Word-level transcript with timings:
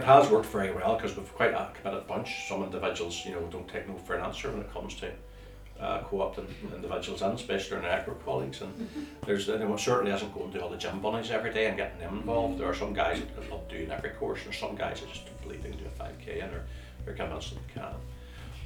it 0.00 0.06
has 0.06 0.30
worked 0.30 0.46
very 0.46 0.72
well 0.72 0.96
because 0.96 1.14
we've 1.14 1.34
quite 1.34 1.52
a 1.52 1.70
committed 1.74 2.06
bunch. 2.06 2.48
Some 2.48 2.62
individuals, 2.62 3.22
you 3.26 3.32
know, 3.32 3.42
don't 3.50 3.68
take 3.68 3.86
no 3.86 3.96
for 3.96 4.16
an 4.16 4.24
answer 4.24 4.50
when 4.50 4.62
it 4.62 4.72
comes 4.72 4.94
to 4.96 5.12
uh, 5.78 6.02
co-opting 6.04 6.46
individuals 6.74 7.20
and 7.20 7.34
especially 7.38 7.76
our 7.76 7.82
network 7.82 8.24
colleagues. 8.24 8.62
And 8.62 8.88
there's 9.26 9.46
you 9.46 9.58
know, 9.58 9.76
certainly 9.76 10.12
isn't 10.12 10.34
going 10.34 10.52
to 10.52 10.62
all 10.62 10.70
the 10.70 10.78
gym 10.78 11.00
bunnies 11.00 11.30
every 11.30 11.52
day 11.52 11.66
and 11.66 11.76
getting 11.76 11.98
them 11.98 12.16
involved. 12.16 12.58
There 12.58 12.66
are 12.66 12.74
some 12.74 12.94
guys 12.94 13.20
that 13.20 13.50
love 13.50 13.68
doing 13.68 13.90
every 13.90 14.10
course, 14.10 14.40
and 14.46 14.54
some 14.54 14.74
guys 14.74 15.00
that 15.00 15.12
just 15.12 15.26
completely 15.26 15.70
do 15.72 15.84
a 15.84 16.02
5k 16.02 16.44
and 16.44 16.52
they're, 16.52 16.64
they're 17.04 17.14
convinced 17.14 17.50
that 17.50 17.60
they 17.66 17.80
can. 17.80 17.92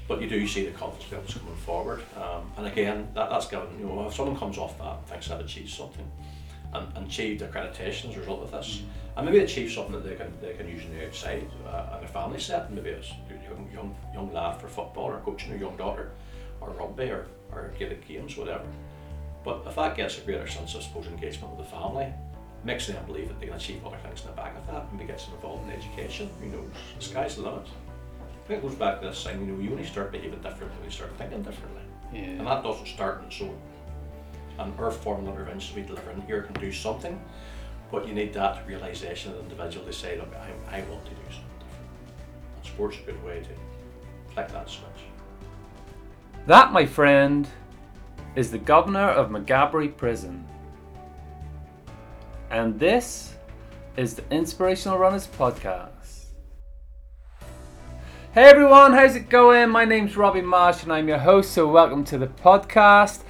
But 0.06 0.20
you 0.20 0.28
do 0.28 0.46
see 0.46 0.66
the 0.66 0.70
confidence 0.70 1.10
levels 1.10 1.34
coming 1.34 1.56
forward, 1.56 2.02
um, 2.16 2.52
and 2.58 2.66
again, 2.66 3.08
that, 3.14 3.30
that's 3.30 3.46
given 3.46 3.68
you 3.78 3.86
know 3.86 4.06
if 4.06 4.14
someone 4.14 4.36
comes 4.36 4.58
off 4.58 4.76
that 4.76 4.98
and 4.98 5.06
thinks 5.06 5.28
they've 5.28 5.40
achieved 5.40 5.70
something, 5.70 6.06
and, 6.74 6.96
and 6.96 7.06
achieved 7.06 7.42
accreditation 7.42 8.10
as 8.10 8.16
a 8.16 8.20
result 8.20 8.42
of 8.42 8.50
this, 8.50 8.82
and 9.16 9.26
maybe 9.26 9.38
achieve 9.38 9.70
something 9.70 9.92
that 9.92 10.04
they 10.04 10.16
can 10.16 10.32
they 10.40 10.54
can 10.54 10.68
use 10.68 10.84
in 10.84 10.96
the 10.96 11.06
outside 11.06 11.48
uh, 11.66 11.98
in 11.98 12.04
a 12.04 12.08
family 12.08 12.40
setting, 12.40 12.74
maybe 12.74 12.90
a 12.90 13.02
young 13.48 13.70
young 13.72 13.96
young 14.12 14.32
lad 14.32 14.60
for 14.60 14.68
football 14.68 15.04
or 15.04 15.20
coaching 15.20 15.52
a 15.52 15.56
young 15.56 15.76
daughter, 15.76 16.10
or 16.60 16.70
rugby 16.70 17.10
or 17.10 17.26
or 17.52 17.72
Gaelic 17.78 18.06
games, 18.06 18.36
whatever. 18.36 18.64
But 19.44 19.62
if 19.66 19.76
that 19.76 19.96
gets 19.96 20.18
a 20.18 20.22
greater 20.22 20.48
sense 20.48 20.74
of 20.74 20.82
suppose 20.82 21.06
engagement 21.06 21.54
with 21.56 21.66
the 21.66 21.76
family, 21.76 22.12
makes 22.64 22.86
them 22.86 23.04
believe 23.06 23.28
that 23.28 23.38
they 23.38 23.46
can 23.46 23.56
achieve 23.56 23.84
other 23.86 23.98
things 23.98 24.22
in 24.22 24.28
the 24.28 24.32
back 24.32 24.56
of 24.56 24.66
that, 24.66 24.90
maybe 24.92 25.06
gets 25.06 25.26
them 25.26 25.34
involved 25.34 25.68
in 25.68 25.76
education. 25.76 26.30
Who 26.40 26.46
knows? 26.48 26.70
The 26.98 27.04
sky's 27.04 27.36
the 27.36 27.42
limit. 27.42 27.66
I 28.44 28.48
think 28.48 28.64
it 28.64 28.66
goes 28.66 28.74
back 28.74 29.00
to 29.00 29.08
this 29.08 29.22
thing, 29.24 29.40
you 29.40 29.52
know, 29.52 29.62
you 29.62 29.70
only 29.70 29.86
start 29.86 30.12
behaving 30.12 30.40
differently 30.40 30.76
when 30.78 30.84
you 30.84 30.90
start 30.90 31.16
thinking 31.16 31.42
differently. 31.42 31.82
And 32.14 32.46
that 32.46 32.62
doesn't 32.62 32.86
start 32.86 33.22
in 33.24 33.30
so 33.30 33.54
and 34.58 34.72
our 34.78 34.90
formal 34.90 35.32
interventions 35.32 35.74
we 35.74 35.82
deliver 35.82 36.10
in 36.10 36.20
here 36.22 36.42
can 36.42 36.54
do 36.60 36.72
something, 36.72 37.20
but 37.90 38.06
you 38.06 38.14
need 38.14 38.32
that 38.34 38.66
realization 38.66 39.32
of 39.32 39.38
the 39.38 39.42
individual 39.44 39.84
to 39.86 39.92
say, 39.92 40.18
look, 40.18 40.32
I, 40.34 40.76
I 40.76 40.82
want 40.82 41.04
to 41.04 41.10
do 41.10 41.16
something 41.28 41.58
different. 41.58 41.84
And 42.56 42.64
sport's 42.64 42.96
a 42.98 43.02
good 43.02 43.24
way 43.24 43.40
to 43.40 44.32
flick 44.32 44.48
that 44.48 44.68
switch. 44.68 44.88
That, 46.46 46.72
my 46.72 46.86
friend, 46.86 47.48
is 48.36 48.50
the 48.50 48.58
governor 48.58 49.08
of 49.08 49.30
Maghaberry 49.30 49.96
Prison. 49.96 50.46
And 52.50 52.78
this 52.78 53.34
is 53.96 54.14
the 54.14 54.24
Inspirational 54.30 54.98
Runners 54.98 55.26
Podcast. 55.26 56.26
Hey 58.32 58.46
everyone, 58.46 58.92
how's 58.92 59.14
it 59.14 59.28
going? 59.28 59.70
My 59.70 59.84
name's 59.84 60.16
Robbie 60.16 60.40
Marsh 60.40 60.82
and 60.82 60.92
I'm 60.92 61.06
your 61.06 61.18
host, 61.18 61.52
so 61.52 61.68
welcome 61.68 62.02
to 62.06 62.18
the 62.18 62.26
podcast. 62.26 63.22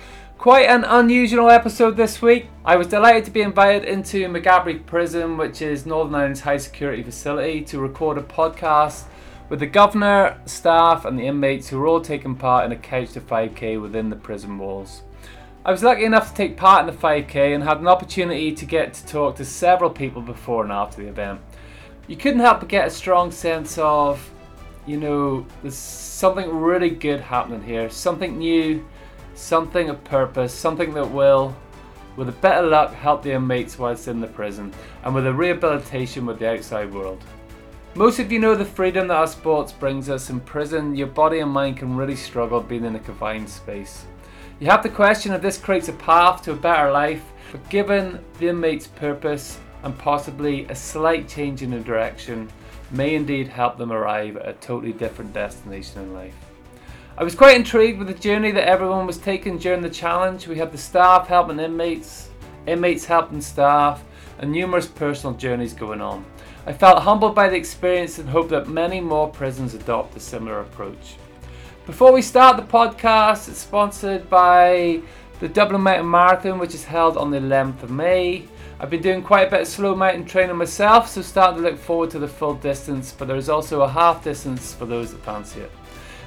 Quite 0.45 0.67
an 0.67 0.85
unusual 0.85 1.49
episode 1.49 1.97
this 1.97 2.21
week. 2.21 2.49
I 2.67 2.77
was 2.77 2.89
delighted 2.89 3.25
to 3.25 3.31
be 3.31 3.41
invited 3.41 3.89
into 3.89 4.29
Maghaberry 4.29 4.85
Prison, 4.85 5.39
which 5.39 5.63
is 5.63 5.87
Northern 5.87 6.15
Ireland's 6.15 6.43
high 6.43 6.59
security 6.59 7.03
facility, 7.03 7.63
to 7.63 7.79
record 7.79 8.19
a 8.19 8.23
podcast 8.23 9.05
with 9.49 9.61
the 9.61 9.67
governor, 9.67 10.39
staff, 10.45 11.07
and 11.07 11.19
the 11.19 11.27
inmates 11.27 11.71
who 11.71 11.79
were 11.79 11.87
all 11.87 12.03
taking 12.03 12.35
part 12.35 12.67
in 12.67 12.73
a 12.73 12.77
couch 12.77 13.13
to 13.13 13.23
5k 13.23 13.81
within 13.81 14.11
the 14.11 14.17
prison 14.17 14.59
walls. 14.59 15.01
I 15.65 15.71
was 15.71 15.83
lucky 15.83 16.05
enough 16.05 16.29
to 16.29 16.35
take 16.35 16.59
part 16.59 16.87
in 16.87 16.95
the 16.95 17.01
5k 17.01 17.55
and 17.55 17.65
had 17.65 17.79
an 17.79 17.89
opportunity 17.89 18.53
to 18.53 18.67
get 18.67 18.93
to 18.93 19.07
talk 19.07 19.37
to 19.37 19.47
several 19.47 19.89
people 19.89 20.21
before 20.21 20.63
and 20.63 20.73
after 20.73 21.01
the 21.01 21.09
event. 21.09 21.41
You 22.07 22.17
couldn't 22.17 22.41
help 22.41 22.61
but 22.61 22.69
get 22.69 22.87
a 22.87 22.91
strong 22.91 23.31
sense 23.31 23.79
of, 23.79 24.31
you 24.87 24.99
know, 24.99 25.47
there's 25.63 25.75
something 25.75 26.55
really 26.55 26.91
good 26.91 27.21
happening 27.21 27.63
here, 27.63 27.89
something 27.89 28.37
new, 28.37 28.85
something 29.35 29.91
of 29.91 30.03
purpose, 30.05 30.53
something 30.53 30.95
that 30.95 31.11
will, 31.11 31.55
with 32.17 32.29
a 32.29 32.33
better 32.33 32.67
luck, 32.67 32.95
help 32.95 33.23
the 33.23 33.33
inmates 33.33 33.79
whilst 33.79 34.09
in 34.09 34.21
the 34.21 34.27
prison, 34.27 34.73
and 35.03 35.15
with 35.15 35.27
a 35.27 35.33
rehabilitation 35.33 36.27
with 36.27 36.39
the 36.39 36.51
outside 36.51 36.93
world. 36.93 37.23
Most 37.97 38.19
of 38.19 38.33
you 38.33 38.39
know 38.39 38.55
the 38.55 38.65
freedom 38.65 39.09
that 39.09 39.17
our 39.17 39.27
sports 39.27 39.73
brings 39.73 40.11
us. 40.11 40.29
In 40.31 40.41
prison, 40.41 40.97
your 40.97 41.07
body 41.07 41.39
and 41.39 41.51
mind 41.51 41.77
can 41.77 41.97
really 41.97 42.17
struggle 42.17 42.61
being 42.61 42.85
in 42.85 42.97
a 42.97 43.01
confined 43.01 43.49
space. 43.49 44.07
You 44.59 44.69
have 44.69 44.83
to 44.83 44.89
question 44.89 45.33
if 45.33 45.43
this 45.43 45.59
creates 45.59 45.89
a 45.89 45.93
path 45.93 46.43
to 46.43 46.53
a 46.53 46.57
better 46.57 46.91
life, 46.91 47.23
but 47.53 47.69
given 47.69 48.25
the 48.39 48.49
inmates' 48.49 48.87
purpose 48.87 49.61
and 49.85 49.97
possibly 49.99 50.65
a 50.67 50.75
slight 50.75 51.29
change 51.29 51.63
in 51.63 51.71
the 51.71 51.81
direction, 51.81 52.49
may 52.91 53.15
indeed 53.15 53.49
help 53.49 53.79
them 53.79 53.93
arrive 53.93 54.37
at 54.37 54.49
a 54.49 54.53
totally 54.55 54.93
different 54.93 55.33
destination 55.33 56.03
in 56.03 56.15
life. 56.15 56.35
I 57.17 57.23
was 57.23 57.37
quite 57.37 57.55
intrigued 57.55 58.01
with 58.01 58.09
the 58.09 58.15
journey 58.15 58.51
that 58.51 58.67
everyone 58.67 59.07
was 59.07 59.19
taking 59.19 59.57
during 59.57 59.83
the 59.83 59.89
challenge. 59.89 60.49
We 60.49 60.59
had 60.59 60.73
the 60.73 60.79
staff 60.79 61.29
helping 61.29 61.61
inmates, 61.61 62.29
inmates 62.67 63.05
helping 63.05 63.41
staff, 63.41 64.03
and 64.41 64.51
numerous 64.51 64.89
personal 64.89 65.37
journeys 65.37 65.75
going 65.75 66.01
on. 66.01 66.25
I 66.67 66.73
felt 66.73 67.05
humbled 67.05 67.37
by 67.37 67.49
the 67.49 67.55
experience 67.55 68.19
and 68.19 68.29
hope 68.29 68.49
that 68.49 68.69
many 68.69 69.01
more 69.01 69.29
prisons 69.29 69.75
adopt 69.75 70.17
a 70.17 70.21
similar 70.21 70.59
approach. 70.59 71.15
Before 71.87 72.13
we 72.13 72.21
start 72.21 72.57
the 72.57 72.65
podcast, 72.65 73.49
it's 73.49 73.59
sponsored 73.59 74.29
by 74.29 75.01
the 75.39 75.49
Dublin 75.49 75.83
Mountain 75.83 76.11
Marathon, 76.11 76.59
which 76.59 76.75
is 76.75 76.83
held 76.83 77.17
on 77.17 77.31
the 77.31 77.39
11th 77.39 77.85
of 77.85 77.93
May. 77.93 78.43
I've 78.81 78.91
been 78.91 79.03
doing 79.03 79.23
quite 79.23 79.47
a 79.47 79.51
bit 79.53 79.61
of 79.61 79.69
slow 79.69 79.95
mountain 79.95 80.25
training 80.25 80.57
myself, 80.57 81.09
so 81.09 81.23
starting 81.23 81.63
to 81.63 81.71
look 81.71 81.79
forward 81.79 82.11
to 82.11 82.19
the 82.19 82.27
full 82.27 82.55
distance, 82.55 83.15
but 83.17 83.29
there's 83.29 83.49
also 83.49 83.83
a 83.83 83.89
half 83.89 84.25
distance 84.25 84.75
for 84.75 84.85
those 84.85 85.13
that 85.13 85.23
fancy 85.23 85.61
it. 85.61 85.71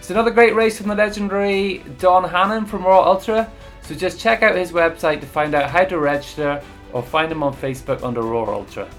It's 0.07 0.11
another 0.13 0.31
great 0.31 0.55
race 0.55 0.77
from 0.77 0.87
the 0.87 0.95
legendary 0.95 1.79
Don 1.99 2.23
Hannon 2.23 2.65
from 2.65 2.85
Raw 2.85 3.03
Ultra, 3.03 3.51
so 3.81 3.93
just 3.93 4.17
check 4.17 4.41
out 4.41 4.55
his 4.55 4.71
website 4.71 5.19
to 5.19 5.27
find 5.27 5.53
out 5.53 5.69
how 5.69 5.83
to 5.83 5.99
register 5.99 6.63
or 6.93 7.03
find 7.03 7.29
him 7.29 7.43
on 7.43 7.53
Facebook 7.53 8.01
under 8.03 8.21
Raw 8.21 8.45
Ultra. 8.45 8.89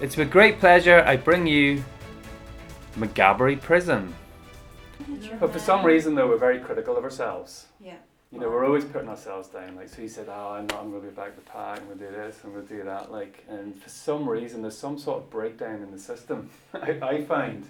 It's 0.00 0.16
with 0.16 0.30
great 0.30 0.58
pleasure 0.58 1.04
I 1.06 1.18
bring 1.18 1.46
you 1.46 1.84
Maghaberry 2.94 3.60
Prison. 3.60 4.14
But 5.38 5.52
for 5.52 5.58
some 5.58 5.84
reason, 5.84 6.14
though, 6.14 6.28
we're 6.28 6.38
very 6.38 6.60
critical 6.60 6.96
of 6.96 7.04
ourselves. 7.04 7.66
Yeah. 7.78 7.96
You 8.32 8.40
know, 8.40 8.48
we're 8.48 8.64
always 8.64 8.86
putting 8.86 9.10
ourselves 9.10 9.48
down. 9.48 9.76
Like, 9.76 9.90
so 9.90 10.00
he 10.00 10.08
said, 10.08 10.28
"Oh, 10.30 10.54
I'm 10.54 10.66
not. 10.68 10.80
I'm 10.80 10.92
going 10.92 11.02
to 11.02 11.08
be 11.08 11.14
back 11.14 11.36
the 11.36 11.42
pack. 11.42 11.80
I'm 11.80 11.86
going 11.88 11.98
to 11.98 12.06
do 12.06 12.12
this. 12.12 12.38
I'm 12.42 12.54
going 12.54 12.66
to 12.66 12.74
do 12.74 12.84
that." 12.84 13.12
Like, 13.12 13.44
and 13.50 13.78
for 13.78 13.90
some 13.90 14.26
reason, 14.26 14.62
there's 14.62 14.78
some 14.78 14.98
sort 14.98 15.18
of 15.18 15.28
breakdown 15.28 15.82
in 15.82 15.92
the 15.92 15.98
system. 15.98 16.48
I, 16.72 16.98
I 17.02 17.24
find 17.26 17.68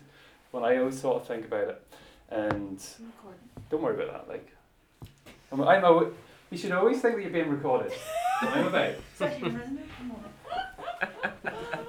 when 0.52 0.62
I 0.62 0.76
always 0.76 1.00
sort 1.00 1.20
of 1.20 1.26
think 1.26 1.46
about 1.46 1.68
it, 1.68 1.82
and 2.30 2.82
don't 3.70 3.82
worry 3.82 4.02
about 4.02 4.28
that. 4.28 4.32
Like, 4.32 4.50
I'm, 5.52 5.62
I'm 5.62 5.84
always, 5.84 6.12
you 6.50 6.58
should 6.58 6.72
always 6.72 7.00
think 7.00 7.16
that 7.16 7.22
you're 7.22 7.30
being 7.30 7.50
recorded. 7.50 7.92
I'm 8.40 8.66
about. 8.66 8.94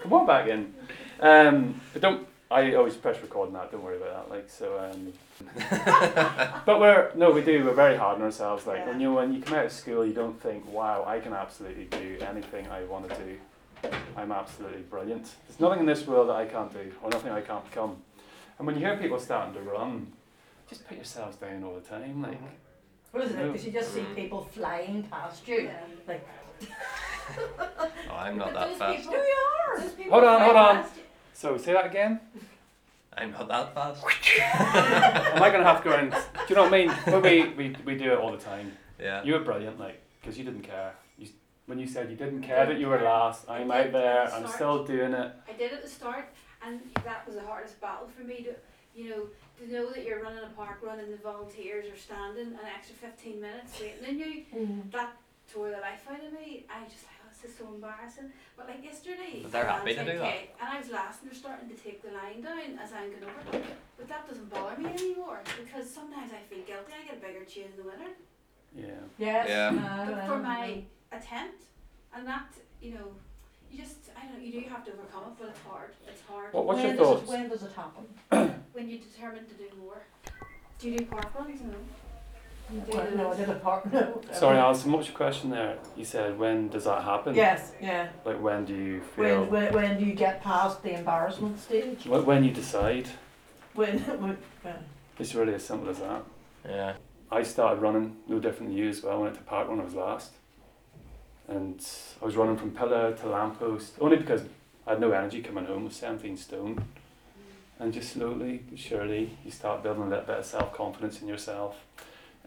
Come 0.02 0.14
on. 0.14 0.26
Back 0.26 0.48
in. 0.48 0.74
Um, 1.20 1.82
but 1.94 2.02
don't. 2.02 2.28
I 2.50 2.76
always 2.76 2.96
press 2.96 3.22
record 3.22 3.48
on 3.48 3.54
that. 3.56 3.72
Don't 3.72 3.84
worry 3.84 3.98
about 3.98 4.30
that. 4.30 4.36
Like 4.36 4.50
so. 4.50 4.80
Um, 4.80 5.12
but 6.66 6.80
we're 6.80 7.12
no, 7.16 7.32
we 7.32 7.42
do. 7.42 7.66
We're 7.66 7.74
very 7.74 7.98
hard 7.98 8.16
on 8.16 8.24
ourselves. 8.24 8.66
Like 8.66 8.88
when 8.88 9.02
you 9.02 9.14
when 9.14 9.34
you 9.34 9.42
come 9.42 9.58
out 9.58 9.66
of 9.66 9.72
school, 9.74 10.06
you 10.06 10.14
don't 10.14 10.42
think, 10.42 10.72
"Wow, 10.72 11.04
I 11.06 11.20
can 11.20 11.34
absolutely 11.34 11.86
do 11.86 12.18
anything 12.22 12.68
I 12.68 12.84
want 12.84 13.10
to 13.10 13.16
do. 13.16 13.38
I'm 14.16 14.32
absolutely 14.32 14.82
brilliant. 14.84 15.30
There's 15.48 15.60
nothing 15.60 15.82
in 15.82 15.86
this 15.86 16.08
world 16.08 16.30
that 16.30 16.38
I 16.38 16.46
can't 16.46 16.72
do, 16.72 16.92
or 17.04 17.10
nothing 17.10 17.34
I 17.34 17.42
can't 17.42 17.66
become." 17.70 17.98
And 18.58 18.66
when 18.66 18.76
you 18.76 18.86
hear 18.86 18.98
people 18.98 19.20
starting 19.20 19.54
to 19.54 19.62
run, 19.62 20.14
just 20.70 20.88
put 20.88 20.98
yourselves 20.98 21.38
down 21.38 21.64
all 21.64 21.76
the 21.76 21.82
time. 21.82 22.22
Like 22.22 22.38
mm-hmm. 22.38 22.46
What 23.12 23.24
is 23.24 23.32
it? 23.32 23.52
Because 23.52 23.66
you 23.66 23.72
just 23.72 23.94
see 23.94 24.02
mm. 24.02 24.16
people 24.16 24.44
flying 24.52 25.04
past 25.04 25.48
you. 25.48 25.70
Like, 26.08 26.28
Oh, 28.10 28.16
I'm 28.16 28.38
not 28.38 28.54
that 28.54 28.76
fast. 28.78 29.02
people, 29.02 29.16
are. 29.16 29.82
Those 29.82 29.92
people 29.92 30.12
Hold 30.12 30.24
on, 30.24 30.42
hold 30.42 30.56
on. 30.56 30.76
past 30.84 30.94
so, 31.38 31.56
say 31.56 31.74
that 31.74 31.86
again. 31.86 32.20
I'm 33.16 33.30
not 33.32 33.48
that 33.48 33.76
fast. 33.76 34.04
Am 34.42 35.44
I 35.44 35.52
gonna 35.52 35.64
have 35.64 35.84
to 35.84 35.90
go 35.90 35.96
around? 35.96 36.10
Do 36.10 36.18
you 36.50 36.56
know 36.56 36.64
what 36.64 36.74
I 36.74 36.86
mean? 36.86 36.96
But 37.06 37.22
we, 37.22 37.50
we, 37.50 37.76
we 37.86 37.96
do 37.96 38.12
it 38.12 38.18
all 38.18 38.32
the 38.32 38.40
time. 38.40 38.72
Yeah. 39.00 39.24
You 39.24 39.34
were 39.34 39.42
brilliant, 39.42 39.80
like, 39.80 40.02
because 40.20 40.36
you 40.36 40.44
didn't 40.44 40.64
care. 40.64 40.96
You, 41.20 41.28
when 41.68 41.78
you 41.78 41.86
said 41.86 42.10
you 42.10 42.16
didn't 42.18 42.42
care 42.42 42.66
that 42.66 42.80
you 42.80 42.88
were 42.88 43.00
last, 43.00 43.48
I'm 43.48 43.70
out 43.70 43.92
there, 43.92 44.34
I'm 44.34 44.48
still 44.48 44.84
doing 44.84 45.14
it. 45.14 45.32
I 45.48 45.54
did 45.56 45.74
at 45.74 45.84
the 45.84 45.88
start, 45.88 46.34
and 46.66 46.80
that 47.04 47.24
was 47.28 47.36
the 47.36 47.44
hardest 47.44 47.80
battle 47.80 48.10
for 48.18 48.24
me 48.24 48.38
to, 48.42 48.56
you 49.00 49.10
know, 49.12 49.28
to 49.60 49.72
know 49.72 49.90
that 49.92 50.06
you're 50.06 50.22
running 50.22 50.44
a 50.44 50.50
park 50.56 50.80
run 50.84 51.00
and 51.00 51.12
the 51.12 51.18
volunteers 51.18 51.86
are 51.92 51.98
standing 51.98 52.48
an 52.48 52.66
extra 52.76 52.96
15 52.96 53.42
minutes 53.42 53.80
waiting 53.80 54.06
on 54.08 54.20
you. 54.20 54.44
That 54.92 55.16
tore 55.52 55.70
the 55.70 55.78
life 55.78 56.06
out 56.12 56.24
of 56.24 56.34
me. 56.34 56.66
I 56.70 56.84
just 56.86 57.04
like, 57.08 57.18
oh, 57.24 57.30
this 57.32 57.50
is 57.52 57.58
so 57.58 57.66
embarrassing. 57.74 58.32
But 58.56 58.68
like 58.68 58.84
yesterday, 58.84 59.40
But 59.44 59.52
they're 59.52 59.66
happy 59.66 59.96
to 59.96 60.04
do 60.06 60.12
10K, 60.12 60.34
And 60.62 60.70
I 60.70 60.80
was 60.80 60.90
last, 60.90 61.22
and 61.22 61.32
they're 61.32 61.38
starting 61.40 61.70
to 61.70 61.76
take 61.76 62.02
the 62.04 62.12
line 62.12 62.42
down 62.42 62.78
as 62.84 62.92
I'm 62.94 63.10
going 63.12 63.24
over. 63.54 63.66
But 63.98 64.08
that 64.10 64.28
doesn't 64.28 64.50
bother 64.54 64.80
me 64.82 64.90
anymore 64.90 65.40
because 65.58 65.90
sometimes 65.90 66.32
I 66.34 66.42
feel 66.54 66.64
guilty. 66.66 66.94
I 67.02 67.06
get 67.06 67.18
a 67.18 67.26
bigger 67.26 67.46
cheer 67.46 67.66
in 67.66 67.78
the 67.78 67.90
winter. 67.90 68.12
Yeah. 68.76 68.86
Yes. 69.18 69.46
Yeah. 69.50 69.70
uh, 69.84 70.06
But 70.12 70.28
for 70.28 70.38
my 70.40 70.84
attempt, 71.12 71.64
and 72.14 72.28
that, 72.28 72.48
you 72.82 72.94
know, 72.94 73.08
you 73.72 73.80
just, 73.80 73.98
I 74.16 74.26
don't 74.26 74.38
know, 74.38 74.40
you 74.46 74.52
do 74.62 74.70
have 74.70 74.86
to 74.86 74.92
overcome 74.94 75.24
it, 75.32 75.34
but 75.40 75.50
it's 75.50 75.60
hard. 75.68 75.92
It's 76.08 76.22
hard. 76.30 76.54
What, 76.54 76.66
what's 76.66 76.78
when 76.78 76.88
your 76.88 76.96
does 76.98 77.08
thoughts? 77.08 77.24
It, 77.24 77.30
when 77.30 77.50
does 77.50 77.64
it 77.64 77.72
happen? 77.74 78.64
when 78.78 78.88
you're 78.88 79.00
determined 79.00 79.50
to 79.50 79.56
do 79.56 79.66
more. 79.82 79.98
Do 80.80 80.90
you 80.90 81.00
do 81.00 81.06
park 81.06 81.34
runs? 81.38 81.60
No. 81.62 81.74
Well, 82.90 83.08
no, 83.16 83.32
I 83.32 83.36
did 83.36 83.50
a 83.56 83.56
part. 83.56 83.92
No. 83.92 84.22
Sorry, 84.32 84.58
Alison, 84.58 84.92
what 84.92 85.00
was 85.00 85.08
your 85.08 85.18
question 85.18 85.50
there? 85.50 85.78
You 85.96 86.06
said, 86.06 86.38
when 86.38 86.70
does 86.70 86.84
that 86.84 87.04
happen? 87.04 87.34
Yes, 87.34 87.72
yeah. 87.82 88.10
Like, 88.24 88.40
when 88.40 88.66
do 88.66 88.76
you 88.76 89.02
feel. 89.02 89.46
When, 89.46 89.50
when, 89.50 89.74
when 89.74 90.00
do 90.00 90.06
you 90.06 90.14
get 90.14 90.44
past 90.44 90.84
the 90.84 90.94
embarrassment 90.94 91.60
stage? 91.60 92.04
Wh- 92.04 92.26
when 92.28 92.44
you 92.44 92.52
decide. 92.52 93.08
When, 93.74 93.98
when, 94.22 94.38
when 94.62 94.76
It's 95.18 95.34
really 95.34 95.56
as 95.56 95.66
simple 95.66 95.90
as 95.90 95.98
that. 96.00 96.24
Yeah. 96.64 96.94
I 97.32 97.42
started 97.44 97.82
running 97.82 98.18
no 98.28 98.40
different 98.40 98.70
than 98.70 98.78
you 98.78 98.90
as 98.90 99.02
well. 99.02 99.18
I 99.18 99.22
went 99.24 99.36
to 99.36 99.42
park 99.42 99.70
when 99.70 99.80
I 99.80 99.84
was 99.84 99.96
last. 99.96 100.34
And 101.48 101.84
I 102.22 102.26
was 102.26 102.36
running 102.36 102.58
from 102.58 102.72
pillar 102.72 103.14
to 103.14 103.28
lamppost, 103.28 103.94
only 104.02 104.18
because 104.18 104.42
I 104.86 104.92
had 104.92 105.02
no 105.02 105.12
energy 105.12 105.42
coming 105.42 105.66
home 105.66 105.86
with 105.86 105.94
17 105.94 106.38
stone. 106.38 106.86
And 107.80 107.94
just 107.94 108.14
slowly, 108.14 108.64
but 108.70 108.80
surely, 108.80 109.38
you 109.46 109.52
start 109.52 109.84
building 109.84 110.04
a 110.04 110.10
little 110.10 110.26
bit 110.26 110.40
of 110.40 110.46
self 110.46 110.74
confidence 110.74 111.22
in 111.22 111.28
yourself. 111.28 111.76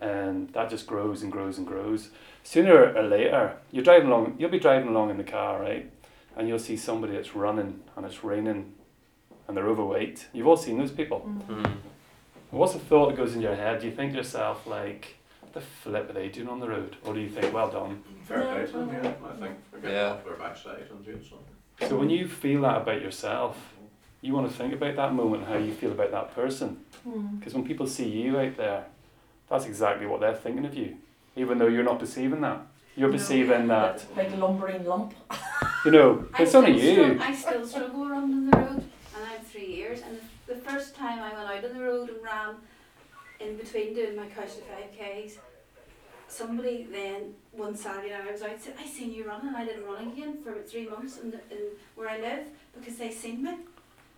And 0.00 0.49
that 0.55 0.71
just 0.71 0.87
grows 0.87 1.23
and 1.23 1.31
grows 1.31 1.59
and 1.59 1.67
grows. 1.67 2.09
Sooner 2.43 2.94
or 2.94 3.03
later, 3.03 3.55
you're 3.71 3.85
driving 3.85 4.09
along, 4.09 4.37
you'll 4.38 4.50
be 4.50 4.59
driving 4.59 4.88
along 4.88 5.11
in 5.11 5.19
the 5.19 5.25
car, 5.25 5.61
right? 5.61 5.91
And 6.37 6.49
you'll 6.49 6.59
see 6.59 6.77
somebody 6.77 7.12
that's 7.12 7.35
running 7.37 7.81
and 7.97 8.06
it's 8.06 8.25
raining 8.25 8.73
and 9.47 9.56
they're 9.56 9.69
overweight. 9.69 10.27
You've 10.32 10.47
all 10.47 10.56
seen 10.56 10.79
those 10.79 10.91
people. 10.91 11.29
Mm. 11.49 11.71
What's 12.50 12.73
the 12.73 12.79
thought 12.79 13.09
that 13.11 13.17
goes 13.17 13.35
in 13.35 13.41
your 13.43 13.55
head? 13.55 13.81
Do 13.81 13.87
you 13.87 13.93
think 13.93 14.12
to 14.12 14.19
yourself 14.19 14.67
like, 14.67 15.17
what 15.41 15.53
the 15.53 15.61
flip 15.61 16.09
are 16.09 16.12
they 16.15 16.29
doing 16.29 16.49
on 16.49 16.61
the 16.61 16.69
road? 16.69 16.97
Or 17.05 17.12
do 17.15 17.21
you 17.21 17.29
think, 17.29 17.53
well 17.53 17.71
done? 17.71 18.03
Fair 18.25 18.43
Yeah. 18.43 18.55
play 18.55 18.67
to 18.67 18.73
them, 18.73 18.88
yeah, 18.93 19.12
I 19.29 19.37
think. 19.37 19.55
We're 19.73 19.81
getting 19.81 19.97
Yeah. 19.97 20.11
off 20.12 20.25
their 20.25 20.35
backside 20.35 20.87
and 20.91 21.05
doing 21.05 21.23
something. 21.23 21.88
So 21.88 21.97
when 21.99 22.09
you 22.11 22.26
feel 22.26 22.62
that 22.62 22.79
about 22.83 23.03
yourself, 23.03 23.75
you 24.23 24.35
want 24.35 24.51
to 24.51 24.57
think 24.57 24.73
about 24.75 24.97
that 24.97 25.15
moment, 25.15 25.47
how 25.47 25.57
you 25.57 25.73
feel 25.73 25.93
about 25.93 26.11
that 26.11 26.35
person. 26.35 26.85
Mm. 27.09 27.39
Because 27.39 27.55
when 27.55 27.65
people 27.65 27.87
see 27.87 28.09
you 28.09 28.39
out 28.39 28.57
there, 28.57 28.85
that's 29.49 29.67
exactly 29.67 30.07
what 30.07 30.21
they're 30.21 30.35
thinking 30.35 30.65
of 30.67 30.75
you, 30.75 30.97
even 31.37 31.59
though 31.59 31.67
you're 31.69 31.83
not 31.85 31.99
perceiving 31.99 32.41
that. 32.43 32.61
You're 32.97 33.09
No. 33.09 33.17
perceiving 33.17 33.67
that, 33.69 33.99
That 34.15 34.31
big 34.31 34.39
lumbering 34.39 34.85
lump. 34.85 35.15
you 35.85 35.91
know, 35.93 36.27
it's 36.39 36.55
only 36.55 36.73
you. 36.81 37.03
strugg- 37.03 37.21
I 37.21 37.35
still 37.35 37.67
struggle 37.67 38.09
running 38.09 38.35
on 38.35 38.51
the 38.51 38.57
road, 38.59 38.69
and 39.17 39.25
I'm 39.25 39.41
three 39.45 39.67
years. 39.75 40.03
And 40.03 40.19
the, 40.47 40.55
the 40.55 40.61
first 40.61 40.95
time 40.95 41.21
I 41.21 41.33
went 41.33 41.49
out 41.49 41.65
on 41.71 41.79
the 41.79 41.85
road 41.85 42.11
and 42.11 42.23
ran, 42.23 42.57
in 43.39 43.57
between 43.57 43.95
doing 43.95 44.17
my 44.17 44.27
couch 44.27 44.57
to 44.57 44.61
five 44.63 44.91
k's, 44.97 45.39
somebody 46.29 46.87
then 46.93 47.35
one 47.53 47.75
Saturday 47.75 48.11
night 48.11 48.29
I 48.29 48.33
was 48.33 48.43
out 48.43 48.61
said, 48.61 48.75
"I 48.79 48.85
seen 48.87 49.13
you 49.13 49.25
running." 49.27 49.55
I 49.55 49.65
didn't 49.65 49.85
run 49.87 50.09
again 50.09 50.37
for 50.43 50.51
about 50.53 50.69
three 50.69 50.87
months 50.89 51.19
in, 51.19 51.31
the, 51.31 51.39
in 51.51 51.59
where 51.95 52.09
I 52.11 52.21
live 52.21 52.47
because 52.79 52.97
they 52.99 53.11
seen 53.11 53.43
me, 53.43 53.53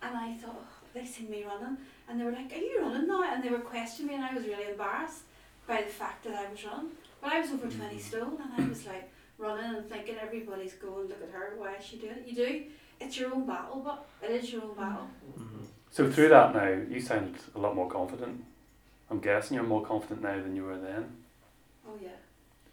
and 0.05 0.17
I 0.17 0.35
thought 0.35 0.55
oh, 0.59 0.87
they 0.93 1.05
seen 1.05 1.29
me 1.29 1.43
running, 1.43 1.77
and 2.07 2.19
they 2.19 2.25
were 2.25 2.31
like, 2.31 2.51
"Are 2.51 2.57
you 2.57 2.81
running 2.81 3.07
now?" 3.07 3.23
And 3.23 3.43
they 3.43 3.49
were 3.49 3.59
questioning 3.59 4.09
me, 4.09 4.15
and 4.15 4.23
I 4.25 4.33
was 4.33 4.45
really 4.45 4.69
embarrassed 4.71 5.23
by 5.67 5.81
the 5.81 5.89
fact 5.89 6.23
that 6.25 6.35
I 6.35 6.49
was 6.51 6.63
running. 6.65 6.91
But 7.21 7.31
I 7.33 7.39
was 7.41 7.51
over 7.51 7.67
twenty 7.67 7.99
stone, 7.99 8.37
and 8.43 8.65
I 8.65 8.69
was 8.69 8.85
like 8.85 9.09
running 9.37 9.75
and 9.75 9.89
thinking 9.89 10.15
everybody's 10.21 10.73
going, 10.73 11.07
look 11.07 11.21
at 11.21 11.31
her, 11.31 11.53
why 11.57 11.75
is 11.75 11.83
she 11.85 11.97
doing 11.97 12.13
it? 12.13 12.27
You 12.27 12.35
do. 12.35 12.63
It's 12.99 13.17
your 13.19 13.33
own 13.33 13.45
battle, 13.45 13.81
but 13.83 14.05
it 14.21 14.31
is 14.31 14.53
your 14.53 14.63
own 14.63 14.75
battle. 14.75 15.07
Mm-hmm. 15.37 15.63
So 15.91 16.09
through 16.09 16.29
that 16.29 16.53
now, 16.53 16.69
you 16.89 17.01
sound 17.01 17.35
a 17.55 17.59
lot 17.59 17.75
more 17.75 17.89
confident. 17.89 18.43
I'm 19.09 19.19
guessing 19.19 19.55
you're 19.55 19.63
more 19.63 19.85
confident 19.85 20.21
now 20.21 20.41
than 20.41 20.55
you 20.55 20.63
were 20.63 20.77
then. 20.77 21.05
Oh 21.87 21.97
yeah. 22.01 22.09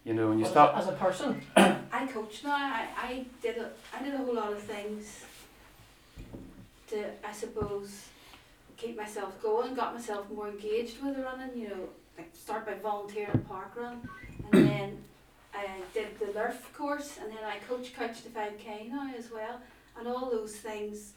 You 0.03 0.13
know, 0.13 0.29
when 0.29 0.39
you 0.39 0.45
As 0.45 0.49
a- 0.49 0.53
start 0.53 0.75
As 0.77 0.87
a 0.87 0.93
person. 0.93 1.41
I 1.55 2.07
coach 2.07 2.43
now. 2.43 2.55
I, 2.55 2.87
I 2.97 3.25
did 3.41 3.57
a 3.57 3.69
I 3.95 4.03
did 4.03 4.13
a 4.13 4.17
whole 4.17 4.35
lot 4.35 4.53
of 4.53 4.61
things 4.61 5.25
to 6.91 7.09
I 7.27 7.31
suppose 7.33 8.07
keep 8.77 8.97
myself 8.97 9.41
going, 9.41 9.73
got 9.73 9.93
myself 9.93 10.29
more 10.31 10.49
engaged 10.49 11.01
with 11.03 11.15
the 11.15 11.23
running, 11.23 11.55
you 11.55 11.69
know, 11.69 11.89
like 12.17 12.29
start 12.33 12.65
by 12.65 12.73
volunteering 12.75 13.29
at 13.33 13.47
park 13.47 13.73
run 13.75 14.07
and 14.51 14.67
then 14.67 14.97
I 15.53 15.67
did 15.93 16.17
the 16.19 16.25
LiRF 16.25 16.73
course 16.73 17.17
and 17.21 17.31
then 17.31 17.43
I 17.43 17.57
coach 17.67 17.93
couch 17.93 18.23
to 18.23 18.29
five 18.29 18.57
K 18.57 18.87
now 18.89 19.11
as 19.17 19.31
well. 19.31 19.59
And 19.97 20.07
all 20.07 20.29
those 20.31 20.55
things 20.55 21.13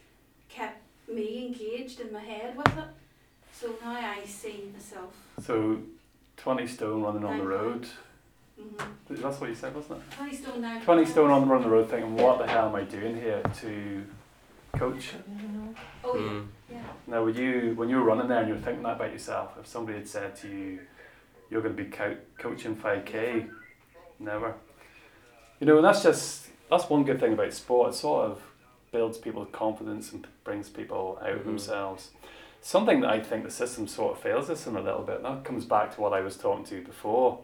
kept 0.48 0.82
me 1.08 1.46
engaged 1.46 2.00
in 2.00 2.12
my 2.12 2.20
head 2.20 2.56
with 2.56 2.76
it. 2.76 2.84
So 3.52 3.74
now 3.82 3.92
I 3.92 4.24
see 4.24 4.70
myself. 4.72 5.14
So, 5.40 5.78
20 6.38 6.66
stone 6.66 7.02
running 7.02 7.24
on 7.24 7.38
the 7.38 7.44
road. 7.44 7.86
Mm-hmm. 8.60 9.22
That's 9.22 9.40
what 9.40 9.50
you 9.50 9.56
said, 9.56 9.74
wasn't 9.74 9.98
it? 9.98 10.14
Twenty 10.16 10.36
stone 10.36 10.60
now. 10.60 10.80
20 10.80 11.04
stone 11.06 11.30
on 11.30 11.42
the, 11.42 11.46
run 11.46 11.62
the 11.62 11.68
road 11.68 11.90
thing, 11.90 12.02
and 12.04 12.18
what 12.18 12.38
the 12.38 12.46
hell 12.46 12.68
am 12.68 12.74
I 12.74 12.82
doing 12.82 13.16
here 13.16 13.42
to 13.60 14.04
coach? 14.78 15.10
Oh 16.04 16.16
yeah. 16.16 16.20
Mm. 16.22 16.46
Yeah. 16.70 16.82
Now, 17.06 17.24
would 17.24 17.36
you, 17.36 17.72
when 17.76 17.88
you 17.88 17.96
were 17.96 18.02
running 18.04 18.28
there 18.28 18.38
and 18.40 18.48
you 18.48 18.54
were 18.54 18.60
thinking 18.60 18.82
that 18.82 18.96
about 18.96 19.12
yourself, 19.12 19.52
if 19.60 19.66
somebody 19.66 19.98
had 19.98 20.08
said 20.08 20.36
to 20.36 20.48
you, 20.48 20.80
you're 21.50 21.60
going 21.62 21.76
to 21.76 21.82
be 21.82 21.90
co- 21.90 22.16
coaching 22.38 22.74
5k, 22.76 23.48
never. 24.18 24.54
You 25.60 25.66
know, 25.66 25.76
and 25.76 25.84
that's 25.84 26.02
just, 26.02 26.48
that's 26.70 26.88
one 26.88 27.04
good 27.04 27.20
thing 27.20 27.32
about 27.34 27.52
sport. 27.52 27.90
It 27.92 27.96
sort 27.96 28.30
of 28.30 28.40
builds 28.92 29.18
people's 29.18 29.48
confidence 29.52 30.12
and 30.12 30.26
brings 30.44 30.68
people 30.68 31.18
out 31.22 31.30
of 31.30 31.40
Mhm. 31.40 31.44
themselves. 31.44 32.10
Something 32.60 33.00
that 33.00 33.10
I 33.10 33.20
think 33.20 33.44
the 33.44 33.50
system 33.50 33.86
sort 33.86 34.16
of 34.16 34.22
fails 34.22 34.48
us 34.48 34.66
in 34.66 34.76
a 34.76 34.80
little 34.80 35.02
bit. 35.02 35.22
That 35.22 35.44
comes 35.44 35.64
back 35.64 35.94
to 35.94 36.00
what 36.00 36.12
I 36.12 36.20
was 36.20 36.36
talking 36.36 36.64
to 36.66 36.82
before. 36.82 37.40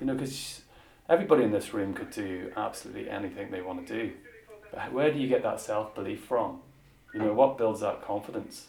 You 0.00 0.06
know, 0.08 0.14
because 0.14 0.62
everybody 1.08 1.44
in 1.44 1.52
this 1.52 1.72
room 1.72 1.94
could 1.94 2.10
do 2.10 2.52
absolutely 2.56 3.08
anything 3.08 3.50
they 3.50 3.62
want 3.62 3.86
to 3.86 3.94
do. 4.06 4.12
But 4.72 4.92
where 4.92 5.12
do 5.12 5.18
you 5.18 5.28
get 5.28 5.42
that 5.42 5.60
self 5.60 5.94
belief 5.94 6.24
from? 6.24 6.60
You 7.14 7.20
know, 7.20 7.32
what 7.34 7.58
builds 7.58 7.80
that 7.80 8.02
confidence? 8.02 8.68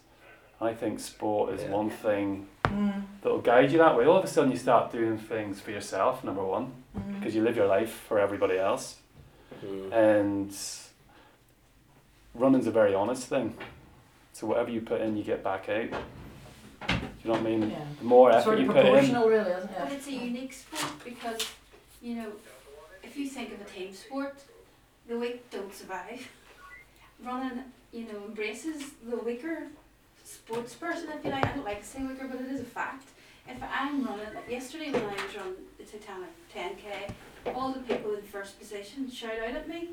I 0.59 0.73
think 0.73 0.99
sport 0.99 1.53
is 1.53 1.63
Yeah. 1.63 1.69
one 1.71 1.89
thing 1.89 2.47
Mm. 2.65 3.03
that'll 3.21 3.41
guide 3.41 3.71
you 3.71 3.77
that 3.79 3.95
way. 3.97 4.05
All 4.05 4.17
of 4.17 4.23
a 4.23 4.27
sudden, 4.27 4.51
you 4.51 4.57
start 4.57 4.91
doing 4.91 5.17
things 5.17 5.59
for 5.61 5.71
yourself, 5.71 6.23
number 6.23 6.43
one, 6.43 6.71
Mm. 6.97 7.19
because 7.19 7.35
you 7.35 7.43
live 7.43 7.55
your 7.55 7.67
life 7.67 7.91
for 8.07 8.19
everybody 8.19 8.57
else. 8.57 8.97
Mm. 9.63 9.91
And 9.93 10.57
running's 12.33 12.67
a 12.67 12.71
very 12.71 12.93
honest 12.93 13.27
thing. 13.27 13.55
So, 14.33 14.47
whatever 14.47 14.71
you 14.71 14.81
put 14.81 15.01
in, 15.01 15.15
you 15.17 15.23
get 15.23 15.43
back 15.43 15.69
out. 15.69 15.89
Do 16.87 16.95
you 17.23 17.25
know 17.25 17.31
what 17.31 17.39
I 17.39 17.43
mean? 17.43 17.69
Yeah. 17.69 17.85
The 17.99 18.03
more 18.05 18.31
effort 18.31 18.43
Sort 18.43 18.55
of 18.59 18.65
you 18.65 18.67
put 18.71 18.77
in, 18.77 18.91
proportional, 18.91 19.29
really, 19.29 19.51
isn't 19.51 19.77
But 19.77 19.91
it? 19.91 19.95
it's 19.95 20.07
a 20.07 20.11
unique 20.11 20.53
sport 20.53 20.91
because, 21.05 21.39
you 22.01 22.15
know, 22.15 22.31
if 23.03 23.15
you 23.15 23.27
think 23.27 23.53
of 23.53 23.61
a 23.61 23.65
team 23.65 23.93
sport, 23.93 24.35
the 25.07 25.17
weak 25.17 25.49
don't 25.49 25.73
survive. 25.73 26.27
Running, 27.23 27.63
you 27.91 28.03
know, 28.05 28.23
embraces 28.27 28.83
the 29.07 29.17
weaker 29.17 29.63
sports 30.23 30.73
person, 30.73 31.09
if 31.17 31.23
you 31.23 31.31
like. 31.31 31.45
I 31.45 31.51
don't 31.53 31.65
like 31.65 31.81
to 31.81 31.87
say 31.87 32.03
weaker, 32.03 32.27
but 32.27 32.41
it 32.41 32.47
is 32.51 32.61
a 32.61 32.65
fact. 32.65 33.07
If 33.47 33.57
I'm 33.61 34.05
running, 34.05 34.33
like 34.33 34.49
yesterday 34.49 34.91
when 34.91 35.03
I 35.03 35.13
was 35.13 35.35
running 35.35 35.53
the 35.77 35.83
Titanic 35.83 36.29
10k, 36.55 37.53
all 37.53 37.73
the 37.73 37.79
people 37.81 38.13
in 38.15 38.21
first 38.21 38.57
position 38.57 39.11
shout 39.11 39.33
out 39.39 39.53
at 39.55 39.67
me. 39.67 39.89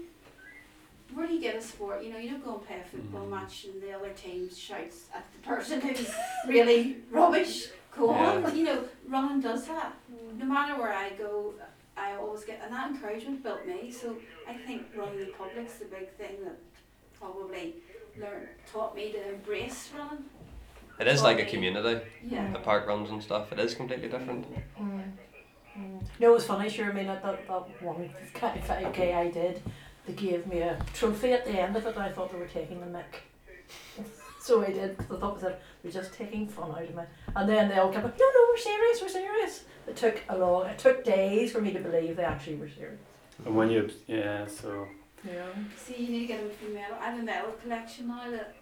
Where 1.15 1.27
do 1.27 1.35
you 1.35 1.41
get 1.41 1.57
a 1.57 1.61
sport? 1.63 2.05
You 2.05 2.13
know, 2.13 2.19
you 2.19 2.31
don't 2.31 2.45
go 2.45 2.55
and 2.55 2.65
play 2.67 2.81
a 2.81 2.85
football 2.89 3.27
Mhm. 3.27 3.31
match 3.31 3.65
and 3.65 3.83
the 3.83 3.93
other 3.93 4.11
team 4.11 4.49
shouts 4.55 5.07
at 5.13 5.25
the 5.33 5.41
person 5.41 5.81
who's 5.81 6.09
really 6.47 6.99
rubbish. 7.11 7.67
Go 7.97 8.11
on, 8.11 8.43
Yeah. 8.43 8.53
you 8.53 8.63
know, 8.65 8.85
running 9.09 9.41
does 9.41 9.67
that. 9.67 9.95
No 10.39 10.45
matter 10.45 10.81
where 10.81 10.93
I 10.93 11.11
go, 11.11 11.53
I 12.01 12.17
always 12.17 12.45
get, 12.45 12.61
and 12.65 12.73
that 12.73 12.91
encouragement 12.91 13.43
built 13.43 13.67
me. 13.67 13.91
So 13.91 14.17
I 14.49 14.55
think 14.55 14.87
running 14.97 15.21
in 15.21 15.33
public's 15.33 15.75
the 15.75 15.85
big 15.85 16.11
thing 16.15 16.37
that 16.45 16.57
probably 17.19 17.75
learned, 18.19 18.49
taught 18.73 18.97
me 18.97 19.13
to 19.13 19.35
embrace 19.35 19.91
running. 19.97 20.25
It 20.99 21.07
is 21.07 21.23
like 21.23 21.39
a 21.39 21.45
community. 21.45 22.01
Yeah. 22.23 22.53
The 22.53 22.59
park 22.59 22.87
runs 22.87 23.11
and 23.11 23.23
stuff. 23.23 23.53
It 23.53 23.59
is 23.59 23.75
completely 23.75 24.09
different. 24.09 24.47
Mm. 24.79 25.03
Mm. 25.79 26.03
No, 26.19 26.31
it 26.31 26.35
was 26.35 26.45
funny, 26.45 26.69
sure. 26.69 26.91
I 26.91 26.93
mean, 26.93 27.09
at 27.09 27.23
that, 27.23 27.47
that 27.47 27.83
one 27.83 28.11
kind 28.35 28.59
of 28.59 28.67
5k 28.67 29.15
I 29.15 29.31
did, 29.31 29.63
they 30.07 30.13
gave 30.13 30.47
me 30.47 30.61
a 30.61 30.79
trophy 30.93 31.33
at 31.33 31.47
the 31.47 31.59
end 31.59 31.77
of 31.77 31.87
it. 31.87 31.95
And 31.95 32.03
I 32.03 32.11
thought 32.11 32.33
they 32.33 32.39
were 32.39 32.47
taking 32.47 32.81
the 32.81 32.87
mick. 32.87 34.05
So 34.41 34.63
I 34.63 34.73
did, 34.73 34.97
because 34.97 35.17
I 35.17 35.21
thought 35.21 35.41
that 35.41 35.61
they're 35.83 35.93
just 35.93 36.15
taking 36.15 36.49
fun 36.49 36.71
out 36.71 36.83
of 36.83 36.95
me. 36.95 37.03
And 37.37 37.49
then 37.49 37.69
they 37.69 37.77
all 37.79 37.93
kept 37.93 38.05
like, 38.05 38.19
no, 38.19 38.25
no, 38.25 38.47
we're 38.51 38.57
serious, 38.59 39.03
we're 39.03 39.09
serious. 39.09 39.65
It 39.87 39.97
took 39.97 40.21
a 40.29 40.37
long, 40.39 40.67
it 40.67 40.79
took 40.79 41.05
days 41.05 41.53
for 41.53 41.61
me 41.61 41.73
to 41.73 41.81
believe 41.81 42.17
they 42.17 42.25
actually 42.25 42.57
were 42.57 42.69
serious. 42.69 42.99
and 43.45 43.55
when 43.57 43.71
you, 43.71 43.91
yeah, 44.07 44.47
so 44.47 44.87
Yeah. 45.27 45.45
See, 45.77 45.97
you 46.05 46.09
need 46.13 46.21
to 46.21 46.27
get 46.27 46.45
a 46.45 46.49
few 46.49 46.71
medal. 46.75 46.97
I 47.01 47.11
have 47.11 47.21
a 47.21 47.23
medal 47.23 47.53
collection 47.63 48.09
now 48.09 48.31
that. 48.31 48.55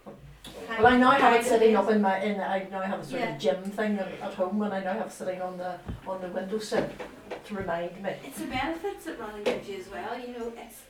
Well, 0.79 0.87
I 0.87 0.97
now 0.97 1.11
have 1.11 1.33
it 1.33 1.35
hangs 1.37 1.47
sitting 1.47 1.75
up 1.75 1.89
in 1.91 2.01
my, 2.01 2.19
in, 2.21 2.39
I 2.39 2.67
now 2.71 2.81
have 2.81 2.99
a 3.01 3.05
sort 3.05 3.21
Yeah. 3.21 3.35
of 3.35 3.41
gym 3.41 3.63
thing 3.63 3.99
at 3.99 4.07
at 4.21 4.33
home, 4.33 4.61
and 4.61 4.73
I 4.73 4.79
now 4.83 4.93
have 4.93 5.07
it 5.07 5.11
sitting 5.11 5.41
on 5.41 5.57
the 5.57 5.75
on 6.07 6.21
the 6.21 6.29
windowsill 6.29 6.89
to 7.45 7.55
remind 7.55 8.01
me. 8.01 8.13
It's 8.25 8.39
the 8.39 8.47
benefits 8.47 9.05
that 9.05 9.19
running 9.19 9.43
gives 9.43 9.67
you 9.69 9.77
as 9.77 9.89
well. 9.89 10.17
You 10.19 10.27
know, 10.37 10.53
it's 10.57 10.81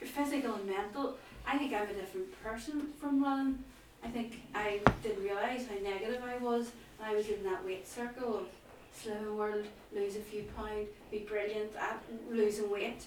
your 0.00 0.08
physical 0.08 0.54
and 0.54 0.66
mental. 0.66 1.16
I 1.46 1.58
think 1.58 1.72
I'm 1.74 1.88
a 1.88 1.92
different 1.92 2.42
person 2.42 2.88
from 3.00 3.22
running. 3.22 3.62
I 4.04 4.08
think 4.08 4.42
I 4.54 4.80
didn't 5.02 5.24
realise 5.24 5.66
how 5.66 5.76
negative 5.82 6.22
I 6.22 6.36
was. 6.36 6.70
And 6.98 7.08
I 7.08 7.16
was 7.16 7.28
in 7.28 7.42
that 7.44 7.64
weight 7.64 7.88
circle 7.88 8.36
of 8.36 8.46
slimming 8.94 9.34
world, 9.34 9.64
lose 9.94 10.16
a 10.16 10.20
few 10.20 10.44
pound, 10.56 10.86
be 11.10 11.20
brilliant 11.20 11.74
at 11.76 12.02
losing 12.30 12.70
weight. 12.70 13.06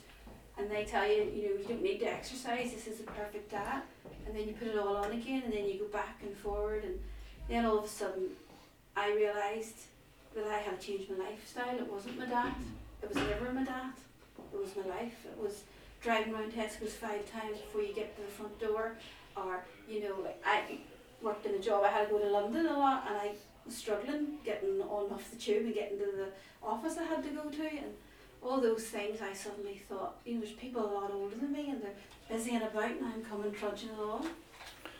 And 0.57 0.69
they 0.71 0.85
tell 0.85 1.07
you, 1.07 1.23
you 1.23 1.49
know, 1.49 1.61
you 1.61 1.65
don't 1.67 1.83
need 1.83 1.99
to 1.99 2.11
exercise, 2.11 2.71
this 2.73 2.87
is 2.87 2.97
the 2.97 3.03
perfect 3.03 3.51
diet. 3.51 3.83
And 4.25 4.35
then 4.35 4.47
you 4.47 4.53
put 4.53 4.69
it 4.69 4.77
all 4.77 4.97
on 4.97 5.11
again 5.11 5.43
and 5.45 5.53
then 5.53 5.65
you 5.65 5.77
go 5.79 5.85
back 5.85 6.19
and 6.23 6.35
forward 6.35 6.83
and 6.83 6.99
then 7.47 7.65
all 7.65 7.77
of 7.77 7.85
a 7.85 7.87
sudden 7.87 8.29
I 8.95 9.13
realised 9.13 9.77
that 10.35 10.47
I 10.47 10.57
had 10.57 10.81
changed 10.81 11.11
my 11.11 11.25
lifestyle. 11.25 11.77
It 11.77 11.89
wasn't 11.89 12.17
my 12.17 12.25
dad. 12.25 12.53
It 13.03 13.09
was 13.09 13.17
never 13.17 13.53
my 13.53 13.63
dad. 13.63 13.93
It 14.51 14.59
was 14.59 14.75
my 14.75 14.95
life. 14.95 15.25
It 15.25 15.41
was 15.41 15.61
driving 16.01 16.33
around 16.33 16.51
Tesco's 16.51 16.93
five 16.93 17.31
times 17.31 17.59
before 17.59 17.81
you 17.81 17.93
get 17.93 18.15
to 18.15 18.21
the 18.21 18.27
front 18.27 18.59
door, 18.59 18.97
or 19.37 19.63
you 19.89 20.01
know, 20.03 20.15
like 20.23 20.41
I 20.45 20.79
worked 21.21 21.45
in 21.45 21.55
a 21.55 21.59
job. 21.59 21.83
I 21.83 21.89
had 21.89 22.07
to 22.07 22.13
go 22.13 22.19
to 22.19 22.29
London 22.29 22.65
a 22.67 22.77
lot, 22.77 23.05
and 23.07 23.17
I 23.17 23.31
was 23.65 23.75
struggling 23.75 24.37
getting 24.45 24.81
on 24.81 25.11
off 25.11 25.29
the 25.31 25.37
tube 25.37 25.65
and 25.65 25.73
getting 25.73 25.97
to 25.99 26.05
the 26.05 26.27
office 26.63 26.97
I 26.97 27.03
had 27.03 27.23
to 27.23 27.29
go 27.29 27.49
to, 27.49 27.67
and 27.67 27.93
all 28.41 28.61
those 28.61 28.83
things. 28.83 29.19
I 29.21 29.33
suddenly 29.33 29.81
thought, 29.89 30.15
you 30.25 30.35
know, 30.35 30.41
there's 30.41 30.53
people 30.53 30.85
a 30.85 30.91
lot 30.93 31.11
older 31.11 31.35
than 31.35 31.51
me, 31.51 31.69
and 31.69 31.81
they're 31.81 31.91
busy 32.29 32.55
and 32.55 32.63
about, 32.63 32.91
and 32.91 33.05
I'm 33.05 33.23
coming 33.23 33.51
trudging 33.51 33.89
along. 33.91 34.27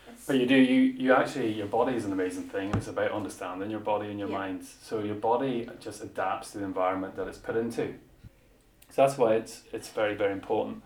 It's, 0.09 0.25
But 0.25 0.37
you 0.37 0.45
do 0.45 0.55
you 0.55 0.81
you 0.81 1.13
actually 1.13 1.51
your 1.53 1.67
body 1.67 1.95
is 1.95 2.05
an 2.05 2.13
amazing 2.13 2.43
thing. 2.43 2.73
It's 2.75 2.87
about 2.87 3.11
understanding 3.11 3.69
your 3.69 3.81
body 3.81 4.09
and 4.09 4.17
your 4.19 4.29
Yeah. 4.29 4.37
mind. 4.37 4.65
So 4.81 4.99
your 4.99 5.15
body 5.15 5.69
just 5.81 6.01
adapts 6.01 6.51
to 6.51 6.59
the 6.59 6.63
environment 6.65 7.15
that 7.17 7.27
it's 7.27 7.37
put 7.37 7.57
into. 7.57 7.93
So 8.89 9.01
that's 9.05 9.17
why 9.17 9.33
it's 9.35 9.63
it's 9.73 9.89
very 9.89 10.15
very 10.15 10.31
important. 10.31 10.81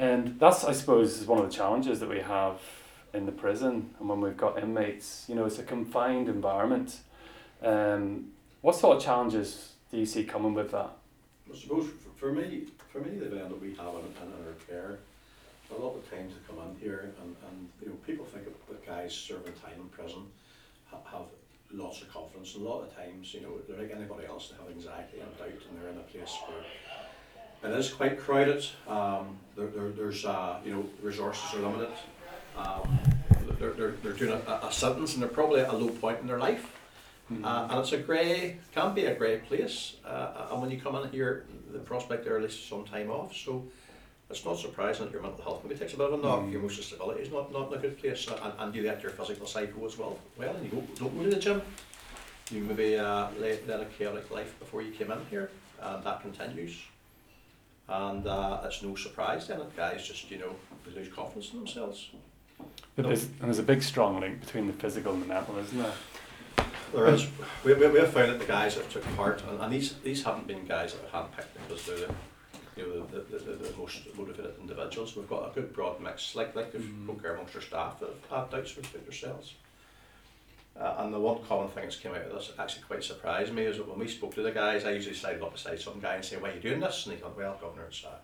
And 0.00 0.40
that's 0.40 0.64
I 0.64 0.72
suppose 0.72 1.20
is 1.20 1.26
one 1.26 1.40
of 1.40 1.50
the 1.50 1.54
challenges 1.54 2.00
that 2.00 2.08
we 2.08 2.20
have 2.20 2.58
in 3.12 3.26
the 3.26 3.32
prison 3.32 3.94
and 4.00 4.08
when 4.08 4.22
we've 4.22 4.36
got 4.36 4.58
inmates. 4.58 5.26
You 5.28 5.34
know, 5.34 5.44
it's 5.44 5.58
a 5.58 5.62
confined 5.62 6.26
environment. 6.26 7.00
Um, 7.62 8.28
what 8.62 8.76
sort 8.76 8.96
of 8.96 9.02
challenges 9.02 9.72
do 9.90 9.98
you 9.98 10.06
see 10.06 10.24
coming 10.24 10.54
with 10.54 10.70
that? 10.70 10.90
I 11.52 11.54
suppose 11.54 11.90
for, 12.02 12.28
for 12.28 12.32
me, 12.32 12.62
for 12.90 13.00
me, 13.00 13.18
the 13.18 13.26
event 13.26 13.50
that 13.50 13.60
we 13.60 13.74
have 13.74 13.92
in, 13.94 14.08
in 14.24 14.46
our 14.46 14.54
care, 14.66 15.00
a 15.70 15.78
lot 15.78 15.94
of 15.94 16.10
times 16.10 16.32
they 16.32 16.40
come 16.48 16.64
in 16.66 16.80
here 16.80 17.12
and, 17.20 17.36
and 17.50 17.68
you 17.82 17.88
know 17.88 17.94
people 18.06 18.24
think 18.24 18.46
of 18.46 18.54
the 18.70 18.86
guys 18.86 19.14
serving 19.14 19.52
time 19.62 19.78
in 19.78 19.88
prison 19.90 20.22
ha- 20.90 21.04
have 21.12 21.26
lots 21.74 22.00
of 22.00 22.10
confidence. 22.10 22.54
A 22.54 22.58
lot 22.58 22.84
of 22.84 22.96
times, 22.96 23.34
you 23.34 23.42
know, 23.42 23.52
they're 23.68 23.78
like 23.78 23.94
anybody 23.94 24.26
else. 24.26 24.48
They 24.48 24.56
have 24.56 24.74
anxiety 24.74 25.20
and 25.20 25.36
doubt, 25.36 25.60
and 25.68 25.76
they're 25.76 25.90
in 25.90 25.98
a 25.98 26.08
place 26.08 26.38
where 26.48 26.64
it 27.62 27.70
is 27.70 27.92
quite 27.92 28.18
crowded. 28.18 28.64
Um, 28.88 29.38
there, 29.56 29.66
there, 29.68 29.88
there's 29.90 30.24
uh, 30.24 30.58
you 30.64 30.72
know 30.72 30.86
resources 31.02 31.54
are 31.54 31.60
limited. 31.60 31.92
Um, 32.56 32.98
they're, 33.58 33.72
they're, 33.72 33.94
they're 34.02 34.12
doing 34.12 34.32
a, 34.32 34.66
a 34.66 34.72
sentence 34.72 35.14
and 35.14 35.22
they're 35.22 35.28
probably 35.28 35.60
at 35.60 35.68
a 35.68 35.76
low 35.76 35.88
point 35.88 36.20
in 36.20 36.26
their 36.26 36.38
life. 36.38 36.76
Uh, 37.44 37.68
and 37.70 37.78
it's 37.78 37.92
a 37.92 37.98
grey, 37.98 38.56
can 38.72 38.92
be 38.92 39.04
a 39.04 39.14
grey 39.14 39.38
place. 39.38 39.96
Uh, 40.04 40.48
and 40.50 40.60
when 40.60 40.70
you 40.70 40.80
come 40.80 40.96
in 40.96 41.08
here, 41.10 41.44
the 41.72 41.78
prospect 41.78 42.24
there 42.24 42.38
is 42.40 42.58
some 42.58 42.84
time 42.84 43.08
off. 43.08 43.36
So 43.36 43.64
it's 44.28 44.44
not 44.44 44.58
surprising 44.58 45.04
that 45.04 45.12
your 45.12 45.22
mental 45.22 45.42
health 45.42 45.62
maybe 45.62 45.78
takes 45.78 45.94
a 45.94 45.96
bit 45.96 46.12
of 46.12 46.18
a 46.18 46.22
knock. 46.22 46.40
Mm. 46.40 46.50
Your 46.50 46.60
emotional 46.60 46.82
stability 46.82 47.22
is 47.22 47.32
not, 47.32 47.52
not 47.52 47.70
in 47.70 47.78
a 47.78 47.80
good 47.80 47.98
place. 47.98 48.26
And, 48.26 48.52
and 48.58 48.74
you 48.74 48.82
let 48.82 49.00
your 49.02 49.12
physical 49.12 49.46
side 49.46 49.72
go 49.78 49.86
as 49.86 49.96
well. 49.96 50.18
Well, 50.36 50.56
and 50.56 50.64
you 50.64 50.70
go, 50.70 50.84
don't 50.96 51.16
go 51.16 51.22
to 51.22 51.30
the 51.30 51.40
gym. 51.40 51.62
You 52.50 52.62
maybe 52.62 52.98
uh, 52.98 53.28
led, 53.38 53.66
led 53.68 53.80
a 53.80 53.84
chaotic 53.84 54.28
life 54.32 54.58
before 54.58 54.82
you 54.82 54.90
came 54.90 55.12
in 55.12 55.24
here, 55.30 55.52
and 55.80 56.02
that 56.02 56.22
continues. 56.22 56.76
And 57.90 58.24
uh, 58.26 58.60
it's 58.64 58.82
no 58.82 58.94
surprise 58.94 59.48
then 59.48 59.58
that 59.58 59.76
guys 59.76 60.06
just, 60.06 60.30
you 60.30 60.38
know, 60.38 60.54
lose 60.94 61.08
confidence 61.08 61.50
in 61.52 61.58
themselves. 61.58 62.10
But 62.94 63.06
there's, 63.06 63.24
and 63.24 63.40
there's 63.42 63.58
a 63.58 63.64
big 63.64 63.82
strong 63.82 64.20
link 64.20 64.40
between 64.40 64.66
the 64.68 64.72
physical 64.74 65.12
and 65.12 65.22
the 65.22 65.26
mental, 65.26 65.58
isn't 65.58 65.76
there? 65.78 65.92
There 66.92 67.06
is. 67.06 67.26
We, 67.64 67.74
we, 67.74 67.88
we 67.88 67.98
have 68.00 68.12
found 68.12 68.30
that 68.30 68.38
the 68.38 68.44
guys 68.44 68.74
that 68.76 68.84
have 68.84 68.92
took 68.92 69.16
part, 69.16 69.42
and, 69.48 69.60
and 69.60 69.72
these 69.72 69.94
these 70.04 70.22
haven't 70.24 70.46
been 70.46 70.66
guys 70.66 70.94
that 70.94 71.02
are 71.12 71.22
handpicked 71.22 71.54
because 71.68 71.86
they're 71.86 71.96
the, 71.98 72.14
you 72.76 72.86
know, 72.86 73.06
the, 73.06 73.20
the, 73.38 73.44
the, 73.44 73.52
the 73.70 73.76
most 73.76 74.00
motivated 74.16 74.54
individuals. 74.60 75.16
We've 75.16 75.28
got 75.28 75.50
a 75.50 75.54
good 75.54 75.72
broad 75.72 76.00
mix, 76.00 76.34
like 76.34 76.54
like 76.54 76.72
the 76.72 76.78
Mm. 76.78 77.06
folk 77.06 77.22
care 77.22 77.34
amongst 77.34 77.54
our 77.56 77.62
staff 77.62 78.00
that 78.00 78.08
have 78.30 78.50
had 78.50 78.50
doubts 78.56 78.72
about 78.76 78.92
themselves. 79.04 79.54
Uh, 80.78 80.94
and 80.98 81.12
the 81.12 81.18
one 81.18 81.42
common 81.46 81.68
thing 81.68 81.84
that's 81.84 81.96
came 81.96 82.12
out 82.12 82.22
of 82.22 82.32
this 82.32 82.52
actually 82.58 82.82
quite 82.82 83.04
surprised 83.04 83.52
me 83.52 83.64
is 83.64 83.76
that 83.76 83.88
when 83.88 83.98
we 83.98 84.08
spoke 84.08 84.34
to 84.34 84.42
the 84.42 84.50
guys, 84.50 84.84
I 84.84 84.92
usually 84.92 85.14
sided 85.14 85.42
up 85.42 85.52
beside 85.52 85.80
some 85.80 86.00
guy 86.00 86.14
and 86.14 86.24
say, 86.24 86.36
"Why 86.36 86.50
are 86.50 86.54
you 86.54 86.60
doing 86.60 86.80
this?" 86.80 87.04
And 87.04 87.14
he 87.14 87.20
thought, 87.20 87.36
"Well, 87.36 87.58
governor, 87.60 87.86
it's 87.86 88.04
uh, 88.04 88.18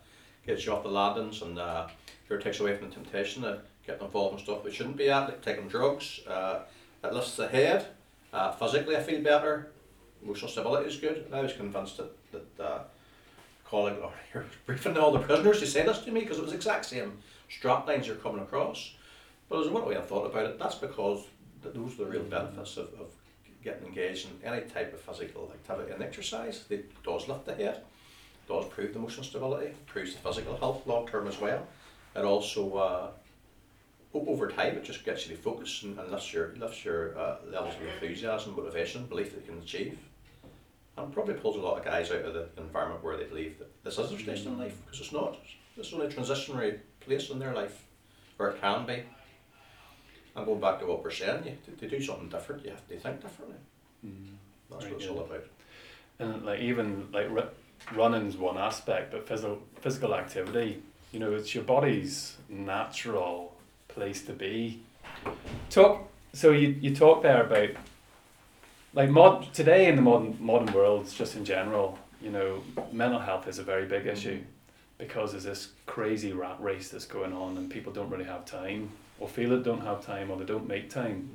gets 0.47 0.65
you 0.65 0.73
off 0.73 0.83
the 0.83 0.89
landings 0.89 1.41
and 1.41 1.59
uh, 1.59 1.87
here 2.27 2.39
takes 2.39 2.59
away 2.59 2.75
from 2.75 2.89
the 2.89 2.95
temptation 2.95 3.43
of 3.43 3.61
getting 3.85 4.05
involved 4.05 4.39
in 4.39 4.43
stuff 4.43 4.63
we 4.63 4.71
shouldn't 4.71 4.97
be 4.97 5.09
at, 5.09 5.27
like 5.27 5.41
taking 5.41 5.67
drugs. 5.67 6.21
Uh, 6.25 6.61
it 7.03 7.13
lifts 7.13 7.35
the 7.35 7.47
head. 7.47 7.85
Uh, 8.33 8.51
physically, 8.53 8.95
I 8.95 9.01
feel 9.01 9.21
better. 9.21 9.71
Emotional 10.23 10.49
stability 10.49 10.89
is 10.89 10.97
good. 10.97 11.25
And 11.25 11.35
I 11.35 11.41
was 11.41 11.53
convinced 11.53 11.97
that 11.97 12.31
that 12.31 12.63
uh, 12.63 12.79
calling 13.65 13.97
or 13.97 14.11
you're 14.33 14.45
briefing 14.65 14.97
all 14.97 15.11
the 15.11 15.19
prisoners 15.19 15.59
to 15.59 15.67
say 15.67 15.85
this 15.85 15.99
to 15.99 16.11
me 16.11 16.21
because 16.21 16.37
it 16.37 16.41
was 16.41 16.51
the 16.51 16.57
exact 16.57 16.85
same 16.85 17.19
strap 17.49 17.87
lines 17.87 18.07
you're 18.07 18.15
coming 18.15 18.41
across. 18.41 18.93
But 19.49 19.61
as 19.61 19.67
I 19.67 19.71
went 19.71 19.85
away 19.85 19.95
and 19.95 20.03
thought 20.03 20.25
about 20.25 20.45
it, 20.45 20.59
that's 20.59 20.75
because 20.75 21.25
those 21.73 21.93
are 21.93 22.05
the 22.05 22.05
real 22.05 22.23
benefits 22.23 22.77
of, 22.77 22.87
of 22.99 23.11
getting 23.63 23.87
engaged 23.87 24.27
in 24.27 24.49
any 24.49 24.61
type 24.61 24.93
of 24.93 25.01
physical 25.01 25.51
activity 25.53 25.91
and 25.91 26.01
exercise. 26.03 26.65
It 26.69 26.91
does 27.03 27.27
lift 27.27 27.45
the 27.45 27.55
head, 27.55 27.83
does 28.47 28.65
improve 28.65 28.93
the 28.93 28.99
emotional 28.99 29.25
stability, 29.25 29.67
improves 29.67 30.13
the 30.13 30.19
physical 30.19 30.57
health 30.57 30.85
long 30.85 31.07
term 31.07 31.27
as 31.27 31.39
well. 31.39 31.67
It 32.15 32.23
also 32.23 32.75
uh, 32.77 33.07
over 34.13 34.49
time 34.49 34.75
it 34.75 34.83
just 34.83 35.05
gets 35.05 35.27
you 35.27 35.35
to 35.35 35.41
focus 35.41 35.83
and, 35.83 35.99
and 35.99 36.11
lifts 36.11 36.33
your 36.33 36.53
lifts 36.55 36.83
your 36.83 37.17
uh, 37.17 37.37
levels 37.51 37.75
of 37.75 37.93
enthusiasm, 37.93 38.55
motivation, 38.55 39.05
belief 39.05 39.35
that 39.35 39.45
you 39.45 39.51
can 39.51 39.61
achieve. 39.61 39.97
And 40.97 41.13
probably 41.13 41.35
pulls 41.35 41.57
a 41.57 41.59
lot 41.59 41.77
of 41.77 41.85
guys 41.85 42.09
out 42.09 42.25
of 42.25 42.33
the 42.33 42.47
environment 42.57 43.03
where 43.03 43.17
they 43.17 43.25
believe 43.25 43.59
that 43.59 43.83
this 43.83 43.99
is 43.99 44.09
their 44.09 44.19
station 44.19 44.53
in 44.53 44.57
life 44.57 44.75
because 44.85 44.99
it's 44.99 45.11
not. 45.11 45.37
It's 45.77 45.93
only 45.93 46.07
a 46.07 46.09
transitionary 46.09 46.79
place 47.01 47.29
in 47.29 47.37
their 47.37 47.53
life, 47.53 47.83
or 48.39 48.49
it 48.49 48.61
can 48.61 48.85
be. 48.87 49.03
And 50.37 50.45
going 50.45 50.61
back 50.61 50.79
to 50.79 50.85
what 50.85 51.03
we're 51.03 51.09
saying, 51.09 51.43
you, 51.45 51.57
to, 51.65 51.71
to 51.71 51.89
do 51.89 52.01
something 52.01 52.29
different, 52.29 52.63
you 52.63 52.69
have 52.69 52.87
to 52.87 52.97
think 52.97 53.21
differently. 53.21 53.57
That's 54.69 54.83
Very 54.83 54.93
what 54.93 55.01
it's 55.01 55.09
good. 55.09 55.17
all 55.17 55.23
about. 55.25 55.43
And 56.19 56.45
like 56.45 56.59
even 56.61 57.07
like 57.11 57.29
ru- 57.29 57.49
running's 57.95 58.37
one 58.37 58.57
aspect, 58.57 59.11
but 59.11 59.27
physical 59.27 59.59
physical 59.81 60.13
activity, 60.13 60.83
you 61.11 61.19
know, 61.19 61.33
it's 61.33 61.55
your 61.55 61.63
body's 61.63 62.37
natural 62.49 63.55
place 63.87 64.23
to 64.25 64.33
be. 64.33 64.81
Talk. 65.71 66.07
So 66.33 66.51
you 66.51 66.69
you 66.81 66.95
talk 66.95 67.23
there 67.23 67.43
about 67.43 67.69
like 68.93 69.09
mod 69.09 69.51
today 69.53 69.87
in 69.87 69.95
the 69.95 70.01
modern 70.03 70.37
modern 70.39 70.71
world, 70.71 71.09
just 71.09 71.35
in 71.35 71.45
general, 71.45 71.97
you 72.21 72.29
know, 72.29 72.63
mental 72.91 73.19
health 73.19 73.47
is 73.47 73.57
a 73.57 73.63
very 73.63 73.85
big 73.85 74.05
issue 74.05 74.39
because 74.99 75.31
there's 75.31 75.43
this 75.43 75.69
crazy 75.87 76.31
rat 76.33 76.57
race 76.59 76.89
that's 76.89 77.05
going 77.05 77.33
on, 77.33 77.57
and 77.57 77.69
people 77.69 77.91
don't 77.91 78.09
really 78.09 78.25
have 78.25 78.45
time, 78.45 78.91
or 79.19 79.27
feel 79.27 79.51
it 79.53 79.63
don't 79.63 79.81
have 79.81 80.05
time, 80.05 80.31
or 80.31 80.37
they 80.37 80.45
don't 80.45 80.67
make 80.67 80.89
time 80.89 81.29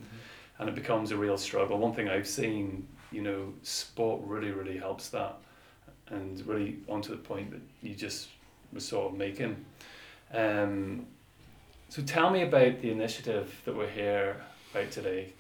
and 0.62 0.68
it 0.68 0.74
becomes 0.74 1.10
a 1.10 1.16
real 1.16 1.36
struggle. 1.36 1.76
One 1.78 1.92
thing 1.92 2.08
I've 2.08 2.26
seen, 2.26 2.86
you 3.10 3.20
know, 3.20 3.52
sport 3.62 4.22
really, 4.24 4.52
really 4.52 4.78
helps 4.78 5.08
that, 5.08 5.38
and 6.08 6.44
really 6.46 6.78
onto 6.88 7.10
the 7.10 7.16
point 7.16 7.50
that 7.50 7.60
you 7.82 7.94
just 7.94 8.28
were 8.72 8.80
sort 8.80 9.12
of 9.12 9.18
making. 9.18 9.64
Um, 10.32 11.06
so 11.88 12.00
tell 12.02 12.30
me 12.30 12.42
about 12.42 12.80
the 12.80 12.90
initiative 12.90 13.60
that 13.64 13.76
we're 13.76 13.90
here 13.90 14.40
about 14.72 14.90
today. 14.92 15.32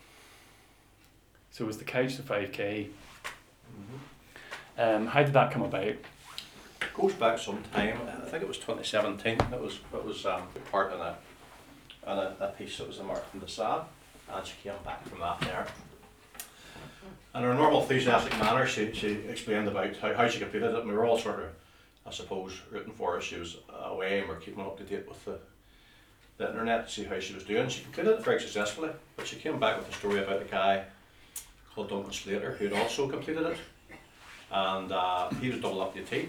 So 1.52 1.64
it 1.64 1.66
was 1.68 1.78
the 1.78 1.84
Couch 1.84 2.16
to 2.16 2.22
Five 2.22 2.50
K. 2.50 2.88
Um, 4.76 5.06
how 5.06 5.22
did 5.22 5.34
that 5.34 5.52
come 5.52 5.62
about? 5.62 5.94
goes 6.94 7.14
back 7.14 7.38
some 7.38 7.62
time. 7.72 7.98
I 8.06 8.26
think 8.26 8.42
it 8.42 8.48
was 8.48 8.58
2017. 8.58 9.38
It 9.52 9.60
was 9.60 9.78
it 9.94 10.04
was 10.04 10.26
um, 10.26 10.42
part 10.70 10.92
of 10.92 11.00
a 11.00 11.16
in 12.06 12.12
a, 12.12 12.36
a 12.40 12.48
piece 12.48 12.78
that 12.78 12.88
was 12.88 12.98
a 12.98 13.04
mark 13.04 13.28
from 13.30 13.40
the 13.40 13.48
Sade, 13.48 13.82
and 14.32 14.46
she 14.46 14.54
came 14.62 14.74
back 14.84 15.06
from 15.08 15.20
that 15.20 15.40
there. 15.40 15.66
In 17.34 17.42
her 17.42 17.54
normal 17.54 17.82
enthusiastic 17.82 18.38
manner, 18.38 18.66
she, 18.66 18.92
she 18.92 19.12
explained 19.28 19.68
about 19.68 19.96
how, 19.96 20.12
how 20.14 20.28
she 20.28 20.38
completed 20.38 20.74
it, 20.74 20.80
and 20.80 20.88
we 20.88 20.94
were 20.94 21.06
all 21.06 21.18
sort 21.18 21.40
of, 21.40 21.46
I 22.06 22.10
suppose, 22.10 22.60
rooting 22.70 22.92
for 22.92 23.14
her. 23.14 23.20
She 23.20 23.36
was 23.36 23.56
away, 23.84 24.18
and 24.18 24.28
we 24.28 24.34
we're 24.34 24.40
keeping 24.40 24.60
up 24.60 24.76
to 24.78 24.84
date 24.84 25.08
with 25.08 25.24
the 25.24 25.38
the 26.38 26.48
internet 26.48 26.86
to 26.86 26.92
see 26.92 27.04
how 27.04 27.20
she 27.20 27.34
was 27.34 27.44
doing. 27.44 27.68
She 27.68 27.82
completed 27.82 28.14
it 28.14 28.24
very 28.24 28.40
successfully, 28.40 28.90
but 29.16 29.26
she 29.26 29.36
came 29.36 29.58
back 29.58 29.78
with 29.78 29.88
a 29.88 29.92
story 29.92 30.22
about 30.22 30.42
a 30.42 30.46
guy 30.46 30.84
called 31.74 31.88
Duncan 31.88 32.12
Slater 32.12 32.52
who 32.52 32.68
had 32.68 32.78
also 32.78 33.08
completed 33.08 33.46
it, 33.46 33.58
and 34.50 34.92
uh, 34.92 35.30
he 35.40 35.50
was 35.50 35.60
double 35.60 35.84
amputee. 35.84 36.28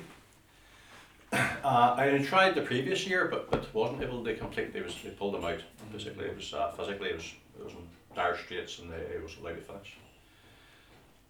Uh, 1.33 1.95
I 1.97 2.17
tried 2.19 2.55
the 2.55 2.61
previous 2.61 3.07
year, 3.07 3.27
but, 3.27 3.49
but 3.49 3.73
wasn't 3.73 4.03
able 4.03 4.23
to 4.23 4.35
complete. 4.35 4.73
They 4.73 4.81
was 4.81 4.95
they 5.03 5.09
pulled 5.09 5.33
them 5.33 5.45
out. 5.45 5.61
Basically, 5.91 6.25
it 6.25 6.35
was 6.35 6.53
uh, 6.53 6.71
physically 6.71 7.09
it 7.09 7.15
was 7.15 7.33
it 7.57 7.63
was 7.63 7.73
in 7.73 7.87
dire 8.15 8.37
straits, 8.37 8.79
and 8.79 8.91
they, 8.91 8.97
it 8.97 9.23
was 9.23 9.37
allowed 9.37 9.55
to 9.55 9.61
finish. 9.61 9.97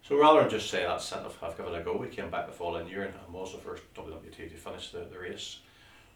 So 0.08 0.20
rather 0.20 0.42
than 0.42 0.50
just 0.50 0.70
say 0.70 0.84
that's 0.84 1.10
it, 1.12 1.20
I've, 1.20 1.38
I've 1.42 1.56
given 1.56 1.74
a 1.76 1.82
go. 1.82 1.96
We 1.96 2.08
came 2.08 2.30
back 2.30 2.48
the 2.48 2.54
following 2.54 2.90
year 2.90 3.04
and, 3.04 3.14
and 3.14 3.34
was 3.34 3.54
the 3.54 3.60
first 3.60 3.84
WWT 3.94 4.36
to 4.36 4.58
finish 4.58 4.92
the, 4.92 5.08
the 5.10 5.18
race. 5.18 5.60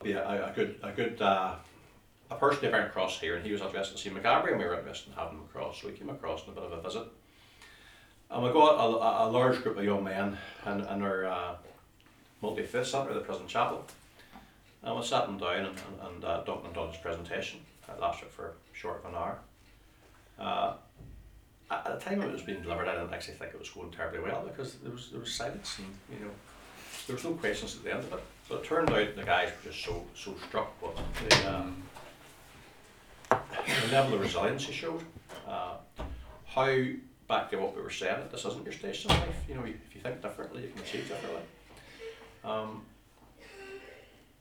Be 0.04 0.12
a, 0.12 0.28
a, 0.28 0.50
a 0.50 0.54
good 0.54 0.80
a 0.84 0.92
good 0.92 1.22
uh, 1.22 1.56
a 2.30 2.36
person 2.36 2.70
bring 2.70 2.84
across 2.84 3.20
here, 3.20 3.36
and 3.38 3.46
he 3.46 3.54
was 3.54 3.62
interested 3.62 3.96
to 3.96 4.02
see 4.02 4.10
Maghaberry, 4.10 4.52
and 4.52 4.60
we 4.60 4.66
were 4.66 4.78
interested 4.78 5.12
in 5.12 5.16
having 5.16 5.38
him 5.38 5.46
across. 5.46 5.82
So 5.82 5.88
we 5.88 5.94
came 5.94 6.10
across 6.10 6.44
on 6.44 6.50
a 6.50 6.52
bit 6.56 6.64
of 6.64 6.74
a 6.74 6.82
visit. 6.82 7.04
And 8.30 8.44
we 8.44 8.52
got 8.52 8.76
a, 8.76 8.84
a, 8.84 9.30
a 9.30 9.32
large 9.32 9.64
group 9.64 9.78
of 9.78 9.86
young 9.86 10.04
men 10.04 10.38
in, 10.66 10.82
in 10.82 11.02
our 11.02 11.58
uh, 12.42 12.46
multi 12.46 12.64
faith 12.64 12.88
centre, 12.88 13.14
the 13.14 13.20
prison 13.22 13.48
chapel. 13.48 13.86
And 14.84 14.96
we 14.96 15.04
sat 15.04 15.26
them 15.26 15.38
down 15.38 15.66
and, 15.66 15.68
and, 15.68 16.16
and 16.16 16.26
uh, 16.26 16.44
Duncan 16.44 16.74
done 16.74 16.90
his 16.90 17.02
presentation. 17.02 17.60
It 17.90 18.00
lasted 18.00 18.30
for 18.30 18.54
short 18.74 19.04
of 19.04 19.12
an 19.12 19.16
hour. 19.16 19.40
Uh, 20.40 20.74
at 21.70 21.86
the 21.86 22.06
time 22.06 22.22
it 22.22 22.32
was 22.32 22.42
being 22.42 22.62
delivered, 22.62 22.88
I 22.88 22.96
didn't 22.96 23.14
actually 23.14 23.36
think 23.36 23.54
it 23.54 23.60
was 23.60 23.70
going 23.70 23.92
terribly 23.92 24.20
well 24.22 24.44
because 24.48 24.76
there 24.76 24.92
was 24.92 25.10
there 25.10 25.20
was 25.20 25.34
silence 25.34 25.80
and 25.80 25.88
you 26.18 26.26
know 26.26 26.32
there 27.08 27.16
was 27.16 27.26
no 27.26 27.32
questions 27.32 27.76
at 27.76 27.84
the 27.84 27.94
end 27.94 28.04
of 28.04 28.14
it. 28.14 28.24
So 28.48 28.56
it 28.56 28.64
turned 28.64 28.90
out 28.90 29.16
the 29.16 29.24
guys 29.24 29.50
were 29.50 29.72
just 29.72 29.84
so 29.84 30.06
so 30.16 30.34
struck 30.48 30.82
with 30.82 30.96
the, 31.30 31.54
um, 31.56 31.84
the 33.30 33.92
level 33.92 34.14
of 34.14 34.22
resilience 34.22 34.66
he 34.66 34.74
showed. 34.74 35.04
Uh, 35.46 35.76
how 36.46 36.84
back 37.28 37.52
to 37.52 37.58
what 37.58 37.76
we 37.76 37.82
were 37.82 37.90
saying, 37.90 38.24
this 38.32 38.46
isn't 38.46 38.64
your 38.64 38.74
station 38.74 39.10
life. 39.10 39.44
You 39.50 39.56
know, 39.56 39.66
if 39.66 39.94
you 39.94 40.02
think 40.02 40.22
differently, 40.22 40.64
you 40.64 40.70
can 40.70 40.82
achieve 40.82 41.08
differently. 41.08 41.42
Um, 42.48 42.82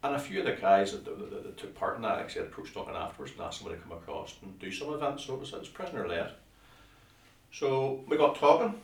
and 0.03 0.15
a 0.15 0.19
few 0.19 0.39
of 0.41 0.47
the 0.47 0.53
guys 0.53 0.93
that, 0.93 1.05
that, 1.05 1.19
that, 1.19 1.43
that 1.43 1.57
took 1.57 1.75
part 1.75 1.97
in 1.97 2.03
that 2.03 2.19
actually 2.19 2.47
approached 2.47 2.75
Duncan 2.75 2.95
afterwards 2.95 3.33
and 3.33 3.41
asked 3.43 3.65
them 3.65 3.73
to 3.73 3.79
come 3.79 3.93
across 3.93 4.35
and 4.43 4.57
do 4.61 4.71
some 4.71 4.93
events. 4.93 5.25
So 5.25 5.35
it 5.35 5.41
was, 5.41 5.53
it 5.53 5.59
was 5.59 5.69
prisoner 5.69 6.07
led. 6.07 6.31
So 7.53 8.05
we 8.07 8.17
got 8.17 8.37
talking. 8.37 8.75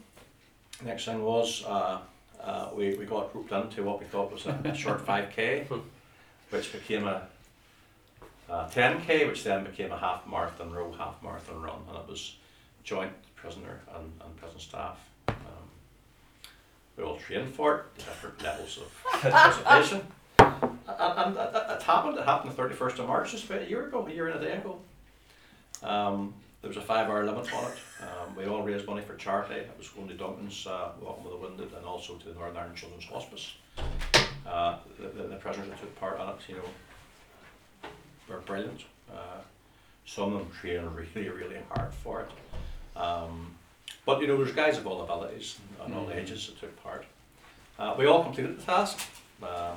Next 0.85 1.05
thing 1.05 1.23
was 1.23 1.64
uh, 1.64 1.99
uh, 2.43 2.71
we, 2.75 2.95
we 2.95 3.05
got 3.05 3.35
roped 3.35 3.52
into 3.52 3.85
what 3.85 4.00
we 4.00 4.07
thought 4.07 4.33
was 4.33 4.47
a, 4.47 4.59
a 4.64 4.75
short 4.75 5.07
5k, 5.07 5.69
which 6.50 6.73
became 6.73 7.07
a, 7.07 7.23
a 8.49 8.64
10k, 8.73 9.29
which 9.29 9.45
then 9.45 9.64
became 9.64 9.93
a 9.93 9.99
half 9.99 10.26
marathon 10.26 10.73
row, 10.73 10.93
half 10.93 11.23
marathon 11.23 11.62
run, 11.62 11.79
and 11.88 11.97
it 11.97 12.09
was 12.09 12.37
joint 12.83 13.12
prisoner 13.37 13.81
and, 13.95 14.12
and 14.25 14.37
prison 14.37 14.59
staff. 14.59 14.99
Um, 16.99 17.05
we 17.05 17.09
all 17.11 17.17
trained 17.17 17.55
for 17.55 17.77
it, 17.77 17.99
different 17.99 18.43
levels 18.43 18.79
of 18.79 19.21
participation. 19.21 20.07
And, 20.39 21.19
and 21.29 21.37
it, 21.37 21.51
it- 21.55 21.71
it 21.77 21.83
happened, 21.83 22.19
it 22.19 22.25
happened 22.25 22.55
the 22.55 22.63
31st 22.63 22.99
of 22.99 23.07
March, 23.09 23.31
just 23.31 23.45
about 23.47 23.63
a 23.63 23.69
year 23.69 23.87
ago, 23.87 24.07
a 24.07 24.11
year 24.13 24.29
and 24.29 24.43
a 24.43 24.45
day 24.45 24.57
ago. 24.57 24.79
Um, 25.83 26.35
there 26.61 26.69
was 26.69 26.77
a 26.77 26.81
five 26.83 27.09
hour 27.09 27.25
limit 27.25 27.53
on 27.55 27.65
it. 27.65 27.79
Um, 28.03 28.37
we 28.37 28.45
all 28.47 28.63
raised 28.63 28.87
money 28.87 29.03
for 29.03 29.15
charity. 29.17 29.55
It 29.55 29.71
was 29.79 29.89
going 29.89 30.09
to 30.09 30.15
Duncan's, 30.15 30.67
uh, 30.67 30.91
Walking 31.01 31.25
with 31.25 31.33
the 31.33 31.39
Wounded, 31.39 31.73
and 31.77 31.87
also 31.87 32.15
to 32.15 32.29
the 32.29 32.35
Northern 32.35 32.57
Ireland 32.57 32.77
Children's 32.77 33.05
Hospice. 33.05 33.55
Uh, 34.47 34.77
the, 34.99 35.09
the, 35.09 35.29
the 35.29 35.37
prisoners 35.37 35.69
that 35.69 35.81
took 35.81 35.99
part 35.99 36.21
in 36.21 36.29
it, 36.29 36.35
you 36.49 36.55
know, 36.57 37.89
were 38.29 38.41
brilliant. 38.41 38.83
Uh, 39.11 39.41
some 40.07 40.33
of 40.35 40.41
them 40.41 40.51
trained 40.61 40.95
really, 40.95 41.29
really 41.29 41.59
hard 41.71 41.93
for 41.95 42.23
it. 42.23 42.99
Um, 43.01 43.55
but 44.06 44.21
you 44.21 44.26
know, 44.26 44.37
there's 44.37 44.52
guys 44.52 44.78
of 44.78 44.87
all 44.87 45.02
abilities 45.02 45.59
and 45.85 45.94
all 45.94 46.06
Mm. 46.06 46.16
ages 46.16 46.47
that 46.47 46.59
took 46.61 46.82
part. 46.82 47.04
Uh, 47.78 47.94
we 47.99 48.06
all 48.06 48.23
completed 48.23 48.59
the 48.59 48.62
task. 48.62 48.99
Um, 49.42 49.76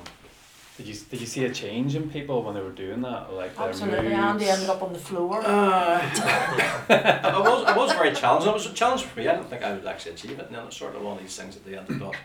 Did 0.78 0.88
you 0.88 0.96
did 1.10 1.22
you 1.22 1.26
see 1.26 1.46
a 1.46 1.50
change 1.54 1.96
in 1.96 2.10
people 2.10 2.44
when 2.44 2.54
they 2.54 2.60
were 2.62 2.70
doing 2.86 3.02
that? 3.02 3.32
Like 3.32 3.56
their 3.56 3.70
Absolutely. 3.70 4.10
moods? 4.10 4.14
Andy 4.20 4.50
ended 4.50 4.70
up 4.70 4.84
on 4.84 4.92
the 4.92 5.00
floor. 5.00 5.40
Uh, 5.42 6.02
I 6.90 7.40
was 7.40 7.64
I 7.66 7.78
was 7.78 7.94
very 7.94 8.14
challenged. 8.14 8.46
It 8.46 8.54
was 8.54 8.66
a 8.66 8.74
challenge 8.74 9.04
for 9.04 9.18
me. 9.20 9.28
I 9.28 9.36
didn't 9.36 9.50
think 9.50 9.64
I 9.64 9.72
would 9.74 9.86
actually 9.86 10.12
achieve 10.16 10.38
it. 10.38 10.48
And 10.48 10.56
then 10.56 10.66
it's 10.68 10.76
sort 10.76 10.94
of 10.96 11.02
one 11.02 11.16
of 11.16 11.22
these 11.24 11.36
things 11.36 11.56
at 11.56 11.64
the 11.66 11.78
end. 11.80 11.88
I 11.90 11.98
thought 11.98 12.16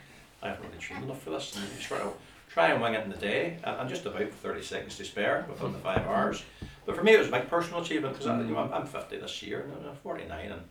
I 0.43 0.49
haven't 0.49 0.67
really 0.67 0.79
trained 0.79 1.05
enough 1.05 1.23
for 1.23 1.31
this. 1.31 1.55
And 1.55 1.65
you 1.77 1.81
sort 1.81 2.01
of 2.01 2.13
try 2.49 2.71
and 2.73 2.83
wing 2.83 2.95
it 2.95 3.05
in 3.05 3.11
the 3.11 3.17
day. 3.17 3.59
And 3.63 3.77
I'm 3.77 3.89
just 3.89 4.05
about 4.05 4.29
thirty 4.43 4.63
seconds 4.63 4.97
to 4.97 5.05
spare 5.05 5.47
within 5.49 5.73
the 5.73 5.79
five 5.79 6.05
hours. 6.05 6.43
But 6.87 6.97
for 6.97 7.05
me, 7.05 7.13
it 7.15 7.21
was 7.21 7.31
my 7.31 7.39
personal 7.41 7.83
achievement 7.83 8.19
because 8.19 8.27
you 8.27 8.53
know 8.53 8.59
I'm, 8.59 8.73
I'm 8.73 8.87
fifty 8.87 9.17
this 9.17 9.43
year 9.45 9.71
and 9.79 9.89
I'm 9.91 9.97
forty 10.03 10.25
nine 10.27 10.51
and. 10.51 10.63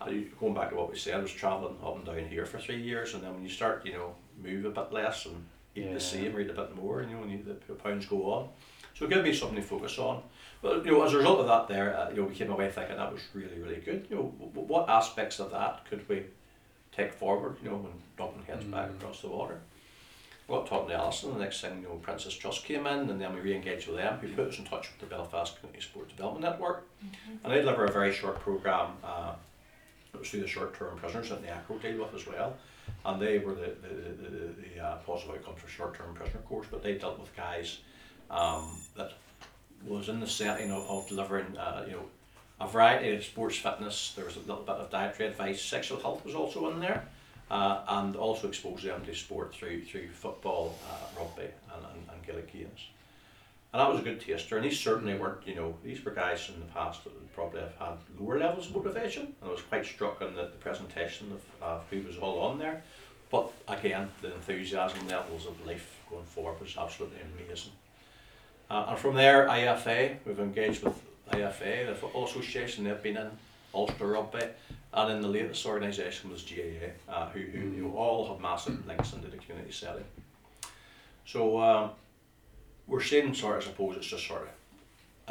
I, 0.00 0.24
going 0.38 0.54
back 0.54 0.70
to 0.70 0.76
what 0.76 0.90
we 0.90 0.96
said, 0.98 1.14
I 1.14 1.18
was 1.22 1.32
travelling 1.32 1.76
up 1.84 1.96
and 1.96 2.04
down 2.06 2.26
here 2.28 2.46
for 2.46 2.58
three 2.58 2.80
years, 2.80 3.14
and 3.14 3.22
then 3.22 3.34
when 3.34 3.42
you 3.42 3.48
start, 3.50 3.84
you 3.84 3.92
know, 3.92 4.14
move 4.42 4.64
a 4.64 4.70
bit 4.70 4.92
less 4.92 5.26
and 5.26 5.44
eat 5.76 5.84
Yeah. 5.84 5.92
the 5.94 6.00
same, 6.00 6.32
read 6.32 6.48
a 6.50 6.54
bit 6.54 6.74
more, 6.74 7.02
you 7.02 7.14
know, 7.16 7.22
and 7.22 7.30
you, 7.32 7.56
the 7.66 7.74
pounds 7.74 8.06
go 8.06 8.32
on. 8.32 8.48
So 8.94 9.04
it 9.04 9.10
gave 9.10 9.22
me 9.24 9.34
something 9.34 9.56
to 9.56 9.62
focus 9.62 9.98
on. 9.98 10.22
But 10.62 10.84
you 10.84 10.92
know, 10.92 11.02
as 11.04 11.12
a 11.14 11.18
result 11.18 11.40
of 11.40 11.46
that, 11.46 11.68
there, 11.68 11.96
uh, 11.96 12.10
you 12.10 12.16
know, 12.16 12.24
we 12.24 12.34
came 12.34 12.50
away 12.50 12.70
thinking 12.70 12.96
that 12.96 13.12
was 13.12 13.22
really, 13.34 13.58
really 13.58 13.76
good. 13.80 14.06
You 14.10 14.16
know, 14.16 14.34
w- 14.40 14.66
what 14.66 14.88
aspects 14.88 15.38
of 15.38 15.50
that 15.52 15.84
could 15.88 16.06
we 16.08 16.24
take 16.92 17.12
forward? 17.12 17.56
You 17.62 17.70
know, 17.70 17.76
when 17.76 17.92
Duncan 18.18 18.42
heads 18.44 18.64
back 18.64 18.90
Mm. 18.90 18.98
across 19.00 19.20
the 19.22 19.28
water. 19.28 19.60
We 20.48 20.56
got 20.56 20.66
talking 20.66 20.88
to 20.88 20.94
Alison. 20.96 21.32
The 21.34 21.38
next 21.40 21.60
thing, 21.60 21.80
you 21.82 21.88
know, 21.88 21.94
Prince's 22.02 22.34
Trust 22.34 22.64
came 22.64 22.86
in, 22.86 23.08
and 23.08 23.20
then 23.20 23.32
we 23.34 23.40
re-engaged 23.40 23.86
with 23.86 23.96
them, 23.98 24.18
who 24.18 24.28
put 24.34 24.48
us 24.48 24.58
in 24.58 24.64
touch 24.64 24.90
with 24.90 24.98
the 25.00 25.06
Belfast 25.14 25.56
Community 25.60 25.80
Sport 25.82 26.08
Development 26.08 26.42
Network, 26.44 26.84
and 27.44 27.52
they 27.52 27.60
deliver 27.60 27.84
a 27.84 27.92
very 27.92 28.12
short 28.12 28.40
program. 28.40 28.88
Uh, 29.04 29.32
it 29.32 29.36
was 29.36 29.49
through 30.24 30.40
the 30.40 30.46
short-term 30.46 30.98
prisoners 30.98 31.30
that 31.30 31.42
the 31.42 31.48
ACRO 31.48 31.78
deal 31.78 31.98
with 31.98 32.14
as 32.14 32.26
well, 32.26 32.56
and 33.04 33.20
they 33.20 33.38
were 33.38 33.54
the 33.54 33.74
the, 33.82 33.88
the, 33.88 34.30
the, 34.30 34.54
the 34.74 34.84
uh, 34.84 34.96
positive 35.06 35.36
outcomes 35.36 35.60
for 35.60 35.68
short-term 35.68 36.14
prisoner 36.14 36.40
course, 36.40 36.66
but 36.70 36.82
they 36.82 36.94
dealt 36.98 37.18
with 37.18 37.34
guys 37.36 37.78
um, 38.30 38.76
that 38.96 39.12
was 39.86 40.08
in 40.08 40.20
the 40.20 40.26
setting 40.26 40.70
of, 40.70 40.88
of 40.88 41.08
delivering, 41.08 41.56
uh, 41.56 41.84
you 41.86 41.92
know, 41.92 42.04
a 42.60 42.68
variety 42.68 43.14
of 43.14 43.24
sports 43.24 43.56
fitness. 43.56 44.12
There 44.14 44.26
was 44.26 44.36
a 44.36 44.40
little 44.40 44.62
bit 44.62 44.76
of 44.76 44.90
dietary 44.90 45.30
advice. 45.30 45.62
Sexual 45.62 46.00
health 46.00 46.24
was 46.24 46.34
also 46.34 46.70
in 46.70 46.80
there, 46.80 47.06
uh, 47.50 47.82
and 47.88 48.14
also 48.16 48.48
exposed 48.48 48.84
them 48.84 49.04
to 49.06 49.14
sport 49.14 49.54
through 49.54 49.84
through 49.84 50.08
football, 50.10 50.78
uh, 50.90 51.18
rugby, 51.18 51.48
and, 51.74 51.84
and, 51.94 52.10
and 52.12 52.26
Gaelic 52.26 52.52
games. 52.52 52.88
And 53.72 53.80
that 53.80 53.88
was 53.88 54.00
a 54.00 54.02
good 54.02 54.20
taster. 54.20 54.56
And 54.56 54.64
these 54.64 54.78
certainly 54.78 55.14
weren't, 55.14 55.46
you 55.46 55.54
know, 55.54 55.76
these 55.84 56.04
were 56.04 56.10
guys 56.10 56.50
in 56.52 56.58
the 56.58 56.66
past 56.66 57.04
that 57.04 57.14
would 57.14 57.32
probably 57.32 57.60
have 57.60 57.76
had 57.78 57.96
lower 58.18 58.38
levels 58.38 58.66
of 58.66 58.74
motivation. 58.74 59.22
And 59.40 59.48
I 59.48 59.52
was 59.52 59.62
quite 59.62 59.86
struck 59.86 60.20
in 60.22 60.34
the, 60.34 60.42
the 60.42 60.58
presentation 60.58 61.32
of 61.32 61.62
uh, 61.62 61.78
who 61.88 62.02
was 62.02 62.16
all 62.16 62.40
on 62.40 62.58
there. 62.58 62.82
But 63.30 63.52
again, 63.68 64.08
the 64.22 64.34
enthusiasm 64.34 65.06
levels 65.06 65.46
of 65.46 65.64
life 65.64 65.96
going 66.10 66.24
forward 66.24 66.60
was 66.60 66.76
absolutely 66.76 67.18
amazing. 67.38 67.72
Uh, 68.68 68.86
and 68.88 68.98
from 68.98 69.14
there, 69.14 69.46
IFA, 69.46 70.16
we've 70.24 70.40
engaged 70.40 70.82
with 70.82 71.00
IFA, 71.30 71.86
the 71.86 71.94
Football 71.94 72.26
Association, 72.26 72.84
they've 72.84 73.02
been 73.02 73.16
in 73.16 73.30
Ulster 73.72 74.06
Rugby, 74.06 74.46
and 74.92 75.10
then 75.10 75.20
the 75.20 75.28
latest 75.28 75.64
organisation 75.64 76.30
was 76.30 76.42
GAA, 76.42 77.12
uh, 77.12 77.28
who, 77.30 77.38
who 77.38 77.58
you 77.70 77.82
know, 77.84 77.96
all 77.96 78.28
have 78.28 78.40
massive 78.40 78.84
links 78.86 79.12
into 79.12 79.28
the 79.28 79.36
community 79.36 79.72
setting. 79.72 80.04
So 81.24 81.60
um, 81.60 81.90
we're 82.90 83.00
saying 83.00 83.32
sort 83.34 83.56
of, 83.56 83.62
I 83.62 83.66
suppose 83.66 83.96
it's 83.96 84.06
just 84.06 84.26
sort 84.26 84.42
of 84.42 84.48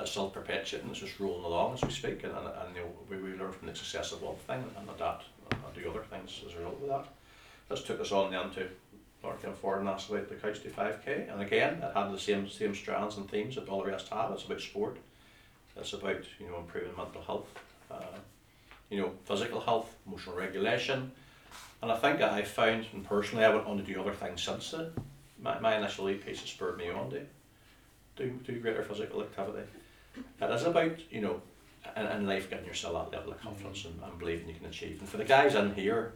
it's 0.02 0.12
self 0.12 0.34
perpetuating, 0.34 0.90
it's 0.90 1.00
just 1.00 1.20
rolling 1.20 1.44
along 1.44 1.74
as 1.74 1.84
we 1.84 1.92
speak, 1.92 2.24
and, 2.24 2.32
and, 2.32 2.48
and 2.48 2.76
you 2.76 2.82
know, 2.82 2.88
we, 3.10 3.18
we 3.18 3.38
learn 3.38 3.52
from 3.52 3.68
the 3.68 3.76
success 3.76 4.14
of 4.14 4.22
one 4.22 4.38
thing 4.48 4.64
and 4.78 4.90
adapt 4.90 5.26
and, 5.52 5.62
and 5.62 5.76
do 5.76 5.90
other 5.90 6.04
things 6.04 6.42
as 6.48 6.54
a 6.54 6.58
result 6.58 6.82
of 6.82 6.88
that. 6.88 7.06
This 7.68 7.84
took 7.84 8.00
us 8.00 8.14
on 8.14 8.32
then 8.32 8.50
to 8.52 8.68
North 9.22 9.44
End 9.44 9.58
Ford 9.58 9.80
and 9.80 9.90
about 9.90 10.08
the 10.08 10.36
Couch 10.36 10.62
to 10.62 10.70
5k, 10.70 11.32
and 11.32 11.42
again, 11.42 11.84
it 11.84 11.94
had 11.94 12.14
the 12.14 12.18
same 12.18 12.50
same 12.50 12.74
strands 12.74 13.18
and 13.18 13.30
themes 13.30 13.56
that 13.56 13.68
all 13.68 13.84
the 13.84 13.92
rest 13.92 14.08
have. 14.08 14.32
It's 14.32 14.46
about 14.46 14.62
sport, 14.62 14.98
it's 15.76 15.94
about 15.94 16.24
you 16.40 16.48
know 16.48 16.60
improving 16.60 16.96
mental 16.96 17.22
health, 17.22 17.48
uh, 17.92 18.18
you 18.90 19.02
know 19.02 19.12
physical 19.26 19.60
health, 19.60 19.94
emotional 20.08 20.38
regulation, 20.38 21.12
and 21.82 21.92
I 21.92 21.98
think 21.98 22.22
I 22.22 22.42
found, 22.44 22.86
and 22.94 23.04
personally, 23.04 23.44
I 23.44 23.54
went 23.54 23.68
on 23.68 23.76
to 23.76 23.84
do 23.84 24.00
other 24.00 24.14
things 24.14 24.42
since 24.42 24.72
then. 24.72 24.94
My, 25.42 25.60
my 25.60 25.78
initial 25.78 26.08
eight 26.08 26.26
piece 26.26 26.40
has 26.40 26.50
spurred 26.50 26.78
me 26.78 26.90
on 26.90 27.10
to 27.12 27.22
do, 28.20 28.30
do 28.46 28.60
greater 28.60 28.84
physical 28.84 29.22
activity. 29.22 29.64
It 30.42 30.52
is 30.52 30.64
about, 30.64 30.92
you 31.12 31.22
know, 31.22 31.42
in, 31.96 32.06
in 32.06 32.28
life 32.28 32.50
getting 32.50 32.66
yourself 32.68 33.10
that 33.12 33.18
level 33.18 33.32
of 33.34 33.42
confidence 33.42 33.86
and, 33.86 34.00
and 34.04 34.20
believing 34.20 34.50
you 34.50 34.56
can 34.56 34.66
achieve. 34.68 35.00
And 35.00 35.10
for 35.10 35.18
the 35.18 35.24
guys 35.26 35.56
in 35.56 35.74
here 35.74 36.14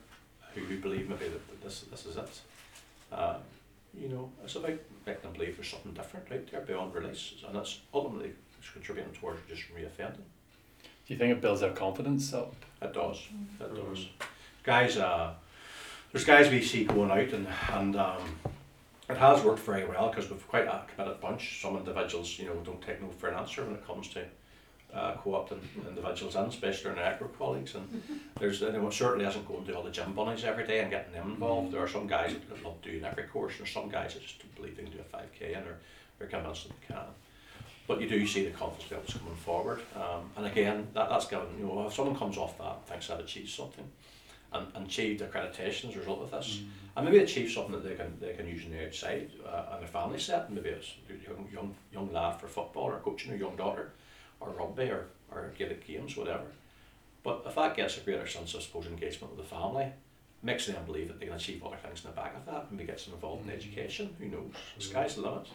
who, 0.53 0.61
who 0.61 0.77
believe 0.79 1.09
maybe 1.09 1.25
that, 1.29 1.47
that 1.47 1.63
this 1.63 1.81
this 1.89 2.05
is 2.05 2.17
it, 2.17 2.41
uh, 3.11 3.37
you 3.99 4.09
know, 4.09 4.29
it's 4.43 4.55
about 4.55 4.77
making 5.05 5.23
them 5.23 5.33
believe 5.33 5.55
there's 5.55 5.69
something 5.69 5.93
different 5.93 6.31
out 6.31 6.51
there 6.51 6.61
beyond 6.61 6.93
release. 6.93 7.33
And 7.47 7.55
that's 7.55 7.79
ultimately 7.93 8.33
it's 8.59 8.69
contributing 8.69 9.13
towards 9.13 9.39
just 9.47 9.63
reoffending. 9.73 10.17
Do 11.05 11.13
you 11.13 11.17
think 11.17 11.31
it 11.31 11.41
builds 11.41 11.61
their 11.61 11.71
confidence 11.71 12.33
up? 12.33 12.55
It 12.81 12.93
does. 12.93 13.17
It 13.59 13.73
Mm. 13.73 13.93
does. 13.95 14.07
Guys, 14.63 14.97
uh, 14.97 15.33
there's 16.11 16.23
guys 16.25 16.49
we 16.49 16.61
see 16.61 16.83
going 16.85 17.11
out 17.11 17.33
and 17.33 17.47
and 17.73 17.95
um, 17.95 18.21
it 19.13 19.19
has 19.19 19.43
worked 19.43 19.59
very 19.59 19.85
well 19.85 20.09
because 20.09 20.29
we've 20.29 20.47
quite 20.47 20.65
a 20.65 20.81
committed 20.93 21.21
bunch. 21.21 21.61
Some 21.61 21.77
individuals, 21.77 22.37
you 22.39 22.45
know, 22.45 22.55
don't 22.63 22.81
take 22.81 23.01
no 23.01 23.09
for 23.09 23.29
an 23.29 23.35
answer 23.35 23.63
when 23.63 23.75
it 23.75 23.85
comes 23.85 24.07
to 24.09 24.25
uh, 24.93 25.15
co-opting 25.17 25.59
individuals 25.87 26.35
and 26.35 26.47
especially 26.47 26.89
our 26.89 26.95
network 26.95 27.37
colleagues. 27.37 27.75
And 27.75 28.03
there's 28.39 28.61
you 28.61 28.71
know, 28.71 28.89
certainly 28.89 29.25
isn't 29.25 29.47
going 29.47 29.65
to 29.65 29.75
all 29.75 29.83
the 29.83 29.91
gym 29.91 30.13
bunnies 30.13 30.43
every 30.43 30.65
day 30.65 30.79
and 30.79 30.89
getting 30.89 31.13
them 31.13 31.31
involved. 31.31 31.71
There 31.71 31.81
are 31.81 31.87
some 31.87 32.07
guys 32.07 32.33
that 32.33 32.63
love 32.63 32.81
doing 32.81 33.03
every 33.03 33.23
course. 33.23 33.53
And 33.53 33.59
there's 33.61 33.73
some 33.73 33.89
guys 33.89 34.15
that 34.15 34.23
just 34.23 34.39
don't 34.39 34.55
believe 34.55 34.77
they 34.77 34.83
can 34.83 34.91
do 34.91 34.99
a 34.99 35.03
five 35.03 35.29
k 35.37 35.53
and 35.53 35.65
they're, 35.65 35.79
they're 36.17 36.27
convinced 36.27 36.67
that 36.67 36.73
they 36.79 36.93
can. 36.93 37.05
But 37.87 38.01
you 38.01 38.09
do 38.09 38.25
see 38.25 38.45
the 38.45 38.51
confidence 38.51 38.91
levels 38.91 39.13
coming 39.13 39.35
forward. 39.35 39.81
Um, 39.95 40.29
and 40.37 40.45
again, 40.47 40.87
that, 40.93 41.09
that's 41.09 41.27
given, 41.27 41.47
you 41.59 41.65
know, 41.65 41.85
if 41.85 41.93
someone 41.93 42.15
comes 42.15 42.37
off 42.37 42.57
that 42.57 42.77
and 42.77 42.85
thinks 42.85 43.07
they've 43.07 43.19
achieved 43.19 43.49
something 43.49 43.85
and, 44.53 44.67
and 44.75 44.85
achieved 44.87 45.21
accreditation 45.21 45.89
as 45.89 45.95
a 45.95 45.99
result 45.99 46.21
of 46.21 46.31
this, 46.31 46.61
and 46.95 47.05
maybe 47.05 47.19
achieve 47.19 47.49
something 47.51 47.73
that 47.73 47.83
they 47.87 47.95
can 47.95 48.17
they 48.19 48.33
can 48.33 48.47
use 48.47 48.63
in 48.65 48.71
the 48.71 48.85
outside 48.85 49.29
uh, 49.45 49.73
in 49.75 49.79
their 49.79 49.87
family 49.87 50.19
setting. 50.19 50.55
Maybe 50.55 50.69
it's 50.69 50.93
a 51.09 51.29
young 51.29 51.47
young 51.51 51.75
young 51.91 52.11
lad 52.13 52.39
for 52.39 52.47
football 52.47 52.83
or 52.85 52.99
coaching 52.99 53.33
a 53.33 53.37
young 53.37 53.55
daughter, 53.55 53.91
or 54.39 54.49
rugby 54.51 54.89
or 54.89 55.05
or 55.31 55.51
Gaelic 55.57 55.85
games, 55.87 56.15
whatever. 56.15 56.45
But 57.23 57.43
if 57.45 57.55
that 57.55 57.75
gets 57.75 57.97
a 57.97 58.01
greater 58.01 58.27
sense 58.27 58.53
of 58.53 58.59
I 58.59 58.63
suppose 58.63 58.85
engagement 58.87 59.35
with 59.35 59.47
the 59.49 59.55
family, 59.55 59.87
makes 60.41 60.67
them 60.67 60.83
believe 60.85 61.07
that 61.07 61.19
they 61.19 61.25
can 61.27 61.35
achieve 61.35 61.63
other 61.65 61.77
things 61.77 62.03
in 62.03 62.11
the 62.11 62.15
back 62.15 62.35
of 62.35 62.45
that, 62.45 62.71
maybe 62.71 62.83
gets 62.85 63.05
them 63.05 63.13
involved 63.13 63.45
in 63.45 63.51
education. 63.51 64.13
Who 64.19 64.25
knows? 64.27 64.51
The 64.77 64.83
sky's 64.83 65.15
the 65.15 65.21
limit. 65.21 65.47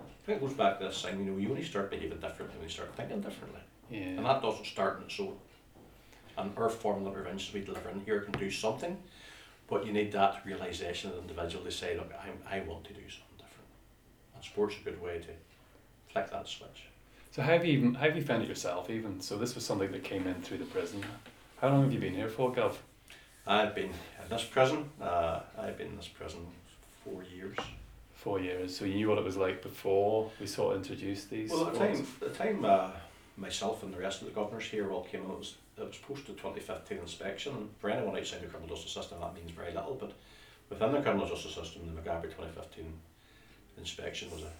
I 0.00 0.02
think 0.26 0.38
it 0.42 0.46
goes 0.46 0.54
back 0.54 0.78
to 0.78 0.86
this 0.86 1.00
thing. 1.02 1.24
You 1.24 1.30
know, 1.30 1.38
you 1.38 1.48
only 1.50 1.64
start 1.64 1.90
behaving 1.90 2.18
differently 2.18 2.56
when 2.58 2.64
you 2.68 2.72
start 2.74 2.94
thinking 2.96 3.20
differently, 3.20 3.60
Yeah. 3.90 4.00
and 4.18 4.26
that 4.26 4.42
doesn't 4.42 4.66
start 4.66 4.98
in 4.98 5.04
its 5.04 5.14
and 6.36 6.52
our 6.56 6.68
formal 6.68 7.08
interventions 7.08 7.52
we 7.52 7.60
deliver 7.60 7.90
in 7.90 8.00
here 8.00 8.20
can 8.20 8.32
do 8.32 8.50
something, 8.50 8.96
but 9.68 9.86
you 9.86 9.92
need 9.92 10.12
that 10.12 10.42
realisation 10.44 11.10
of 11.10 11.16
the 11.16 11.22
individual 11.22 11.64
to 11.64 11.70
say, 11.70 11.96
look, 11.96 12.12
I, 12.14 12.56
I 12.56 12.60
want 12.60 12.84
to 12.84 12.92
do 12.92 13.00
something 13.00 13.36
different. 13.36 13.68
And 14.34 14.44
sport's 14.44 14.76
a 14.80 14.84
good 14.84 15.00
way 15.00 15.18
to 15.18 16.12
flick 16.12 16.30
that 16.30 16.48
switch. 16.48 16.84
So 17.30 17.40
how 17.42 17.52
have 17.52 17.64
you 17.64 17.72
even 17.72 17.94
how 17.94 18.04
have 18.04 18.16
you 18.16 18.22
found 18.22 18.42
it 18.42 18.48
yourself 18.48 18.90
even? 18.90 19.20
So 19.20 19.38
this 19.38 19.54
was 19.54 19.64
something 19.64 19.90
that 19.92 20.04
came 20.04 20.26
in 20.26 20.34
through 20.42 20.58
the 20.58 20.66
prison. 20.66 21.02
How 21.60 21.68
long 21.68 21.84
have 21.84 21.92
you 21.92 21.98
been 21.98 22.14
here 22.14 22.28
for, 22.28 22.52
Gov? 22.52 22.74
I've 23.46 23.74
been 23.74 23.86
in 23.86 24.28
this 24.28 24.44
prison, 24.44 24.90
uh, 25.00 25.40
I've 25.58 25.78
been 25.78 25.88
in 25.88 25.96
this 25.96 26.08
prison 26.08 26.46
four 27.04 27.24
years. 27.24 27.56
Four 28.14 28.38
years. 28.40 28.76
So 28.76 28.84
you 28.84 28.94
knew 28.94 29.08
what 29.08 29.18
it 29.18 29.24
was 29.24 29.36
like 29.36 29.62
before 29.62 30.30
we 30.38 30.46
sort 30.46 30.76
of 30.76 30.82
introduced 30.82 31.30
these. 31.30 31.50
Well, 31.50 31.66
at 31.68 31.72
the 31.72 31.78
time, 31.78 32.06
the 32.20 32.28
time 32.28 32.64
uh, 32.64 32.90
myself 33.36 33.82
and 33.82 33.92
the 33.92 33.98
rest 33.98 34.22
of 34.22 34.28
the 34.28 34.34
governors 34.34 34.64
here 34.64 34.92
all 34.92 35.02
came 35.02 35.22
in, 35.24 35.30
it 35.30 35.38
was, 35.38 35.56
it 35.78 35.86
was 35.86 35.96
post 35.96 36.26
the 36.26 36.32
2015 36.32 36.98
inspection. 36.98 37.70
For 37.78 37.90
anyone 37.90 38.16
outside 38.16 38.42
the 38.42 38.46
criminal 38.46 38.74
justice 38.74 38.92
system, 38.92 39.20
that 39.20 39.34
means 39.34 39.50
very 39.50 39.72
little. 39.72 39.96
But 39.98 40.12
within 40.68 40.92
the 40.92 41.00
criminal 41.00 41.26
justice 41.28 41.54
system, 41.54 41.82
the 41.94 42.00
Maghaberry 42.00 42.24
2015 42.24 42.92
inspection 43.78 44.30
was 44.30 44.42
a 44.42 44.50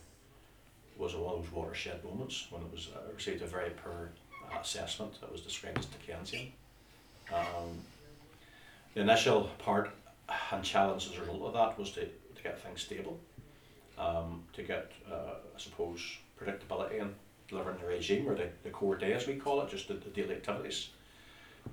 was 0.99 1.15
one 1.15 1.35
of 1.35 1.43
those 1.43 1.53
watershed 1.53 2.05
moments 2.05 2.47
when 2.51 2.63
it 2.63 2.71
was 2.71 2.91
uh, 2.95 3.13
received 3.15 3.43
a 3.43 3.47
very 3.47 3.71
poor 3.71 4.13
uh, 4.53 4.61
assessment. 4.61 5.13
It 5.23 5.33
was 5.33 5.41
described 5.41 5.79
as 5.79 5.87
Dickensian. 5.87 6.53
Um, 7.33 7.81
the 8.95 9.01
initial 9.01 9.51
part 9.59 9.91
and 10.53 10.63
challenge 10.63 11.09
as 11.09 11.17
a 11.17 11.21
result 11.21 11.43
of 11.43 11.53
that 11.55 11.79
was 11.79 11.93
to, 11.93 12.03
to 12.05 12.43
get 12.43 12.61
things 12.61 12.83
stable, 12.83 13.19
um, 13.99 14.43
to 14.53 14.63
get, 14.63 14.93
uh, 15.11 15.35
I 15.55 15.59
suppose, 15.59 16.01
predictability 16.39 17.01
and 17.01 17.15
delivering 17.49 17.79
the 17.79 17.87
regime 17.87 18.29
or 18.29 18.35
the, 18.35 18.49
the 18.63 18.71
core 18.71 18.97
day 18.97 19.13
as 19.13 19.27
we 19.27 19.37
call 19.37 19.63
it, 19.63 19.71
just 19.71 19.89
the, 19.89 19.95
the 19.95 20.11
daily 20.11 20.35
activities. 20.35 20.91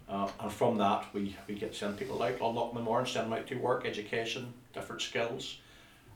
Uh, 0.10 0.28
and 0.40 0.52
from 0.52 0.78
that, 0.78 1.06
we, 1.14 1.36
we 1.48 1.54
get 1.54 1.76
send 1.76 1.98
people 1.98 2.22
out, 2.24 2.34
unlock 2.42 2.74
them 2.74 2.84
more, 2.84 3.00
and 3.00 3.08
send 3.08 3.28
them 3.32 3.38
out 3.38 3.46
to 3.48 3.56
work, 3.56 3.86
education, 3.86 4.52
different 4.74 5.02
skills, 5.02 5.58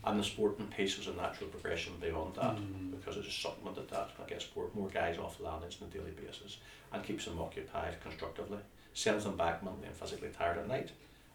and 0.04 0.20
the 0.20 0.24
sporting 0.24 0.66
piece 0.68 0.98
was 0.98 1.08
a 1.08 1.14
natural 1.14 1.50
progression 1.50 1.94
beyond 2.02 2.36
that 2.36 2.56
Mm. 2.58 2.92
because 2.92 3.18
it 3.18 3.24
just 3.24 3.42
supplemented 3.42 3.88
that. 3.92 4.10
I 4.24 4.28
guess 4.28 4.44
sport 4.44 4.74
more 4.76 4.90
guys 4.90 5.18
off 5.20 5.38
the 5.38 5.44
landings 5.46 5.78
on 5.82 5.88
a 5.90 5.92
daily 5.92 6.12
basis 6.12 6.58
and 6.92 7.04
keeps 7.04 7.26
them 7.26 7.40
occupied 7.40 8.02
constructively, 8.02 8.58
sends 8.96 9.24
them 9.26 9.38
back 9.38 9.64
mentally 9.64 9.88
and 9.88 9.96
physically 9.96 10.30
tired 10.36 10.58
at 10.58 10.68
night, 10.68 10.90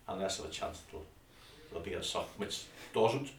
and 0.09 0.21
less 0.21 0.39
of 0.41 0.47
a 0.47 0.49
chance 0.51 0.83
they'll, 0.91 1.05
they'll 1.73 1.81
be 1.83 1.95
at 1.95 2.05
something 2.05 2.31
which 2.39 2.65
doesn't 2.93 3.31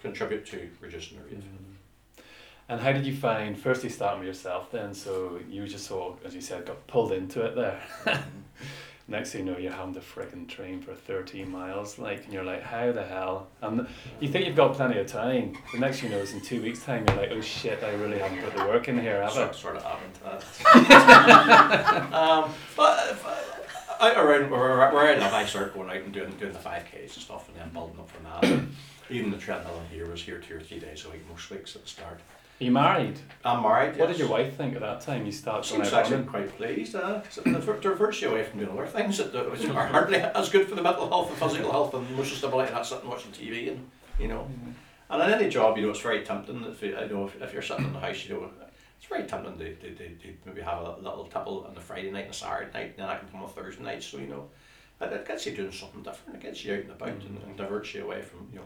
contribute 0.00 0.46
to 0.46 0.70
reducing 0.80 1.18
their 1.18 1.26
rate. 1.26 1.40
Mm. 1.40 2.22
And 2.70 2.80
how 2.80 2.92
did 2.92 3.04
you 3.04 3.14
find, 3.14 3.58
firstly 3.58 3.90
starting 3.90 4.20
with 4.20 4.28
yourself 4.28 4.70
then, 4.72 4.94
so 4.94 5.38
you 5.50 5.66
just 5.68 5.86
sort 5.86 6.14
of, 6.14 6.26
as 6.26 6.34
you 6.34 6.40
said, 6.40 6.64
got 6.64 6.86
pulled 6.86 7.12
into 7.12 7.42
it 7.44 7.54
there. 7.54 7.82
Next 9.06 9.32
thing 9.32 9.46
you 9.46 9.52
know, 9.52 9.58
you're 9.58 9.70
having 9.70 9.92
to 9.94 10.00
friggin' 10.00 10.48
train 10.48 10.80
for 10.80 10.94
13 10.94 11.50
miles, 11.50 11.98
like, 11.98 12.24
and 12.24 12.32
you're 12.32 12.42
like, 12.42 12.62
how 12.62 12.90
the 12.90 13.04
hell? 13.04 13.48
And 13.60 13.86
you 14.18 14.28
think 14.28 14.46
you've 14.46 14.56
got 14.56 14.72
plenty 14.72 14.98
of 14.98 15.06
time. 15.06 15.58
The 15.74 15.78
next 15.78 16.00
thing 16.00 16.10
you 16.10 16.16
know 16.16 16.22
is 16.22 16.32
in 16.32 16.40
two 16.40 16.62
weeks' 16.62 16.82
time, 16.82 17.04
you're 17.06 17.16
like, 17.18 17.30
oh 17.30 17.42
shit, 17.42 17.82
I 17.82 17.90
really 17.96 18.18
haven't 18.18 18.42
put 18.42 18.56
the 18.56 18.64
work 18.64 18.88
in 18.88 18.98
here, 18.98 19.20
have 19.20 19.32
I? 19.32 19.34
sort, 19.34 19.54
sort 19.56 19.76
of 19.76 19.82
happened 19.82 20.14
to 20.14 20.22
that. 20.24 22.12
um, 22.14 22.50
but 22.74 23.10
if, 23.10 23.26
uh, 23.26 23.34
out 24.00 24.16
around 24.16 24.50
where, 24.50 24.78
where 24.90 25.14
I 25.14 25.18
live, 25.18 25.34
I 25.34 25.44
started 25.44 25.74
going 25.74 25.90
out 25.90 25.96
and 25.96 26.12
doing, 26.12 26.30
doing 26.38 26.52
the 26.54 26.58
5Ks 26.58 27.02
and 27.02 27.10
stuff 27.10 27.46
and 27.48 27.58
then 27.58 27.68
building 27.74 27.98
up 27.98 28.08
from 28.08 28.24
that. 28.24 28.64
Even 29.10 29.30
the 29.30 29.36
treadmill 29.36 29.80
in 29.80 29.94
here 29.94 30.08
was 30.10 30.22
here 30.22 30.38
two 30.38 30.56
or 30.56 30.60
three 30.60 30.78
days 30.78 31.04
a 31.04 31.10
week, 31.10 31.28
most 31.28 31.50
weeks 31.50 31.76
at 31.76 31.82
the 31.82 31.88
start. 31.88 32.20
Are 32.60 32.64
you 32.64 32.70
married? 32.70 33.18
I'm 33.44 33.62
married. 33.62 33.96
What 33.96 34.08
yes. 34.08 34.16
did 34.16 34.18
your 34.20 34.28
wife 34.28 34.56
think 34.56 34.76
at 34.76 34.80
that 34.80 35.00
time 35.00 35.26
you 35.26 35.32
started 35.32 35.64
She 35.64 35.76
was 35.76 35.92
actually 35.92 36.16
running? 36.16 36.28
quite 36.28 36.56
pleased. 36.56 36.94
Uh, 36.94 37.20
they're, 37.44 37.94
virtually 37.94 38.32
away 38.32 38.44
from 38.44 38.60
doing 38.60 38.70
other 38.70 38.86
things 38.86 39.18
that 39.18 39.34
are 39.34 39.86
hardly 39.86 40.18
as 40.18 40.48
good 40.50 40.68
for 40.68 40.76
the 40.76 40.82
mental 40.82 41.08
health 41.08 41.30
and 41.30 41.38
physical 41.38 41.72
health 41.72 41.94
and 41.94 42.06
emotional 42.08 42.36
stability. 42.36 42.72
That's 42.72 42.90
sitting 42.90 43.08
watching 43.08 43.32
TV 43.32 43.72
and 43.72 43.90
you 44.20 44.28
know. 44.28 44.48
And 45.10 45.22
in 45.22 45.30
any 45.38 45.50
job, 45.50 45.76
you 45.76 45.84
know, 45.84 45.90
it's 45.90 46.00
very 46.00 46.24
tempting. 46.24 46.64
If 46.64 46.80
you, 46.82 46.96
I 46.96 47.06
know 47.06 47.26
if, 47.26 47.40
if 47.42 47.52
you're 47.52 47.60
sitting 47.60 47.86
in 47.86 47.92
the 47.92 47.98
house, 47.98 48.24
you 48.24 48.34
know, 48.34 48.50
it's 48.98 49.06
very 49.06 49.24
tempting 49.24 49.58
to, 49.58 49.74
to, 49.74 49.94
to, 49.94 50.08
to 50.08 50.34
maybe 50.46 50.62
have 50.62 50.78
a 50.78 50.96
little 50.96 51.24
tipple 51.24 51.66
on 51.68 51.74
the 51.74 51.80
Friday 51.80 52.10
night 52.10 52.26
and 52.26 52.34
a 52.34 52.36
Saturday 52.36 52.70
night, 52.72 52.90
and 52.90 52.98
then 52.98 53.08
I 53.08 53.18
can 53.18 53.28
come 53.28 53.42
on 53.42 53.50
Thursday 53.50 53.82
night. 53.82 54.02
So 54.02 54.18
you 54.18 54.28
know, 54.28 54.48
it, 55.00 55.12
it 55.12 55.26
gets 55.26 55.44
you 55.44 55.56
doing 55.56 55.72
something 55.72 56.02
different. 56.04 56.36
It 56.36 56.42
gets 56.42 56.64
you 56.64 56.74
out 56.74 56.80
and 56.80 56.90
about 56.92 57.08
and, 57.08 57.42
and 57.44 57.56
diverts 57.56 57.92
you 57.94 58.04
away 58.04 58.22
from 58.22 58.48
you 58.52 58.60
know. 58.60 58.64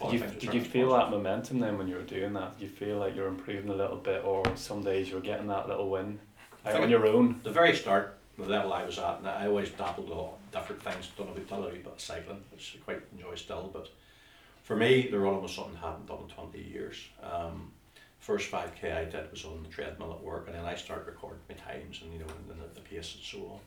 Did 0.00 0.12
you, 0.12 0.26
did 0.38 0.54
you 0.54 0.60
feel 0.60 0.92
that 0.96 1.10
momentum 1.10 1.58
then 1.58 1.76
when 1.76 1.88
you 1.88 1.96
were 1.96 2.02
doing 2.02 2.32
that? 2.34 2.56
Did 2.58 2.70
you 2.70 2.70
feel 2.70 2.98
like 2.98 3.16
you're 3.16 3.26
improving 3.26 3.70
a 3.70 3.74
little 3.74 3.96
bit, 3.96 4.24
or 4.24 4.44
some 4.56 4.82
days 4.82 5.10
you're 5.10 5.20
getting 5.20 5.48
that 5.48 5.68
little 5.68 5.90
win 5.90 6.20
on 6.64 6.88
your 6.88 7.06
own? 7.06 7.40
the 7.42 7.50
very 7.50 7.74
start, 7.74 8.16
the 8.38 8.44
level 8.44 8.72
I 8.72 8.84
was 8.84 8.98
at, 8.98 9.18
and 9.18 9.26
I 9.26 9.46
always 9.48 9.70
dabbled 9.70 10.08
with 10.08 10.52
different 10.52 10.82
things, 10.82 11.08
done 11.16 11.28
a 11.28 11.32
bit, 11.32 11.48
done 11.48 11.64
a 11.64 11.66
wee 11.66 11.78
bit 11.78 12.00
cycling, 12.00 12.42
which 12.52 12.78
I 12.80 12.84
quite 12.84 13.02
enjoy 13.12 13.34
still. 13.34 13.70
But 13.72 13.88
for 14.62 14.76
me, 14.76 15.08
the 15.10 15.18
running 15.18 15.42
was 15.42 15.52
something 15.52 15.76
I 15.82 15.90
hadn't 15.90 16.06
done 16.06 16.18
in 16.22 16.28
20 16.28 16.62
years. 16.62 16.96
Um, 17.20 17.72
first 18.20 18.50
5k 18.52 18.96
I 18.96 19.04
did 19.04 19.30
was 19.32 19.44
on 19.44 19.64
the 19.64 19.68
treadmill 19.68 20.12
at 20.12 20.22
work, 20.22 20.46
and 20.46 20.54
then 20.54 20.64
I 20.64 20.76
started 20.76 21.06
recording 21.06 21.40
my 21.48 21.56
times 21.56 22.02
and 22.02 22.12
you 22.12 22.20
know, 22.20 22.26
and 22.26 22.60
the, 22.60 22.74
the 22.74 22.80
pace 22.82 23.16
and 23.16 23.24
so 23.24 23.38
on. 23.52 23.60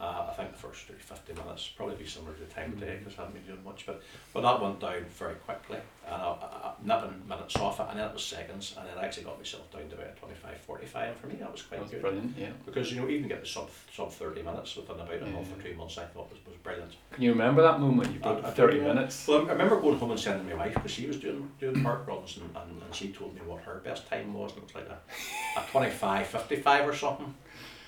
Uh, 0.00 0.28
I 0.30 0.32
think 0.32 0.52
the 0.52 0.58
first 0.58 0.86
30, 0.86 0.98
50 0.98 1.34
minutes 1.34 1.68
probably 1.76 1.96
be 1.96 2.06
similar 2.06 2.32
to 2.32 2.40
the 2.40 2.46
time 2.46 2.72
of 2.72 2.80
day 2.80 2.96
because 2.98 3.18
I 3.18 3.22
haven't 3.22 3.34
been 3.34 3.54
doing 3.54 3.64
much, 3.64 3.84
but 3.84 4.02
but 4.32 4.40
that 4.40 4.62
went 4.62 4.80
down 4.80 5.04
very 5.10 5.34
quickly, 5.34 5.76
and 6.06 6.14
I, 6.14 6.26
I, 6.26 6.68
I, 6.68 6.72
nipping 6.82 7.28
minutes 7.28 7.56
off 7.56 7.80
it, 7.80 7.86
and 7.90 7.98
then 7.98 8.08
it 8.08 8.14
was 8.14 8.24
seconds, 8.24 8.74
and 8.78 8.88
then 8.88 8.96
I 8.96 9.04
actually 9.04 9.24
got 9.24 9.36
myself 9.36 9.70
down 9.70 9.90
to 9.90 9.96
about 9.96 10.16
25, 10.16 10.56
45, 10.56 11.08
and 11.08 11.16
for 11.18 11.26
me 11.26 11.34
that 11.34 11.52
was 11.52 11.62
quite 11.62 11.76
That 11.78 11.82
was 11.82 11.90
good 11.90 12.00
brilliant, 12.00 12.34
yeah. 12.38 12.48
because 12.64 12.90
you 12.90 12.98
know 12.98 13.08
even 13.10 13.28
get 13.28 13.42
the 13.42 13.46
sub 13.46 13.68
sub 13.94 14.10
thirty 14.10 14.42
minutes 14.42 14.74
within 14.74 14.96
about 14.96 15.20
a 15.20 15.26
month 15.26 15.52
or 15.54 15.62
two 15.62 15.76
months 15.76 15.98
I 15.98 16.04
thought 16.04 16.30
was, 16.30 16.38
was 16.46 16.56
brilliant. 16.62 16.92
Can 17.12 17.22
you 17.22 17.32
remember 17.32 17.60
that 17.60 17.78
moment? 17.78 18.12
You 18.14 18.20
broke 18.20 18.42
30 18.42 18.78
yeah. 18.78 18.82
minutes. 18.84 19.28
Well, 19.28 19.46
I 19.48 19.52
remember 19.52 19.80
going 19.80 19.98
home 19.98 20.12
and 20.12 20.20
sending 20.20 20.48
my 20.48 20.54
wife 20.54 20.74
because 20.74 20.92
she 20.92 21.06
was 21.08 21.16
doing 21.18 21.50
doing 21.60 21.82
park 21.82 22.06
runs 22.06 22.38
and, 22.38 22.48
and, 22.56 22.82
and 22.82 22.94
she 22.94 23.12
told 23.12 23.34
me 23.34 23.42
what 23.44 23.60
her 23.64 23.82
best 23.84 24.08
time 24.08 24.32
was 24.32 24.52
and 24.52 24.62
it 24.62 24.64
was 24.64 24.74
like 24.74 24.88
a, 24.88 25.60
a 25.60 25.70
25, 25.70 26.26
55 26.26 26.88
or 26.88 26.96
something. 26.96 27.34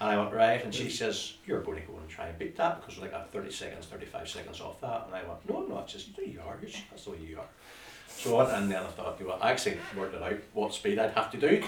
And 0.03 0.11
I 0.11 0.19
went 0.19 0.35
right 0.35 0.65
and 0.65 0.75
she 0.75 0.87
mm. 0.87 0.91
says 0.91 1.35
you're 1.47 1.63
going 1.63 1.81
to 1.81 1.87
go 1.87 1.97
and 1.97 2.09
try 2.09 2.27
and 2.27 2.37
beat 2.37 2.57
that 2.57 2.81
because 2.81 2.99
we're 2.99 3.05
like 3.05 3.13
a 3.13 3.25
thirty 3.31 3.53
seconds, 3.53 3.87
thirty 3.87 4.05
five 4.07 4.29
seconds 4.29 4.61
off 4.61 4.81
that. 4.81 5.05
And 5.07 5.15
I 5.15 5.23
went 5.23 5.49
no, 5.49 5.61
no, 5.63 5.79
it's 5.79 5.93
just 5.93 6.19
you 6.19 6.41
are. 6.45 6.59
You're, 6.61 6.71
just- 6.71 6.83
that's 6.91 7.05
the 7.05 7.13
way 7.13 7.19
you 7.19 7.39
are. 7.39 7.47
So 8.09 8.39
I- 8.39 8.59
and 8.59 8.71
then 8.71 8.83
I 8.83 8.89
thought, 8.89 9.17
you 9.21 9.29
know, 9.29 9.39
I 9.41 9.53
actually 9.53 9.79
worked 9.97 10.17
it 10.17 10.23
out 10.23 10.41
what 10.55 10.75
speed 10.75 10.99
I'd 10.99 11.13
have 11.13 11.31
to 11.31 11.39
do. 11.39 11.63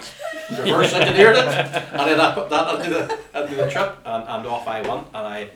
Reverse 0.51 0.93
engineered 0.93 1.37
it, 1.37 1.47
and 1.47 2.09
then 2.09 2.19
I 2.19 2.33
put 2.33 2.49
that 2.49 2.75
into 2.75 2.89
the 2.89 3.41
into 3.41 3.55
the 3.55 3.69
trip, 3.71 3.97
and, 4.03 4.23
and 4.27 4.47
off 4.47 4.67
I 4.67 4.81
went, 4.81 5.07
and 5.07 5.17
I 5.27 5.49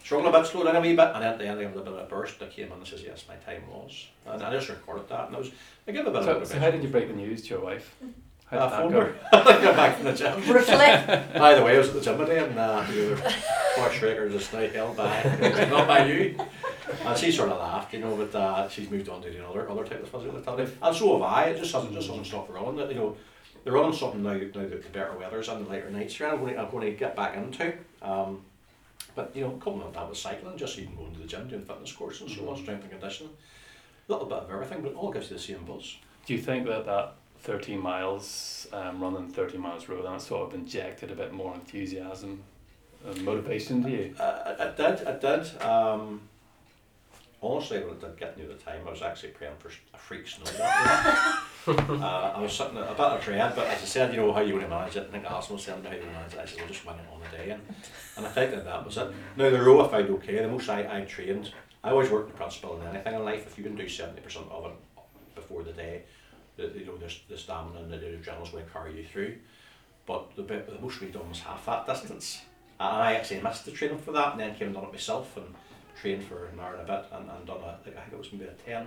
struggled 0.00 0.32
a 0.32 0.38
bit, 0.38 0.46
slowed 0.46 0.66
down 0.66 0.76
a 0.76 0.80
wee 0.80 0.94
bit, 0.94 1.10
and 1.12 1.22
then 1.22 1.32
at 1.32 1.38
the 1.38 1.48
end 1.48 1.60
I 1.60 1.66
was 1.66 1.76
a 1.76 1.78
bit 1.80 1.88
of 1.88 1.98
a 1.98 2.04
burst 2.04 2.38
that 2.38 2.52
came 2.52 2.66
in 2.66 2.72
and 2.72 2.86
says, 2.86 3.02
yes, 3.02 3.24
my 3.28 3.34
time 3.36 3.62
was, 3.68 4.06
and 4.26 4.40
I 4.42 4.52
just 4.52 4.68
recorded 4.68 5.08
that, 5.08 5.26
and 5.26 5.34
it 5.34 5.38
was, 5.38 5.50
I 5.86 5.92
give 5.92 6.06
a 6.06 6.10
bit 6.10 6.24
So, 6.24 6.36
of 6.36 6.46
so 6.46 6.58
how 6.58 6.70
did 6.70 6.82
you 6.82 6.88
break 6.88 7.08
the 7.08 7.14
news 7.14 7.42
to 7.42 7.48
your 7.48 7.60
wife? 7.60 7.96
How 8.50 8.58
uh, 8.58 8.62
did 8.64 8.72
that 8.72 8.82
phone 8.82 8.92
go? 8.92 9.00
her. 9.00 9.14
I 9.32 9.62
got 9.62 9.76
back 9.76 9.96
from 9.96 10.04
the 10.06 10.12
gym. 10.12 10.40
Brutally. 10.42 10.76
By 11.38 11.54
the 11.54 11.62
way, 11.62 11.76
I 11.76 11.78
was 11.78 11.88
at 11.88 11.94
the 11.94 12.00
gym 12.00 12.18
today, 12.18 12.38
and 12.44 12.58
uh, 12.58 12.84
the 12.90 13.12
other 13.12 13.34
poor 13.76 13.88
Schrager 13.90 14.30
just 14.30 14.52
now 14.52 14.66
held 14.66 14.96
by, 14.96 15.66
not 15.70 15.86
by 15.86 16.04
you. 16.06 16.36
And 17.04 17.16
she 17.16 17.30
sort 17.30 17.50
of 17.50 17.58
laughed, 17.58 17.94
you 17.94 18.00
know, 18.00 18.16
but 18.16 18.34
uh, 18.34 18.68
she's 18.68 18.90
moved 18.90 19.08
on 19.08 19.22
to 19.22 19.30
doing 19.30 19.44
other 19.44 19.70
other 19.70 19.84
type 19.84 20.02
of 20.02 20.08
physical 20.08 20.38
activity, 20.38 20.76
and 20.82 20.96
so 20.96 21.12
have 21.12 21.22
I. 21.22 21.44
It 21.44 21.58
just 21.58 21.72
hasn't 21.72 21.92
just 21.92 22.08
hasn't 22.08 22.26
stopped 22.26 22.50
running. 22.50 22.76
That 22.76 22.88
you 22.88 22.96
know, 22.96 23.16
the 23.64 23.70
running 23.70 23.92
something 23.92 24.22
now. 24.22 24.32
Now 24.32 24.38
that 24.38 24.82
the 24.82 24.88
better 24.88 25.16
weather's 25.16 25.48
and 25.48 25.64
the 25.64 25.70
later 25.70 25.88
nights 25.90 26.16
here, 26.16 26.26
I'm 26.26 26.40
going 26.40 26.54
to, 26.54 26.60
I'm 26.60 26.70
going 26.70 26.90
to 26.90 26.98
get 26.98 27.14
back 27.14 27.36
into. 27.36 27.72
Um, 28.02 28.42
but 29.14 29.30
you 29.34 29.42
know, 29.42 29.50
coupled 29.52 29.84
with 29.84 29.94
that 29.94 30.08
with 30.08 30.18
cycling, 30.18 30.58
just 30.58 30.76
even 30.78 30.96
going 30.96 31.12
to 31.12 31.20
the 31.20 31.26
gym, 31.26 31.48
doing 31.48 31.62
fitness 31.62 31.92
course 31.92 32.20
and 32.20 32.30
so 32.30 32.48
on, 32.48 32.56
strength 32.56 32.82
and 32.82 32.90
conditioning, 32.90 33.32
a 34.08 34.12
little 34.12 34.26
bit 34.26 34.38
of 34.38 34.50
everything, 34.50 34.82
but 34.82 34.90
it 34.90 34.96
all 34.96 35.12
gives 35.12 35.30
you 35.30 35.36
the 35.36 35.42
same 35.42 35.64
buzz. 35.64 35.96
Do 36.26 36.34
you 36.34 36.40
think 36.40 36.66
that 36.66 36.86
that 36.86 37.14
13 37.42 37.80
miles, 37.80 38.66
um, 38.72 39.02
running 39.02 39.28
30 39.28 39.58
miles 39.58 39.88
road, 39.88 40.04
and 40.04 40.14
that 40.14 40.22
sort 40.22 40.48
of 40.48 40.54
injected 40.54 41.10
a 41.10 41.14
bit 41.14 41.32
more 41.32 41.54
enthusiasm 41.54 42.42
and 43.06 43.24
motivation 43.24 43.82
to 43.82 43.90
you? 43.90 44.14
Uh, 44.18 44.54
I, 44.58 44.64
I 44.64 44.70
did, 44.72 45.06
I 45.06 45.18
did. 45.18 45.62
Um, 45.62 46.20
honestly, 47.42 47.80
when 47.80 47.90
it 47.90 48.00
did 48.00 48.16
get 48.18 48.36
near 48.36 48.48
the 48.48 48.54
time, 48.54 48.82
I 48.86 48.90
was 48.90 49.02
actually 49.02 49.30
praying 49.30 49.54
for 49.58 49.70
a 49.94 49.98
freak 49.98 50.26
snow 50.28 50.44
that 50.44 51.42
day. 51.66 51.72
uh, 51.72 52.32
I 52.36 52.40
was 52.40 52.52
sitting 52.52 52.76
at 52.76 52.84
a 52.84 52.94
bit 52.94 53.00
of 53.00 53.22
dread, 53.22 53.52
but 53.56 53.66
as 53.68 53.82
I 53.82 53.86
said, 53.86 54.12
you 54.12 54.20
know 54.20 54.32
how 54.32 54.40
you 54.40 54.54
want 54.54 54.66
to 54.66 54.70
manage 54.70 54.96
it. 54.96 55.08
I 55.08 55.12
think 55.12 55.24
Alison 55.24 55.56
was 55.56 55.64
telling 55.64 55.82
me 55.82 55.88
how 55.88 55.94
you 55.94 56.02
want 56.02 56.12
to 56.12 56.18
manage 56.18 56.34
it. 56.34 56.40
I 56.40 56.44
said, 56.44 56.58
we'll 56.58 56.68
just 56.68 56.86
wing 56.86 56.96
it 56.96 57.12
on 57.12 57.20
the 57.20 57.36
day. 57.36 57.50
And, 57.50 57.62
and 58.16 58.26
I 58.26 58.28
think 58.28 58.50
that 58.52 58.64
that 58.64 58.84
was 58.84 58.96
it. 58.96 59.10
Now, 59.36 59.50
the 59.50 59.62
row 59.62 59.84
I 59.84 59.88
found 59.88 60.10
okay. 60.10 60.36
The 60.36 60.48
most 60.48 60.68
I, 60.68 60.98
I 60.98 61.00
trained, 61.02 61.52
I 61.82 61.90
always 61.90 62.10
worked 62.10 62.28
the 62.28 62.36
principle 62.36 62.78
in 62.80 62.86
anything 62.88 63.14
in 63.14 63.24
life. 63.24 63.46
If 63.46 63.56
you 63.56 63.64
can 63.64 63.76
do 63.76 63.84
70% 63.84 64.50
of 64.50 64.66
it 64.66 64.72
before 65.34 65.62
the 65.62 65.72
day, 65.72 66.02
the, 66.68 66.78
you 66.80 66.86
know, 66.86 66.96
the, 66.96 67.12
the 67.28 67.36
stamina 67.38 67.80
and 67.80 67.90
the, 67.92 67.96
the 67.96 68.06
adrenaline's 68.06 68.50
going 68.50 68.64
carry 68.72 68.96
you 68.98 69.04
through. 69.06 69.36
But 70.06 70.34
the 70.36 70.42
bit, 70.42 70.68
the 70.72 70.80
most 70.80 71.00
we 71.00 71.08
done 71.08 71.28
was 71.28 71.40
half 71.40 71.64
that 71.66 71.86
distance. 71.86 72.42
And 72.78 72.88
I 72.88 73.14
actually 73.14 73.40
missed 73.42 73.64
the 73.64 73.70
training 73.72 73.98
for 73.98 74.12
that 74.12 74.32
and 74.32 74.40
then 74.40 74.54
came 74.54 74.68
and 74.68 74.74
done 74.74 74.84
it 74.84 74.92
myself 74.92 75.36
and 75.36 75.46
trained 76.00 76.24
for 76.24 76.46
an 76.46 76.58
hour 76.58 76.74
and 76.74 76.82
a 76.88 76.92
bit 76.92 77.04
and, 77.12 77.30
and 77.30 77.46
done 77.46 77.58
a, 77.58 77.78
like, 77.84 77.96
I 77.96 78.00
think 78.00 78.12
it 78.14 78.18
was 78.18 78.32
maybe 78.32 78.44
a 78.46 78.52
10, 78.70 78.86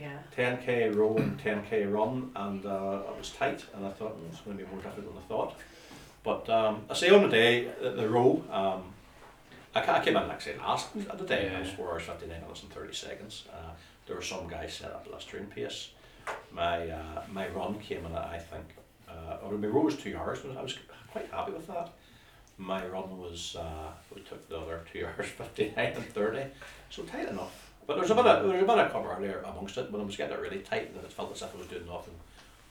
Yeah. 0.00 0.18
10k 0.36 0.94
row 0.94 1.16
and 1.16 1.38
10k 1.40 1.92
run 1.92 2.30
and 2.34 2.66
uh, 2.66 3.02
it 3.08 3.16
was 3.18 3.30
tight 3.30 3.64
and 3.74 3.86
I 3.86 3.90
thought 3.90 4.18
mm, 4.20 4.28
it's 4.32 4.40
going 4.40 4.58
to 4.58 4.64
be 4.64 4.70
more 4.70 4.82
difficult 4.82 5.14
than 5.14 5.22
I 5.22 5.26
thought. 5.28 5.54
But 6.24 6.48
um, 6.50 6.82
I 6.90 6.94
say 6.94 7.10
on 7.10 7.22
the 7.22 7.28
day, 7.28 7.68
the, 7.80 7.90
the 7.90 8.08
row, 8.08 8.42
um, 8.50 8.82
I, 9.74 9.80
ca- 9.82 9.94
I 10.00 10.04
came 10.04 10.16
in 10.16 10.30
actually 10.30 10.56
last 10.58 10.88
at 11.08 11.18
the 11.18 11.24
day. 11.26 11.52
I 11.54 11.60
was 11.60 11.68
Yeah. 11.68 11.74
four 11.76 11.92
hours 11.92 12.02
fifty 12.04 12.26
nine 12.26 12.40
minutes 12.40 12.62
and 12.62 12.72
thirty 12.72 12.94
seconds. 12.94 13.44
Uh, 13.52 13.70
there 14.06 14.16
were 14.16 14.22
some 14.22 14.46
guys 14.48 14.72
set 14.74 14.90
up 14.92 15.06
blistering 15.06 15.46
pace. 15.46 15.90
My 16.52 16.88
uh, 16.88 17.22
my 17.32 17.48
run 17.48 17.78
came 17.78 18.04
in 18.06 18.12
at 18.12 18.24
I 18.24 18.38
think. 18.38 18.64
Uh, 19.08 19.38
or 19.44 19.52
my 19.58 19.66
row 19.68 19.82
was 19.82 19.96
two 19.96 20.16
hours. 20.16 20.40
but 20.40 20.56
I 20.56 20.62
was 20.62 20.76
quite 21.12 21.30
happy 21.30 21.52
with 21.52 21.66
that. 21.68 21.90
My 22.58 22.84
run 22.86 23.18
was 23.18 23.56
uh, 23.56 23.90
we 24.14 24.20
took 24.22 24.48
the 24.48 24.58
other 24.58 24.80
two 24.92 25.06
hours 25.18 25.26
fifty 25.28 25.72
nine 25.76 25.92
and 25.94 26.04
thirty, 26.06 26.44
so 26.90 27.02
tight 27.02 27.28
enough. 27.28 27.70
But 27.86 27.94
there 27.94 28.02
was 28.02 28.10
a 28.10 28.14
bit 28.14 28.26
of 28.26 28.48
there 28.48 28.54
was 28.54 28.62
a 28.62 28.66
bit 28.66 28.78
of 28.86 28.92
cover 28.92 29.12
earlier 29.16 29.44
amongst 29.46 29.76
it 29.76 29.90
but 29.92 30.00
I 30.00 30.04
was 30.04 30.16
getting 30.16 30.34
it 30.36 30.40
really 30.40 30.60
tight 30.60 30.90
and 30.94 31.04
it 31.04 31.12
felt 31.12 31.32
as 31.32 31.42
if 31.42 31.54
I 31.54 31.58
was 31.58 31.66
doing 31.66 31.86
nothing 31.86 32.14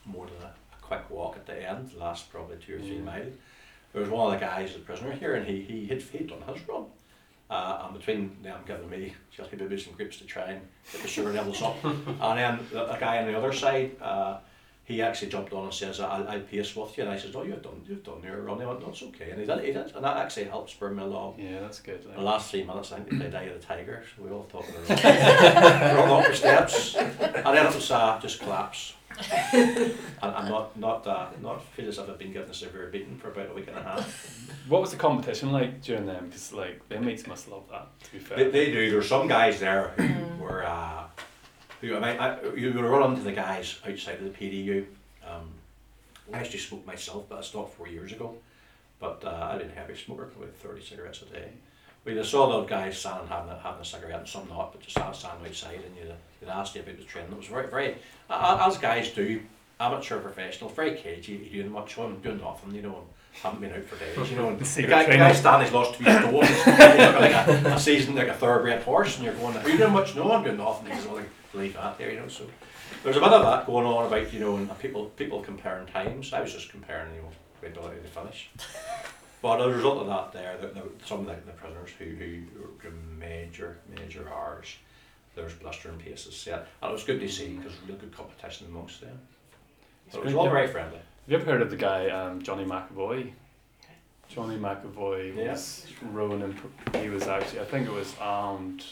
more 0.06 0.26
than 0.26 0.42
a, 0.42 0.48
a 0.48 0.82
quick 0.82 1.10
walk 1.10 1.36
at 1.36 1.46
the 1.46 1.70
end, 1.70 1.92
the 1.92 2.00
last 2.00 2.32
probably 2.32 2.58
two 2.58 2.76
or 2.78 2.80
three 2.80 2.96
Yeah. 2.96 3.02
mile. 3.02 3.26
There 3.94 4.02
was 4.02 4.10
one 4.10 4.34
of 4.34 4.39
the 4.39 4.46
guys, 4.46 4.74
the 4.74 4.80
prisoner 4.80 5.12
here, 5.12 5.36
and 5.36 5.46
he 5.46 5.62
he 5.62 5.86
had 5.88 6.02
he'd 6.02 6.28
done 6.28 6.42
his 6.54 6.68
run. 6.68 6.86
Uh, 7.49 7.84
and 7.86 7.93
between 7.97 8.38
them 8.41 8.60
giving 8.65 8.89
me 8.89 9.13
jelly 9.29 9.49
babies 9.56 9.86
and 9.86 9.95
grapes 9.95 10.17
to 10.17 10.25
try 10.25 10.45
and 10.51 10.62
get 10.91 11.01
the 11.01 11.08
sugar 11.08 11.32
levels 11.32 11.62
up, 11.62 11.84
and 11.84 12.39
then 12.39 12.60
the, 12.71 12.86
the 12.86 12.97
guy 12.99 13.19
on 13.19 13.27
the 13.32 13.38
other 13.38 13.53
side, 13.53 13.91
uh, 14.01 14.38
he 14.86 15.01
actually 15.01 15.29
jumped 15.29 15.53
on 15.53 15.65
and 15.65 15.73
says, 15.73 15.99
"I'll, 15.99 16.27
I'll 16.27 16.39
pace 16.41 16.75
with 16.75 16.97
you," 16.97 17.03
and 17.03 17.12
I 17.13 17.17
says, 17.17 17.34
"No, 17.34 17.43
you've 17.43 17.62
done 17.62 17.82
you've 17.88 18.03
done 18.03 18.21
your 18.23 18.41
run." 18.41 18.60
He 18.60 18.65
went, 18.65 18.82
"No, 18.82 18.89
it's 18.89 19.03
okay," 19.03 19.32
and 19.32 19.39
he 19.39 19.45
did, 19.45 19.60
he 19.60 19.71
did, 19.71 19.95
and 19.95 20.03
that 20.03 20.17
actually 20.17 20.45
helped 20.45 20.71
spur 20.71 20.89
me 20.89 21.03
along. 21.03 21.36
Yeah, 21.38 21.60
that's 21.62 21.79
good. 21.79 22.03
The 22.03 22.21
last 22.21 22.49
three 22.51 22.63
minutes, 22.63 22.91
I 22.91 22.95
think 22.97 23.10
they 23.12 23.17
played 23.17 23.36
Eye 23.36 23.43
of 23.43 23.62
the 23.62 23.65
Tiger, 23.67 24.03
so 24.15 24.23
we 24.23 24.32
all 24.32 24.43
thought 24.43 24.65
we 24.67 24.73
were 24.73 24.79
up 24.89 26.27
the 26.27 26.36
steps, 26.36 26.95
and 26.95 27.17
then 27.17 27.65
it 27.67 27.75
was 27.75 27.91
uh, 27.91 28.19
just 28.21 28.39
collapse. 28.39 28.93
and 29.54 29.95
I'm 30.21 30.49
not 30.49 30.78
not 30.78 31.08
uh, 31.08 31.28
not 31.41 31.63
feel 31.63 31.88
as 31.88 31.97
if 31.97 32.10
I've 32.10 32.17
been 32.17 32.34
given 32.34 32.49
a 32.49 32.54
severe 32.54 32.89
beating 32.91 33.17
for 33.17 33.30
about 33.30 33.52
a 33.52 33.54
week 33.54 33.67
and 33.67 33.78
a 33.78 33.84
half. 33.84 34.39
What 34.69 34.80
was 34.80 34.91
the 34.91 34.97
competition 34.97 35.52
like 35.52 35.82
during 35.82 36.06
them? 36.06 36.28
Because 36.28 36.54
like 36.54 36.88
the 36.88 36.99
mates 36.99 37.28
must 37.28 37.49
love 37.49 37.63
that. 37.69 37.88
To 38.06 38.12
be 38.13 38.19
fair. 38.19 38.38
They, 38.38 38.49
they 38.49 38.71
do. 38.71 38.89
There's 38.89 39.10
some 39.10 39.28
guys 39.28 39.60
there 39.60 39.89
who 39.97 40.41
were 40.43 40.65
uh, 40.65 41.04
who 41.82 41.97
I 41.97 41.99
mean, 41.99 42.19
I, 42.19 42.41
you 42.56 42.71
would 42.71 42.86
run 42.86 43.12
into 43.12 43.23
the 43.23 43.34
guys 43.34 43.80
outside 43.86 44.19
of 44.19 44.23
the 44.23 44.30
PDU. 44.30 44.86
Um, 45.28 45.49
I 46.34 46.38
actually 46.39 46.60
smoked 46.60 46.88
myself, 46.88 47.26
but 47.28 47.39
I 47.39 47.41
stopped 47.41 47.73
four 47.73 47.89
years 47.89 48.13
ago. 48.13 48.36
But 48.99 49.21
uh, 49.26 49.49
I've 49.52 49.60
been 49.60 49.69
a 49.69 49.73
heavy 49.73 49.97
smoker, 49.97 50.30
with 50.39 50.56
thirty 50.56 50.82
cigarettes 50.82 51.21
a 51.23 51.26
day. 51.26 51.49
We 52.06 52.13
just 52.13 52.32
saw 52.32 52.50
those 52.50 52.70
guys 52.70 52.98
standing 52.98 53.28
having 53.28 53.50
a, 53.52 53.60
having 53.60 53.82
a 53.82 53.86
cigarette, 53.86 54.20
and 54.20 54.28
some 54.28 54.48
not, 54.50 54.74
but 54.74 54.82
just 54.82 54.92
stand- 54.98 55.16
standing 55.16 55.48
outside, 55.48 55.76
and 55.86 55.96
you 55.96 56.12
they'd 56.42 56.50
ask 56.50 56.76
you 56.76 56.82
about 56.82 56.98
the 56.98 57.04
training. 57.04 57.32
It 57.32 57.38
was 57.38 57.48
very, 57.48 57.68
very, 57.68 57.96
as 58.30 58.78
guys 58.78 59.10
do, 59.12 59.42
amateur, 59.80 60.20
professional, 60.20 60.70
very 60.70 60.96
cagey. 60.96 61.50
You 61.52 61.62
doing 61.63 61.72
much, 61.74 61.98
I'm 61.98 62.20
doing 62.20 62.39
nothing, 62.42 62.76
you 62.76 62.82
know. 62.82 63.06
Haven't 63.42 63.62
been 63.62 63.74
out 63.74 63.84
for 63.86 63.96
days, 63.98 64.30
you 64.30 64.38
know. 64.38 64.50
And 64.50 64.60
The 64.63 64.82
guy, 64.84 65.06
the 65.06 65.18
guy 65.18 65.34
standing, 65.34 65.66
he's 65.66 65.74
lost 65.74 65.96
two 65.96 66.04
stones. 66.04 66.68
like 66.68 67.32
a, 67.48 67.74
a 67.74 67.80
season 67.80 68.16
like 68.16 68.28
a 68.28 68.34
thoroughbred 68.34 68.84
horse, 68.84 69.16
and 69.16 69.26
you're 69.26 69.34
going, 69.34 69.58
"Are 69.58 69.68
you 69.68 69.78
doing 69.78 69.92
much?" 69.92 70.16
No, 70.16 70.32
I'm 70.32 70.44
doing 70.44 70.58
nothing. 70.58 70.94
He's 70.96 71.06
like, 71.08 71.28
"Leave 71.56 71.74
that 71.74 71.98
there," 71.98 72.12
you 72.12 72.20
know. 72.20 72.28
So 72.28 72.46
there's 73.04 73.18
a 73.18 73.20
bit 73.20 73.30
of 73.30 73.42
that 73.44 73.66
going 73.66 73.88
on 73.88 74.06
about 74.06 74.32
you 74.32 74.39
know, 74.39 74.58
and 74.58 74.80
people 74.80 75.06
people 75.16 75.42
comparing 75.42 75.88
times. 75.88 76.32
I 76.32 76.42
was 76.42 76.54
just 76.54 76.70
comparing, 76.70 77.16
you 77.16 77.22
know, 77.24 77.30
the 77.62 77.68
ability 77.68 78.02
to 78.02 78.08
finish. 78.08 78.52
But 79.43 79.60
as 79.60 79.67
a 79.67 79.75
result 79.75 79.97
of 79.99 80.08
that, 80.08 80.32
there, 80.32 80.58
the, 80.58 80.67
the, 80.67 80.84
some 81.06 81.19
of 81.19 81.25
the, 81.25 81.34
the 81.45 81.51
prisoners 81.51 81.89
who 81.99 82.06
who 82.06 82.43
were 82.62 82.91
major 83.19 83.77
major 83.99 84.27
hours, 84.34 84.77
there's 85.36 85.53
blistering 85.53 85.97
paces 85.99 86.34
set, 86.36 86.65
and 86.82 86.89
it 86.89 86.93
was 86.93 87.03
good 87.03 87.19
to 87.19 87.27
see 87.29 87.49
because 87.58 87.73
real 87.86 87.97
good 87.97 88.15
competition 88.15 88.67
amongst 88.67 89.01
them. 89.01 89.19
So 90.12 90.19
it 90.19 90.25
was 90.25 90.34
all 90.34 90.49
very 90.49 90.67
friendly. 90.67 90.95
Have 90.97 91.27
you 91.27 91.36
ever 91.38 91.45
heard 91.45 91.62
of 91.62 91.69
the 91.69 91.75
guy 91.75 92.10
um, 92.10 92.41
Johnny 92.41 92.63
McAvoy? 92.63 93.34
Johnny 94.29 94.58
McAvoy 94.58 95.36
Yeah. 95.36 95.51
was 95.51 95.88
rowing 96.01 96.39
in. 96.41 96.53
pr- 96.53 96.97
He 96.99 97.10
was 97.10 97.27
actually, 97.27 97.60
I 97.60 97.65
think 97.65 97.86
it 97.86 97.91
was 97.93 98.15
armed 98.21 98.86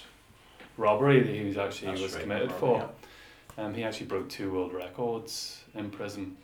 robbery 0.77 1.21
that 1.21 1.33
he 1.33 1.45
was 1.45 1.57
actually 1.57 1.91
That's 1.91 2.01
was 2.01 2.13
right, 2.15 2.23
committed 2.23 2.51
robbery, 2.61 2.81
for. 3.55 3.61
Um, 3.61 3.73
he 3.73 3.83
actually 3.85 4.07
broke 4.07 4.27
two 4.29 4.51
world 4.51 4.73
records 4.73 5.63
in 5.75 5.89
prison. 5.89 6.35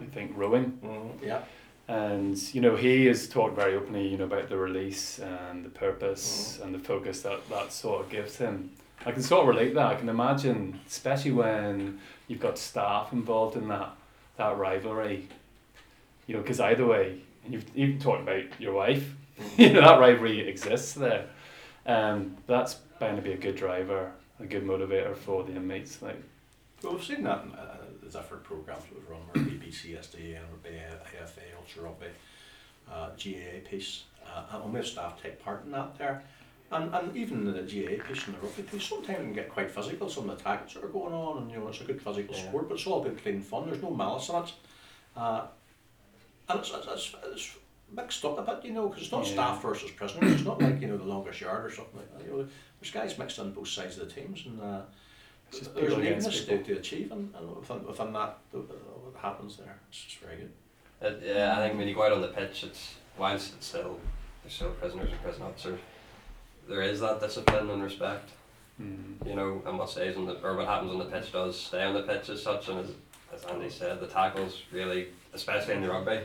I 0.00 0.04
think 0.06 0.32
rowing, 0.36 0.78
Mm, 0.84 1.10
yeah. 1.22 1.42
And 1.88 2.36
you 2.54 2.60
know 2.60 2.76
he 2.76 3.06
has 3.06 3.28
talked 3.28 3.56
very 3.56 3.74
openly, 3.74 4.08
you 4.08 4.16
know, 4.16 4.24
about 4.24 4.48
the 4.48 4.56
release 4.56 5.18
and 5.18 5.64
the 5.64 5.70
purpose 5.70 6.60
and 6.62 6.74
the 6.74 6.78
focus 6.78 7.22
that 7.22 7.48
that 7.50 7.72
sort 7.72 8.04
of 8.04 8.10
gives 8.10 8.36
him. 8.36 8.70
I 9.04 9.10
can 9.10 9.22
sort 9.22 9.42
of 9.42 9.48
relate 9.48 9.74
that. 9.74 9.86
I 9.86 9.94
can 9.96 10.08
imagine, 10.08 10.78
especially 10.86 11.32
when 11.32 11.98
you've 12.28 12.40
got 12.40 12.56
staff 12.58 13.12
involved 13.12 13.56
in 13.56 13.68
that 13.68 13.90
that 14.36 14.56
rivalry. 14.56 15.28
You 16.26 16.36
know, 16.36 16.42
because 16.42 16.60
either 16.60 16.86
way, 16.86 17.20
and 17.44 17.52
you've 17.52 17.76
even 17.76 17.98
talked 17.98 18.22
about 18.22 18.44
your 18.60 18.72
wife. 18.72 19.14
you 19.56 19.72
know 19.72 19.80
that 19.80 19.98
rivalry 19.98 20.48
exists 20.48 20.94
there. 20.94 21.26
Um, 21.84 22.36
that's 22.46 22.74
bound 23.00 23.16
to 23.16 23.22
be 23.22 23.32
a 23.32 23.36
good 23.36 23.56
driver, 23.56 24.12
a 24.38 24.46
good 24.46 24.64
motivator 24.64 25.16
for 25.16 25.42
the 25.42 25.56
inmates. 25.56 26.00
Like, 26.00 26.22
Well, 26.82 26.94
we've 26.94 27.04
seen 27.04 27.24
that 27.24 27.44
different 28.12 28.44
programs 28.44 28.84
we've 28.94 29.08
run, 29.08 29.20
where 29.32 29.44
BBC, 29.44 29.98
SDA, 29.98 30.36
and 30.38 30.46
AFA, 31.22 31.40
Ulster 31.58 31.82
Rugby, 31.82 32.06
uh, 32.90 33.08
GAA 33.16 33.68
piece, 33.68 34.04
uh, 34.26 34.44
and 34.62 34.72
we 34.72 34.78
have 34.78 34.86
staff 34.86 35.20
take 35.22 35.42
part 35.42 35.64
in 35.64 35.72
that 35.72 35.96
there. 35.98 36.22
And, 36.70 36.94
and 36.94 37.14
even 37.16 37.44
the 37.44 37.52
GAA 37.52 38.02
piece 38.06 38.26
and 38.26 38.34
the 38.36 38.40
rugby 38.40 38.62
piece, 38.62 38.84
sometimes 38.84 39.18
can 39.18 39.32
get 39.34 39.50
quite 39.50 39.70
physical, 39.70 40.08
some 40.08 40.30
of 40.30 40.38
the 40.38 40.44
tackles 40.44 40.74
that 40.74 40.84
are 40.84 40.88
going 40.88 41.12
on, 41.12 41.42
and 41.42 41.50
you 41.50 41.58
know, 41.58 41.68
it's 41.68 41.80
a 41.80 41.84
good 41.84 42.00
physical 42.00 42.34
Yeah. 42.34 42.48
sport, 42.48 42.68
but 42.68 42.74
it's 42.74 42.86
all 42.86 43.02
good, 43.02 43.20
clean 43.22 43.40
fun, 43.40 43.68
there's 43.68 43.82
no 43.82 43.90
malice 43.90 44.28
in 44.28 44.36
it. 44.36 44.52
Uh, 45.16 45.46
and 46.48 46.60
it's, 46.60 46.70
it's, 46.74 46.86
it's, 46.86 47.14
it's 47.32 47.56
mixed 47.94 48.24
up 48.24 48.38
a 48.38 48.42
bit, 48.42 48.64
you 48.64 48.72
know, 48.72 48.88
because 48.88 49.02
it's 49.04 49.12
not 49.12 49.26
Yeah. 49.26 49.32
staff 49.32 49.62
versus 49.62 49.90
prisoners, 49.90 50.32
it's 50.32 50.44
not 50.44 50.60
like, 50.62 50.80
you 50.80 50.88
know, 50.88 50.96
the 50.96 51.04
longest 51.04 51.40
yard 51.42 51.64
or 51.66 51.70
something 51.70 51.96
like 51.98 52.18
that. 52.18 52.24
You 52.24 52.30
know, 52.38 52.48
there's 52.80 52.90
guys 52.92 53.18
mixed 53.18 53.38
on 53.38 53.52
both 53.52 53.68
sides 53.68 53.98
of 53.98 54.08
the 54.08 54.14
teams, 54.14 54.44
and 54.46 54.60
uh, 54.62 54.82
It's 55.52 55.58
just 55.60 55.74
there's 55.74 55.86
people 55.88 56.00
an 56.00 56.06
against 56.06 56.26
evenness 56.28 56.44
to, 56.46 56.50
people. 56.56 56.64
to 56.74 56.80
achieve, 56.80 57.12
and, 57.12 57.34
and 57.36 57.56
within, 57.56 57.86
within 57.86 58.12
that, 58.14 58.38
the, 58.52 58.58
the, 58.58 58.72
what 58.74 59.14
happens 59.20 59.56
there, 59.58 59.78
it's 59.90 60.02
just 60.04 60.18
very 60.18 60.36
good. 60.36 60.50
It, 61.02 61.22
yeah, 61.36 61.54
I 61.58 61.60
think 61.66 61.76
when 61.78 61.86
you 61.86 61.94
go 61.94 62.04
out 62.04 62.12
on 62.12 62.22
the 62.22 62.28
pitch, 62.28 62.64
it's 62.64 62.94
whilst 63.18 63.52
it's 63.54 63.66
still 63.66 64.00
there's 64.42 64.54
still 64.54 64.70
prisoners 64.70 65.10
and 65.10 65.22
prison 65.22 65.42
officers, 65.42 65.78
there 66.68 66.80
is 66.80 67.00
that 67.00 67.20
discipline 67.20 67.68
and 67.68 67.82
respect. 67.82 68.30
mm, 68.80 69.26
You 69.26 69.34
know, 69.34 69.62
and 69.66 69.78
what 69.78 69.90
stays 69.90 70.16
on 70.16 70.24
the 70.24 70.40
or 70.42 70.56
what 70.56 70.66
happens 70.66 70.90
on 70.90 70.98
the 70.98 71.04
pitch 71.04 71.32
does 71.32 71.60
stay 71.60 71.82
on 71.82 71.92
the 71.92 72.02
pitch 72.02 72.30
as 72.30 72.42
such. 72.42 72.68
And 72.68 72.78
as 72.80 72.90
as 73.34 73.44
Andy 73.44 73.68
said, 73.68 74.00
the 74.00 74.06
tackles 74.06 74.62
really, 74.72 75.08
especially 75.34 75.74
in 75.74 75.82
the 75.82 75.90
rugby, 75.90 76.20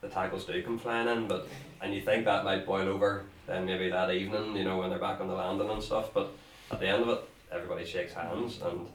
the 0.00 0.08
tackles 0.08 0.44
do 0.44 0.62
come 0.62 0.78
flying 0.78 1.08
in. 1.08 1.26
But 1.26 1.48
and 1.82 1.92
you 1.92 2.02
think 2.02 2.24
that 2.26 2.44
might 2.44 2.64
boil 2.66 2.88
over 2.88 3.24
then 3.46 3.64
maybe 3.66 3.90
that 3.90 4.12
evening, 4.12 4.54
you 4.54 4.62
know, 4.62 4.78
when 4.78 4.90
they're 4.90 4.98
back 5.00 5.20
on 5.20 5.26
the 5.26 5.34
landing 5.34 5.68
and 5.68 5.82
stuff. 5.82 6.10
But 6.14 6.30
at 6.70 6.78
the 6.78 6.86
end 6.86 7.02
of 7.02 7.08
it, 7.08 7.28
everybody 7.52 7.84
shakes 7.84 8.12
hands 8.12 8.60
and. 8.62 8.86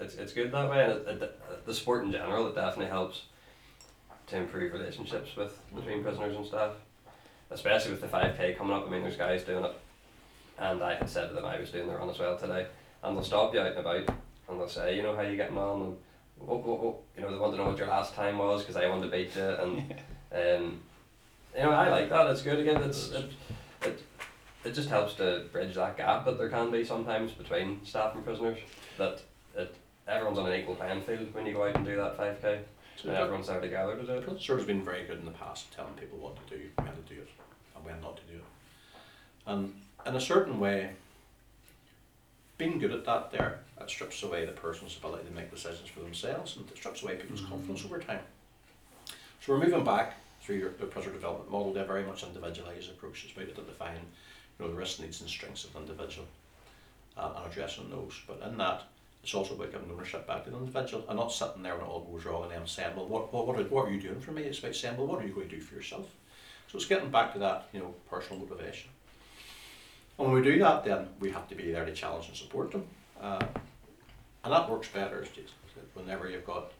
It's, 0.00 0.14
it's 0.14 0.32
good 0.32 0.52
that 0.52 0.70
way, 0.70 0.84
and 0.84 0.92
it, 0.92 1.22
it, 1.22 1.66
the 1.66 1.74
sport 1.74 2.04
in 2.04 2.12
general 2.12 2.46
it 2.46 2.54
definitely 2.54 2.86
helps 2.86 3.22
to 4.28 4.36
improve 4.36 4.72
relationships 4.72 5.36
with 5.36 5.58
between 5.74 6.02
prisoners 6.02 6.36
and 6.36 6.46
staff, 6.46 6.72
especially 7.50 7.92
with 7.92 8.00
the 8.00 8.08
five 8.08 8.36
k 8.36 8.54
coming 8.54 8.74
up. 8.74 8.86
I 8.86 8.90
mean, 8.90 9.02
there's 9.02 9.16
guys 9.16 9.42
doing 9.42 9.64
it, 9.64 9.74
and 10.58 10.82
I 10.82 10.94
had 10.94 11.08
said 11.08 11.28
to 11.28 11.34
them 11.34 11.44
I 11.44 11.58
was 11.58 11.70
doing 11.70 11.88
the 11.88 11.94
run 11.94 12.10
as 12.10 12.18
well 12.18 12.36
today, 12.36 12.66
and 13.02 13.16
they'll 13.16 13.24
stop 13.24 13.54
you 13.54 13.60
out 13.60 13.68
and 13.68 13.78
about, 13.78 14.08
and 14.48 14.60
they'll 14.60 14.68
say, 14.68 14.96
you 14.96 15.02
know, 15.02 15.16
how 15.16 15.22
you 15.22 15.36
getting 15.36 15.58
on, 15.58 15.82
and 15.82 15.96
what, 16.38 16.64
what, 16.64 16.80
what 16.80 16.96
you 17.16 17.22
know, 17.22 17.32
they 17.32 17.38
want 17.38 17.54
to 17.54 17.58
know 17.58 17.68
what 17.68 17.78
your 17.78 17.88
last 17.88 18.14
time 18.14 18.38
was 18.38 18.62
because 18.62 18.76
I 18.76 18.88
want 18.88 19.02
to 19.02 19.08
beat 19.08 19.34
you, 19.34 19.42
and 19.42 19.94
um, 20.32 20.80
you 21.56 21.62
know, 21.62 21.70
I 21.70 21.88
like 21.88 22.10
that. 22.10 22.26
It's 22.28 22.42
good 22.42 22.60
again. 22.60 22.82
It's 22.82 23.10
it, 23.10 23.30
it, 23.82 24.02
it 24.68 24.74
just 24.74 24.90
helps 24.90 25.14
to 25.14 25.44
bridge 25.50 25.74
that 25.74 25.96
gap 25.96 26.26
that 26.26 26.38
there 26.38 26.50
can 26.50 26.70
be 26.70 26.84
sometimes 26.84 27.32
between 27.32 27.84
staff 27.84 28.14
and 28.14 28.24
prisoners. 28.24 28.58
That 28.98 29.22
it 29.56 29.74
everyone's 30.06 30.38
on 30.38 30.50
an 30.50 30.60
equal 30.60 30.74
playing 30.74 31.02
field 31.02 31.32
when 31.32 31.46
you 31.46 31.54
go 31.54 31.66
out 31.66 31.76
and 31.76 31.84
do 31.84 31.96
that 31.96 32.16
five 32.16 32.40
k. 32.40 32.60
So 32.96 33.08
And 33.08 33.18
everyone's 33.18 33.46
there 33.46 33.60
together 33.60 33.96
to 33.96 34.02
do 34.02 34.12
it. 34.12 34.24
Prince 34.24 34.46
has 34.46 34.64
been 34.64 34.84
very 34.84 35.06
good 35.06 35.20
in 35.20 35.24
the 35.24 35.30
past, 35.30 35.72
telling 35.72 35.94
people 35.94 36.18
what 36.18 36.36
to 36.36 36.56
do, 36.56 36.64
when 36.76 36.88
to 36.88 37.14
do 37.14 37.20
it, 37.20 37.28
and 37.76 37.84
when 37.84 38.00
not 38.00 38.16
to 38.16 38.22
do 38.24 38.38
it. 38.38 38.44
And 39.46 39.72
in 40.04 40.16
a 40.16 40.20
certain 40.20 40.58
way, 40.58 40.90
being 42.56 42.78
good 42.78 42.90
at 42.90 43.04
that 43.04 43.30
there, 43.30 43.60
it 43.80 43.88
strips 43.88 44.22
away 44.24 44.44
the 44.44 44.52
person's 44.52 44.96
ability 44.96 45.28
to 45.28 45.34
make 45.34 45.50
decisions 45.50 45.88
for 45.88 46.00
themselves 46.00 46.56
and 46.56 46.68
it 46.68 46.76
strips 46.76 47.02
away 47.02 47.14
people's 47.14 47.40
mm-hmm. 47.40 47.52
confidence 47.52 47.84
over 47.84 48.00
time. 48.00 48.20
So 49.40 49.52
we're 49.52 49.60
moving 49.60 49.84
back 49.84 50.16
through 50.42 50.56
your, 50.56 50.70
the 50.70 50.86
prisoner 50.86 51.12
development 51.12 51.50
model 51.52 51.72
to 51.74 51.80
a 51.80 51.84
very 51.84 52.04
much 52.04 52.24
individualised 52.24 52.90
approach. 52.90 53.24
It's 53.24 53.32
about 53.32 53.54
to 53.54 53.62
define 53.62 54.00
you 54.58 54.64
know, 54.64 54.72
the 54.72 54.78
risks, 54.78 55.00
needs 55.00 55.20
and 55.20 55.30
strengths 55.30 55.64
of 55.64 55.72
the 55.72 55.80
individual 55.80 56.26
uh, 57.16 57.32
and 57.36 57.52
addressing 57.52 57.90
those. 57.90 58.14
But 58.26 58.40
in 58.46 58.58
that, 58.58 58.82
it's 59.22 59.34
also 59.34 59.54
about 59.54 59.72
giving 59.72 59.90
ownership 59.90 60.26
back 60.26 60.44
to 60.44 60.50
the 60.50 60.56
individual 60.56 61.04
and 61.08 61.18
not 61.18 61.32
sitting 61.32 61.62
there 61.62 61.74
when 61.74 61.84
it 61.84 61.88
all 61.88 62.00
goes 62.00 62.24
wrong 62.24 62.44
and 62.44 62.52
them 62.52 62.66
saying, 62.66 62.96
well, 62.96 63.06
what, 63.06 63.32
what, 63.32 63.46
what, 63.46 63.58
are, 63.58 63.64
what 63.64 63.86
are 63.86 63.90
you 63.90 64.00
doing 64.00 64.20
for 64.20 64.32
me? 64.32 64.42
It's 64.42 64.58
about 64.58 64.74
saying, 64.74 64.96
well, 64.96 65.06
what 65.06 65.22
are 65.22 65.26
you 65.26 65.34
going 65.34 65.48
to 65.48 65.56
do 65.56 65.60
for 65.60 65.74
yourself? 65.74 66.06
So 66.70 66.76
it's 66.76 66.86
getting 66.86 67.10
back 67.10 67.32
to 67.32 67.38
that, 67.40 67.68
you 67.72 67.80
know, 67.80 67.94
personal 68.10 68.40
motivation. 68.40 68.90
And 70.18 70.26
when 70.26 70.36
we 70.36 70.42
do 70.42 70.58
that, 70.58 70.84
then 70.84 71.08
we 71.20 71.30
have 71.30 71.48
to 71.48 71.54
be 71.54 71.72
there 71.72 71.84
to 71.84 71.92
challenge 71.92 72.28
and 72.28 72.36
support 72.36 72.72
them. 72.72 72.84
Uh, 73.20 73.44
and 74.44 74.52
that 74.52 74.70
works 74.70 74.88
better, 74.88 75.24
whenever 75.94 76.28
you've 76.28 76.46
got, 76.46 76.72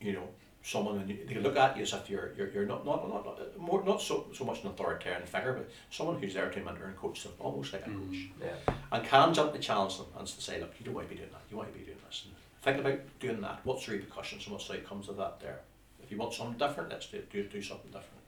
you 0.00 0.12
know, 0.12 0.28
someone 0.64 0.98
and 0.98 1.08
you, 1.10 1.18
they 1.26 1.34
look 1.36 1.56
at 1.56 1.76
you 1.76 1.82
as 1.82 1.92
if 1.92 2.08
you're 2.08 2.32
you're, 2.36 2.48
you're 2.50 2.66
not, 2.66 2.84
not 2.86 3.08
not 3.08 3.24
not 3.24 3.58
more 3.60 3.82
not 3.84 4.00
so 4.00 4.26
so 4.34 4.44
much 4.44 4.62
an 4.62 4.68
authoritarian 4.68 5.26
figure, 5.26 5.52
but 5.54 5.68
someone 5.90 6.20
who's 6.20 6.34
there 6.34 6.50
to 6.50 6.60
mentor 6.60 6.86
and 6.86 6.96
coach 6.96 7.22
them, 7.24 7.32
almost 7.38 7.72
like 7.72 7.86
a 7.86 7.90
coach, 7.90 8.28
Yeah. 8.40 8.74
and 8.92 9.04
can 9.04 9.34
gently 9.34 9.58
challenge 9.58 9.96
them 9.98 10.06
and 10.18 10.28
say, 10.28 10.60
look, 10.60 10.72
you 10.78 10.84
don't 10.84 10.94
want 10.94 11.08
to 11.08 11.14
be 11.14 11.18
doing 11.18 11.30
that. 11.32 11.42
You 11.50 11.56
want 11.56 11.72
to 11.72 11.78
be 11.78 11.84
doing 11.84 11.98
this. 12.06 12.26
And 12.26 12.34
think 12.62 12.78
about 12.86 13.00
doing 13.20 13.40
that. 13.40 13.60
What's 13.64 13.86
the 13.86 13.92
repercussions 13.92 14.44
and 14.46 14.52
what's 14.52 14.68
the 14.68 14.74
outcomes 14.74 15.08
of 15.08 15.16
that? 15.16 15.40
There, 15.40 15.58
if 16.02 16.10
you 16.10 16.16
want 16.16 16.32
something 16.34 16.58
different, 16.58 16.90
let's 16.90 17.06
do 17.06 17.22
do, 17.32 17.42
do 17.44 17.62
something 17.62 17.90
different. 17.90 18.22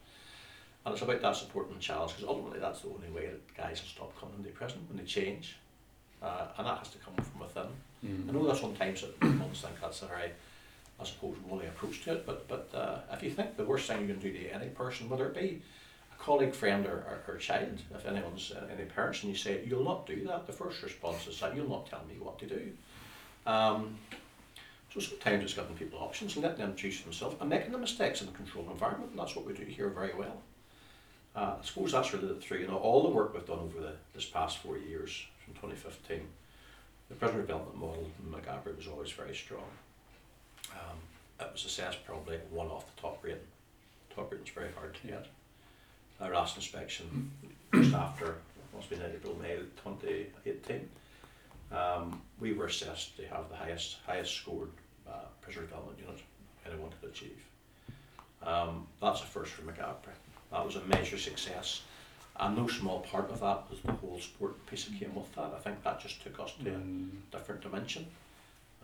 And 0.85 0.93
it's 0.93 1.01
about 1.01 1.21
that 1.21 1.35
support 1.35 1.69
and 1.71 1.79
challenge 1.79 2.11
because 2.11 2.27
ultimately 2.27 2.59
that's 2.59 2.81
the 2.81 2.89
only 2.89 3.09
way 3.09 3.25
that 3.27 3.55
guys 3.57 3.81
will 3.81 3.89
stop 3.89 4.19
coming 4.19 4.35
into 4.37 4.49
prison 4.51 4.85
when 4.87 4.97
they 4.99 5.03
change, 5.03 5.57
uh, 6.21 6.47
and 6.57 6.67
that 6.67 6.77
has 6.77 6.89
to 6.89 6.97
come 6.99 7.15
from 7.15 7.39
within. 7.41 7.71
I 8.29 8.31
know 8.31 8.45
that 8.45 8.57
sometimes 8.57 9.01
that 9.01 9.19
ones 9.23 9.61
think 9.61 9.81
that's 9.81 10.03
a 10.03 10.05
very, 10.05 10.29
I 10.99 11.03
suppose, 11.03 11.35
woolly 11.45 11.67
approach 11.67 12.03
to 12.03 12.13
it, 12.13 12.25
but 12.25 12.47
but 12.47 12.69
uh, 12.73 12.99
if 13.13 13.23
you 13.23 13.31
think 13.31 13.57
the 13.57 13.65
worst 13.65 13.87
thing 13.87 14.01
you 14.01 14.07
can 14.07 14.19
do 14.19 14.31
to 14.31 14.49
any 14.49 14.67
person, 14.67 15.09
whether 15.09 15.27
it 15.27 15.35
be 15.35 15.61
a 16.13 16.23
colleague, 16.23 16.53
friend, 16.53 16.85
or, 16.85 17.03
or, 17.09 17.19
or 17.27 17.37
child, 17.37 17.81
if 17.93 18.05
anyone's 18.05 18.51
uh, 18.51 18.67
any 18.71 18.85
parents, 18.85 19.23
and 19.23 19.31
you 19.31 19.37
say 19.37 19.61
you'll 19.65 19.83
not 19.83 20.05
do 20.05 20.25
that, 20.27 20.47
the 20.47 20.53
first 20.53 20.81
response 20.83 21.27
is 21.27 21.39
that 21.39 21.55
you'll 21.55 21.69
not 21.69 21.89
tell 21.89 22.01
me 22.07 22.15
what 22.19 22.39
to 22.39 22.47
do. 22.47 22.71
Um, 23.45 23.97
so 24.93 25.01
sometimes 25.01 25.43
it's 25.43 25.53
giving 25.53 25.75
people 25.75 25.99
options 25.99 26.35
and 26.35 26.43
letting 26.43 26.59
them 26.59 26.75
choose 26.75 27.01
themselves 27.01 27.35
and 27.41 27.49
making 27.49 27.73
the 27.73 27.77
mistakes 27.77 28.21
in 28.21 28.29
a 28.29 28.31
controlled 28.31 28.71
environment, 28.71 29.11
and 29.11 29.19
that's 29.19 29.35
what 29.35 29.45
we 29.45 29.53
do 29.53 29.65
here 29.65 29.89
very 29.89 30.13
well. 30.15 30.41
Uh, 31.35 31.55
I 31.59 31.65
suppose 31.65 31.91
that's 31.91 32.13
really 32.13 32.29
the 32.29 32.35
three, 32.35 32.61
you 32.61 32.67
know, 32.67 32.77
all 32.77 33.03
the 33.03 33.09
work 33.09 33.33
we've 33.33 33.45
done 33.45 33.59
over 33.59 33.81
the 33.81 33.95
this 34.13 34.25
past 34.25 34.59
four 34.59 34.77
years 34.77 35.25
from 35.43 35.53
2015 35.55 36.21
the 37.09 37.15
prisoner 37.15 37.41
development 37.41 37.77
model 37.77 38.11
in 38.19 38.31
Maghaberry 38.31 38.75
was 38.75 38.87
always 38.87 39.11
very 39.11 39.35
strong. 39.35 39.69
Um, 40.75 40.97
it 41.39 41.51
was 41.51 41.65
assessed 41.65 42.05
probably 42.05 42.37
one 42.51 42.67
off 42.67 42.85
the 42.95 43.01
top 43.01 43.23
rating. 43.23 43.39
Top 44.15 44.31
rating 44.31 44.45
is 44.47 44.53
very 44.53 44.71
hard 44.77 44.95
to 45.01 45.07
get. 45.07 45.25
Our 46.21 46.33
last 46.33 46.55
inspection 46.55 47.31
just 47.73 47.93
after, 47.93 48.35
must 48.73 48.89
have 48.89 48.99
been 48.99 49.11
April, 49.11 49.35
May 49.41 49.57
2018, 49.83 50.87
um, 51.71 52.21
we 52.39 52.53
were 52.53 52.67
assessed 52.67 53.17
to 53.17 53.27
have 53.27 53.49
the 53.49 53.55
highest 53.55 53.97
highest 54.05 54.33
scored 54.35 54.69
uh, 55.09 55.25
prisoner 55.41 55.63
development 55.63 55.97
unit 55.99 56.21
anyone 56.65 56.89
could 57.01 57.09
achieve. 57.09 57.43
Um, 58.43 58.87
that's 59.01 59.21
a 59.21 59.25
first 59.25 59.51
for 59.51 59.63
Maghaberry. 59.63 60.13
That 60.51 60.65
was 60.65 60.75
a 60.75 60.81
major 60.81 61.17
success. 61.17 61.81
And 62.37 62.55
no 62.57 62.67
small 62.67 62.99
part 62.99 63.29
of 63.31 63.39
that 63.39 63.63
was 63.69 63.79
the 63.83 63.93
whole 63.93 64.19
sport 64.19 64.63
piece 64.67 64.85
that 64.85 64.99
came 64.99 65.15
with 65.15 65.33
that. 65.35 65.51
I 65.55 65.59
think 65.59 65.81
that 65.83 66.01
just 66.01 66.21
took 66.21 66.39
us 66.39 66.51
to 66.53 66.63
Mm. 66.65 67.09
a 67.31 67.37
different 67.37 67.61
dimension. 67.61 68.05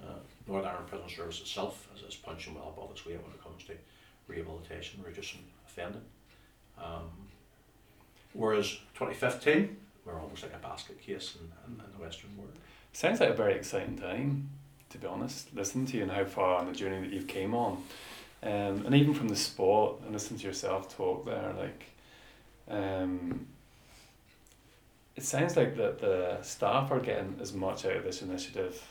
Uh, 0.01 0.19
Northern 0.47 0.69
Ireland 0.69 0.87
Prison 0.87 1.09
Service 1.09 1.41
itself 1.41 1.87
is, 1.95 2.01
is 2.03 2.15
punching 2.15 2.55
well 2.55 2.73
above 2.75 2.91
its 2.91 3.05
weight 3.05 3.21
when 3.21 3.31
it 3.31 3.43
comes 3.43 3.63
to 3.65 3.73
rehabilitation, 4.27 5.03
reducing 5.05 5.41
offending. 5.67 6.01
Um, 6.77 7.09
whereas 8.33 8.69
2015, 8.95 9.75
we're 10.05 10.19
almost 10.19 10.43
like 10.43 10.53
a 10.53 10.57
basket 10.57 10.99
case 11.01 11.35
in, 11.39 11.73
in, 11.73 11.79
in 11.79 11.91
the 11.97 12.03
Western 12.03 12.35
world. 12.37 12.53
Sounds 12.93 13.19
like 13.19 13.29
a 13.29 13.33
very 13.33 13.53
exciting 13.53 13.97
time, 13.97 14.49
to 14.89 14.97
be 14.97 15.07
honest. 15.07 15.53
Listening 15.55 15.85
to 15.87 15.97
you 15.97 16.03
and 16.03 16.11
how 16.11 16.25
far 16.25 16.57
on 16.59 16.65
the 16.65 16.73
journey 16.73 17.01
that 17.01 17.13
you've 17.13 17.27
came 17.27 17.53
on, 17.53 17.83
um, 18.43 18.85
and 18.85 18.95
even 18.95 19.13
from 19.13 19.27
the 19.29 19.35
sport 19.35 20.01
and 20.03 20.11
listening 20.11 20.39
to 20.39 20.47
yourself 20.47 20.95
talk 20.95 21.25
there, 21.25 21.53
like, 21.57 21.85
um, 22.69 23.47
it 25.15 25.23
sounds 25.23 25.55
like 25.55 25.75
that 25.77 25.99
the 25.99 26.39
staff 26.41 26.89
are 26.91 26.99
getting 26.99 27.37
as 27.41 27.53
much 27.53 27.85
out 27.85 27.97
of 27.97 28.03
this 28.03 28.21
initiative 28.21 28.81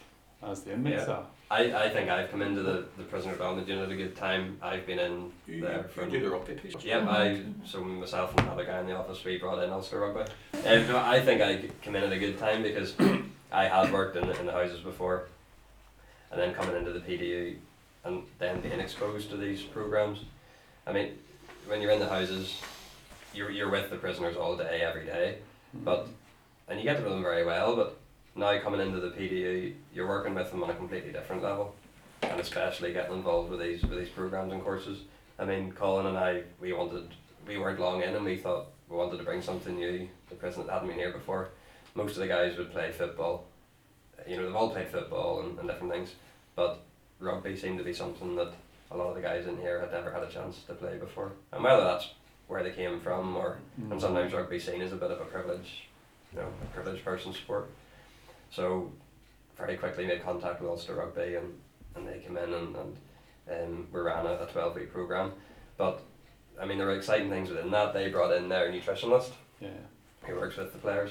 as 0.43 0.63
the 0.63 0.73
inmates 0.73 1.05
Yeah. 1.07 1.15
are. 1.15 1.27
I, 1.51 1.87
I 1.87 1.89
think 1.89 2.09
I've 2.09 2.31
come 2.31 2.43
into 2.43 2.63
the, 2.63 2.85
the 2.97 3.03
prisoner 3.03 3.33
development 3.33 3.67
unit 3.67 3.85
at 3.85 3.93
a 3.93 3.97
good 3.97 4.15
time. 4.17 4.57
I've 4.63 4.87
been 4.87 5.01
in 5.01 5.33
You, 5.49 5.63
there 5.63 5.79
you, 5.79 5.89
from 5.89 6.09
do 6.09 6.21
the 6.21 6.31
rugby 6.31 6.55
piece. 6.55 6.75
Yep, 6.81 7.09
I 7.09 7.43
so 7.65 7.83
myself 7.83 8.31
and 8.37 8.47
another 8.47 8.65
guy 8.65 8.79
in 8.79 8.87
the 8.87 8.97
office 8.97 9.25
we 9.25 9.37
brought 9.37 9.63
in 9.63 9.71
Ulster 9.71 9.99
Rugby. 9.99 10.31
Um, 10.65 10.87
no, 10.87 10.99
I 10.99 11.21
think 11.21 11.43
I 11.43 11.69
come 11.83 11.97
in 11.97 12.05
at 12.05 12.13
a 12.13 12.19
good 12.19 12.39
time 12.39 12.63
because 12.63 12.95
I 13.53 13.65
had 13.65 13.93
worked 13.93 14.17
in 14.17 14.29
the, 14.29 14.39
in 14.39 14.47
the 14.47 14.53
houses 14.53 14.79
before, 14.79 15.27
and 16.31 16.41
then 16.41 16.55
coming 16.55 16.77
into 16.77 16.93
the 16.93 17.01
PDU, 17.01 17.57
and 18.05 18.23
then 18.39 18.61
being 18.61 18.79
exposed 18.79 19.29
to 19.31 19.37
these 19.37 19.61
programs. 19.61 20.21
I 20.87 20.93
mean, 20.93 21.19
when 21.67 21.83
you're 21.83 21.91
in 21.91 21.99
the 21.99 22.09
houses, 22.09 22.61
you're 23.35 23.51
you're 23.51 23.71
with 23.71 23.91
the 23.91 23.97
prisoners 23.97 24.37
all 24.37 24.57
day, 24.57 24.83
every 24.83 25.05
day, 25.05 25.39
but 25.75 26.07
and 26.69 26.79
you 26.79 26.85
get 26.85 26.99
to 26.99 27.03
know 27.03 27.11
them 27.11 27.23
very 27.25 27.45
well. 27.45 27.75
But 27.75 28.00
now 28.35 28.59
coming 28.61 28.81
into 28.81 29.01
the 29.01 29.11
PDU, 29.11 29.75
you're 29.95 30.09
working 30.09 30.35
with 30.35 30.51
them 30.51 30.63
on 30.63 30.71
a 30.71 30.75
completely 30.75 31.13
different 31.13 31.43
level, 31.43 31.75
and 32.23 32.41
especially 32.41 32.93
getting 32.93 33.15
involved 33.17 33.51
with 33.51 33.61
these 33.61 33.83
with 33.83 33.99
these 33.99 34.09
programs 34.09 34.53
and 34.53 34.63
courses. 34.63 35.01
I 35.39 35.45
mean, 35.45 35.73
Colin 35.73 36.07
and 36.07 36.19
I, 36.19 36.43
we 36.61 36.73
wanted, 36.73 37.09
we 37.47 37.59
weren't 37.59 37.81
long 37.81 38.03
in, 38.03 38.15
and 38.15 38.25
we 38.25 38.37
thought 38.37 38.67
we 38.89 38.97
wanted 38.97 39.19
to 39.19 39.25
bring 39.25 39.43
something 39.43 39.75
new. 39.77 40.09
The 40.29 40.35
that 40.37 40.69
hadn't 40.71 40.89
been 40.89 40.99
here 40.99 41.13
before. 41.13 41.49
Most 41.95 42.13
of 42.13 42.19
the 42.19 42.29
guys 42.29 42.57
would 42.57 42.73
play 42.73 42.93
football. 42.93 43.47
You 44.29 44.37
know, 44.37 44.45
they've 44.47 44.55
all 44.55 44.71
played 44.71 44.89
football 44.89 45.41
and, 45.41 45.59
and 45.59 45.69
different 45.69 45.93
things, 45.93 46.15
but 46.55 46.83
rugby 47.19 47.57
seemed 47.57 47.79
to 47.79 47.85
be 47.85 47.93
something 47.95 48.37
that 48.37 48.53
a 48.91 48.97
lot 48.97 49.09
of 49.09 49.15
the 49.15 49.23
guys 49.23 49.47
in 49.47 49.57
here 49.59 49.81
had 49.81 49.93
never 49.93 50.13
had 50.13 50.23
a 50.23 50.29
chance 50.31 50.63
to 50.67 50.75
play 50.75 50.99
before. 50.99 51.33
And 51.53 51.65
whether 51.65 51.83
that's 51.85 52.11
where 52.49 52.63
they 52.63 52.71
came 52.73 53.01
from, 53.01 53.37
or 53.37 53.59
Mm. 53.81 53.93
and 53.93 54.01
sometimes 54.01 54.33
rugby 54.33 54.59
seen 54.59 54.83
as 54.83 54.93
a 54.93 54.97
bit 54.97 55.11
of 55.11 55.21
a 55.21 55.25
privilege, 55.25 55.89
you 56.33 56.39
know, 56.41 56.49
a 56.63 56.75
privileged 56.75 57.05
person 57.05 57.33
sport. 57.33 57.71
So 58.51 58.91
very 59.57 59.77
quickly 59.77 60.07
made 60.07 60.23
contact 60.25 60.61
with 60.61 60.71
Ulster 60.71 60.95
Rugby 60.95 61.37
and, 61.37 61.55
and 61.95 62.07
they 62.07 62.19
came 62.19 62.37
in 62.37 62.53
and, 62.53 62.77
and 62.77 62.97
um, 63.51 63.87
we 63.93 64.01
ran 64.01 64.27
a, 64.27 64.43
a 64.43 64.47
12 64.53 64.75
week 64.77 64.93
programme. 64.93 65.33
But 65.77 66.03
I 66.61 66.67
mean, 66.67 66.79
there 66.79 66.87
were 66.87 66.97
exciting 66.97 67.31
things 67.31 67.49
within 67.49 67.71
that. 67.71 67.93
They 67.95 68.11
brought 68.11 68.33
in 68.37 68.49
their 68.49 68.71
nutritionist 68.71 69.31
Yeah. 69.61 69.69
who 70.27 70.35
works 70.37 70.57
with 70.57 70.73
the 70.73 70.79
players, 70.79 71.11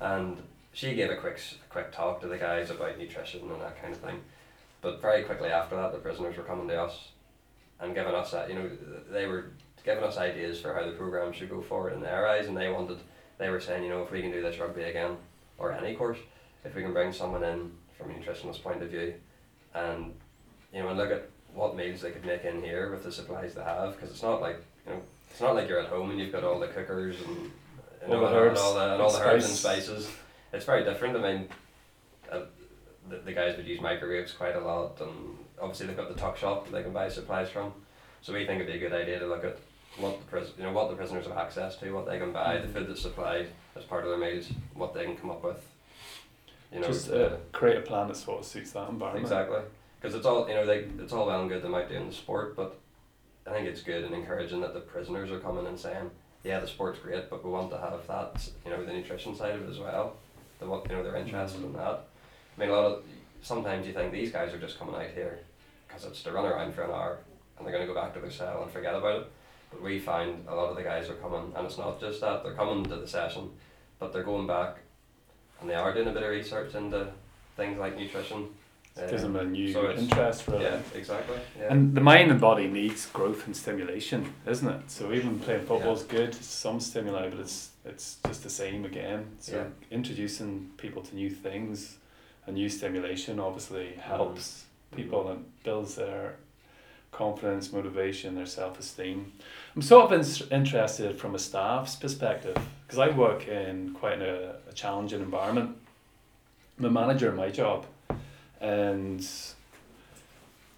and 0.00 0.36
she 0.72 0.94
gave 0.94 1.10
a 1.10 1.16
quick 1.16 1.40
a 1.66 1.72
quick 1.72 1.92
talk 1.92 2.20
to 2.20 2.28
the 2.28 2.38
guys 2.38 2.70
about 2.70 2.98
nutrition 2.98 3.40
and 3.50 3.60
that 3.60 3.80
kind 3.80 3.92
of 3.94 4.00
thing. 4.00 4.20
But 4.82 5.00
very 5.00 5.24
quickly 5.24 5.48
after 5.48 5.74
that, 5.76 5.92
the 5.92 5.98
prisoners 5.98 6.36
were 6.36 6.44
coming 6.44 6.68
to 6.68 6.80
us 6.82 7.08
and 7.80 7.94
giving 7.94 8.14
us 8.14 8.30
that. 8.32 8.48
You 8.48 8.54
know, 8.54 8.70
they 9.10 9.26
were 9.26 9.46
giving 9.84 10.04
us 10.04 10.16
ideas 10.16 10.60
for 10.60 10.74
how 10.74 10.84
the 10.84 10.92
program 10.92 11.32
should 11.32 11.50
go 11.50 11.60
forward 11.60 11.92
in 11.94 12.00
their 12.00 12.28
eyes, 12.28 12.46
and 12.46 12.56
they 12.56 12.70
wanted. 12.70 12.98
They 13.38 13.50
were 13.50 13.60
saying, 13.60 13.82
you 13.82 13.88
know, 13.90 14.02
if 14.04 14.12
we 14.12 14.22
can 14.22 14.30
do 14.30 14.42
this 14.42 14.58
rugby 14.60 14.84
again 14.84 15.16
or 15.58 15.72
any 15.72 15.94
course, 15.94 16.18
if 16.64 16.74
we 16.74 16.82
can 16.82 16.92
bring 16.92 17.12
someone 17.12 17.44
in 17.44 17.70
from 17.98 18.10
a 18.10 18.14
nutritionist 18.14 18.62
point 18.62 18.82
of 18.82 18.90
view, 18.90 19.14
and 19.74 20.14
you 20.72 20.82
know, 20.82 20.88
and 20.88 20.98
look 20.98 21.10
at 21.10 21.28
what 21.54 21.76
meals 21.76 22.00
they 22.00 22.10
could 22.10 22.24
make 22.24 22.44
in 22.44 22.62
here 22.62 22.90
with 22.90 23.04
the 23.04 23.12
supplies 23.12 23.54
they 23.54 23.62
have, 23.62 23.94
because 23.94 24.10
it's 24.10 24.22
not 24.22 24.40
like 24.40 24.56
you 24.86 24.92
know, 24.92 25.00
it's 25.30 25.40
not 25.40 25.54
like 25.54 25.68
you're 25.68 25.80
at 25.80 25.88
home 25.88 26.10
and 26.10 26.18
you've 26.18 26.32
got 26.32 26.44
all 26.44 26.58
the 26.58 26.68
cookers 26.68 27.16
and 27.22 27.36
you 27.36 27.50
All 28.08 28.14
know, 28.14 28.20
the 28.20 28.26
and 28.26 28.36
herbs 28.36 28.60
all 28.60 28.74
the, 28.74 28.80
and 28.82 28.92
and 28.94 29.02
all 29.02 29.12
the 29.12 29.20
herbs 29.20 29.44
and 29.46 29.54
spices. 29.54 30.10
It's 30.52 30.64
very 30.64 30.84
different. 30.84 31.16
I 31.16 31.20
mean, 31.32 31.48
uh, 32.30 32.40
the, 33.08 33.16
the 33.18 33.32
guys 33.32 33.56
would 33.56 33.66
use 33.66 33.80
microwaves 33.80 34.32
quite 34.32 34.54
a 34.56 34.60
lot, 34.60 35.00
and 35.00 35.36
obviously 35.60 35.86
they've 35.86 35.96
got 35.96 36.08
the 36.08 36.20
tuck 36.20 36.36
shop 36.36 36.64
that 36.66 36.72
they 36.72 36.82
can 36.82 36.92
buy 36.92 37.08
supplies 37.08 37.50
from. 37.50 37.72
So 38.22 38.32
we 38.32 38.46
think 38.46 38.60
it'd 38.60 38.72
be 38.72 38.84
a 38.84 38.88
good 38.88 38.98
idea 38.98 39.18
to 39.18 39.26
look 39.26 39.44
at 39.44 39.58
what 39.98 40.18
the 40.18 40.24
pris- 40.26 40.52
you 40.58 40.64
know 40.64 40.72
what 40.72 40.90
the 40.90 40.96
prisoners 40.96 41.26
have 41.26 41.36
access 41.36 41.76
to, 41.76 41.92
what 41.92 42.06
they 42.06 42.18
can 42.18 42.32
buy, 42.32 42.58
the 42.58 42.68
food 42.68 42.88
that's 42.88 43.02
supplied 43.02 43.48
as 43.76 43.84
part 43.84 44.04
of 44.04 44.10
their 44.10 44.18
meals, 44.18 44.48
what 44.74 44.94
they 44.94 45.04
can 45.04 45.16
come 45.16 45.30
up 45.30 45.42
with. 45.44 45.56
You 46.74 46.80
know, 46.80 46.88
Just 46.88 47.08
uh, 47.08 47.36
create 47.52 47.76
a 47.76 47.82
plan 47.82 48.08
that 48.08 48.16
sort 48.16 48.40
of 48.40 48.44
suits 48.44 48.72
that 48.72 48.88
environment. 48.88 49.22
Exactly, 49.24 49.60
because 50.00 50.16
it's 50.16 50.26
all 50.26 50.48
you 50.48 50.54
know. 50.54 50.66
They 50.66 50.88
it's 50.98 51.12
all 51.12 51.24
well 51.26 51.40
and 51.40 51.48
good 51.48 51.62
they 51.62 51.68
might 51.68 51.88
do 51.88 51.94
in 51.94 52.08
the 52.08 52.12
sport, 52.12 52.56
but 52.56 52.80
I 53.46 53.50
think 53.50 53.68
it's 53.68 53.80
good 53.80 54.02
and 54.02 54.12
encouraging 54.12 54.60
that 54.62 54.74
the 54.74 54.80
prisoners 54.80 55.30
are 55.30 55.38
coming 55.38 55.68
and 55.68 55.78
saying, 55.78 56.10
"Yeah, 56.42 56.58
the 56.58 56.66
sport's 56.66 56.98
great, 56.98 57.30
but 57.30 57.44
we 57.44 57.50
want 57.50 57.70
to 57.70 57.78
have 57.78 58.04
that." 58.08 58.48
You 58.64 58.72
know, 58.72 58.84
the 58.84 58.92
nutrition 58.92 59.36
side 59.36 59.54
of 59.54 59.62
it 59.62 59.70
as 59.70 59.78
well. 59.78 60.16
They 60.58 60.66
want 60.66 60.90
you 60.90 60.96
know 60.96 61.04
they're 61.04 61.14
interested 61.14 61.62
in 61.62 61.72
that. 61.74 62.06
I 62.56 62.60
mean, 62.60 62.70
a 62.70 62.72
lot 62.72 62.84
of 62.86 63.04
sometimes 63.40 63.86
you 63.86 63.92
think 63.92 64.10
these 64.12 64.32
guys 64.32 64.52
are 64.52 64.58
just 64.58 64.76
coming 64.76 64.96
out 64.96 65.10
here 65.14 65.38
because 65.86 66.04
it's 66.04 66.24
to 66.24 66.32
run 66.32 66.44
around 66.44 66.74
for 66.74 66.82
an 66.82 66.90
hour 66.90 67.18
and 67.56 67.64
they're 67.64 67.72
going 67.72 67.86
to 67.86 67.92
go 67.92 67.98
back 67.98 68.12
to 68.14 68.20
their 68.20 68.30
cell 68.30 68.64
and 68.64 68.72
forget 68.72 68.96
about 68.96 69.20
it. 69.20 69.32
But 69.70 69.80
we 69.80 70.00
find 70.00 70.44
a 70.48 70.54
lot 70.54 70.70
of 70.70 70.76
the 70.76 70.82
guys 70.82 71.08
are 71.08 71.14
coming, 71.14 71.52
and 71.54 71.66
it's 71.66 71.78
not 71.78 72.00
just 72.00 72.20
that 72.20 72.42
they're 72.42 72.54
coming 72.54 72.82
to 72.84 72.96
the 72.96 73.06
session, 73.06 73.50
but 74.00 74.12
they're 74.12 74.24
going 74.24 74.48
back 74.48 74.78
and 75.64 75.70
they 75.70 75.76
are 75.76 75.94
doing 75.94 76.08
a 76.08 76.12
bit 76.12 76.22
of 76.22 76.28
research 76.28 76.74
into 76.74 77.06
things 77.56 77.78
like 77.78 77.96
nutrition. 77.96 78.48
It 78.96 79.08
gives 79.08 79.22
them 79.22 79.34
a 79.34 79.44
new 79.44 79.72
so 79.72 79.90
interest, 79.90 80.46
really. 80.46 80.64
Yeah, 80.64 80.78
exactly. 80.94 81.38
Yeah. 81.58 81.68
And 81.70 81.94
the 81.94 82.02
mind 82.02 82.30
and 82.30 82.38
body 82.38 82.68
needs 82.68 83.06
growth 83.06 83.46
and 83.46 83.56
stimulation, 83.56 84.34
isn't 84.46 84.68
it? 84.68 84.90
So 84.90 85.10
even 85.12 85.40
playing 85.40 85.64
football 85.64 85.94
is 85.94 86.02
good, 86.02 86.28
it's 86.28 86.46
some 86.46 86.80
stimuli, 86.80 87.30
but 87.30 87.40
it's 87.40 87.70
it's 87.86 88.18
just 88.26 88.42
the 88.42 88.50
same 88.50 88.84
again. 88.84 89.24
So 89.40 89.56
Yeah. 89.56 89.64
introducing 89.90 90.70
people 90.76 91.02
to 91.02 91.14
new 91.14 91.30
things, 91.30 91.96
a 92.46 92.52
new 92.52 92.68
stimulation 92.68 93.40
obviously 93.40 93.94
mm. 93.96 94.00
helps 94.00 94.64
people 94.94 95.24
mm. 95.24 95.30
and 95.30 95.44
builds 95.64 95.94
their 95.94 96.36
confidence, 97.10 97.72
motivation, 97.72 98.34
their 98.34 98.46
self 98.46 98.78
esteem. 98.78 99.32
I'm 99.74 99.82
sort 99.82 100.12
of 100.12 100.12
in- 100.12 100.48
interested 100.52 101.18
from 101.18 101.34
a 101.34 101.38
staff's 101.38 101.96
perspective 101.96 102.58
because 102.86 102.98
I 102.98 103.08
work 103.08 103.48
in 103.48 103.94
quite 103.94 104.20
a 104.20 104.56
challenging 104.74 105.20
environment. 105.20 105.76
I'm 106.78 106.84
a 106.86 106.90
manager 106.90 107.28
in 107.30 107.36
my 107.36 107.50
job, 107.50 107.86
and 108.60 109.26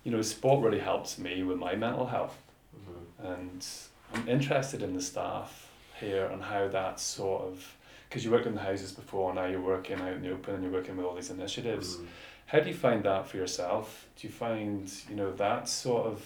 you 0.04 0.12
know, 0.12 0.22
sport 0.22 0.64
really 0.64 0.78
helps 0.80 1.18
me 1.18 1.42
with 1.42 1.58
my 1.58 1.74
mental 1.74 2.06
health, 2.06 2.36
Mhm. 2.76 3.34
and 3.34 3.66
I'm 4.14 4.28
interested 4.28 4.82
in 4.82 4.94
the 4.94 5.02
staff 5.02 5.68
here 5.98 6.26
and 6.26 6.42
how 6.44 6.68
that 6.68 7.00
sort 7.00 7.42
of 7.42 7.72
because 8.08 8.24
you 8.24 8.30
worked 8.30 8.46
in 8.46 8.54
the 8.54 8.60
houses 8.60 8.92
before, 8.92 9.34
now 9.34 9.46
you're 9.46 9.60
working 9.60 10.00
out 10.00 10.12
in 10.12 10.22
the 10.22 10.30
open 10.30 10.54
and 10.54 10.62
you're 10.62 10.72
working 10.72 10.96
with 10.96 11.04
all 11.04 11.14
these 11.16 11.28
initiatives. 11.30 11.96
Mhm. 11.96 12.06
How 12.46 12.60
do 12.60 12.68
you 12.68 12.74
find 12.74 13.02
that 13.02 13.26
for 13.26 13.36
yourself? 13.36 14.06
Do 14.16 14.28
you 14.28 14.32
find 14.32 14.88
you 15.10 15.16
know 15.16 15.32
that 15.32 15.68
sort 15.68 16.06
of 16.06 16.22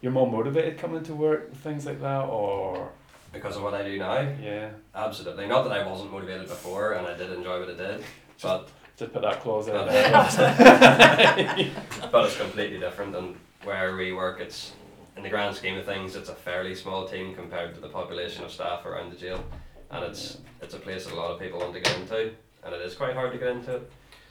you're 0.00 0.12
more 0.12 0.30
motivated 0.30 0.78
coming 0.78 1.02
to 1.02 1.14
work 1.14 1.48
with 1.50 1.58
things 1.58 1.84
like 1.84 2.00
that, 2.00 2.26
or 2.26 2.92
Because 3.32 3.56
of 3.56 3.62
what 3.62 3.74
I 3.74 3.82
do 3.82 3.98
now, 3.98 4.20
yeah, 4.42 4.70
absolutely. 4.94 5.46
Not 5.46 5.64
that 5.64 5.72
I 5.72 5.86
wasn't 5.86 6.10
motivated 6.12 6.48
before, 6.48 6.92
and 6.92 7.06
I 7.06 7.14
did 7.16 7.30
enjoy 7.30 7.60
what 7.60 7.68
I 7.70 7.74
did, 7.74 8.04
but 8.42 8.68
just 8.96 9.12
put 9.12 9.22
that 9.22 9.40
clause 9.40 9.68
out 9.68 9.86
But- 9.86 10.36
there. 10.36 11.72
but 12.10 12.24
it's 12.26 12.36
completely 12.38 12.78
different. 12.78 13.14
And 13.14 13.36
where 13.64 13.94
we 13.96 14.12
work, 14.12 14.40
it's 14.40 14.72
in 15.16 15.22
the 15.22 15.28
grand 15.28 15.54
scheme 15.54 15.76
of 15.76 15.84
things, 15.84 16.16
it's 16.16 16.28
a 16.30 16.34
fairly 16.34 16.74
small 16.74 17.06
team 17.06 17.34
compared 17.34 17.74
to 17.74 17.80
the 17.80 17.88
population 17.88 18.44
of 18.44 18.50
staff 18.50 18.86
around 18.86 19.12
the 19.12 19.16
jail, 19.16 19.44
and 19.90 20.04
it's 20.04 20.38
it's 20.62 20.74
a 20.74 20.78
place 20.78 21.04
that 21.04 21.12
a 21.12 21.16
lot 21.16 21.30
of 21.30 21.38
people 21.38 21.58
want 21.60 21.74
to 21.74 21.80
get 21.80 21.96
into, 21.98 22.32
and 22.64 22.74
it 22.74 22.80
is 22.80 22.94
quite 22.94 23.14
hard 23.14 23.32
to 23.32 23.38
get 23.38 23.48
into. 23.48 23.76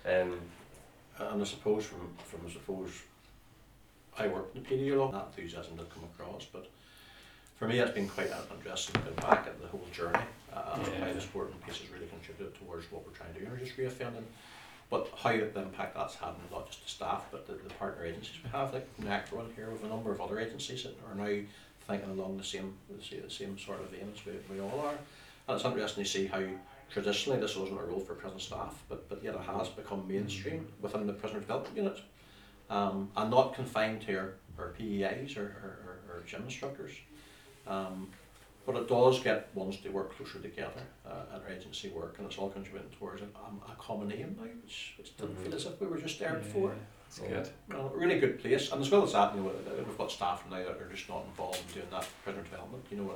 Um, 0.05 0.39
And 1.19 1.41
I 1.41 1.45
suppose 1.45 1.83
from, 1.85 2.13
from 2.23 2.41
I 2.47 2.51
suppose, 2.51 2.91
I 4.19 4.27
worked 4.27 4.55
in 4.55 4.61
the 4.63 4.69
PD 4.69 4.93
a 4.93 4.95
lot, 5.01 5.11
that 5.13 5.27
enthusiasm 5.27 5.75
did 5.75 5.89
come 5.89 6.03
across, 6.03 6.45
but 6.45 6.67
for 7.57 7.67
me 7.67 7.79
it's 7.79 7.91
been 7.91 8.07
quite 8.07 8.29
an 8.29 8.37
interesting 8.55 9.01
looking 9.01 9.15
back 9.15 9.47
at 9.47 9.61
the 9.61 9.67
whole 9.67 9.85
journey, 9.91 10.19
uh, 10.53 10.75
and 10.75 11.03
how 11.03 11.11
the 11.11 11.21
sporting 11.21 11.55
piece 11.65 11.79
has 11.79 11.89
really 11.89 12.07
contributed 12.07 12.55
towards 12.59 12.89
what 12.91 13.05
we're 13.05 13.13
trying 13.13 13.33
to 13.33 13.39
do, 13.39 13.45
and 13.47 13.59
just 13.59 13.77
reoffending, 13.77 14.23
but 14.89 15.09
how 15.17 15.31
the 15.31 15.61
impact 15.61 15.95
that's 15.95 16.15
had 16.15 16.29
on 16.29 16.35
not 16.51 16.67
just 16.67 16.83
the 16.83 16.89
staff, 16.89 17.25
but 17.31 17.47
the, 17.47 17.53
the 17.53 17.73
partner 17.75 18.05
agencies 18.05 18.35
we 18.43 18.49
have, 18.51 18.73
like 18.73 18.87
one 19.31 19.51
here, 19.55 19.69
with 19.71 19.83
a 19.83 19.87
number 19.87 20.11
of 20.11 20.21
other 20.21 20.39
agencies 20.39 20.83
that 20.83 20.95
are 21.09 21.15
now 21.15 21.41
thinking 21.87 22.09
along 22.11 22.37
the 22.37 22.43
same, 22.43 22.73
the 22.89 23.29
same, 23.29 23.57
sort 23.57 23.81
of 23.81 23.89
vein 23.89 24.11
as 24.13 24.25
we, 24.25 24.33
we 24.53 24.61
all 24.61 24.79
are. 24.85 24.95
And 25.47 25.55
it's 25.55 25.65
interesting 25.65 26.03
to 26.03 26.09
see 26.09 26.25
how 26.27 26.43
traditionally 26.91 27.39
this 27.39 27.55
wasn't 27.55 27.79
a 27.79 27.83
role 27.83 27.99
for 27.99 28.13
prison 28.13 28.39
staff, 28.39 28.83
but, 28.87 29.09
but 29.09 29.23
yet 29.23 29.35
it 29.35 29.41
has 29.41 29.69
become 29.69 30.07
mainstream 30.07 30.67
within 30.81 31.07
the 31.07 31.13
prisoner 31.13 31.39
development 31.39 31.75
unit. 31.75 31.99
Um, 32.69 33.09
and 33.15 33.31
not 33.31 33.55
confined 33.55 34.01
to 34.01 34.17
our, 34.17 34.33
our 34.59 34.67
PEIs 34.77 35.37
or, 35.37 35.43
or, 35.43 35.79
or, 35.85 36.17
or 36.17 36.23
gym 36.25 36.43
instructors. 36.43 36.91
Um, 37.67 38.09
but 38.65 38.75
it 38.75 38.89
does 38.89 39.21
get 39.21 39.47
ones 39.55 39.77
to 39.77 39.89
work 39.89 40.13
closer 40.17 40.39
together 40.39 40.81
uh, 41.05 41.35
at 41.35 41.41
our 41.41 41.49
agency 41.49 41.87
work, 41.89 42.15
and 42.17 42.27
it's 42.27 42.37
all 42.37 42.49
contributing 42.49 42.89
towards 42.99 43.21
a, 43.21 43.25
um, 43.25 43.61
a 43.65 43.71
common 43.81 44.11
aim 44.11 44.35
now, 44.37 44.43
which, 44.61 44.93
which 44.97 45.15
didn't 45.15 45.37
feel 45.37 45.55
as 45.55 45.65
if 45.65 45.79
we 45.79 45.87
were 45.87 45.97
just 45.97 46.19
there 46.19 46.33
before. 46.35 46.73
It's 47.07 47.19
good. 47.19 47.49
Well, 47.69 47.93
a 47.95 47.97
really 47.97 48.19
good 48.19 48.41
place, 48.41 48.69
and 48.73 48.81
as 48.81 48.91
well 48.91 49.03
as 49.03 49.13
that, 49.13 49.33
you 49.35 49.41
know, 49.41 49.49
uh, 49.49 49.83
we've 49.87 49.97
got 49.97 50.11
staff 50.11 50.43
now 50.51 50.57
that 50.57 50.81
are 50.81 50.89
just 50.91 51.07
not 51.07 51.23
involved 51.29 51.61
in 51.69 51.75
doing 51.75 51.87
that 51.91 52.05
prisoner 52.25 52.43
development, 52.43 52.83
you 52.91 52.97
know, 52.97 53.13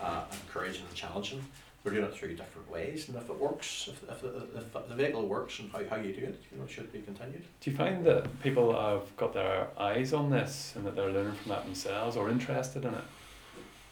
uh, 0.00 0.22
encouraging 0.46 0.84
and 0.86 0.94
challenging. 0.94 1.44
We're 1.82 1.90
doing 1.90 2.04
it 2.04 2.14
through 2.14 2.36
different 2.36 2.70
ways, 2.70 3.08
and 3.08 3.16
if 3.18 3.28
it 3.28 3.36
works, 3.38 3.88
if, 3.90 4.08
if, 4.08 4.22
the- 4.22 4.46
if 4.56 4.88
the 4.88 4.94
vehicle 4.94 5.26
works 5.26 5.58
and 5.58 5.72
how, 5.72 5.80
how 5.90 5.96
you 5.96 6.12
do 6.14 6.22
it, 6.22 6.40
you 6.52 6.58
know, 6.58 6.64
it 6.64 6.70
should 6.70 6.92
be 6.92 7.00
continued. 7.00 7.42
Do 7.60 7.70
you 7.72 7.76
find 7.76 8.06
that 8.06 8.40
people 8.44 8.72
have 8.80 9.14
got 9.16 9.34
their 9.34 9.66
eyes 9.76 10.12
on 10.12 10.30
this 10.30 10.72
and 10.76 10.86
that 10.86 10.94
they're 10.94 11.10
learning 11.10 11.34
from 11.34 11.50
that 11.50 11.64
themselves 11.64 12.16
or 12.16 12.30
interested 12.30 12.84
in 12.84 12.94
it? 12.94 13.04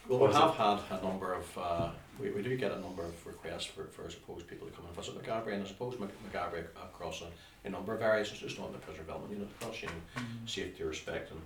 Well, 0.09 0.27
we 0.27 0.33
have 0.35 0.55
had 0.57 0.79
a 0.99 1.03
number 1.03 1.33
of, 1.35 1.59
uh, 1.59 1.89
we, 2.21 2.31
we 2.31 2.43
do 2.43 2.57
get 2.57 2.73
a 2.73 2.81
number 2.81 3.05
of 3.05 3.27
requests 3.27 3.65
for, 3.67 3.85
for 3.85 4.07
I 4.07 4.11
suppose, 4.11 4.43
people 4.43 4.67
to 4.67 4.73
come 4.75 4.85
and 4.87 4.95
visit 4.97 5.15
Maghaberry, 5.23 5.55
and 5.55 5.63
I 5.63 5.67
suppose 5.67 5.99
Mc- 5.99 6.11
Maghaberry 6.33 6.65
across 6.77 7.23
a, 7.23 7.27
a 7.67 7.71
number 7.71 7.95
of 7.95 8.03
areas, 8.03 8.31
it's 8.31 8.41
just 8.41 8.59
not 8.59 8.67
in 8.69 8.73
the 8.73 8.79
prisoner 8.79 9.05
development 9.05 9.33
unit, 9.33 9.49
across, 9.61 9.81
you 9.81 9.89
know, 9.89 10.23
safety, 10.47 10.83
respect, 10.83 11.31
and, 11.31 11.41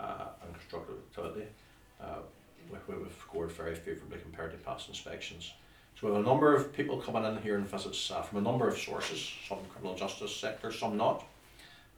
uh, 0.00 0.28
and 0.42 0.54
constructive 0.54 0.94
activity. 1.10 1.46
Uh, 2.00 2.16
we, 2.70 2.78
we- 2.94 3.02
we've 3.02 3.16
scored 3.20 3.52
very 3.52 3.74
favourably 3.74 4.18
compared 4.18 4.52
to 4.52 4.56
past 4.58 4.88
inspections. 4.88 5.52
So 6.00 6.06
we 6.06 6.14
have 6.14 6.22
a 6.24 6.26
number 6.26 6.54
of 6.54 6.72
people 6.72 6.96
coming 6.98 7.24
in 7.24 7.42
here 7.42 7.56
and 7.56 7.66
visits 7.68 8.10
uh, 8.10 8.22
from 8.22 8.38
a 8.38 8.40
number 8.42 8.68
of 8.68 8.78
sources, 8.78 9.30
some 9.48 9.58
criminal 9.68 9.96
justice 9.96 10.34
sector, 10.34 10.72
some 10.72 10.96
not, 10.96 11.24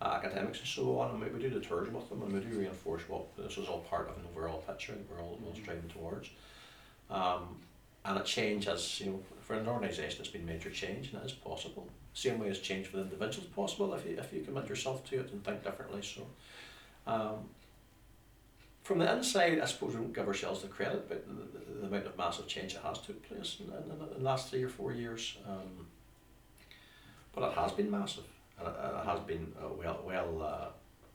academics 0.07 0.59
and 0.59 0.69
so 0.69 0.99
on, 0.99 1.11
and 1.11 1.21
we, 1.21 1.29
we 1.29 1.39
do 1.39 1.51
the 1.51 1.61
tours 1.61 1.91
with 1.91 2.09
them 2.09 2.23
and 2.23 2.33
we 2.33 2.41
do 2.41 2.59
reinforce 2.59 3.03
what 3.09 3.37
this 3.37 3.59
is 3.59 3.69
all 3.69 3.81
part 3.81 4.09
of 4.09 4.17
an 4.17 4.25
overall 4.31 4.59
picture 4.59 4.93
that 4.93 5.11
we're 5.11 5.23
all, 5.23 5.39
all 5.45 5.55
striving 5.55 5.89
towards. 5.89 6.31
Um, 7.11 7.57
and 8.05 8.19
a 8.19 8.23
change 8.23 8.67
as, 8.67 9.01
you 9.01 9.07
know, 9.07 9.21
for 9.43 9.55
an 9.55 9.69
organisation 9.69 10.21
it's 10.21 10.31
been 10.31 10.47
major 10.47 10.71
change 10.71 11.13
and 11.13 11.23
it 11.23 11.27
is 11.27 11.33
possible. 11.33 11.87
Same 12.15 12.39
way 12.39 12.49
as 12.49 12.59
change 12.61 12.87
for 12.87 12.97
the 12.97 13.03
individuals 13.03 13.49
possible 13.55 13.93
if 13.95 14.07
you, 14.07 14.17
if 14.19 14.33
you 14.33 14.41
commit 14.41 14.69
yourself 14.69 15.05
to 15.11 15.21
it 15.21 15.31
and 15.33 15.45
think 15.45 15.63
differently. 15.63 16.01
So 16.03 16.27
um, 17.07 17.49
from 18.83 18.99
the 18.99 19.13
inside, 19.13 19.61
I 19.61 19.67
suppose 19.67 19.95
we 19.95 20.01
don't 20.01 20.15
give 20.15 20.27
ourselves 20.27 20.63
the 20.63 20.69
credit, 20.69 21.09
but 21.09 21.27
the, 21.27 21.59
the, 21.59 21.81
the 21.81 21.87
amount 21.87 22.07
of 22.07 22.17
massive 22.17 22.47
change 22.49 22.75
that 22.75 22.83
has 22.83 22.99
took 22.99 23.23
place 23.29 23.59
in, 23.61 23.67
in, 23.67 23.91
in 23.91 24.19
the 24.19 24.25
last 24.25 24.51
three 24.51 24.63
or 24.63 24.69
four 24.69 24.93
years. 24.93 25.37
Um, 25.47 25.87
but 27.33 27.45
it 27.45 27.55
has 27.57 27.73
been 27.73 27.91
massive, 27.91 28.25
and 28.61 28.69
it, 28.69 28.75
and 28.83 28.97
it 28.97 29.05
has 29.05 29.21
been 29.21 29.53
uh, 29.63 29.69
well, 29.79 30.01
well, 30.05 30.43
uh, 30.43 30.69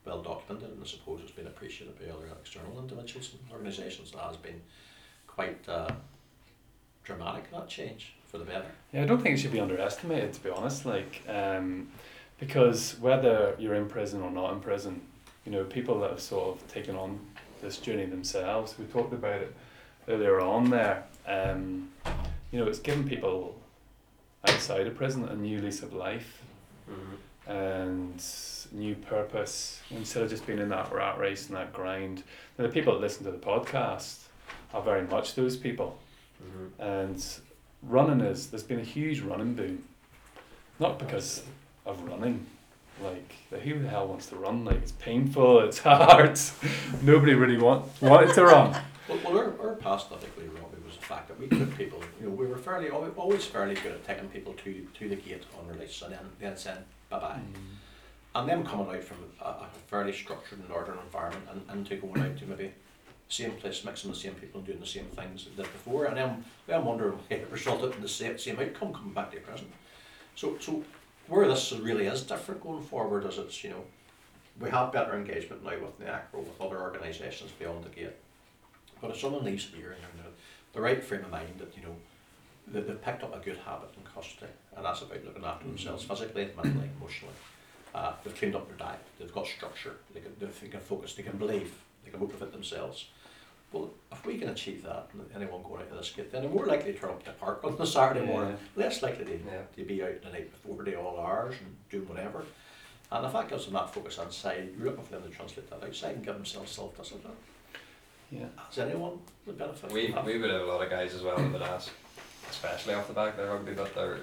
well 0.06 0.22
documented, 0.22 0.72
and 0.72 0.82
I 0.82 0.86
suppose 0.86 1.22
it's 1.22 1.32
been 1.32 1.48
appreciated 1.48 1.98
by 2.00 2.12
other 2.12 2.28
external 2.40 2.80
individuals 2.80 3.32
and 3.34 3.52
organisations. 3.52 4.12
It 4.14 4.20
has 4.20 4.38
been 4.38 4.62
quite 5.28 5.68
uh, 5.68 5.90
dramatic 7.04 7.52
that 7.52 7.68
change 7.68 8.14
for 8.28 8.38
the 8.38 8.46
better. 8.46 8.66
Yeah, 8.94 9.04
I 9.04 9.06
don't 9.06 9.22
think 9.22 9.36
it 9.36 9.42
should 9.42 9.52
be 9.52 9.60
underestimated, 9.60 10.34
to 10.34 10.44
be 10.44 10.50
honest. 10.50 10.86
Like, 10.86 11.22
um, 11.28 11.88
because 12.40 12.98
whether 13.00 13.56
you're 13.58 13.76
in 13.76 13.88
prison 13.88 14.22
or 14.22 14.32
not 14.32 14.54
in 14.54 14.60
prison, 14.60 15.02
you 15.46 15.52
know, 15.52 15.64
people 15.64 16.00
that 16.02 16.12
have 16.12 16.22
sort 16.22 16.56
of 16.56 16.68
taken 16.68 16.96
on 16.96 17.20
this 17.62 17.78
journey 17.78 18.06
themselves, 18.06 18.76
we 18.78 18.86
talked 18.86 19.14
about 19.14 19.42
it 19.42 19.56
earlier 20.08 20.42
on 20.42 20.70
there. 20.70 21.04
Um, 21.28 21.90
you 22.52 22.60
know, 22.60 22.68
it's 22.68 22.80
given 22.80 23.08
people 23.08 23.56
outside 24.48 24.88
of 24.88 24.96
prison 24.96 25.28
a 25.28 25.36
new 25.36 25.60
lease 25.60 25.82
of 25.82 25.94
life 25.94 26.44
mhm. 26.90 27.18
And 27.48 28.24
new 28.72 28.96
purpose 28.96 29.80
instead 29.92 30.24
of 30.24 30.30
just 30.30 30.46
being 30.46 30.60
in 30.60 30.70
that 30.70 30.92
rat 30.92 31.18
race 31.20 31.48
and 31.48 31.56
that 31.56 31.72
grind. 31.74 32.24
And 32.58 32.68
the 32.68 32.72
people 32.72 32.94
that 32.94 33.02
listen 33.02 33.24
to 33.26 33.32
the 33.32 33.38
podcast 33.38 34.24
are 34.74 34.82
very 34.82 35.06
much 35.08 35.36
those 35.36 35.56
people. 35.56 36.00
Mhm. 36.44 36.70
And 36.80 37.26
running 37.84 38.22
is 38.22 38.48
there's 38.48 38.64
been 38.64 38.80
a 38.80 38.84
huge 38.84 39.22
running 39.22 39.54
boom. 39.54 39.84
Not 40.80 41.00
because 41.00 41.44
of 41.86 42.02
running. 42.04 42.46
Like 43.02 43.34
who 43.64 43.80
the 43.80 43.90
hell 43.90 44.08
wants 44.08 44.28
to 44.28 44.36
run? 44.36 44.66
Like 44.66 44.78
it's 44.78 44.94
painful, 44.94 45.60
it's 45.68 45.80
hard. 45.80 46.40
Nobody 47.02 47.34
really 47.34 47.58
want 47.58 47.86
wanted 48.02 48.34
to 48.34 48.46
run. 48.46 48.76
Well, 49.08 49.20
well 49.24 49.38
our, 49.38 49.54
our 49.62 49.76
past 49.76 50.12
ethically 50.12 50.48
Robbie 50.48 50.82
was 50.84 50.96
the 50.98 51.04
fact 51.04 51.28
that 51.28 51.40
we 51.40 51.48
took 51.48 51.78
people, 51.78 52.02
you 52.20 52.28
know, 52.28 52.34
we 52.34 52.48
were 52.48 52.58
fairly, 52.58 52.90
always 52.90 53.46
fairly 53.46 53.76
good 53.76 53.92
at 53.92 54.04
taking 54.04 54.30
people 54.30 54.54
to, 54.64 54.88
to 54.96 55.10
the 55.10 55.16
gate 55.16 55.44
on 55.60 55.68
release 55.68 56.02
and 56.02 56.14
then, 56.14 56.26
then 56.40 56.58
saying 56.58 56.80
bye 57.10 57.20
bye. 57.20 57.40
Mm. 57.40 57.62
And 58.36 58.50
them 58.50 58.66
coming 58.66 58.90
out 58.90 59.04
from 59.04 59.18
a, 59.42 59.46
a 59.46 59.68
fairly 59.88 60.12
structured 60.12 60.60
and 60.60 60.72
ordered 60.72 60.98
environment 61.04 61.46
and, 61.52 61.62
and 61.70 61.88
to 61.88 61.96
going 61.96 62.22
out 62.22 62.38
to 62.38 62.46
maybe 62.46 62.72
same 63.30 63.52
place, 63.52 63.84
mixing 63.84 64.12
the 64.12 64.18
same 64.18 64.36
people 64.36 64.60
and 64.60 64.68
doing 64.68 64.80
the 64.80 64.86
same 64.86 65.06
things 65.06 65.46
they 65.46 65.64
did 65.64 65.72
before, 65.72 66.06
and 66.06 66.18
then 66.18 66.46
then 66.68 66.86
wondering 66.86 67.14
why 67.14 67.38
it 67.38 67.48
resulted 67.52 67.96
in 67.96 68.02
the 68.02 68.08
same, 68.08 68.38
same 68.38 68.60
outcome 68.60 68.94
coming 68.94 69.14
back 69.14 69.32
to 69.32 69.40
prison. 69.40 69.72
So 70.36 70.58
so 70.60 70.84
where 71.28 71.48
this 71.48 71.72
really 71.72 72.06
is 72.06 72.22
different 72.22 72.62
going 72.62 72.84
forward 72.84 73.26
is 73.26 73.38
it's 73.38 73.64
you 73.64 73.72
know 73.72 73.84
we 74.60 74.70
have 74.70 74.94
better 74.94 75.16
engagement 75.16 75.64
now 75.64 75.80
with 75.80 75.98
the 76.00 76.06
ACRO, 76.06 76.42
with 76.42 76.62
other 76.62 76.80
organisations 76.80 77.52
beyond 77.52 77.84
the 77.84 77.90
gate. 77.90 78.16
But 79.02 79.12
if 79.12 79.20
someone 79.20 79.44
leaves 79.44 79.66
here 79.66 79.92
and 79.92 80.02
they're 80.02 80.10
in 80.12 80.18
the, 80.18 80.74
the 80.74 80.82
right 80.82 81.04
frame 81.04 81.26
of 81.26 81.32
mind 81.32 81.56
that 81.58 81.76
you 81.76 81.84
know 81.84 81.96
they, 82.68 82.82
they've 82.82 83.02
picked 83.02 83.24
up 83.24 83.36
a 83.36 83.44
good 83.44 83.58
habit 83.58 83.90
in 83.98 84.04
custody, 84.14 84.52
and 84.76 84.86
that's 84.86 85.02
about 85.02 85.24
looking 85.26 85.44
after 85.46 85.66
themselves 85.68 86.04
physically, 86.04 86.50
mentally, 86.56 86.90
emotionally. 87.00 87.34
Uh, 87.94 88.14
they've 88.24 88.36
cleaned 88.36 88.56
up 88.56 88.68
their 88.68 88.78
diet, 88.78 89.00
they've 89.20 89.34
got 89.34 89.48
structure, 89.48 89.96
they 90.14 90.20
can, 90.20 90.34
they 90.40 90.68
can 90.68 90.80
focus, 90.82 91.14
they 91.14 91.24
can 91.24 91.38
believe, 91.38 91.74
they 92.04 92.12
can 92.12 92.20
motivate 92.20 92.52
themselves. 92.52 93.08
Well, 93.72 93.90
if 94.12 94.26
we 94.26 94.38
can 94.38 94.50
achieve 94.50 94.84
that, 94.84 95.08
and 95.14 95.26
anyone 95.36 95.62
going 95.64 95.82
out 95.82 95.92
of 95.92 95.98
this 95.98 96.12
gate, 96.12 96.32
then 96.32 96.42
they're 96.44 96.52
more 96.52 96.66
likely 96.66 96.94
to 96.94 97.00
turn 97.00 97.10
up 97.12 97.24
to 97.26 97.32
park 97.32 97.62
on 97.64 97.76
the 97.78 97.86
Saturday 97.86 98.26
morning, 98.26 98.58
less 98.76 99.02
likely 99.02 99.26
to, 99.26 99.32
Yeah. 99.34 99.62
to 99.76 99.84
be 99.84 100.04
out 100.04 100.22
the 100.22 100.30
night 100.30 100.52
before 100.52 100.84
to 100.84 100.96
all 100.96 101.20
hours 101.20 101.56
and 101.60 101.76
doing 101.90 102.08
whatever. 102.08 102.44
And 103.12 103.26
if 103.26 103.34
that 103.34 103.50
gives 103.50 103.66
them 103.66 103.74
that 103.76 103.94
focus 103.94 104.18
inside, 104.18 104.70
you're 104.78 104.88
looking 104.88 105.04
for 105.04 105.12
them 105.14 105.24
to 105.24 105.30
translate 105.30 105.70
that 105.70 105.84
outside 105.84 106.16
and 106.16 106.26
give 106.26 106.36
themselves 106.36 106.72
self 106.72 106.98
discipline. 106.98 107.34
Yeah. 108.32 108.46
Has 108.58 108.78
anyone 108.80 109.20
would 109.46 109.58
benefit 109.58 109.92
We, 109.92 110.08
from 110.08 110.16
that. 110.16 110.26
we 110.26 110.38
would 110.40 110.50
have 110.50 110.62
a 110.62 110.66
lot 110.66 110.82
of 110.84 110.90
guys 110.90 111.14
as 111.14 111.22
well 111.22 111.38
that 111.38 111.52
would 111.52 111.62
ask, 111.62 111.92
especially 112.50 112.94
off 112.94 113.08
the 113.08 113.14
back 113.14 113.38
of 113.38 113.48
rugby, 113.48 113.74
but 113.74 113.94
they're 113.96 114.20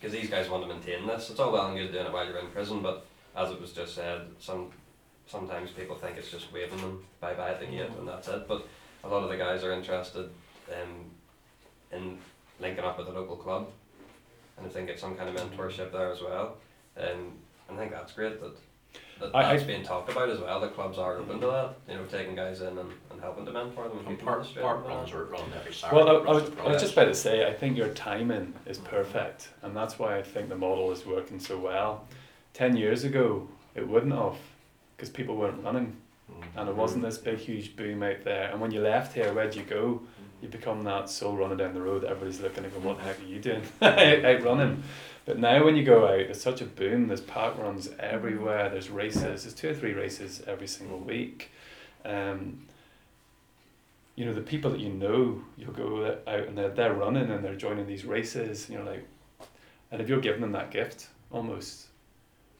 because 0.00 0.18
these 0.18 0.30
guys 0.30 0.48
want 0.48 0.62
to 0.62 0.68
maintain 0.68 1.06
this. 1.06 1.28
It's 1.30 1.38
all 1.40 1.52
well 1.52 1.66
and 1.66 1.76
good 1.76 1.92
doing 1.92 2.06
it 2.06 2.12
while 2.12 2.26
you're 2.26 2.38
in 2.38 2.46
prison, 2.48 2.80
but 2.80 3.06
as 3.36 3.50
it 3.50 3.60
was 3.60 3.72
just 3.72 3.94
said, 3.94 4.22
some 4.38 4.70
sometimes 5.26 5.70
people 5.70 5.96
think 5.96 6.16
it's 6.16 6.30
just 6.30 6.52
waving 6.52 6.80
them 6.80 7.04
bye 7.20 7.34
bye 7.34 7.50
at 7.50 7.60
the 7.60 7.66
gate 7.66 7.90
and 7.98 8.08
that's 8.08 8.28
it. 8.28 8.48
But 8.48 8.66
a 9.04 9.08
lot 9.08 9.22
of 9.22 9.28
the 9.28 9.36
guys 9.36 9.62
are 9.62 9.72
interested 9.72 10.30
um, 10.70 11.10
in 11.92 12.18
linking 12.58 12.84
up 12.84 12.98
with 12.98 13.08
a 13.08 13.12
local 13.12 13.36
club, 13.36 13.68
and 14.56 14.66
I 14.66 14.70
think 14.70 14.88
it's 14.88 15.00
some 15.00 15.16
kind 15.16 15.28
of 15.28 15.36
mentorship 15.36 15.92
there 15.92 16.12
as 16.12 16.20
well. 16.20 16.56
Um, 16.96 17.32
and 17.68 17.76
I 17.78 17.80
think 17.80 17.92
that's 17.92 18.12
great 18.12 18.40
that 18.40 18.56
that 19.20 19.34
I- 19.34 19.50
I- 19.50 19.52
that's 19.52 19.66
being 19.66 19.82
talked 19.82 20.10
about 20.10 20.28
as 20.28 20.40
well. 20.40 20.60
The 20.60 20.68
clubs 20.68 20.98
are 20.98 21.16
open 21.16 21.40
to 21.40 21.46
that. 21.46 21.74
You 21.88 21.96
know, 21.96 22.04
taking 22.06 22.34
guys 22.34 22.60
in 22.60 22.78
and, 22.78 22.90
and 23.10 23.20
helping 23.20 23.44
to 23.46 23.52
mentor 23.52 23.88
them. 23.88 23.98
And 23.98 24.08
keeping 24.08 24.24
park, 24.24 24.42
them 24.42 24.50
straight 24.50 24.62
park 24.62 24.78
and 24.78 24.88
runs 24.88 25.10
that. 25.10 25.16
are 25.16 25.24
run 25.24 25.42
every 25.58 25.72
Saturday. 25.72 25.96
Well, 25.96 26.08
I, 26.08 26.12
I, 26.12 26.16
was, 26.16 26.26
I 26.28 26.36
was 26.36 26.42
just 26.44 26.56
province. 26.56 26.92
about 26.92 27.04
to 27.06 27.14
say, 27.14 27.46
I 27.46 27.52
think 27.52 27.76
your 27.76 27.88
timing 27.88 28.54
is 28.66 28.78
perfect, 28.78 29.50
and 29.62 29.76
that's 29.76 29.98
why 29.98 30.18
I 30.18 30.22
think 30.22 30.48
the 30.48 30.56
model 30.56 30.90
is 30.92 31.06
working 31.06 31.38
so 31.38 31.58
well. 31.58 32.06
Ten 32.52 32.76
years 32.76 33.04
ago, 33.04 33.48
it 33.74 33.86
wouldn't 33.86 34.12
have, 34.12 34.36
because 34.96 35.10
people 35.10 35.36
weren't 35.36 35.62
running, 35.62 35.96
and 36.56 36.68
it 36.68 36.72
mm-hmm. 36.72 36.80
wasn't 36.80 37.02
this 37.02 37.18
big, 37.18 37.38
huge 37.38 37.76
boom 37.76 38.02
out 38.02 38.24
there. 38.24 38.50
And 38.50 38.60
when 38.60 38.70
you 38.70 38.80
left 38.80 39.14
here, 39.14 39.32
where'd 39.32 39.54
you 39.54 39.62
go? 39.62 40.02
You 40.42 40.48
become 40.48 40.82
that 40.84 41.10
sole 41.10 41.36
runner 41.36 41.54
down 41.54 41.74
the 41.74 41.82
road. 41.82 42.02
That 42.02 42.10
everybody's 42.10 42.40
looking 42.40 42.64
and 42.64 42.72
going, 42.72 42.84
"What 42.84 42.96
the 42.96 43.04
heck 43.04 43.20
are 43.20 43.24
you 43.24 43.40
doing 43.40 43.62
out, 43.82 44.24
out 44.24 44.42
running?" 44.42 44.82
But 45.26 45.38
now, 45.38 45.64
when 45.64 45.76
you 45.76 45.84
go 45.84 46.06
out, 46.06 46.20
it's 46.20 46.42
such 46.42 46.60
a 46.60 46.64
boom. 46.64 47.06
There's 47.08 47.20
park 47.20 47.58
runs 47.58 47.88
everywhere. 47.98 48.68
There's 48.68 48.90
races. 48.90 49.42
There's 49.44 49.54
two 49.54 49.70
or 49.70 49.74
three 49.74 49.92
races 49.92 50.42
every 50.46 50.66
single 50.66 50.98
week. 50.98 51.50
Um, 52.04 52.66
you 54.16 54.26
know 54.26 54.34
the 54.34 54.42
people 54.42 54.70
that 54.70 54.80
you 54.80 54.90
know 54.90 55.42
you'll 55.56 55.72
go 55.72 56.18
out 56.26 56.40
and 56.46 56.56
they're, 56.58 56.68
they're 56.68 56.92
running 56.92 57.30
and 57.30 57.42
they're 57.42 57.54
joining 57.54 57.86
these 57.86 58.04
races 58.04 58.68
and 58.68 58.76
you're 58.76 58.84
like 58.86 59.06
and 59.90 60.02
if 60.02 60.10
you're 60.10 60.20
giving 60.20 60.42
them 60.42 60.52
that 60.52 60.70
gift 60.70 61.08
almost 61.30 61.86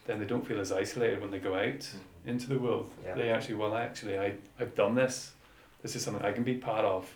then 0.06 0.18
they 0.18 0.24
don't 0.24 0.46
feel 0.46 0.58
as 0.58 0.72
isolated 0.72 1.20
when 1.20 1.30
they 1.30 1.38
go 1.38 1.54
out 1.54 1.86
into 2.24 2.48
the 2.48 2.58
world 2.58 2.90
Yeah. 3.04 3.14
they 3.14 3.28
actually 3.30 3.56
well 3.56 3.74
actually 3.76 4.18
I, 4.18 4.34
I've 4.58 4.74
done 4.74 4.94
this 4.94 5.32
this 5.82 5.94
is 5.96 6.02
something 6.02 6.24
I 6.24 6.32
can 6.32 6.44
be 6.44 6.54
part 6.54 6.86
of 6.86 7.12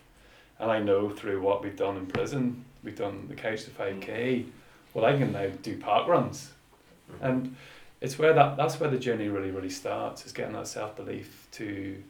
and 0.59 0.69
I 0.69 0.79
know 0.79 1.09
through 1.09 1.41
what 1.41 1.63
we've 1.63 1.75
done 1.75 1.97
in 1.97 2.05
prison 2.05 2.65
we've 2.83 2.95
done 2.97 3.25
the 3.27 3.35
couch 3.35 3.63
to 3.63 3.71
5k 3.71 4.45
well 4.95 5.05
I 5.05 5.15
can 5.15 5.31
now 5.31 5.47
do 5.61 5.77
park 5.77 6.07
runs. 6.07 6.51
Mhm. 7.11 7.29
and 7.29 7.55
it's 8.01 8.17
where 8.17 8.33
that 8.33 8.57
that's 8.57 8.79
where 8.79 8.89
the 8.89 8.97
journey 8.97 9.27
really 9.27 9.51
really 9.51 9.69
starts 9.69 10.25
is 10.25 10.31
getting 10.31 10.53
that 10.53 10.67
self-belief 10.67 11.47
to 11.51 12.01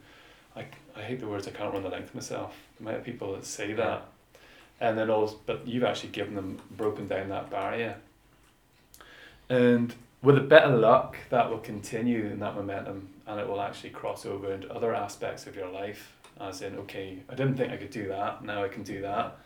I, 0.56 0.64
I 0.96 1.02
hate 1.02 1.20
the 1.20 1.28
words 1.28 1.46
I 1.46 1.50
can't 1.50 1.74
run 1.74 1.82
the 1.82 1.90
length 1.90 2.14
myself 2.14 2.56
the 2.78 2.84
amount 2.84 2.96
of 2.98 3.04
people 3.04 3.34
that 3.34 3.44
say 3.44 3.74
that. 3.74 4.06
And 4.80 4.96
then 4.96 5.10
also 5.10 5.36
but 5.44 5.66
you've 5.66 5.84
actually 5.84 6.10
given 6.10 6.34
them 6.34 6.58
broken 6.70 7.06
down 7.08 7.28
that 7.28 7.50
barrier. 7.50 7.96
And 9.48 9.94
with 10.22 10.36
a 10.38 10.40
bit 10.40 10.62
of 10.62 10.80
luck 10.80 11.16
that 11.30 11.50
will 11.50 11.58
continue 11.58 12.24
in 12.26 12.40
that 12.40 12.54
momentum 12.54 13.08
and 13.26 13.38
it 13.40 13.46
will 13.48 13.60
actually 13.60 13.90
cross 13.90 14.24
over 14.26 14.52
into 14.52 14.72
other 14.72 14.94
aspects 14.94 15.46
of 15.46 15.54
your 15.56 15.68
life 15.68 16.16
as 16.40 16.62
in 16.62 16.76
okay 16.78 17.18
I 17.28 17.34
didn't 17.34 17.56
think 17.56 17.72
I 17.72 17.76
could 17.76 17.90
do 17.90 18.08
that 18.08 18.44
now 18.44 18.64
I 18.64 18.68
can 18.68 18.82
do 18.82 19.02
that 19.02 19.36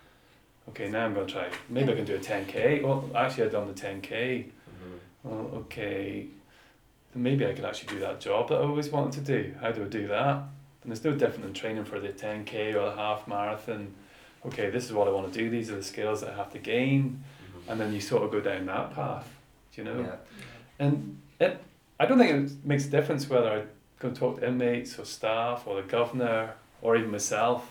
okay 0.69 0.89
now 0.89 1.05
I'm 1.07 1.15
going 1.15 1.27
to 1.27 1.33
try 1.33 1.49
maybe 1.69 1.93
I 1.93 1.97
can 1.97 2.05
do 2.05 2.15
a 2.17 2.19
10k 2.19 2.83
well 2.83 3.09
actually 3.15 3.45
I've 3.45 3.53
done 3.53 3.67
the 3.67 3.75
10k 3.75 4.45
Mhm. 4.71 4.99
well, 5.25 5.51
okay, 5.63 6.27
then 7.13 7.23
maybe 7.23 7.45
I 7.47 7.53
could 7.53 7.65
actually 7.65 7.95
do 7.95 8.01
that 8.01 8.21
job 8.21 8.49
that 8.49 8.55
I 8.55 8.63
always 8.63 8.89
wanted 8.89 9.25
to 9.27 9.33
do. 9.43 9.55
How 9.61 9.73
do 9.73 9.83
I 9.85 9.89
do 9.89 10.07
that? 10.09 10.45
And 10.83 10.91
it's 10.93 11.05
no 11.05 11.13
different 11.13 11.43
than 11.43 11.53
training 11.53 11.85
for 11.85 12.01
the 12.01 12.09
10k 12.09 12.75
or 12.75 12.87
the 12.91 12.97
half 12.97 13.29
marathon. 13.29 13.93
Okay, 14.47 14.71
this 14.71 14.85
is 14.87 14.93
what 14.95 15.07
I 15.09 15.11
want 15.11 15.31
to 15.31 15.39
do, 15.39 15.51
these 15.51 15.71
are 15.71 15.77
the 15.77 15.83
skills 15.83 16.21
that 16.23 16.31
I 16.31 16.37
have 16.37 16.51
to 16.53 16.59
gain, 16.59 17.23
Mhm. 17.43 17.73
and 17.73 17.81
then 17.81 17.93
you 17.93 18.01
sort 18.01 18.23
of 18.23 18.31
go 18.31 18.41
down 18.41 18.65
that 18.67 18.95
path, 18.95 19.29
do 19.75 19.83
you 19.83 19.89
know? 19.89 20.01
Yeah. 20.01 20.17
And 20.79 21.21
it, 21.39 21.59
I 21.99 22.07
don't 22.07 22.17
think 22.19 22.51
it 22.51 22.65
makes 22.65 22.87
a 22.87 22.91
difference 22.91 23.29
whether 23.29 23.51
I 23.53 23.61
go 23.99 24.09
and 24.09 24.17
talk 24.17 24.41
to 24.41 24.47
inmates 24.49 24.99
or 24.99 25.05
staff 25.05 25.67
or 25.67 25.83
the 25.83 25.87
governor 25.87 26.55
or 26.81 26.97
even 26.97 27.11
myself. 27.11 27.71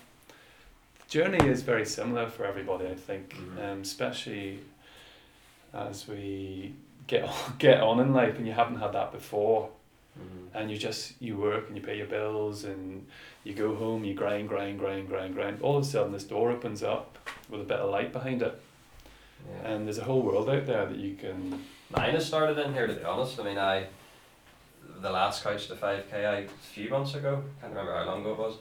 Journey 1.09 1.47
is 1.47 1.63
very 1.63 1.85
similar 1.85 2.29
for 2.29 2.45
everybody, 2.45 2.85
I 2.87 2.93
think, 2.95 3.35
Mhm. 3.35 3.57
um, 3.71 3.81
especially 3.81 4.59
as 5.73 6.07
we 6.07 6.73
get 7.07 7.23
on, 7.23 7.33
get 7.57 7.81
on 7.81 7.99
in 7.99 8.13
life 8.13 8.37
and 8.37 8.45
you 8.45 8.53
haven't 8.53 8.77
had 8.79 8.93
that 8.93 9.11
before 9.11 9.69
Mhm. 10.19 10.47
and 10.53 10.71
you 10.71 10.77
just 10.77 11.19
you 11.21 11.37
work 11.37 11.67
and 11.67 11.75
you 11.77 11.83
pay 11.83 11.97
your 11.97 12.05
bills 12.07 12.63
and 12.63 13.07
you 13.43 13.53
go 13.53 13.73
home 13.75 14.03
you 14.03 14.13
grind 14.13 14.49
grind 14.49 14.77
grind 14.79 15.07
grind 15.07 15.33
grind 15.33 15.61
all 15.61 15.77
of 15.77 15.83
a 15.83 15.87
sudden 15.87 16.11
this 16.11 16.23
door 16.25 16.51
opens 16.51 16.83
up 16.83 17.17
with 17.49 17.61
a 17.61 17.63
bit 17.63 17.79
of 17.79 17.89
light 17.89 18.11
behind 18.11 18.41
it 18.41 18.59
Yeah. 19.47 19.69
and 19.71 19.87
there's 19.87 19.97
a 19.99 20.03
whole 20.03 20.21
world 20.21 20.49
out 20.49 20.65
there 20.65 20.85
that 20.87 20.97
you 20.97 21.15
can 21.15 21.65
Mine 21.91 22.11
has 22.11 22.25
started 22.27 22.57
in 22.59 22.73
here 22.73 22.85
to 22.85 22.93
be 22.93 23.03
honest. 23.03 23.39
I 23.39 23.43
mean, 23.43 23.57
I 23.57 23.87
the 25.01 25.09
last 25.09 25.43
couch 25.43 25.67
to 25.69 25.75
five 25.75 26.07
k 26.11 26.23
I 26.25 26.35
a 26.41 26.47
few 26.47 26.87
months 26.89 27.15
ago. 27.15 27.43
Can't 27.61 27.71
remember 27.73 27.95
how 27.95 28.03
long 28.05 28.21
ago 28.21 28.33
it 28.33 28.37
was. 28.37 28.55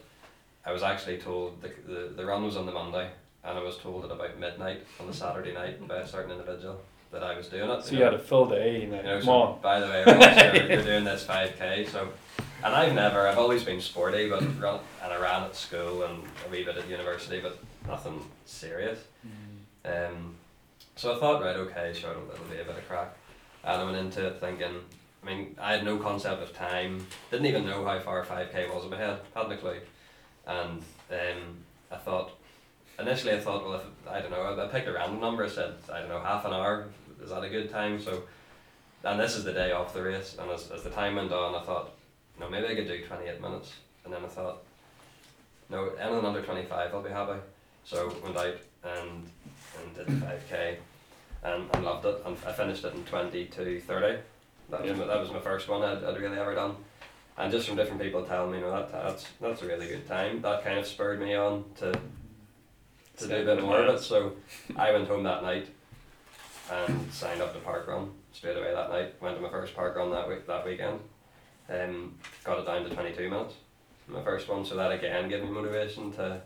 I 0.68 0.72
was 0.72 0.82
actually 0.82 1.16
told 1.16 1.62
the 1.62 1.70
the, 1.86 2.12
the 2.14 2.26
run 2.26 2.44
was 2.44 2.56
on 2.56 2.66
the 2.66 2.72
Monday, 2.72 3.08
and 3.42 3.58
I 3.58 3.62
was 3.62 3.78
told 3.78 4.04
at 4.04 4.10
about 4.10 4.38
midnight 4.38 4.82
on 5.00 5.06
the 5.06 5.14
Saturday 5.14 5.54
night 5.54 5.86
by 5.88 5.96
a 5.96 6.06
certain 6.06 6.30
individual 6.30 6.78
that 7.10 7.22
I 7.22 7.34
was 7.38 7.46
doing 7.48 7.70
it. 7.70 7.84
so 7.84 7.96
you 7.96 8.02
had 8.02 8.12
a 8.12 8.18
full 8.18 8.46
day 8.46 8.82
you 8.82 8.88
know, 8.88 8.98
You 8.98 9.02
know, 9.02 9.16
come 9.16 9.24
so 9.24 9.32
on 9.32 9.60
by 9.62 9.80
the 9.80 9.86
way, 9.86 10.04
you're, 10.68 10.82
doing 10.82 11.04
this 11.04 11.24
5k. 11.24 11.88
So, 11.88 12.10
and 12.62 12.74
I've 12.74 12.92
never, 12.92 13.26
I've 13.26 13.38
always 13.38 13.64
been 13.64 13.80
sporty, 13.80 14.28
but 14.28 14.42
run, 14.60 14.80
and 15.02 15.10
I 15.10 15.18
ran 15.18 15.44
at 15.44 15.56
school 15.56 16.02
and 16.02 16.22
a 16.46 16.50
wee 16.50 16.64
bit 16.64 16.76
at 16.76 16.86
university, 16.86 17.40
but 17.40 17.58
nothing 17.86 18.20
serious. 18.44 18.98
Um, 19.86 20.34
so 20.96 21.16
I 21.16 21.18
thought, 21.18 21.42
right, 21.42 21.56
okay, 21.56 21.94
sure, 21.94 22.10
it'll, 22.10 22.30
it'll 22.30 22.44
be 22.44 22.60
a 22.60 22.64
bit 22.64 22.76
of 22.76 22.86
crack. 22.86 23.16
And 23.64 23.80
I 23.80 23.84
went 23.84 23.96
into 23.96 24.26
it 24.26 24.38
thinking, 24.38 24.74
I 25.22 25.26
mean, 25.26 25.56
I 25.58 25.72
had 25.72 25.84
no 25.86 25.96
concept 25.96 26.42
of 26.42 26.52
time, 26.52 27.06
didn't 27.30 27.46
even 27.46 27.64
know 27.64 27.86
how 27.86 27.98
far 28.00 28.22
5k 28.22 28.74
was 28.74 28.84
in 28.84 28.90
my 28.90 28.98
head, 28.98 29.20
Had 29.34 29.48
no 29.48 29.56
clue. 29.56 29.80
And 30.48 30.82
um, 31.10 31.56
I 31.92 31.96
thought, 31.96 32.32
initially 32.98 33.34
I 33.34 33.40
thought, 33.40 33.64
well, 33.64 33.74
if 33.74 33.82
I 34.10 34.20
don't 34.20 34.30
know, 34.30 34.40
I, 34.40 34.64
I 34.64 34.68
picked 34.68 34.88
a 34.88 34.92
random 34.92 35.20
number. 35.20 35.44
I 35.44 35.48
said, 35.48 35.74
I 35.92 36.00
don't 36.00 36.08
know, 36.08 36.20
half 36.20 36.44
an 36.46 36.54
hour. 36.54 36.86
Is 37.22 37.30
that 37.30 37.44
a 37.44 37.48
good 37.50 37.70
time? 37.70 38.00
So, 38.00 38.22
and 39.04 39.20
this 39.20 39.36
is 39.36 39.44
the 39.44 39.52
day 39.52 39.72
off 39.72 39.92
the 39.92 40.02
race. 40.02 40.36
And 40.40 40.50
as, 40.50 40.70
as 40.70 40.82
the 40.82 40.90
time 40.90 41.16
went 41.16 41.32
on, 41.32 41.54
I 41.54 41.62
thought, 41.64 41.92
no, 42.40 42.48
maybe 42.48 42.66
I 42.66 42.74
could 42.74 42.88
do 42.88 43.04
twenty 43.04 43.28
eight 43.28 43.40
minutes. 43.40 43.72
And 44.04 44.12
then 44.14 44.24
I 44.24 44.28
thought, 44.28 44.62
no, 45.68 45.90
anything 46.00 46.24
under 46.24 46.42
twenty 46.42 46.64
five, 46.64 46.94
I'll 46.94 47.02
be 47.02 47.10
happy. 47.10 47.38
So 47.84 48.12
went 48.22 48.36
out 48.36 48.56
and 48.84 49.28
and 49.78 49.94
did 49.94 50.06
the 50.06 50.26
five 50.26 50.42
k, 50.48 50.78
and, 51.42 51.68
and 51.74 51.84
loved 51.84 52.06
it. 52.06 52.22
And 52.24 52.36
I 52.46 52.52
finished 52.52 52.84
it 52.84 52.94
in 52.94 53.04
twenty 53.04 53.46
two 53.46 53.80
thirty. 53.80 54.18
That 54.70 54.82
was 54.82 54.98
my, 54.98 55.06
that 55.06 55.20
was 55.20 55.30
my 55.30 55.40
first 55.40 55.68
one 55.68 55.82
I'd, 55.82 56.04
I'd 56.04 56.18
really 56.18 56.38
ever 56.38 56.54
done. 56.54 56.76
And 57.38 57.52
just 57.52 57.68
from 57.68 57.76
different 57.76 58.02
people 58.02 58.24
telling 58.24 58.50
me, 58.50 58.58
you 58.58 58.64
know, 58.64 58.72
that 58.72 58.90
that's 58.90 59.24
that's 59.40 59.62
a 59.62 59.66
really 59.66 59.86
good 59.86 60.06
time. 60.08 60.42
That 60.42 60.64
kind 60.64 60.76
of 60.78 60.86
spurred 60.86 61.20
me 61.20 61.36
on 61.36 61.64
to 61.76 61.92
to 63.18 63.28
do 63.28 63.36
a 63.36 63.44
bit 63.44 63.62
more 63.62 63.80
of 63.80 63.94
it. 63.94 64.00
So 64.00 64.32
I 64.76 64.90
went 64.90 65.06
home 65.06 65.22
that 65.22 65.44
night 65.44 65.68
and 66.70 67.12
signed 67.12 67.40
up 67.40 67.54
to 67.54 67.60
park 67.60 67.86
run 67.86 68.10
straight 68.32 68.56
away 68.56 68.74
that 68.74 68.90
night. 68.90 69.22
Went 69.22 69.36
to 69.36 69.42
my 69.42 69.50
first 69.50 69.74
park 69.76 69.96
run 69.96 70.10
that 70.10 70.28
week 70.28 70.48
that 70.48 70.66
weekend. 70.66 70.98
Um, 71.70 72.14
got 72.42 72.58
it 72.58 72.66
down 72.66 72.82
to 72.82 72.90
twenty 72.90 73.12
two 73.12 73.30
minutes. 73.30 73.54
My 74.08 74.22
first 74.22 74.48
one, 74.48 74.64
so 74.64 74.74
that 74.74 74.90
again 74.90 75.28
gave 75.28 75.44
me 75.44 75.50
motivation 75.50 76.10
to. 76.12 76.40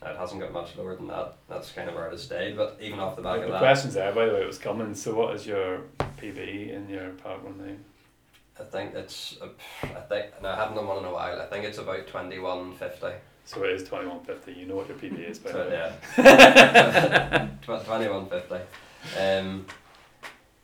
It 0.00 0.16
hasn't 0.16 0.40
got 0.40 0.52
much 0.52 0.76
lower 0.76 0.94
than 0.94 1.08
that. 1.08 1.34
That's 1.48 1.72
kind 1.72 1.88
of 1.88 1.96
where 1.96 2.08
it 2.08 2.20
stayed. 2.20 2.56
But 2.56 2.78
even 2.80 3.00
off 3.00 3.16
the 3.16 3.22
back 3.22 3.40
of 3.40 3.46
the 3.46 3.52
that, 3.52 3.58
question's 3.58 3.94
there 3.94 4.12
by 4.12 4.26
the 4.26 4.34
way 4.34 4.42
it 4.42 4.46
was 4.46 4.58
coming 4.58 4.94
so 4.94 5.16
what 5.16 5.34
is 5.34 5.44
your 5.44 5.80
PB 6.18 6.72
in 6.72 6.88
your 6.88 7.08
park 7.10 7.42
run 7.42 7.58
name 7.58 7.84
I 8.60 8.64
think 8.64 8.94
it's. 8.94 9.36
Uh, 9.40 9.48
I 9.82 10.00
think 10.08 10.26
no, 10.42 10.48
I 10.50 10.56
haven't 10.56 10.76
done 10.76 10.86
one 10.86 10.98
in 10.98 11.04
a 11.04 11.12
while. 11.12 11.40
I 11.40 11.46
think 11.46 11.64
it's 11.64 11.78
about 11.78 12.06
twenty 12.06 12.38
one 12.38 12.74
fifty. 12.74 13.12
so 13.44 13.62
it 13.64 13.70
is 13.70 13.82
2150 13.84 14.52
you 14.60 14.66
know 14.66 14.76
what 14.76 14.88
your 14.88 14.98
PB 14.98 15.30
is 15.30 15.38
by 15.38 15.52
the 15.52 15.58
way 15.58 15.92
yeah. 16.18 17.48
Twenty 17.62 18.08
one 18.08 18.28
fifty. 18.28 18.56
Um, 19.18 19.66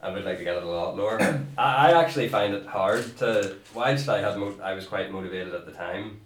I 0.03 0.11
would 0.11 0.25
like 0.25 0.37
to 0.39 0.45
get 0.45 0.57
it 0.57 0.63
a 0.63 0.67
lot 0.67 0.97
lower. 0.97 1.19
I, 1.59 1.91
I 1.93 2.03
actually 2.03 2.29
find 2.29 2.53
it 2.55 2.67
hard 2.67 3.17
to. 3.19 3.57
Whilst 3.75 4.09
I 4.09 4.21
had, 4.21 4.37
mo- 4.37 4.59
I 4.63 4.75
was 4.75 4.87
quite 4.87 5.11
motivated 5.11 5.55
at 5.55 5.65
the 5.65 5.73
time, 5.73 6.21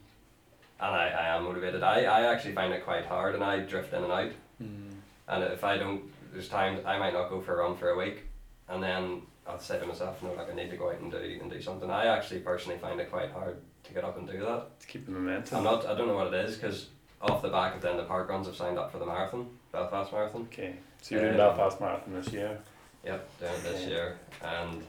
and 0.80 0.94
I, 0.96 1.08
I 1.10 1.36
am 1.36 1.44
motivated. 1.44 1.82
I, 1.84 2.02
I 2.02 2.32
actually 2.32 2.54
find 2.54 2.72
it 2.72 2.84
quite 2.84 3.06
hard, 3.06 3.34
and 3.36 3.44
I 3.44 3.60
drift 3.60 3.92
in 3.92 4.02
and 4.02 4.12
out. 4.12 4.32
Mm. 4.60 4.94
And 5.28 5.44
if 5.44 5.62
I 5.62 5.76
don't, 5.78 6.02
there's 6.32 6.48
times 6.48 6.80
I 6.84 6.98
might 6.98 7.12
not 7.12 7.30
go 7.30 7.40
for 7.40 7.60
a 7.60 7.64
run 7.64 7.76
for 7.76 7.90
a 7.90 7.96
week, 7.98 8.24
and 8.68 8.82
then 8.82 9.22
I'll 9.49 9.59
say 9.59 9.78
to 9.78 9.86
myself, 9.86 10.22
no, 10.22 10.32
like 10.34 10.51
I 10.51 10.55
need 10.55 10.70
to 10.70 10.76
go 10.76 10.90
out 10.90 11.01
and 11.01 11.11
do 11.11 11.16
and 11.40 11.51
do 11.51 11.61
something. 11.62 11.90
I 11.90 12.07
actually 12.07 12.40
personally 12.40 12.78
find 12.78 13.01
it 13.01 13.11
quite 13.11 13.32
hard 13.32 13.57
to 13.84 13.94
get 13.94 14.05
up 14.05 14.18
and 14.18 14.26
do 14.28 14.38
that. 14.40 14.80
to 14.80 14.86
keep 14.86 15.07
the 15.07 15.12
momentum 15.12 15.59
I'm 15.59 15.64
not. 15.64 15.86
I 15.86 15.94
don't 15.94 16.07
know 16.09 16.14
what 16.16 16.26
it 16.32 16.34
is 16.46 16.57
because 16.57 16.88
off 17.22 17.40
the 17.42 17.49
back 17.49 17.74
of 17.74 17.80
then 17.82 17.96
the 17.96 18.05
park 18.05 18.28
runs, 18.28 18.46
I've 18.46 18.57
signed 18.57 18.78
up 18.78 18.92
for 18.92 18.99
the 18.99 19.07
marathon, 19.07 19.49
Belfast 19.72 20.12
Marathon. 20.12 20.42
okay 20.53 20.76
so 21.01 21.14
you're 21.14 21.22
doing 21.24 21.32
Um, 21.40 21.57
Belfast 21.57 21.80
Marathon 21.80 22.12
this 22.14 22.32
year 22.32 22.59
Yep, 23.05 23.38
doing 23.40 23.53
it 23.55 23.62
this 23.62 23.80
Okay. 23.82 23.88
year, 23.90 24.18
and 24.42 24.82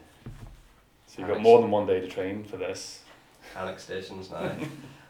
so 1.06 1.20
you've 1.22 1.28
got 1.28 1.40
more 1.40 1.60
than 1.60 1.70
one 1.70 1.86
day 1.86 2.00
to 2.00 2.08
train 2.08 2.44
for 2.44 2.56
this 2.58 3.02
Annex 3.56 3.84
stations 3.84 4.30
now. 4.30 4.38
um, 4.42 4.58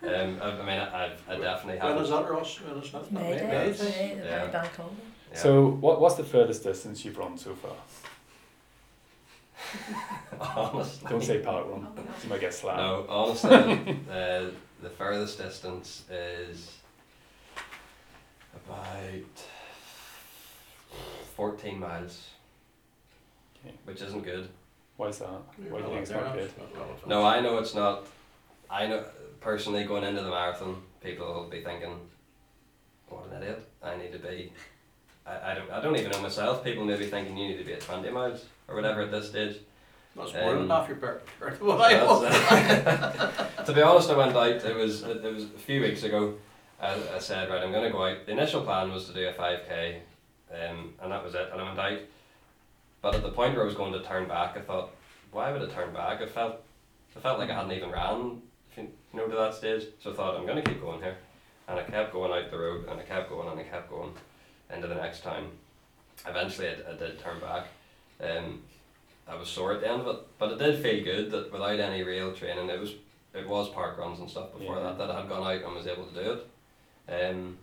I, 0.02 0.10
I 0.12 0.56
mean, 0.58 0.68
I, 0.78 1.04
I've- 1.06 1.22
I 1.28 1.36
definitely 1.38 1.80
When 1.82 1.98
is 1.98 2.10
have. 2.10 2.24
that, 2.24 2.30
Ross? 2.30 2.60
When 2.60 2.78
is 2.82 2.92
that? 2.92 3.10
May 3.12 3.20
May- 3.22 3.38
Day, 3.38 3.46
May? 3.48 3.66
it's 3.68 3.82
May, 3.82 4.14
the 4.20 4.24
Yeah. 4.26 4.46
bank 4.46 4.76
holiday. 4.76 4.94
Yeah. 5.32 5.38
so 5.38 5.66
what, 5.80 6.00
what's 6.00 6.14
the 6.16 6.24
furthest 6.24 6.62
distance 6.62 7.04
you've 7.04 7.18
run 7.18 7.36
so 7.36 7.54
far 7.54 7.72
honestly, 10.40 11.08
don't 11.08 11.22
say 11.22 11.38
park 11.38 11.66
run 11.68 11.86
Oh, 11.96 12.02
you 12.22 12.28
might 12.28 12.40
get 12.40 12.54
slapped 12.54 12.78
no. 12.78 13.06
Honestly, 13.08 13.50
uh, 14.10 14.44
the 14.82 14.90
furthest 14.96 15.38
distance 15.38 16.04
is 16.10 16.76
about 18.54 19.44
fourteen 21.36 21.78
miles, 21.80 22.28
Okay. 23.64 23.74
which 23.84 24.00
isn't 24.02 24.24
good. 24.24 24.48
Why 24.96 25.08
is 25.08 25.18
that? 25.18 25.28
Why 25.28 25.80
do 25.80 25.84
you 25.84 25.90
think 25.90 26.00
it's 26.02 26.10
not 26.10 26.34
good? 26.34 26.50
No, 27.06 27.24
I 27.24 27.40
know 27.40 27.58
it's 27.58 27.74
not. 27.74 28.06
I 28.70 28.86
know 28.86 29.04
personally 29.40 29.84
going 29.84 30.04
into 30.04 30.22
the 30.22 30.30
marathon, 30.30 30.76
people 31.02 31.26
will 31.32 31.48
be 31.48 31.62
thinking, 31.62 31.94
"What 33.08 33.26
an 33.30 33.42
idiot! 33.42 33.66
I 33.82 33.96
need 33.96 34.12
to 34.12 34.18
be." 34.18 34.52
I, 35.26 35.52
I 35.52 35.54
don't. 35.54 35.70
I 35.70 35.80
don't 35.80 35.96
even 35.96 36.10
know 36.10 36.22
myself. 36.22 36.64
People 36.64 36.84
may 36.84 36.96
be 36.96 37.06
thinking 37.06 37.36
you 37.36 37.48
need 37.48 37.58
to 37.58 37.64
be 37.64 37.72
at 37.74 37.80
twenty 37.80 38.10
miles 38.10 38.44
or 38.70 38.76
whatever 38.76 39.02
at 39.02 39.10
this 39.10 39.28
stage. 39.28 39.56
That's 40.16 40.32
more 40.34 40.54
than 40.54 40.62
Um, 40.62 40.70
half 40.70 40.88
your 40.88 40.96
per- 40.96 41.20
per- 41.38 41.54
what 41.56 41.78
That's- 41.78 43.56
to 43.66 43.72
be 43.72 43.82
honest, 43.82 44.10
I 44.10 44.16
went 44.16 44.36
out. 44.36 44.46
It 44.64 44.76
was 44.76 45.02
it, 45.02 45.22
was 45.22 45.44
a 45.44 45.58
few 45.58 45.80
weeks 45.80 46.02
ago. 46.02 46.34
I, 46.80 46.94
I 47.14 47.18
said, 47.18 47.50
right, 47.50 47.62
I'm 47.62 47.72
going 47.72 47.84
to 47.84 47.90
go 47.90 48.04
out. 48.04 48.24
The 48.26 48.32
initial 48.32 48.62
plan 48.62 48.90
was 48.90 49.06
to 49.06 49.12
do 49.14 49.28
a 49.28 49.32
five 49.32 49.60
k, 49.68 50.02
um, 50.52 50.94
and 51.02 51.12
that 51.12 51.22
was 51.22 51.34
it. 51.34 51.48
And 51.52 51.60
I 51.60 51.64
went 51.64 51.78
out. 51.78 51.98
But 53.02 53.14
at 53.14 53.22
the 53.22 53.30
point 53.30 53.54
where 53.54 53.62
I 53.62 53.66
was 53.66 53.74
going 53.74 53.92
to 53.92 54.02
turn 54.02 54.26
back, 54.28 54.56
I 54.56 54.60
thought, 54.60 54.90
why 55.30 55.52
would 55.52 55.62
I 55.62 55.72
turn 55.72 55.92
back? 55.94 56.20
I 56.20 56.26
felt, 56.26 56.56
I 57.16 57.20
felt 57.20 57.38
like 57.38 57.50
I 57.50 57.54
hadn't 57.54 57.72
even 57.72 57.90
ran, 57.90 58.42
if 58.70 58.78
you 58.78 58.88
know, 59.12 59.26
to 59.26 59.36
that 59.36 59.54
stage. 59.54 59.84
So 60.02 60.10
I 60.10 60.14
thought, 60.14 60.36
I'm 60.36 60.46
going 60.46 60.62
to 60.62 60.68
keep 60.70 60.80
going 60.82 61.00
here, 61.00 61.16
and 61.68 61.78
I 61.78 61.82
kept 61.84 62.12
going 62.12 62.32
out 62.32 62.50
the 62.50 62.58
road, 62.58 62.88
and 62.88 62.98
I 63.00 63.02
kept 63.04 63.30
going, 63.30 63.48
and 63.48 63.60
I 63.60 63.62
kept 63.62 63.90
going, 63.90 64.12
into 64.74 64.86
the 64.86 64.94
next 64.96 65.22
town. 65.22 65.50
Eventually, 66.26 66.68
I, 66.68 66.92
I 66.92 66.96
did 66.96 67.18
turn 67.20 67.40
back. 67.40 67.66
Um, 68.22 68.60
I 69.28 69.36
was 69.36 69.48
sore 69.48 69.72
at 69.72 69.80
the 69.80 69.90
end 69.90 70.02
of 70.02 70.08
it, 70.08 70.20
but 70.38 70.52
it 70.52 70.58
did 70.58 70.82
feel 70.82 71.04
good 71.04 71.30
that 71.30 71.52
without 71.52 71.78
any 71.78 72.02
real 72.02 72.32
training, 72.32 72.68
it 72.68 72.80
was 72.80 72.94
it 73.32 73.48
was 73.48 73.68
park 73.68 73.96
runs 73.96 74.18
and 74.18 74.28
stuff 74.28 74.52
before 74.52 74.76
Yeah. 74.76 74.82
that 74.82 74.98
that 74.98 75.10
I 75.10 75.20
had 75.20 75.28
gone 75.28 75.46
out 75.46 75.62
and 75.64 75.74
was 75.74 75.86
able 75.86 76.04
to 76.06 76.14
do 76.24 76.32
it. 76.32 76.46
Um, 77.30 77.58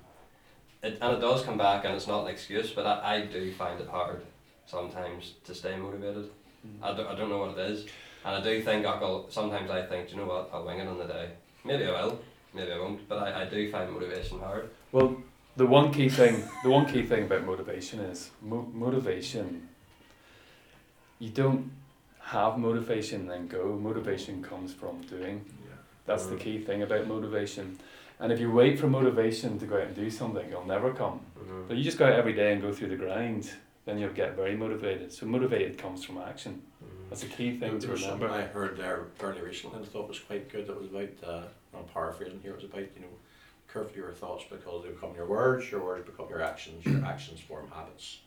it 0.81 0.97
and 1.01 1.17
it 1.17 1.19
does 1.19 1.43
come 1.43 1.57
back, 1.57 1.83
and 1.85 1.93
it's 1.95 2.07
not 2.07 2.23
an 2.23 2.29
excuse, 2.31 2.71
but 2.71 2.85
I, 2.85 3.15
I 3.15 3.25
do 3.25 3.51
find 3.53 3.79
it 3.81 3.87
hard 3.89 4.21
sometimes 4.65 5.33
to 5.45 5.53
stay 5.55 5.75
motivated. 5.75 6.29
I, 6.81 6.93
do, 6.93 7.07
I 7.07 7.15
don't 7.15 7.29
know 7.29 7.37
what 7.39 7.57
it 7.57 7.71
is, 7.71 7.85
and 8.25 8.35
I 8.35 8.41
do 8.41 8.61
think 8.61 8.85
I'll 8.85 9.29
sometimes 9.29 9.69
I 9.69 9.85
think, 9.85 10.07
"Do 10.09 10.15
you 10.15 10.21
know 10.21 10.27
what, 10.27 10.49
I'll 10.53 10.65
wing 10.65 10.79
it 10.79 10.87
on 10.87 10.97
the 10.97 11.05
day. 11.05 11.29
Maybe 11.63 11.85
I 11.85 12.05
will, 12.05 12.19
maybe 12.53 12.71
I 12.71 12.77
won't, 12.79 13.07
but 13.09 13.19
I, 13.19 13.41
I 13.41 13.45
do 13.45 13.69
find 13.71 13.91
motivation 13.91 14.39
hard. 14.39 14.69
Well, 14.91 15.17
the 15.55 15.65
one 15.65 15.91
key 15.91 16.07
thing, 16.09 16.43
the 16.63 16.69
one 16.69 16.85
key 16.85 17.03
thing 17.03 17.23
about 17.23 17.45
motivation 17.45 17.99
is 18.01 18.31
mo- 18.41 18.69
motivation. 18.73 19.67
You 21.19 21.29
don't 21.29 21.71
have 22.19 22.57
motivation 22.57 23.21
and 23.21 23.29
then 23.29 23.47
go. 23.47 23.77
Motivation 23.77 24.43
comes 24.43 24.73
from 24.73 25.01
doing. 25.01 25.45
That's 26.05 26.27
the 26.27 26.35
Mm. 26.35 26.39
key 26.39 26.59
thing 26.59 26.81
about 26.83 27.07
motivation. 27.07 27.79
And 28.19 28.31
if 28.31 28.39
you 28.39 28.51
wait 28.51 28.79
for 28.79 28.87
motivation 28.87 29.59
to 29.59 29.65
go 29.65 29.75
out 29.77 29.87
and 29.87 29.95
do 29.95 30.09
something, 30.09 30.47
it'll 30.47 30.65
never 30.65 30.93
come. 30.93 31.21
But 31.67 31.77
you 31.77 31.83
just 31.83 31.97
go 31.97 32.05
out 32.05 32.13
every 32.13 32.33
day 32.33 32.53
and 32.53 32.61
go 32.61 32.71
through 32.71 32.89
the 32.89 32.95
grind, 32.95 33.51
then 33.85 33.97
you'll 33.99 34.13
get 34.13 34.35
very 34.35 34.55
motivated. 34.55 35.11
So 35.11 35.25
motivated 35.25 35.77
comes 35.77 36.03
from 36.03 36.17
action. 36.17 36.61
That's 37.09 37.23
a 37.23 37.27
key 37.27 37.57
thing 37.57 37.79
to 37.79 37.85
There 37.87 37.91
was 37.91 38.03
something 38.03 38.21
remember. 38.21 38.43
I 38.43 38.47
heard 38.47 38.77
there 38.77 39.05
fairly 39.15 39.41
recently 39.41 39.77
and 39.77 39.85
I 39.85 39.89
thought 39.89 40.07
was 40.09 40.19
quite 40.19 40.49
good. 40.49 40.67
It 40.67 40.77
was 40.77 40.89
about, 40.89 41.09
uh, 41.23 41.77
I'm 41.77 41.85
paraphrasing 41.85 42.39
here, 42.41 42.51
it 42.51 42.55
was 42.55 42.65
about, 42.65 42.81
you 42.95 43.01
know, 43.01 43.07
curve 43.67 43.95
your 43.95 44.11
thoughts 44.11 44.45
because 44.49 44.83
they 44.83 44.89
become 44.89 45.13
your 45.15 45.25
words, 45.27 45.69
your 45.71 45.83
words 45.83 46.05
become 46.05 46.27
your 46.29 46.41
actions, 46.41 46.85
your 46.85 47.03
actions 47.13 47.39
form 47.39 47.69
habits. 47.73 48.19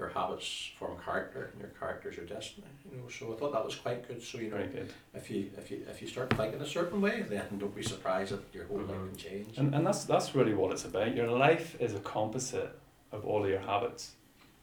Your 0.00 0.08
habits 0.08 0.70
form 0.78 0.96
character, 1.04 1.50
and 1.52 1.60
your 1.60 1.68
character 1.78 2.08
is 2.08 2.16
your 2.16 2.24
destiny. 2.24 2.66
You 2.90 2.96
know, 2.96 3.08
so 3.10 3.34
I 3.34 3.36
thought 3.36 3.52
that 3.52 3.62
was 3.62 3.74
quite 3.74 4.08
good. 4.08 4.22
So 4.22 4.38
you 4.38 4.48
know, 4.50 4.56
good. 4.56 4.90
if 5.12 5.30
you 5.30 5.50
if 5.58 5.70
you 5.70 5.84
if 5.90 6.00
you 6.00 6.08
start 6.08 6.32
thinking 6.32 6.58
a 6.58 6.66
certain 6.66 7.02
way, 7.02 7.20
then 7.28 7.44
don't 7.58 7.76
be 7.76 7.82
surprised 7.82 8.32
that 8.32 8.40
your 8.54 8.64
whole 8.64 8.78
life 8.78 8.96
Mhm. 8.96 9.08
can 9.10 9.16
change. 9.18 9.58
And, 9.58 9.74
and 9.74 9.86
that's 9.86 10.04
that's 10.04 10.34
really 10.34 10.54
what 10.54 10.72
it's 10.72 10.86
about. 10.86 11.14
Your 11.14 11.28
life 11.28 11.76
is 11.78 11.92
a 11.94 12.00
composite 12.00 12.72
of 13.12 13.26
all 13.26 13.44
of 13.44 13.50
your 13.50 13.60
habits. 13.60 14.12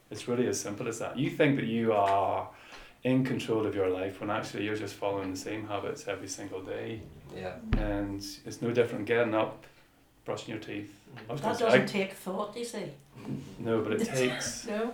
It's 0.10 0.28
really 0.28 0.48
as 0.48 0.60
simple 0.60 0.88
as 0.88 0.98
that. 0.98 1.20
You 1.20 1.30
think 1.30 1.58
that 1.58 1.68
you 1.68 1.94
are 1.94 2.50
in 3.04 3.24
control 3.24 3.68
of 3.68 3.76
your 3.76 3.90
life 3.92 4.20
when 4.20 4.32
actually 4.32 4.66
you're 4.66 4.76
just 4.76 4.96
following 4.96 5.30
the 5.30 5.38
same 5.40 5.68
habits 5.68 6.08
every 6.08 6.28
single 6.28 6.62
day. 6.64 7.02
Yeah. 7.36 7.58
And 7.78 8.26
it's 8.48 8.60
no 8.64 8.72
different 8.72 9.06
getting 9.06 9.36
up, 9.36 9.66
brushing 10.26 10.50
your 10.56 10.64
teeth. 10.64 10.92
I 11.30 11.34
was 11.34 11.42
That 11.42 11.60
doesn't 11.60 11.86
take 11.88 12.14
thought, 12.14 12.54
do 12.56 12.60
you 12.60 12.66
see. 12.66 12.86
no, 13.60 13.82
but 13.82 13.94
it 14.02 14.06
takes 14.18 14.66
No? 14.66 14.94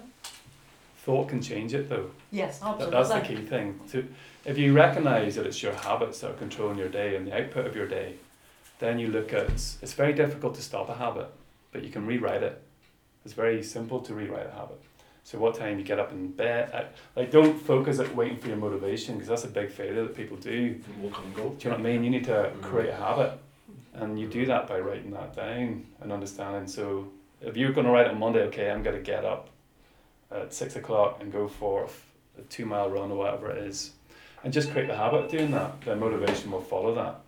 Thought 1.03 1.27
can 1.27 1.41
change 1.41 1.73
it 1.73 1.89
though. 1.89 2.09
Yes, 2.31 2.59
That, 2.59 2.69
absolutely. 2.81 2.91
that's 2.97 3.09
the 3.09 3.35
key 3.35 3.41
thing. 3.45 3.79
To 3.91 4.07
if 4.45 4.57
you 4.57 4.73
recognise 4.73 5.35
that 5.35 5.45
it's 5.45 5.61
your 5.61 5.73
habits 5.73 6.21
that 6.21 6.31
are 6.31 6.35
controlling 6.35 6.77
your 6.77 6.89
day 6.89 7.15
and 7.15 7.27
the 7.27 7.35
output 7.35 7.67
of 7.67 7.75
your 7.75 7.87
day, 7.87 8.15
then 8.79 8.99
you 8.99 9.07
look 9.07 9.33
at 9.33 9.49
it's 9.49 9.93
very 9.93 10.13
difficult 10.13 10.55
to 10.55 10.61
stop 10.61 10.89
a 10.89 10.95
habit, 10.95 11.29
but 11.71 11.83
you 11.83 11.89
can 11.89 12.05
rewrite 12.05 12.43
it. 12.43 12.61
It's 13.25 13.33
very 13.33 13.63
simple 13.63 13.99
to 14.01 14.13
rewrite 14.13 14.47
a 14.47 14.51
habit. 14.51 14.81
So 15.25 15.37
what 15.37 15.55
time 15.55 15.79
you 15.79 15.85
get 15.85 15.99
up 15.99 16.11
in 16.11 16.31
bed, 16.31 16.69
uh, 16.73 16.83
like 17.15 17.31
don't 17.31 17.57
focus 17.57 17.99
at 17.99 18.13
waiting 18.15 18.37
for 18.37 18.49
your 18.49 18.57
motivation 18.57 19.15
because 19.15 19.29
that's 19.29 19.45
a 19.45 19.47
big 19.47 19.71
failure 19.71 20.03
that 20.03 20.15
people 20.15 20.37
do. 20.37 20.79
And 20.85 21.03
we'll 21.03 21.15
and 21.15 21.35
go. 21.35 21.49
Do 21.49 21.63
you 21.63 21.69
know 21.71 21.77
what 21.77 21.85
I 21.85 21.91
mean? 21.91 22.03
You 22.03 22.09
need 22.09 22.25
to 22.25 22.51
create 22.61 22.89
a 22.89 22.95
habit, 22.95 23.39
and 23.93 24.19
you 24.19 24.27
do 24.27 24.45
that 24.45 24.67
by 24.67 24.79
writing 24.79 25.11
that 25.11 25.35
down 25.35 25.85
and 26.01 26.11
understanding. 26.11 26.67
So 26.67 27.07
if 27.41 27.55
you're 27.57 27.71
going 27.73 27.87
to 27.87 27.91
write 27.93 28.07
on 28.07 28.19
Monday, 28.19 28.43
okay, 28.43 28.69
I'm 28.69 28.83
going 28.83 28.97
to 28.97 29.01
get 29.01 29.23
up 29.23 29.49
at 30.33 30.53
six 30.53 30.75
o'clock 30.75 31.17
and 31.21 31.31
go 31.31 31.47
for 31.47 31.87
a 32.37 32.41
two 32.43 32.65
mile 32.65 32.89
run 32.89 33.11
or 33.11 33.17
whatever 33.17 33.51
it 33.51 33.59
is, 33.65 33.91
and 34.43 34.51
just 34.53 34.71
create 34.71 34.87
the 34.87 34.95
habit 34.95 35.25
of 35.25 35.31
doing 35.31 35.51
that, 35.51 35.81
then 35.81 35.99
motivation 35.99 36.51
will 36.51 36.61
follow 36.61 36.93
that. 36.95 37.19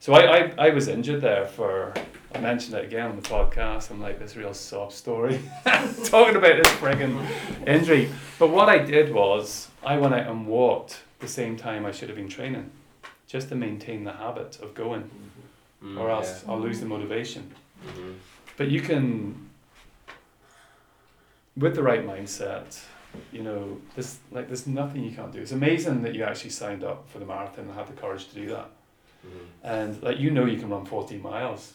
So 0.00 0.14
I, 0.14 0.36
I, 0.38 0.52
I 0.66 0.70
was 0.70 0.86
injured 0.86 1.20
there 1.20 1.44
for, 1.46 1.92
I 2.32 2.38
mentioned 2.38 2.76
it 2.76 2.84
again 2.84 3.10
on 3.10 3.16
the 3.16 3.22
podcast, 3.28 3.90
I'm 3.90 4.00
like 4.00 4.20
this 4.20 4.36
real 4.36 4.54
sob 4.54 4.92
story, 4.92 5.40
talking 5.64 6.36
about 6.36 6.56
this 6.62 6.68
frigging 6.74 7.20
injury. 7.66 8.08
But 8.38 8.50
what 8.50 8.68
I 8.68 8.78
did 8.78 9.12
was, 9.12 9.68
I 9.84 9.98
went 9.98 10.14
out 10.14 10.28
and 10.28 10.46
walked 10.46 11.00
the 11.18 11.26
same 11.26 11.56
time 11.56 11.84
I 11.84 11.90
should 11.90 12.08
have 12.10 12.16
been 12.16 12.28
training, 12.28 12.70
just 13.26 13.48
to 13.48 13.56
maintain 13.56 14.04
the 14.04 14.12
habit 14.12 14.58
of 14.60 14.74
going, 14.74 15.10
Mm, 15.82 15.96
or 15.96 16.10
else 16.10 16.42
I'll 16.48 16.58
lose 16.58 16.80
the 16.80 16.86
motivation. 16.86 17.52
Yeah. 17.84 17.92
Mhm. 17.92 18.14
But 18.56 18.66
you 18.68 18.80
can, 18.80 19.47
with 21.58 21.74
the 21.74 21.82
right 21.82 22.06
mindset, 22.06 22.80
you 23.32 23.42
know, 23.42 23.80
there's 23.94 24.18
like 24.30 24.46
there's 24.46 24.66
nothing 24.66 25.02
you 25.04 25.14
can't 25.14 25.32
do. 25.32 25.40
It's 25.40 25.52
amazing 25.52 26.02
that 26.02 26.14
you 26.14 26.22
actually 26.22 26.50
signed 26.50 26.84
up 26.84 27.08
for 27.08 27.18
the 27.18 27.26
marathon 27.26 27.64
and 27.66 27.74
had 27.74 27.88
the 27.88 27.94
courage 27.94 28.28
to 28.28 28.34
do 28.34 28.46
that. 28.48 28.70
Mhm. 29.26 29.46
And 29.62 30.02
like 30.02 30.18
you 30.18 30.30
know, 30.30 30.44
you 30.44 30.58
can 30.58 30.68
run 30.70 30.84
14 30.84 31.20
miles. 31.20 31.74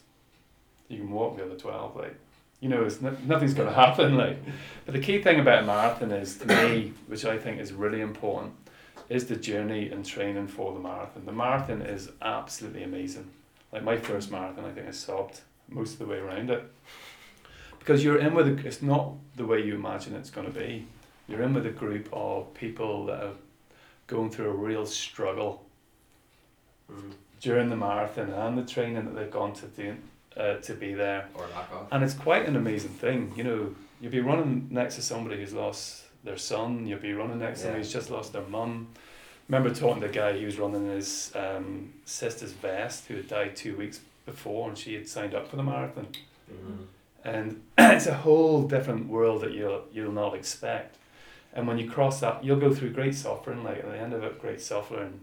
You 0.87 0.99
can 0.99 1.11
walk 1.11 1.37
the 1.37 1.45
other 1.45 1.55
12. 1.55 1.95
Like, 1.95 2.15
you 2.59 2.69
know, 2.69 2.83
it's 2.83 3.01
no, 3.01 3.15
nothing's 3.25 3.53
going 3.53 3.67
to 3.69 3.75
happen. 3.75 4.15
Like, 4.23 4.37
but 4.85 4.93
the 4.93 4.99
key 5.01 5.21
thing 5.21 5.39
about 5.39 5.63
a 5.63 5.65
marathon 5.65 6.11
is 6.11 6.37
to 6.37 6.47
me, 6.47 6.93
which 7.07 7.25
I 7.25 7.37
think 7.37 7.59
is 7.59 7.73
really 7.73 8.01
important, 8.01 8.53
is 9.09 9.25
the 9.25 9.35
journey 9.35 9.89
and 9.89 10.05
training 10.05 10.47
for 10.47 10.73
the 10.73 10.79
marathon. 10.79 11.25
The 11.25 11.31
marathon 11.31 11.81
is 11.81 12.09
absolutely 12.21 12.83
amazing. 12.83 13.29
Like 13.71 13.83
my 13.83 13.97
first 13.97 14.31
marathon, 14.31 14.65
I 14.65 14.71
think 14.71 14.87
I 14.87 14.91
sobbed 14.91 15.41
most 15.67 15.93
of 15.93 15.99
the 15.99 16.05
way 16.05 16.17
around 16.17 16.51
it 16.51 16.63
because 17.83 18.01
you're 18.03 18.17
in 18.17 18.33
with 18.33 18.47
a, 18.47 18.65
it's 18.67 18.81
not 18.81 19.11
the 19.35 19.45
way 19.45 19.61
you 19.61 19.75
imagine 19.75 20.15
it's 20.15 20.29
going 20.29 20.47
to 20.51 20.57
be. 20.57 20.87
You're 21.27 21.41
in 21.41 21.53
with 21.53 21.65
a 21.65 21.69
group 21.69 22.07
of 22.13 22.53
people 22.53 23.05
that 23.07 23.21
are 23.21 23.33
going 24.07 24.29
through 24.29 24.49
a 24.49 24.53
real 24.53 24.85
struggle 24.85 25.65
Mhm. 26.91 27.11
during 27.41 27.69
the 27.69 27.75
marathon 27.75 28.29
and 28.31 28.57
the 28.57 28.63
training 28.63 29.03
that 29.05 29.15
they've 29.15 29.31
gone 29.31 29.53
to 29.53 29.65
do 29.67 29.95
uh, 30.37 30.55
to 30.57 30.73
be 30.73 30.93
there. 30.93 31.27
Or 31.33 31.45
lack 31.47 31.71
of. 31.71 31.87
And 31.91 32.03
it's 32.03 32.13
quite 32.13 32.45
an 32.47 32.55
amazing 32.55 32.91
thing. 32.91 33.33
You 33.35 33.43
know, 33.43 33.75
you'll 34.01 34.11
be 34.11 34.19
running 34.21 34.67
next 34.71 34.95
to 34.95 35.01
somebody 35.01 35.37
who's 35.37 35.53
lost 35.53 36.03
their 36.23 36.37
son. 36.37 36.87
You'll 36.87 36.99
be 36.99 37.13
running 37.13 37.39
next 37.39 37.59
to 37.59 37.63
somebody 37.63 37.83
who's 37.83 37.91
just 37.93 38.09
lost 38.09 38.31
their 38.33 38.43
mum. 38.43 38.87
Remember 39.49 39.73
talking 39.73 40.01
to 40.01 40.07
the 40.07 40.13
guy 40.13 40.37
who 40.39 40.45
was 40.45 40.57
running 40.57 40.87
his 40.87 41.31
um, 41.35 41.93
sister's 42.05 42.53
vest 42.53 43.07
who 43.07 43.15
had 43.15 43.27
died 43.27 43.55
two 43.57 43.75
weeks 43.75 43.99
before 44.25 44.69
and 44.69 44.77
she 44.77 44.93
had 44.95 45.07
signed 45.07 45.33
up 45.35 45.49
for 45.49 45.57
the 45.57 45.63
marathon. 45.63 46.07
Mhm. 46.51 46.85
And 47.23 47.61
it's 47.77 48.07
a 48.07 48.13
whole 48.13 48.63
different 48.63 49.07
world 49.07 49.41
that 49.41 49.51
you'll 49.51 49.83
you'll 49.91 50.11
not 50.11 50.35
expect. 50.35 50.97
And 51.53 51.67
when 51.67 51.77
you 51.77 51.89
cross 51.89 52.19
that, 52.21 52.43
you'll 52.43 52.59
go 52.59 52.73
through 52.73 52.91
great 52.91 53.15
suffering. 53.15 53.63
Like 53.63 53.79
at 53.79 53.85
the 53.85 53.97
end 53.97 54.13
of 54.13 54.23
it, 54.23 54.41
great 54.41 54.61
suffering. 54.61 55.21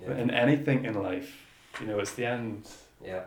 Yeah. 0.00 0.16
In 0.16 0.30
anything 0.30 0.84
in 0.84 1.02
life, 1.02 1.46
you 1.80 1.86
know, 1.86 1.98
it's 1.98 2.14
the 2.14 2.26
end. 2.26 2.68
Yeah. 3.04 3.24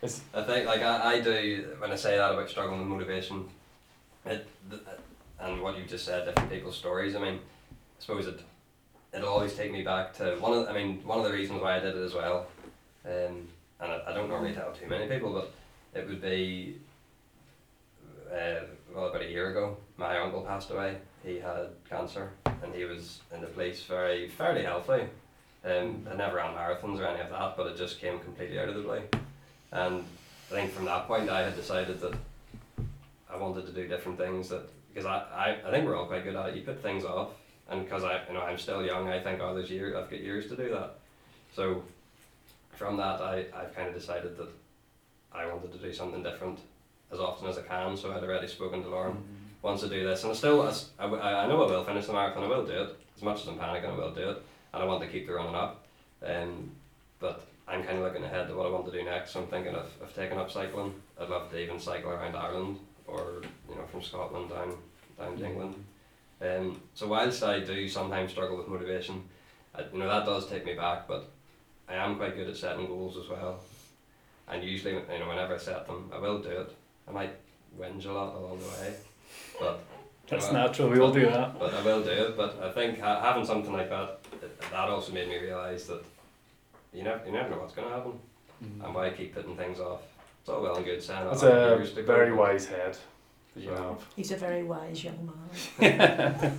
It's 0.00 0.20
I 0.32 0.42
think 0.42 0.66
like 0.66 0.82
I, 0.82 1.14
I 1.14 1.20
do 1.20 1.74
when 1.78 1.90
I 1.90 1.96
say 1.96 2.16
that 2.16 2.32
about 2.32 2.48
struggling 2.48 2.80
with 2.80 2.88
motivation, 2.88 3.48
it 4.24 4.46
th- 4.70 4.82
and 5.40 5.60
what 5.60 5.78
you 5.78 5.84
just 5.84 6.04
said, 6.04 6.24
different 6.24 6.50
people's 6.50 6.76
stories. 6.76 7.14
I 7.14 7.20
mean, 7.20 7.34
I 7.34 8.00
suppose 8.00 8.26
it 8.26 8.40
it'll 9.12 9.28
always 9.28 9.54
take 9.54 9.72
me 9.72 9.82
back 9.82 10.14
to 10.14 10.36
one 10.38 10.52
of 10.52 10.68
I 10.68 10.72
mean 10.72 11.00
one 11.04 11.18
of 11.18 11.24
the 11.24 11.32
reasons 11.32 11.60
why 11.62 11.76
I 11.76 11.80
did 11.80 11.96
it 11.96 12.04
as 12.04 12.14
well, 12.14 12.46
um, 13.04 13.48
and 13.80 13.92
I, 13.92 14.02
I 14.08 14.12
don't 14.12 14.28
normally 14.28 14.54
tell 14.54 14.72
too 14.72 14.86
many 14.86 15.06
people, 15.08 15.32
but 15.32 15.52
it 15.98 16.06
would 16.06 16.20
be 16.20 16.76
uh, 18.32 18.64
well 18.94 19.08
about 19.08 19.22
a 19.22 19.30
year 19.30 19.50
ago. 19.50 19.76
My 19.96 20.18
uncle 20.18 20.42
passed 20.42 20.70
away. 20.70 20.96
He 21.24 21.38
had 21.38 21.68
cancer, 21.88 22.32
and 22.46 22.74
he 22.74 22.84
was 22.84 23.20
in 23.34 23.40
the 23.40 23.46
police 23.46 23.82
very 23.82 24.28
fairly 24.28 24.62
healthy. 24.62 25.04
Um, 25.64 26.06
I 26.10 26.14
never 26.14 26.36
ran 26.36 26.54
marathons 26.54 27.00
or 27.00 27.06
any 27.06 27.20
of 27.20 27.30
that, 27.30 27.56
but 27.56 27.66
it 27.66 27.76
just 27.76 28.00
came 28.00 28.18
completely 28.20 28.58
out 28.58 28.68
of 28.68 28.76
the 28.76 28.82
blue. 28.82 29.02
And 29.72 30.04
I 30.50 30.54
think 30.54 30.72
from 30.72 30.84
that 30.86 31.06
point, 31.06 31.28
I 31.28 31.42
had 31.42 31.56
decided 31.56 32.00
that 32.00 32.14
I 33.30 33.36
wanted 33.36 33.66
to 33.66 33.72
do 33.72 33.88
different 33.88 34.18
things. 34.18 34.48
That 34.48 34.68
because 34.88 35.06
I, 35.06 35.18
I, 35.34 35.68
I 35.68 35.70
think 35.70 35.86
we're 35.86 35.96
all 35.96 36.06
quite 36.06 36.24
good 36.24 36.36
at 36.36 36.50
it. 36.50 36.56
You 36.56 36.62
put 36.62 36.82
things 36.82 37.04
off, 37.04 37.30
and 37.68 37.84
because 37.84 38.04
I 38.04 38.22
you 38.28 38.34
know 38.34 38.40
I'm 38.40 38.58
still 38.58 38.84
young, 38.84 39.08
I 39.08 39.20
think 39.20 39.40
oh 39.40 39.54
there's 39.54 39.70
years 39.70 39.94
I've 39.94 40.10
got 40.10 40.20
years 40.20 40.48
to 40.48 40.56
do 40.56 40.70
that. 40.70 40.94
So 41.54 41.82
from 42.76 42.96
that, 42.96 43.20
I 43.20 43.46
I've 43.54 43.74
kind 43.74 43.88
of 43.88 43.94
decided 43.94 44.36
that 44.38 44.48
I 45.32 45.46
wanted 45.46 45.72
to 45.72 45.78
do 45.78 45.92
something 45.92 46.22
different 46.22 46.60
as 47.12 47.20
often 47.20 47.48
as 47.48 47.58
I 47.58 47.62
can. 47.62 47.96
So 47.96 48.12
I'd 48.12 48.22
already 48.22 48.46
spoken 48.46 48.82
to 48.82 48.88
Lauren 48.88 49.16
once 49.62 49.82
I 49.84 49.88
do 49.88 50.04
this, 50.06 50.22
and 50.22 50.32
I 50.32 50.34
still 50.34 50.66
as 50.66 50.90
I, 50.98 51.06
I 51.06 51.44
I 51.44 51.46
know 51.46 51.62
I 51.62 51.70
will 51.70 51.84
finish 51.84 52.06
the 52.06 52.12
marathon. 52.12 52.44
I 52.44 52.48
will 52.48 52.66
do 52.66 52.72
it 52.72 52.96
as 53.16 53.22
much 53.22 53.42
as 53.42 53.48
I'm 53.48 53.58
panicking. 53.58 53.90
I 53.90 53.96
will 53.96 54.14
do 54.14 54.30
it, 54.30 54.42
and 54.72 54.82
I 54.82 54.86
want 54.86 55.02
to 55.02 55.08
keep 55.08 55.26
the 55.26 55.34
running 55.34 55.54
up. 55.54 55.86
Um, 56.24 56.70
but 57.20 57.46
I'm 57.66 57.82
kind 57.82 57.98
of 57.98 58.04
looking 58.04 58.24
ahead 58.24 58.48
to 58.48 58.54
what 58.54 58.66
I 58.66 58.70
want 58.70 58.86
to 58.86 58.92
do 58.92 59.04
next. 59.04 59.32
So 59.32 59.40
I'm 59.40 59.46
thinking 59.48 59.74
of, 59.74 59.90
of 60.00 60.14
taking 60.14 60.38
up 60.38 60.50
cycling. 60.50 60.94
I'd 61.20 61.28
love 61.28 61.50
to 61.50 61.58
even 61.58 61.78
cycle 61.78 62.10
around 62.10 62.36
Ireland 62.36 62.78
or 63.06 63.42
you 63.68 63.74
know 63.74 63.86
from 63.86 64.02
Scotland 64.02 64.50
down 64.50 64.76
down 65.18 65.36
to 65.36 65.44
England. 65.44 65.74
Um, 66.40 66.80
so 66.94 67.08
whilst 67.08 67.42
I 67.42 67.60
do 67.60 67.88
sometimes 67.88 68.30
struggle 68.30 68.56
with 68.56 68.68
motivation, 68.68 69.24
I, 69.74 69.82
you 69.92 69.98
know 69.98 70.08
that 70.08 70.24
does 70.24 70.48
take 70.48 70.64
me 70.64 70.74
back. 70.74 71.08
But 71.08 71.28
I 71.88 71.94
am 71.94 72.16
quite 72.16 72.36
good 72.36 72.48
at 72.48 72.56
setting 72.56 72.86
goals 72.86 73.16
as 73.16 73.28
well. 73.28 73.60
And 74.46 74.62
usually, 74.64 74.94
you 74.94 75.18
know, 75.18 75.28
whenever 75.28 75.54
I 75.54 75.58
set 75.58 75.86
them, 75.86 76.10
I 76.14 76.18
will 76.18 76.38
do 76.40 76.48
it. 76.48 76.74
I 77.08 77.12
might 77.12 77.34
whinge 77.78 78.04
a 78.06 78.12
lot 78.12 78.34
along 78.36 78.58
the 78.58 78.64
way, 78.82 78.94
but 79.60 79.80
That's 80.28 80.44
Well, 80.44 80.52
natural. 80.66 80.90
We 80.90 80.98
all 81.00 81.10
do 81.12 81.24
that. 81.24 81.58
but 81.58 81.72
I 81.72 81.80
will 81.82 82.02
do 82.02 82.10
it. 82.10 82.36
But 82.36 82.60
I 82.62 82.70
think 82.70 83.00
ha- 83.00 83.20
having 83.22 83.46
something 83.46 83.72
like 83.72 83.88
that, 83.88 84.18
that 84.70 84.88
also 84.90 85.12
made 85.12 85.26
me 85.28 85.38
realise 85.38 85.86
that 85.86 86.02
you 86.92 87.02
never, 87.02 87.24
you 87.24 87.32
never 87.32 87.48
know 87.50 87.58
what's 87.60 87.72
going 87.74 87.88
to 87.88 87.94
happen, 87.94 88.12
and 88.60 88.94
why 88.94 89.06
I 89.06 89.10
keep 89.10 89.34
putting 89.34 89.56
things 89.56 89.80
off. 89.80 90.02
It's 90.40 90.50
all 90.50 90.60
well 90.62 90.76
and 90.76 90.84
good 90.84 91.02
saying. 91.02 91.24
That's 91.28 91.42
"Oh, 91.42 91.50
a 91.50 91.76
years 91.78 91.92
to 91.94 92.02
go," 92.02 92.06
very 92.14 92.32
wise 92.32 92.66
head 92.66 92.96
that 93.54 93.62
you 93.64 93.70
So- 93.74 93.98
He's 94.16 94.30
a 94.32 94.36
very 94.36 94.64
wise 94.64 95.02
young 95.02 95.32
man. 95.80 96.58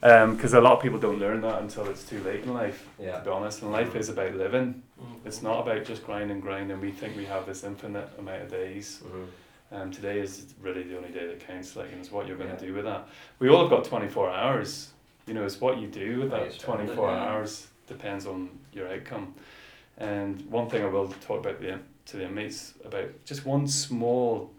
Because 0.36 0.54
a 0.54 0.60
lot 0.60 0.72
of 0.74 0.80
people 0.82 0.98
don't 0.98 1.18
learn 1.18 1.40
that 1.42 1.60
until 1.60 1.86
it's 1.90 2.04
too 2.08 2.22
late 2.22 2.44
in 2.44 2.54
life, 2.54 2.88
Yeah. 2.98 3.18
to 3.18 3.24
be 3.24 3.30
honest. 3.30 3.62
And 3.62 3.72
life 3.72 3.94
is 3.96 4.08
about 4.08 4.34
living. 4.34 4.82
Mm. 5.00 5.26
It's 5.26 5.42
not 5.42 5.60
about 5.66 5.84
just 5.84 6.06
grinding, 6.06 6.40
grinding. 6.40 6.80
We 6.80 6.92
think 6.92 7.16
we 7.16 7.24
have 7.26 7.44
this 7.46 7.64
infinite 7.64 8.08
amount 8.18 8.42
of 8.42 8.50
days. 8.50 9.00
Mhm. 9.04 9.26
Um, 9.70 9.90
today 9.90 10.18
is 10.20 10.54
really 10.62 10.82
the 10.82 10.96
only 10.96 11.10
day 11.10 11.26
that 11.26 11.46
counts, 11.46 11.76
like, 11.76 11.90
and 11.92 12.00
it's 12.00 12.10
what 12.10 12.26
you're 12.26 12.38
going 12.38 12.48
to 12.56 12.62
Yeah. 12.62 12.68
do 12.70 12.74
with 12.74 12.84
that. 12.86 13.06
We 13.38 13.48
all 13.50 13.60
have 13.60 13.70
got 13.70 13.84
24 13.84 14.30
hours. 14.30 14.92
You 15.26 15.34
know, 15.34 15.44
it's 15.44 15.60
what 15.60 15.78
you 15.78 15.88
do 15.88 16.20
with 16.20 16.30
that 16.30 16.58
24 16.58 17.10
hours 17.10 17.68
depends 17.86 18.26
on 18.26 18.48
your 18.72 18.88
outcome. 18.90 19.34
And 19.98 20.40
one 20.50 20.70
thing 20.70 20.82
I 20.82 20.86
will 20.86 21.08
talk 21.08 21.40
about 21.40 21.60
the, 21.60 21.78
to 22.06 22.16
the 22.16 22.24
inmates 22.24 22.74
about 22.84 23.10
just 23.26 23.44
one 23.44 23.66
small 23.68 24.50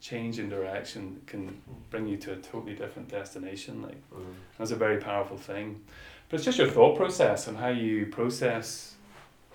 change 0.00 0.38
in 0.38 0.48
direction 0.48 1.20
can 1.26 1.60
bring 1.90 2.06
you 2.06 2.16
to 2.18 2.32
a 2.32 2.36
totally 2.36 2.74
different 2.74 3.08
destination. 3.08 3.82
Like 3.82 3.96
Mhm. 4.12 4.34
that's 4.58 4.70
a 4.70 4.76
very 4.76 4.98
powerful 4.98 5.36
thing. 5.38 5.82
But 6.28 6.36
it's 6.36 6.44
just 6.44 6.58
your 6.58 6.68
thought 6.68 6.96
process 6.96 7.48
and 7.48 7.56
how 7.56 7.68
you 7.68 8.06
process 8.06 8.93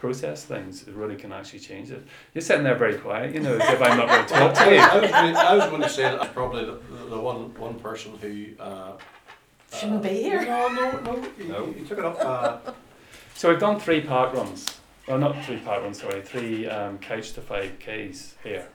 process 0.04 0.44
things. 0.46 0.88
Really 0.88 1.16
can 1.16 1.32
actually 1.32 1.60
change 1.60 1.92
it. 1.92 2.04
You're 2.34 2.42
sitting 2.42 2.64
there 2.64 2.74
very 2.76 2.96
quiet, 2.98 3.36
you 3.36 3.42
know, 3.42 3.56
as 3.56 3.70
if 3.74 3.82
I'm 3.82 3.98
not 3.98 4.08
going 4.08 4.26
to 4.26 4.34
talk 4.34 4.54
to 4.56 4.74
you. 4.74 4.80
I 4.80 5.00
was, 5.00 5.12
going, 5.12 5.36
I 5.36 5.56
was 5.56 5.66
going 5.70 5.82
to 5.84 5.90
say 5.90 6.04
that 6.04 6.34
probably 6.34 6.66
the, 6.66 6.80
the 7.10 7.20
one 7.20 7.54
one 7.56 7.80
person 7.80 8.18
who 8.20 8.46
uh, 8.60 8.94
Shouldn't 9.72 10.02
be 10.02 10.10
here. 10.24 10.42
No, 10.42 10.68
no, 10.70 11.00
no. 11.02 11.28
You, 11.38 11.44
No. 11.48 11.66
you 11.78 11.86
took 11.86 12.00
it 12.00 12.06
up. 12.06 12.18
Uh, 12.20 12.72
So 13.36 13.50
we've 13.50 13.60
done 13.60 13.80
three 13.80 14.02
park 14.02 14.34
runs. 14.34 14.66
Well, 15.08 15.20
not 15.20 15.44
three 15.46 15.58
park 15.58 15.84
runs, 15.84 16.00
sorry, 16.02 16.22
three 16.22 16.68
um, 16.68 16.98
couch 17.00 17.34
to 17.34 17.42
5Ks 17.42 18.34
here. 18.44 18.68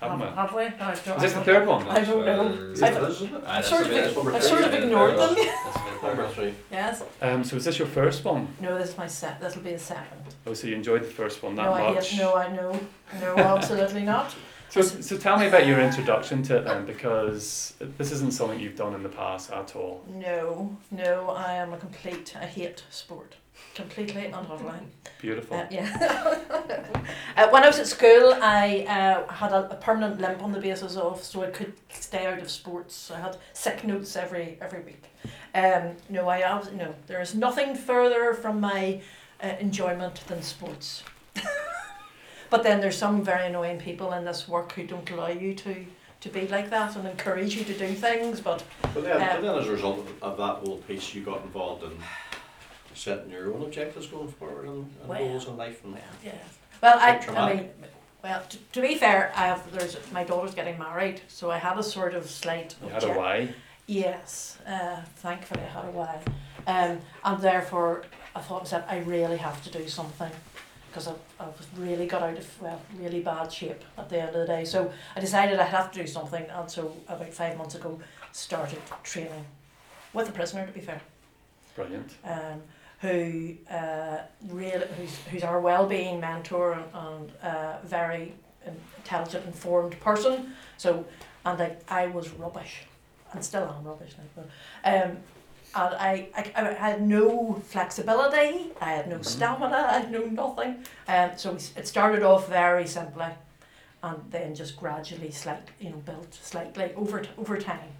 Haven't 0.00 0.18
we? 0.20 0.26
Have, 0.26 0.36
have 0.36 0.54
we? 0.54 0.62
I 0.64 0.68
don't, 0.70 0.92
Is 0.92 1.02
this 1.02 1.08
I 1.16 1.18
the 1.18 1.34
don't- 1.34 1.44
third 1.44 1.66
one? 1.66 1.88
I 1.88 2.04
don't 2.04 2.26
know. 2.26 2.46
is 2.72 2.82
I- 2.82 2.88
it, 2.90 3.02
isn't 3.10 3.34
it? 3.34 3.42
I've 3.46 3.64
sort 3.64 3.82
of 3.82 3.88
be- 3.88 3.94
big- 3.94 4.04
this 4.04 4.16
will 4.16 4.24
be 4.24 4.36
I've 4.36 4.42
sort 4.44 4.62
of 4.64 4.74
ignored 4.74 5.16
them. 5.18 5.34
Will 6.08 6.16
Number 6.16 6.32
three. 6.32 6.54
Yes. 6.70 7.02
Um, 7.22 7.44
so 7.44 7.56
is 7.56 7.64
this 7.64 7.78
your 7.78 7.88
first 7.88 8.24
one? 8.24 8.48
No, 8.60 8.78
this 8.78 8.90
is 8.90 8.98
my 8.98 9.06
set. 9.06 9.40
This 9.40 9.56
will 9.56 9.62
be 9.62 9.72
the 9.72 9.78
second. 9.78 10.20
Oh, 10.46 10.54
so 10.54 10.66
you 10.66 10.74
enjoyed 10.74 11.02
the 11.02 11.06
first 11.06 11.42
one 11.42 11.54
that 11.56 11.64
no, 11.64 11.72
I 11.72 11.94
much? 11.94 12.16
no, 12.16 12.34
I 12.34 12.52
know. 12.54 12.80
No, 13.20 13.36
absolutely 13.36 14.02
not. 14.02 14.34
So, 14.68 14.82
so 14.82 15.16
tell 15.16 15.38
me 15.38 15.46
about 15.46 15.66
your 15.66 15.80
introduction 15.80 16.42
to 16.44 16.58
it 16.58 16.64
then, 16.64 16.84
because 16.84 17.74
this 17.96 18.10
isn't 18.12 18.32
something 18.32 18.58
you've 18.58 18.76
done 18.76 18.94
in 18.94 19.02
the 19.02 19.08
past 19.08 19.50
at 19.50 19.76
all. 19.76 20.04
No, 20.08 20.76
no, 20.90 21.30
I 21.30 21.54
am 21.54 21.72
a 21.72 21.76
complete. 21.78 22.34
I 22.36 22.46
hate 22.46 22.84
sport. 22.90 23.36
Completely 23.74 24.26
and 24.26 24.34
utterly. 24.34 24.78
Beautiful. 25.20 25.56
Uh, 25.56 25.66
yeah. 25.70 25.96
uh, 27.36 27.48
when 27.50 27.62
I 27.62 27.66
was 27.66 27.78
at 27.78 27.86
school, 27.86 28.34
I 28.40 28.86
uh, 28.88 29.30
had 29.32 29.52
a, 29.52 29.70
a 29.70 29.76
permanent 29.76 30.20
limp 30.20 30.42
on 30.42 30.52
the 30.52 30.60
basis 30.60 30.96
of 30.96 31.22
so 31.22 31.42
I 31.44 31.50
could 31.50 31.74
stay 31.90 32.26
out 32.26 32.38
of 32.38 32.50
sports. 32.50 32.94
So 32.94 33.14
I 33.14 33.20
had 33.20 33.36
sick 33.52 33.84
notes 33.84 34.16
every 34.16 34.56
every 34.60 34.80
week. 34.80 35.04
Um, 35.54 35.96
no, 36.08 36.28
I 36.28 36.40
abs- 36.40 36.72
no. 36.72 36.94
There 37.06 37.20
is 37.20 37.34
nothing 37.34 37.74
further 37.74 38.32
from 38.34 38.60
my 38.60 39.00
uh, 39.42 39.54
enjoyment 39.60 40.26
than 40.26 40.42
sports. 40.42 41.02
but 42.50 42.62
then 42.62 42.80
there's 42.80 42.96
some 42.96 43.22
very 43.22 43.46
annoying 43.46 43.78
people 43.78 44.12
in 44.14 44.24
this 44.24 44.48
work 44.48 44.72
who 44.72 44.86
don't 44.86 45.10
allow 45.10 45.28
you 45.28 45.54
to 45.54 45.86
to 46.20 46.28
be 46.30 46.48
like 46.48 46.70
that 46.70 46.96
and 46.96 47.06
encourage 47.06 47.54
you 47.54 47.64
to 47.64 47.74
do 47.74 47.88
things. 47.88 48.40
But 48.40 48.64
But 48.94 49.04
then, 49.04 49.20
Uh, 49.20 49.34
but 49.34 49.42
then 49.42 49.58
as 49.58 49.68
a 49.68 49.72
result 49.72 49.98
of, 49.98 50.22
of 50.22 50.36
that 50.38 50.66
whole 50.66 50.78
piece, 50.88 51.14
you 51.14 51.22
got 51.22 51.42
involved 51.42 51.84
in 51.84 51.92
setting 52.96 53.30
your 53.30 53.52
own 53.54 53.62
objectives 53.62 54.06
going 54.06 54.28
forward 54.28 54.66
and, 54.66 54.90
and 55.00 55.08
Well, 55.08 55.18
goals 55.18 55.46
in 55.46 55.56
life. 55.56 55.84
And, 55.84 55.96
yeah. 56.24 56.32
Well, 56.82 56.98
I, 56.98 57.14
Quite 57.14 57.36
I 57.38 57.54
mean, 57.54 57.70
well, 58.22 58.42
to, 58.48 58.58
to 58.58 58.80
be 58.80 58.96
fair, 58.96 59.32
I 59.36 59.46
have 59.46 59.70
there's 59.72 59.96
my 60.12 60.24
daughter's 60.24 60.54
getting 60.54 60.78
married, 60.78 61.20
so 61.28 61.50
I 61.50 61.58
had 61.58 61.78
a 61.78 61.82
sort 61.82 62.14
of 62.14 62.28
slight. 62.28 62.74
You 62.82 62.88
had 62.88 63.02
a 63.02 63.06
object- 63.06 63.18
why. 63.18 63.48
Yes, 63.86 64.58
uh, 64.66 65.00
thankfully 65.16 65.62
I 65.62 65.66
had 65.66 65.84
a 65.84 65.90
why, 65.92 66.20
um, 66.66 66.98
and 67.24 67.40
therefore 67.40 68.02
I 68.34 68.40
thought 68.40 68.64
to 68.66 68.74
myself, 68.74 68.84
I 68.88 68.98
really 68.98 69.36
have 69.36 69.62
to 69.62 69.70
do 69.70 69.86
something, 69.88 70.32
because 70.88 71.06
I, 71.06 71.12
I 71.38 71.46
was 71.46 71.68
really 71.76 72.06
got 72.06 72.22
out 72.22 72.36
of 72.36 72.60
well 72.60 72.82
really 72.98 73.20
bad 73.20 73.52
shape 73.52 73.84
at 73.96 74.08
the 74.08 74.18
end 74.20 74.30
of 74.34 74.40
the 74.40 74.46
day. 74.46 74.64
So 74.64 74.92
I 75.14 75.20
decided 75.20 75.60
I 75.60 75.64
have 75.64 75.92
to 75.92 76.00
do 76.00 76.06
something, 76.08 76.44
and 76.50 76.68
so 76.68 76.96
about 77.06 77.32
five 77.32 77.56
months 77.56 77.76
ago 77.76 78.00
started 78.32 78.80
training 79.04 79.46
with 80.12 80.28
a 80.28 80.32
prisoner. 80.32 80.66
To 80.66 80.72
be 80.72 80.80
fair 80.80 81.00
Brilliant. 81.76 82.12
um, 82.24 82.62
who 83.00 83.54
uh, 83.70 84.18
really 84.48 84.86
who's, 84.98 85.16
who's 85.30 85.42
our 85.42 85.60
well-being 85.60 86.18
mentor 86.20 86.72
and, 86.72 86.84
and 86.94 87.32
uh, 87.42 87.76
very 87.84 88.32
intelligent, 88.98 89.44
informed 89.46 89.98
person. 90.00 90.54
So, 90.78 91.04
and 91.44 91.58
like 91.58 91.80
I 91.90 92.06
was 92.06 92.30
rubbish, 92.30 92.82
and 93.32 93.44
still 93.44 93.64
am 93.64 93.84
rubbish 93.84 94.12
now. 94.18 94.24
But, 94.34 94.44
um, 94.84 95.16
and 95.74 95.94
I, 95.94 96.28
I, 96.34 96.52
I 96.56 96.72
had 96.72 97.02
no 97.02 97.62
flexibility. 97.68 98.72
I 98.80 98.92
had 98.92 99.08
no 99.08 99.16
Mhm. 99.18 99.24
stamina. 99.26 99.76
I 99.76 99.98
had 99.98 100.10
no 100.10 100.24
nothing. 100.24 100.84
Um, 101.06 101.30
so 101.36 101.54
it 101.54 101.86
started 101.86 102.22
off 102.22 102.48
very 102.48 102.86
simply, 102.86 103.26
and 104.02 104.18
then 104.30 104.54
just 104.54 104.76
gradually, 104.76 105.30
slight, 105.30 105.68
you 105.78 105.90
know, 105.90 105.96
built 105.96 106.32
slightly 106.34 106.92
over 106.96 107.22
over 107.36 107.58
time. 107.58 107.90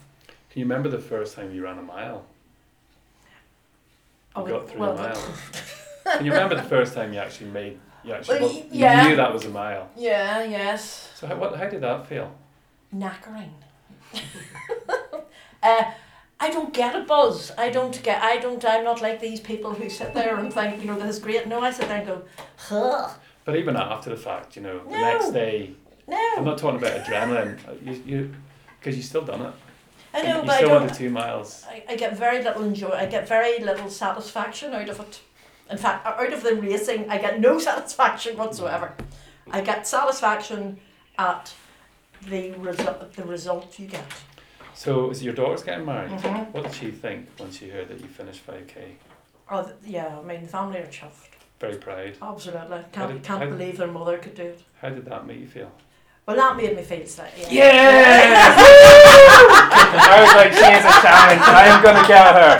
Can 0.51 0.61
you 0.61 0.65
remember 0.65 0.89
the 0.89 1.01
first 1.03 1.37
time 1.37 1.53
you 1.55 1.63
ran 1.65 1.79
a 1.79 1.83
mile? 1.83 2.25
You 4.37 4.43
Oh, 4.43 4.47
got 4.47 4.69
through 4.69 4.81
well, 4.81 4.93
a 4.99 5.03
mile. 5.03 5.23
Can 6.17 6.25
you 6.27 6.33
remember 6.33 6.55
the 6.55 6.63
first 6.63 6.95
time 6.95 7.13
you 7.13 7.19
actually 7.19 7.51
made? 7.51 7.79
You 8.05 8.13
actually 8.15 8.41
Well, 8.41 8.53
well, 8.53 8.63
yeah. 8.71 9.03
you 9.03 9.09
knew 9.11 9.17
that 9.17 9.33
was 9.33 9.45
a 9.45 9.49
mile. 9.49 9.91
Yeah. 9.97 10.45
Yes. 10.45 11.11
So 11.15 11.27
how, 11.27 11.37
what, 11.37 11.57
how 11.57 11.69
did 11.69 11.81
that 11.83 12.07
feel? 12.07 12.33
knackering. 12.95 13.51
uh, 15.63 15.85
I 16.39 16.51
don't 16.51 16.73
get 16.73 16.95
a 16.95 17.01
buzz. 17.01 17.51
I 17.59 17.71
don't 17.71 18.01
get. 18.03 18.23
I 18.23 18.37
don't. 18.37 18.65
I'm 18.65 18.85
not 18.85 19.01
like 19.03 19.21
these 19.21 19.41
people 19.41 19.73
who 19.73 19.89
sit 19.91 20.15
there 20.15 20.37
and 20.37 20.53
think, 20.53 20.81
you 20.81 20.87
know, 20.87 20.99
this 20.99 21.17
is 21.17 21.23
great. 21.23 21.47
No, 21.49 21.61
I 21.61 21.71
sit 21.73 21.89
there 21.89 21.99
and 21.99 22.07
go, 22.07 22.23
huh? 22.57 23.09
But 23.45 23.57
even 23.57 23.77
after 23.77 24.11
the 24.11 24.17
fact, 24.17 24.55
you 24.57 24.63
know, 24.63 24.81
the 24.85 24.91
next 24.91 25.31
day, 25.31 25.73
No. 26.07 26.21
I'm 26.37 26.45
not 26.45 26.59
talking 26.59 26.79
about 26.79 27.01
adrenaline. 27.05 27.59
uh, 27.69 27.73
You, 27.83 28.03
you, 28.07 28.35
because 28.79 28.97
you 28.97 29.03
still 29.03 29.25
done 29.25 29.43
it. 29.43 29.53
I 30.15 30.23
know, 30.23 30.41
but 30.43 30.51
I 30.51 30.57
still 30.57 30.71
went 30.71 30.81
don't. 30.81 30.89
the 30.89 30.95
two 30.95 31.11
miles. 31.11 31.65
I, 31.69 31.83
I 31.91 31.97
get 31.97 32.17
very 32.17 32.43
little 32.43 32.63
enjoy. 32.65 32.91
I 32.91 33.07
get 33.07 33.29
very 33.29 33.59
little 33.59 33.91
satisfaction 33.91 34.73
out 34.73 34.89
of 34.89 35.01
it. 35.01 35.21
In 35.71 35.77
fact, 35.79 36.07
out 36.07 36.33
of 36.33 36.43
the 36.43 36.55
racing, 36.55 37.11
I 37.11 37.19
get 37.19 37.41
no 37.41 37.59
satisfaction 37.71 38.37
whatsoever. 38.37 38.95
I 39.51 39.61
get 39.61 39.87
satisfaction 39.87 40.79
at 41.19 41.53
the 42.29 42.53
result. 42.53 43.13
The 43.15 43.25
result 43.25 43.79
you 43.79 43.89
get. 43.89 44.05
So, 44.75 45.11
is 45.11 45.23
your 45.23 45.35
daughter's 45.35 45.63
getting 45.63 45.87
married? 45.87 46.11
Mhm. 46.13 46.51
What 46.53 46.65
did 46.65 46.75
she 46.75 46.91
think 46.91 47.29
when 47.39 47.51
she 47.51 47.69
heard 47.71 47.89
that 47.89 48.01
you 48.01 48.07
finished 48.09 48.47
5k? 48.47 48.97
Oh, 49.51 49.63
th- 49.63 49.75
yeah. 49.87 50.19
I 50.19 50.23
mean, 50.23 50.43
the 50.43 50.49
family 50.49 50.79
are 50.79 50.87
chuffed. 50.87 51.31
Very 51.61 51.77
proud. 51.79 52.13
Absolutely. 52.21 52.85
Can't 52.93 53.13
did- 53.13 53.23
can't 53.23 53.39
how 53.43 53.47
did- 53.49 53.59
believe 53.59 53.79
their 53.79 53.87
mother 53.87 54.19
could 54.19 54.35
do 54.35 54.43
it. 54.45 54.63
How 54.83 54.91
did 54.91 55.07
that 55.07 55.27
make 55.27 55.41
you 55.41 55.47
feel? 55.47 55.73
Well, 56.27 56.37
that 56.37 56.57
made 56.57 56.77
me 56.77 56.83
feel 56.83 57.07
slightly. 57.07 57.45
Yes! 57.51 58.93
I 59.59 60.21
was 60.23 60.35
like, 60.35 60.53
she 60.53 60.69
is 60.79 60.85
a 60.85 60.95
challenge. 61.03 61.43
I 61.43 61.67
am 61.73 61.83
going 61.83 61.97
to 62.03 62.07
get 62.09 62.35
her. 62.37 62.55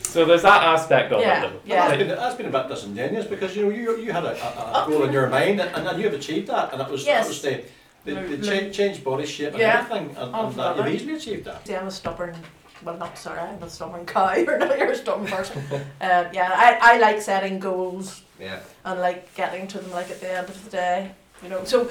so 0.02 0.24
there's 0.24 0.42
that 0.42 0.62
aspect 0.62 1.12
of 1.12 1.20
Yeah, 1.20 1.44
it. 1.44 1.50
though. 1.52 1.60
yeah. 1.64 1.86
That's 1.88 1.98
been, 1.98 2.08
that's 2.08 2.34
been 2.36 2.46
a 2.46 2.50
bit 2.50 2.68
disingenuous 2.68 3.26
because 3.26 3.54
you 3.56 3.62
know 3.64 3.70
you, 3.70 3.96
you 3.98 4.12
had 4.12 4.24
a, 4.24 4.32
a, 4.32 4.84
a 4.84 4.86
goal 4.88 5.04
in 5.04 5.12
your 5.12 5.28
mind 5.28 5.60
and, 5.60 5.86
and 5.86 5.98
you 5.98 6.04
have 6.06 6.14
achieved 6.18 6.48
that 6.48 6.72
and 6.72 6.80
it 6.82 6.88
was 6.88 7.04
Yes. 7.04 7.24
that 7.24 7.28
was 7.28 7.40
to 7.42 7.62
They, 8.04 8.12
Lo- 8.14 8.26
they 8.26 8.36
lo- 8.36 8.42
change, 8.42 8.74
change 8.76 9.04
body 9.04 9.26
shape 9.26 9.50
and 9.52 9.58
Yeah. 9.60 9.80
everything, 9.86 10.16
and, 10.16 10.34
Oh, 10.34 10.46
and 10.48 10.54
that, 10.56 10.76
you've 10.76 10.86
right. 10.86 10.94
easily 10.94 11.14
achieved 11.16 11.44
that. 11.44 11.66
See, 11.66 11.76
I'm 11.76 11.86
a 11.86 11.90
stubborn, 11.90 12.34
well, 12.82 12.96
not 12.96 13.18
sorry, 13.18 13.40
I'm 13.40 13.62
a 13.62 13.68
stubborn 13.68 14.06
cow, 14.06 14.34
or 14.48 14.58
not, 14.58 14.78
you're 14.78 14.90
a 14.92 14.96
stubborn 14.96 15.26
person. 15.26 15.62
um, 15.70 15.80
yeah, 16.32 16.50
I, 16.54 16.78
I 16.94 16.98
like 16.98 17.20
setting 17.20 17.58
goals 17.60 18.22
Yeah. 18.40 18.60
and 18.84 19.00
like 19.00 19.32
getting 19.34 19.68
to 19.68 19.78
them 19.78 19.90
like 19.92 20.10
at 20.10 20.20
the 20.20 20.30
end 20.38 20.48
of 20.48 20.64
the 20.64 20.70
day, 20.70 21.10
you 21.42 21.50
know. 21.50 21.62
So 21.64 21.90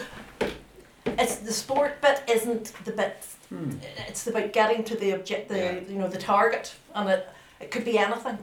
it's 1.19 1.35
the 1.37 1.53
sport 1.53 2.01
bit 2.01 2.21
isn't 2.29 2.73
the 2.85 2.91
bit. 2.91 3.25
Hmm. 3.49 3.71
It's 4.07 4.25
about 4.27 4.53
getting 4.53 4.83
to 4.85 4.95
the 4.95 5.13
object, 5.13 5.49
the 5.49 5.57
Yeah. 5.57 5.79
you 5.87 5.97
know 5.97 6.07
the 6.07 6.17
target, 6.19 6.73
and 6.95 7.09
it 7.09 7.27
it 7.59 7.71
could 7.71 7.83
be 7.85 7.97
anything, 7.97 8.37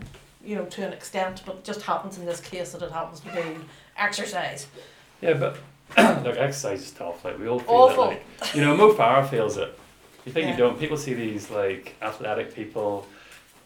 you 0.45 0.57
know, 0.57 0.64
to 0.66 0.87
an 0.87 0.93
extent, 0.93 1.43
but 1.47 1.57
it 1.57 1.64
just 1.64 1.83
happens 1.83 2.18
in 2.18 2.27
this 2.27 2.41
case 2.41 2.72
that 2.72 2.83
it 2.83 2.93
happens 2.93 3.20
to 3.20 3.33
be 3.33 3.57
exercise. 3.97 4.66
Yeah, 5.22 5.35
but 5.35 5.57
look, 6.24 6.37
exercise 6.37 6.83
is 6.83 6.91
tough. 6.91 7.24
Like 7.24 7.39
we 7.39 7.49
all 7.49 7.61
feel 7.61 7.74
Awful. 7.74 8.11
it. 8.11 8.22
Like, 8.41 8.55
you 8.55 8.61
know, 8.61 8.77
Mo 8.77 8.93
Farah 8.93 9.29
feels 9.29 9.57
it. 9.57 9.79
You 10.24 10.33
think 10.33 10.47
Yeah. 10.47 10.53
you 10.53 10.57
don't? 10.59 10.79
People 10.79 10.97
see 10.97 11.14
these 11.14 11.51
like 11.51 11.95
athletic 12.03 12.55
people. 12.55 13.07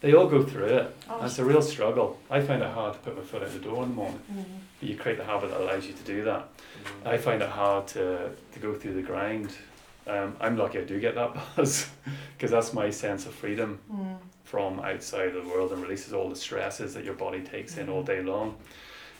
They 0.02 0.14
all 0.14 0.26
go 0.26 0.42
through 0.42 0.66
it. 0.66 0.96
Oh, 1.10 1.24
it's 1.26 1.38
a 1.38 1.44
real 1.44 1.60
struggle. 1.62 2.18
I 2.30 2.40
find 2.40 2.62
it 2.62 2.70
hard 2.70 2.94
to 2.94 2.98
put 3.00 3.16
my 3.18 3.22
foot 3.22 3.42
out 3.42 3.52
the 3.52 3.58
door 3.58 3.82
in 3.82 3.90
the 3.90 3.94
morning. 3.96 4.20
Mhm. 4.32 4.44
But 4.80 4.88
you 4.88 4.96
create 4.96 5.18
the 5.18 5.24
habit 5.24 5.50
that 5.50 5.60
allows 5.60 5.86
you 5.86 5.92
to 5.92 6.02
do 6.04 6.24
that. 6.24 6.48
I 7.04 7.16
find 7.16 7.42
it 7.42 7.48
hard 7.48 7.86
to, 7.88 8.30
to 8.52 8.58
go 8.58 8.74
through 8.74 8.94
the 8.94 9.02
grind. 9.02 9.52
Um, 10.06 10.34
I'm 10.40 10.56
lucky 10.56 10.78
I 10.78 10.84
do 10.84 10.98
get 11.00 11.14
that 11.14 11.34
buzz 11.56 11.88
because 12.36 12.50
that's 12.50 12.72
my 12.72 12.90
sense 12.90 13.26
of 13.26 13.34
freedom 13.34 13.78
Mm. 13.92 14.16
from 14.44 14.80
outside 14.80 15.28
of 15.28 15.34
the 15.44 15.48
world 15.48 15.72
and 15.72 15.82
releases 15.82 16.12
all 16.12 16.28
the 16.28 16.36
stresses 16.36 16.94
that 16.94 17.04
your 17.04 17.14
body 17.14 17.40
takes 17.40 17.76
in 17.76 17.88
all 17.88 18.02
day 18.02 18.22
long. 18.22 18.56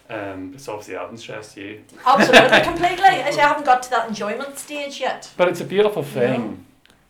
Um, 0.09 0.53
it's 0.55 0.67
obviously 0.67 0.97
adding 0.97 1.17
stress 1.17 1.55
to 1.55 1.61
you. 1.61 1.85
Absolutely, 2.05 2.61
completely. 2.65 3.05
I 3.05 3.31
haven't 3.33 3.65
got 3.65 3.83
to 3.85 3.91
that 3.91 4.09
enjoyment 4.09 4.59
stage 4.59 4.99
yet. 5.01 5.31
But 5.37 5.49
it's 5.49 5.61
a 5.61 5.65
beautiful 5.65 6.03
Yeah. 6.03 6.09
thing. 6.35 6.67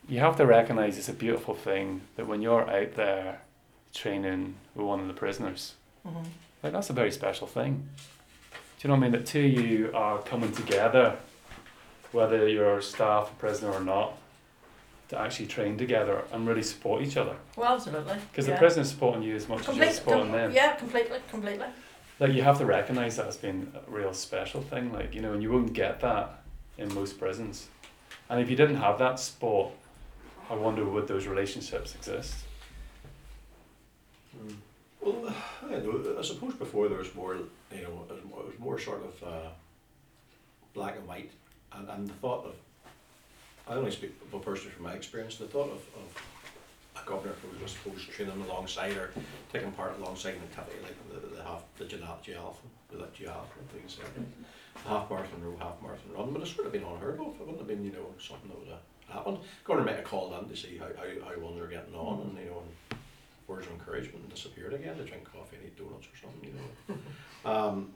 You 0.06 0.18
have 0.20 0.36
to 0.36 0.44
recognize 0.44 0.98
it's 0.98 1.08
a 1.08 1.14
beautiful 1.14 1.54
thing 1.54 2.02
that 2.16 2.26
when 2.26 2.42
you're 2.42 2.68
out 2.68 2.94
there 2.96 3.40
training 3.94 4.56
with 4.74 4.84
one 4.84 5.00
of 5.00 5.06
the 5.06 5.14
prisoners, 5.14 5.74
Mhm. 6.06 6.24
like 6.62 6.72
that's 6.72 6.90
a 6.90 6.92
very 6.92 7.10
special 7.12 7.46
thing. 7.46 7.88
Do 8.80 8.88
you 8.88 8.94
know 8.94 8.98
what 8.98 9.08
I 9.08 9.10
mean? 9.10 9.20
That 9.20 9.26
two 9.26 9.44
of 9.44 9.52
you 9.52 9.90
are 9.92 10.22
coming 10.22 10.52
together, 10.52 11.18
whether 12.12 12.48
you're 12.48 12.80
staff, 12.80 13.30
a 13.30 13.34
prisoner 13.34 13.72
or 13.72 13.80
not, 13.80 14.16
to 15.10 15.18
actually 15.18 15.48
train 15.48 15.76
together 15.76 16.24
and 16.32 16.48
really 16.48 16.62
support 16.62 17.02
each 17.02 17.18
other. 17.18 17.36
Well, 17.56 17.74
absolutely. 17.74 18.14
Because 18.32 18.48
yeah. 18.48 18.54
the 18.54 18.58
prisoner's 18.58 18.88
supporting 18.88 19.22
you 19.22 19.36
as 19.36 19.46
much 19.46 19.68
as 19.68 19.76
you're 19.76 19.90
supporting 19.90 20.30
com- 20.30 20.32
them. 20.32 20.52
yeah, 20.52 20.76
completely, 20.76 21.18
completely. 21.28 21.66
Like 22.20 22.32
you 22.32 22.40
have 22.40 22.56
to 22.56 22.64
recognize 22.64 23.16
that 23.16 23.26
as 23.26 23.36
being 23.36 23.70
a 23.74 23.90
real 23.90 24.14
special 24.14 24.62
thing. 24.62 24.94
Like 24.94 25.14
you 25.14 25.20
know, 25.20 25.34
and 25.34 25.42
you 25.42 25.52
won't 25.52 25.74
get 25.74 26.00
that 26.00 26.42
in 26.78 26.94
most 26.94 27.18
prisons. 27.18 27.68
And 28.30 28.40
if 28.40 28.48
you 28.48 28.56
didn't 28.56 28.76
have 28.76 28.98
that 28.98 29.20
sport, 29.20 29.74
I 30.48 30.54
wonder 30.54 30.86
would 30.86 31.06
those 31.06 31.26
relationships 31.26 31.94
exist? 31.94 32.34
Well, 35.00 35.34
I 35.64 35.70
know. 35.70 36.16
I 36.18 36.22
suppose 36.22 36.54
before 36.54 36.88
there 36.88 36.98
was 36.98 37.14
more, 37.14 37.34
you 37.34 37.82
know, 37.82 38.04
it 38.08 38.14
was 38.14 38.24
more, 38.28 38.40
it 38.40 38.46
was 38.46 38.58
more 38.58 38.78
sort 38.78 39.02
of 39.04 39.22
uh, 39.28 39.48
black 40.74 40.96
and 40.96 41.06
white, 41.06 41.30
and, 41.72 41.88
and 41.88 42.08
the 42.08 42.12
thought 42.14 42.44
of, 42.44 42.54
I 43.66 43.74
only 43.74 43.90
speak 43.90 44.14
well, 44.30 44.42
personally 44.42 44.72
from 44.72 44.84
my 44.84 44.92
experience, 44.94 45.36
the 45.36 45.46
thought 45.46 45.70
of, 45.70 45.82
of 45.94 47.02
a 47.02 47.08
governor 47.08 47.34
who 47.40 47.62
was 47.62 47.72
supposed 47.72 48.06
to 48.06 48.12
training 48.12 48.40
alongside 48.42 48.96
or 48.96 49.10
taking 49.52 49.72
part 49.72 49.98
alongside 49.98 50.34
an 50.34 50.42
activity 50.42 50.76
like 50.82 51.22
the, 51.22 51.36
the 51.36 51.42
half, 51.42 51.62
the 51.78 51.84
duathlon, 51.84 52.54
the 52.90 52.96
duathlon, 52.96 53.64
things 53.72 53.96
like 53.98 54.14
that. 54.14 54.88
half 54.88 55.10
marathon 55.10 55.42
row, 55.42 55.56
half 55.58 55.80
marathon 55.82 56.12
run, 56.16 56.32
but 56.32 56.42
it's 56.42 56.54
sort 56.54 56.66
of 56.66 56.72
been 56.72 56.84
unheard 56.84 57.18
of. 57.20 57.34
It 57.34 57.40
wouldn't 57.40 57.58
have 57.58 57.68
been, 57.68 57.84
you 57.84 57.92
know, 57.92 58.06
something 58.18 58.48
that 58.50 58.58
would 58.58 58.68
have 58.68 59.16
happened. 59.16 59.38
Governor 59.64 59.86
might 59.86 59.96
have 59.96 60.04
called 60.04 60.34
in 60.42 60.48
to 60.48 60.56
see 60.56 60.76
how, 60.76 60.86
how, 60.96 61.28
how 61.28 61.40
ones 61.40 61.60
are 61.60 61.68
getting 61.68 61.94
on, 61.94 62.20
and 62.22 62.38
you 62.38 62.50
know, 62.50 62.62
and 62.62 62.89
words 63.50 63.66
of 63.66 63.72
encouragement 63.72 64.22
and 64.22 64.32
disappeared 64.32 64.72
again 64.72 64.96
to 64.96 65.04
drink 65.04 65.24
coffee 65.30 65.56
and 65.56 65.66
eat 65.66 65.76
donuts 65.76 66.06
or 66.06 66.16
something, 66.16 66.48
you 66.48 66.54
know. 66.56 67.50
um, 67.50 67.90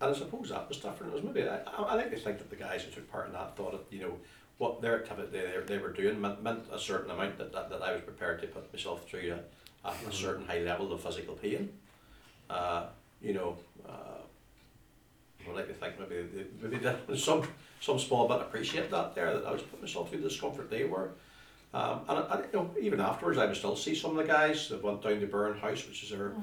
and 0.00 0.14
I 0.14 0.16
suppose 0.16 0.50
that 0.50 0.68
was 0.68 0.78
different. 0.78 1.12
It 1.12 1.16
was 1.16 1.24
maybe 1.24 1.48
I, 1.48 1.60
I 1.76 1.96
like 1.96 2.10
to 2.10 2.16
think 2.16 2.38
that 2.38 2.48
the 2.48 2.56
guys 2.56 2.84
who 2.84 2.92
took 2.92 3.10
part 3.10 3.26
in 3.26 3.32
that 3.32 3.56
thought 3.56 3.72
that 3.72 3.94
you 3.94 4.02
know 4.02 4.14
what 4.58 4.80
their 4.80 5.00
activity 5.00 5.28
they, 5.32 5.60
they 5.66 5.78
were 5.78 5.92
doing 5.92 6.20
meant, 6.20 6.42
meant 6.42 6.64
a 6.72 6.78
certain 6.78 7.10
amount 7.10 7.38
that, 7.38 7.52
that, 7.52 7.68
that 7.70 7.82
I 7.82 7.92
was 7.92 8.02
prepared 8.02 8.40
to 8.42 8.46
put 8.46 8.72
myself 8.72 9.08
through 9.08 9.36
a, 9.84 9.88
a, 9.88 9.92
a 10.08 10.12
certain 10.12 10.46
high 10.46 10.60
level 10.60 10.92
of 10.92 11.00
physical 11.00 11.34
pain. 11.34 11.70
Uh, 12.48 12.86
you 13.20 13.34
know, 13.34 13.56
uh, 13.88 14.22
I 15.48 15.52
like 15.52 15.68
to 15.68 15.74
think 15.74 15.94
maybe 15.98 16.46
maybe 16.62 17.18
some 17.18 17.42
some 17.80 17.98
small 17.98 18.28
bit 18.28 18.40
appreciate 18.40 18.90
that 18.92 19.16
there 19.16 19.34
that 19.34 19.46
I 19.46 19.52
was 19.52 19.62
putting 19.62 19.82
myself 19.82 20.10
through 20.10 20.20
the 20.20 20.28
discomfort 20.28 20.70
they 20.70 20.84
were. 20.84 21.10
Um, 21.74 22.00
and 22.08 22.18
I, 22.18 22.22
I, 22.22 22.38
you 22.38 22.46
know, 22.54 22.70
even 22.80 23.00
afterwards, 23.00 23.38
I 23.38 23.46
would 23.46 23.56
still 23.56 23.76
see 23.76 23.94
some 23.94 24.12
of 24.12 24.16
the 24.16 24.32
guys 24.32 24.68
that 24.68 24.82
went 24.82 25.02
down 25.02 25.20
to 25.20 25.26
Burren 25.26 25.58
House, 25.58 25.86
which 25.86 26.02
is 26.02 26.12
our 26.12 26.34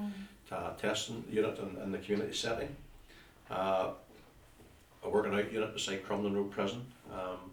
uh, 0.52 0.70
testing 0.74 1.24
unit 1.30 1.58
in, 1.58 1.82
in 1.82 1.92
the 1.92 1.98
community 1.98 2.34
setting. 2.34 2.74
Uh, 3.50 3.90
a 5.02 5.10
working 5.10 5.34
out 5.34 5.52
unit 5.52 5.72
beside 5.72 6.04
Crumlin 6.04 6.34
Road 6.34 6.50
Prison. 6.50 6.84
Um, 7.12 7.50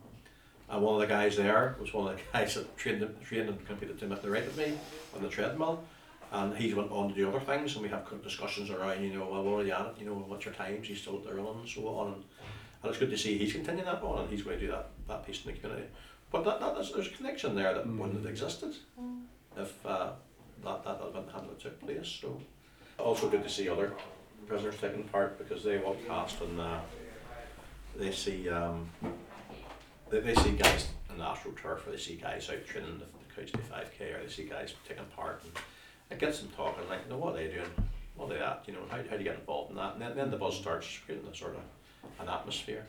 and 0.70 0.82
one 0.82 0.96
of 0.96 1.02
the 1.02 1.08
guys 1.08 1.38
there 1.38 1.76
was 1.80 1.94
one 1.94 2.12
of 2.12 2.16
the 2.18 2.22
guys 2.34 2.56
that 2.56 2.76
trained 2.78 3.02
him, 3.02 3.16
trained 3.24 3.50
and 3.50 3.66
competed 3.68 4.00
to 4.00 4.08
the 4.08 4.30
right 4.30 4.46
of 4.46 4.58
me 4.58 4.74
on 5.16 5.22
the 5.22 5.30
treadmill. 5.30 5.84
And 6.32 6.56
he 6.58 6.74
went 6.74 6.92
on 6.92 7.10
to 7.10 7.16
do 7.16 7.30
other 7.30 7.40
things, 7.40 7.74
and 7.74 7.84
we 7.84 7.90
have 7.90 8.10
discussions 8.24 8.72
around, 8.72 9.04
you 9.04 9.14
know, 9.14 9.28
well, 9.28 9.44
what 9.44 9.60
are 9.60 9.66
you 9.66 9.72
at 9.72 9.86
it? 9.86 9.96
You 10.00 10.08
know, 10.08 10.14
what's 10.14 10.46
your 10.46 10.54
times? 10.56 10.88
He's 10.88 11.00
still 11.00 11.18
at 11.18 11.26
the 11.26 11.34
running 11.36 11.60
and 11.60 11.70
so 11.70 11.88
on. 11.88 12.08
And, 12.08 12.24
and 12.82 12.90
it's 12.90 12.98
good 12.98 13.12
to 13.12 13.18
see 13.18 13.38
he's 13.38 13.54
continuing 13.54 13.86
that 13.86 14.02
on, 14.02 14.22
and 14.22 14.30
he's 14.32 14.42
going 14.42 14.58
to 14.58 14.66
do 14.66 14.72
that, 14.72 14.90
that 15.08 15.28
piece 15.28 15.46
in 15.46 15.54
the 15.54 15.60
community. 15.60 15.88
But 16.34 16.44
that, 16.46 16.60
that 16.62 16.78
is, 16.80 16.92
there's 16.92 17.08
a 17.08 17.12
connection 17.12 17.54
there 17.54 17.76
that 17.76 17.86
wouldn't 17.86 18.16
have 18.16 18.26
existed 18.26 18.76
if 19.56 19.86
uh, 19.86 20.14
that, 20.64 20.84
that 20.84 21.00
event 21.08 21.28
hadn't 21.32 21.60
took 21.60 21.80
place. 21.80 22.08
So 22.22 22.42
also 22.98 23.30
good 23.30 23.44
to 23.44 23.50
see 23.50 23.70
other 23.70 23.94
prisoners 24.48 24.74
taking 24.82 25.04
part 25.04 25.38
because 25.38 25.64
they 25.64 25.78
walk 25.78 25.98
past 26.08 26.42
and 26.42 26.60
uh, 26.60 26.80
they 27.96 28.12
see 28.12 28.50
um, 28.50 28.90
they, 30.10 30.22
they 30.22 30.34
see 30.34 30.54
guys 30.54 30.90
in 31.12 31.20
the 31.20 31.24
AstroTurf 31.24 31.88
or 31.88 31.92
they 31.92 31.98
see 31.98 32.16
guys 32.16 32.50
out 32.50 32.66
training 32.66 32.98
the, 32.98 33.06
the 33.06 33.36
Couch 33.36 33.52
to 33.52 33.60
5K 33.60 34.16
or 34.18 34.24
they 34.24 34.30
see 34.30 34.46
guys 34.46 34.74
taking 34.90 35.06
part 35.16 35.44
and 35.44 35.52
it 36.10 36.20
gets 36.20 36.40
them 36.40 36.50
talking 36.58 36.90
like, 36.90 37.08
no, 37.12 37.18
what 37.18 37.36
are 37.36 37.38
they 37.38 37.48
doing? 37.48 37.70
What 38.16 38.32
are 38.32 38.34
they 38.34 38.44
at? 38.44 38.64
You 38.66 38.74
know, 38.74 38.80
how, 38.90 38.98
how 38.98 39.18
do 39.18 39.18
you 39.20 39.24
get 39.24 39.40
involved 39.40 39.70
in 39.70 39.78
that? 39.78 39.94
And 39.94 40.02
then, 40.02 40.16
then 40.16 40.32
the 40.32 40.38
buzz 40.38 40.58
starts 40.58 41.00
creating 41.06 41.28
a 41.28 41.36
sort 41.36 41.56
of 41.56 41.62
an 42.20 42.28
atmosphere. 42.28 42.88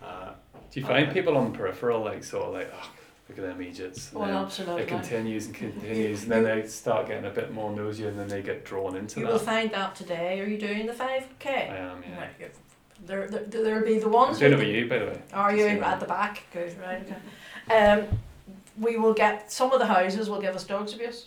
Uh, 0.00 0.34
Do 0.74 0.80
you 0.80 0.86
find 0.86 1.12
people 1.12 1.36
on 1.36 1.52
the 1.52 1.56
peripheral 1.56 2.02
like 2.02 2.24
sort 2.24 2.46
of 2.46 2.52
like, 2.54 2.68
oh, 2.74 2.90
look 3.28 3.38
at 3.38 3.44
them 3.44 3.62
Egypts? 3.62 4.10
And 4.10 4.20
Well, 4.22 4.44
absolutely. 4.44 4.82
it 4.82 4.88
continues 4.88 5.46
and 5.46 5.54
continues, 5.54 6.24
and 6.24 6.32
then 6.32 6.42
they 6.42 6.66
start 6.66 7.06
getting 7.06 7.26
a 7.26 7.30
bit 7.30 7.52
more 7.52 7.70
nosy, 7.70 8.06
and 8.06 8.18
then 8.18 8.26
they 8.26 8.42
get 8.42 8.64
drawn 8.64 8.96
into 8.96 9.20
You 9.20 9.26
that. 9.26 9.32
You 9.32 9.38
will 9.38 9.44
find 9.44 9.70
that 9.70 9.94
today. 9.94 10.40
Are 10.40 10.46
you 10.46 10.58
doing 10.58 10.86
the 10.86 10.92
5K? 10.92 11.46
I 11.46 11.76
am, 11.76 12.02
yeah. 12.02 12.18
Right. 12.20 12.52
There, 13.06 13.28
there, 13.28 13.44
there'll 13.62 13.84
be 13.86 14.00
the 14.00 14.06
I'm 14.06 14.12
ones. 14.12 14.40
doing 14.40 14.54
it 14.54 14.58
with 14.58 14.66
you, 14.66 14.88
by 14.88 14.98
the 14.98 15.06
way. 15.06 15.22
Are 15.32 15.54
you 15.54 15.64
at 15.66 16.00
the 16.00 16.06
back? 16.06 16.42
Good, 16.52 16.74
right, 16.80 17.06
okay. 17.68 17.76
Um, 17.76 18.08
we 18.80 18.96
will 18.96 19.14
get, 19.14 19.52
some 19.52 19.70
of 19.70 19.78
the 19.78 19.86
houses 19.86 20.28
will 20.28 20.40
give 20.40 20.56
us 20.56 20.64
dogs 20.64 20.92
abuse. 20.92 21.26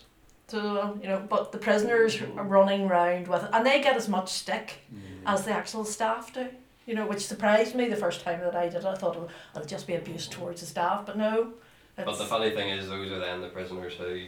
So, 0.49 0.99
you 1.01 1.07
know, 1.07 1.25
but 1.29 1.53
the 1.53 1.57
prisoners 1.57 2.21
are 2.21 2.43
running 2.43 2.89
round 2.89 3.29
with 3.29 3.43
it, 3.43 3.49
and 3.53 3.65
they 3.65 3.81
get 3.81 3.95
as 3.95 4.09
much 4.09 4.29
stick 4.33 4.79
Mm. 4.93 4.99
as 5.25 5.45
the 5.45 5.51
actual 5.51 5.85
staff 5.85 6.33
do. 6.33 6.47
You 6.87 6.95
know, 6.95 7.05
which 7.05 7.19
surprised 7.25 7.75
me 7.75 7.87
the 7.89 7.95
first 7.97 8.21
time 8.21 8.39
that 8.39 8.55
I 8.55 8.65
did 8.69 8.75
it. 8.75 8.85
I 8.85 8.95
thought 8.95 9.15
oh, 9.17 9.27
it'll 9.55 9.67
just 9.67 9.85
be 9.85 9.93
abuse 9.95 10.25
towards 10.27 10.61
the 10.61 10.67
staff, 10.67 11.05
but 11.05 11.17
no. 11.17 11.51
But 11.97 12.17
the 12.17 12.25
funny 12.25 12.51
thing 12.51 12.69
is, 12.69 12.87
those 12.87 13.11
are 13.11 13.19
then 13.19 13.41
the 13.41 13.49
prisoners 13.49 13.93
who 13.93 14.21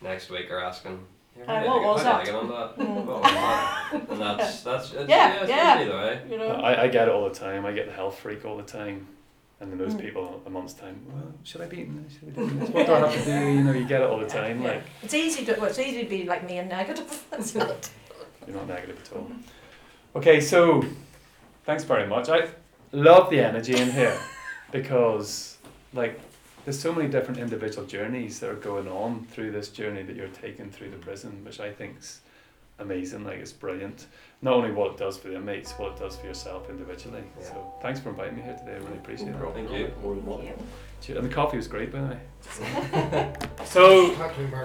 next 0.00 0.30
week 0.30 0.50
are 0.50 0.62
asking. 0.62 1.04
"Yeah, 1.36 1.44
Uh, 1.44 1.64
what 1.66 1.76
I 1.76 1.78
get- 1.80 1.86
was 1.86 2.02
that?" 2.04 2.24
did 2.24 2.28
I 2.28 2.32
get 2.32 2.34
on 2.42 2.48
that? 2.48 2.78
Mm. 2.78 3.04
What 3.04 3.22
was 3.22 3.32
that? 3.32 3.92
And 4.10 4.20
that's 4.20 4.60
that's 4.68 4.92
it's, 4.92 5.08
Yeah, 5.10 5.16
yeah, 5.34 5.40
it's 5.40 5.50
yeah. 5.50 5.78
usually 5.80 5.90
the 5.92 5.98
way. 5.98 6.20
you 6.30 6.38
know. 6.38 6.48
I, 6.50 6.82
I 6.84 6.88
get 6.88 7.08
it 7.08 7.10
all 7.14 7.28
the 7.28 7.34
time. 7.34 7.66
I 7.66 7.72
get 7.72 7.86
the 7.86 7.92
health 7.92 8.18
freak 8.20 8.44
all 8.44 8.56
the 8.56 8.62
time. 8.62 9.08
And 9.60 9.72
then 9.72 9.78
those 9.78 9.94
Mm. 9.94 10.00
people 10.02 10.40
a 10.46 10.50
month's 10.50 10.74
time, 10.74 11.00
well, 11.12 11.32
should 11.42 11.62
I 11.62 11.66
be 11.66 11.78
eating 11.78 12.04
this? 12.04 12.12
Should 12.12 12.28
I 12.28 12.30
be 12.30 12.36
doing 12.36 12.58
this? 12.60 12.68
What 12.70 12.86
do 12.86 12.92
I 12.94 12.98
have 13.00 13.12
to 13.12 13.24
do? 13.24 13.46
You 13.56 13.64
know, 13.64 13.72
you 13.72 13.86
get 13.86 14.02
it 14.02 14.08
all 14.08 14.20
the 14.20 14.26
time. 14.28 14.62
Yeah. 14.62 14.68
Like, 14.68 14.82
It's 15.02 15.14
easy 15.14 15.44
to 15.46 15.52
well, 15.54 15.64
it's 15.64 15.80
easy 15.80 16.04
to 16.04 16.08
be 16.08 16.22
like 16.26 16.46
me 16.46 16.58
and 16.58 16.68
negative. 16.68 17.24
It's 17.32 17.56
not. 17.56 17.90
you're 18.46 18.54
not 18.56 18.68
negative 18.68 19.00
at 19.04 19.16
all. 19.16 19.28
Okay, 20.14 20.40
so 20.40 20.84
thanks 21.68 21.84
very 21.84 22.06
much. 22.06 22.30
I 22.30 22.48
love 22.92 23.28
the 23.28 23.40
energy 23.40 23.76
in 23.76 23.90
here 23.90 24.18
because, 24.72 25.58
like, 25.92 26.18
there's 26.64 26.78
so 26.78 26.94
many 26.94 27.08
different 27.10 27.38
individual 27.38 27.86
journeys 27.86 28.40
that 28.40 28.48
are 28.48 28.54
going 28.54 28.88
on 28.88 29.26
through 29.26 29.50
this 29.50 29.68
journey 29.68 30.02
that 30.02 30.16
you're 30.16 30.28
taking 30.28 30.70
through 30.70 30.90
the 30.90 30.96
prison, 30.96 31.44
which 31.44 31.60
I 31.60 31.70
think's 31.70 32.22
amazing. 32.78 33.22
Like, 33.22 33.36
it's 33.36 33.52
brilliant. 33.52 34.06
Not 34.40 34.54
only 34.54 34.72
what 34.72 34.92
it 34.92 34.96
does 34.96 35.18
for 35.18 35.28
the 35.28 35.36
inmates, 35.36 35.72
what 35.72 35.92
it 35.92 35.98
does 35.98 36.16
for 36.16 36.26
yourself 36.26 36.70
individually. 36.70 37.22
Yeah. 37.38 37.44
So, 37.44 37.74
thanks 37.82 38.00
for 38.00 38.08
inviting 38.10 38.36
me 38.36 38.42
here 38.44 38.56
today. 38.56 38.72
I 38.72 38.78
really 38.78 38.96
appreciate 38.96 39.28
it. 39.28 39.52
Thank 39.52 39.70
you. 39.70 39.92
More 40.02 40.14
than 40.14 40.24
one. 40.24 40.48
And 41.06 41.24
the 41.26 41.34
coffee 41.34 41.58
was 41.58 41.68
great, 41.68 41.92
by 41.92 42.00
the 42.00 42.06
way. 42.06 43.32
so, 43.66 44.14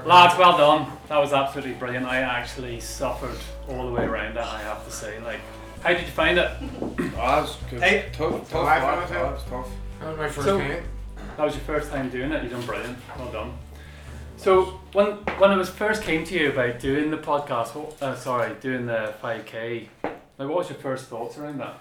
lads, 0.05 0.39
well 0.39 0.57
done. 0.57 0.89
That 1.09 1.17
was 1.17 1.33
absolutely 1.33 1.73
brilliant. 1.73 2.05
I 2.05 2.19
actually 2.19 2.79
suffered 2.79 3.37
all 3.67 3.87
the 3.87 3.91
way 3.91 4.05
around 4.05 4.37
that, 4.37 4.47
I 4.47 4.61
have 4.61 4.85
to 4.85 4.91
say. 4.91 5.19
Like, 5.19 5.41
how 5.83 5.89
did 5.89 6.01
you 6.01 6.07
find 6.07 6.37
it? 6.37 6.49
Ah, 7.15 7.43
it's 7.43 7.55
good. 7.69 7.81
Hey. 7.81 8.09
Tough, 8.11 8.49
tough, 8.49 8.65
I 8.67 8.83
lad. 8.83 9.07
found 9.09 9.35
it. 9.35 9.41
Ah, 9.47 9.49
tough. 9.49 9.69
That 9.99 10.09
was 10.09 10.17
my 10.17 10.29
first 10.29 10.47
So- 10.47 10.57
time. 10.59 10.83
That 11.37 11.43
was 11.45 11.55
your 11.55 11.63
first 11.63 11.91
time 11.91 12.09
doing 12.09 12.31
it. 12.31 12.43
You've 12.43 12.51
done 12.51 12.65
brilliant. 12.65 12.97
Well 13.17 13.31
done. 13.31 13.53
So 14.37 14.79
when 14.93 15.07
when 15.39 15.51
it 15.51 15.57
was 15.57 15.69
first 15.69 16.03
came 16.03 16.23
to 16.25 16.33
you 16.37 16.49
about 16.51 16.79
doing 16.79 17.09
the 17.11 17.17
podcast, 17.17 17.75
what, 17.75 18.01
uh, 18.03 18.15
sorry, 18.15 18.53
doing 18.59 18.85
the 18.85 19.13
five 19.21 19.45
k, 19.45 19.89
like 20.03 20.13
what 20.49 20.49
was 20.57 20.69
your 20.69 20.77
first 20.79 21.05
thoughts 21.05 21.37
around 21.37 21.59
that? 21.59 21.79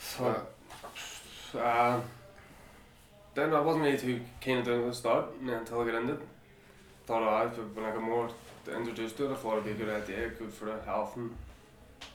So, 0.00 0.46
uh, 1.58 2.00
then 3.34 3.54
I 3.54 3.60
wasn't 3.60 3.84
really 3.84 3.98
too 3.98 4.20
keen 4.40 4.58
on 4.58 4.64
doing 4.64 4.80
it 4.80 4.84
at 4.84 4.90
the 4.90 4.94
start 4.96 5.26
and 5.40 5.48
until 5.50 5.80
I 5.80 5.86
got 5.86 5.94
into 6.00 6.14
it. 6.14 6.20
Thought 7.06 7.22
I 7.22 7.46
but 7.46 7.74
when 7.76 7.84
I 7.84 7.92
got 7.92 8.02
more 8.02 8.28
introduced 8.66 9.16
to 9.18 9.26
it, 9.30 9.32
I 9.32 9.36
thought 9.36 9.52
it'd 9.58 9.64
be 9.64 9.70
a 9.70 9.86
good 9.86 10.02
idea, 10.02 10.28
good 10.30 10.52
for 10.52 10.66
the 10.66 10.80
health 10.84 11.16
and 11.16 11.34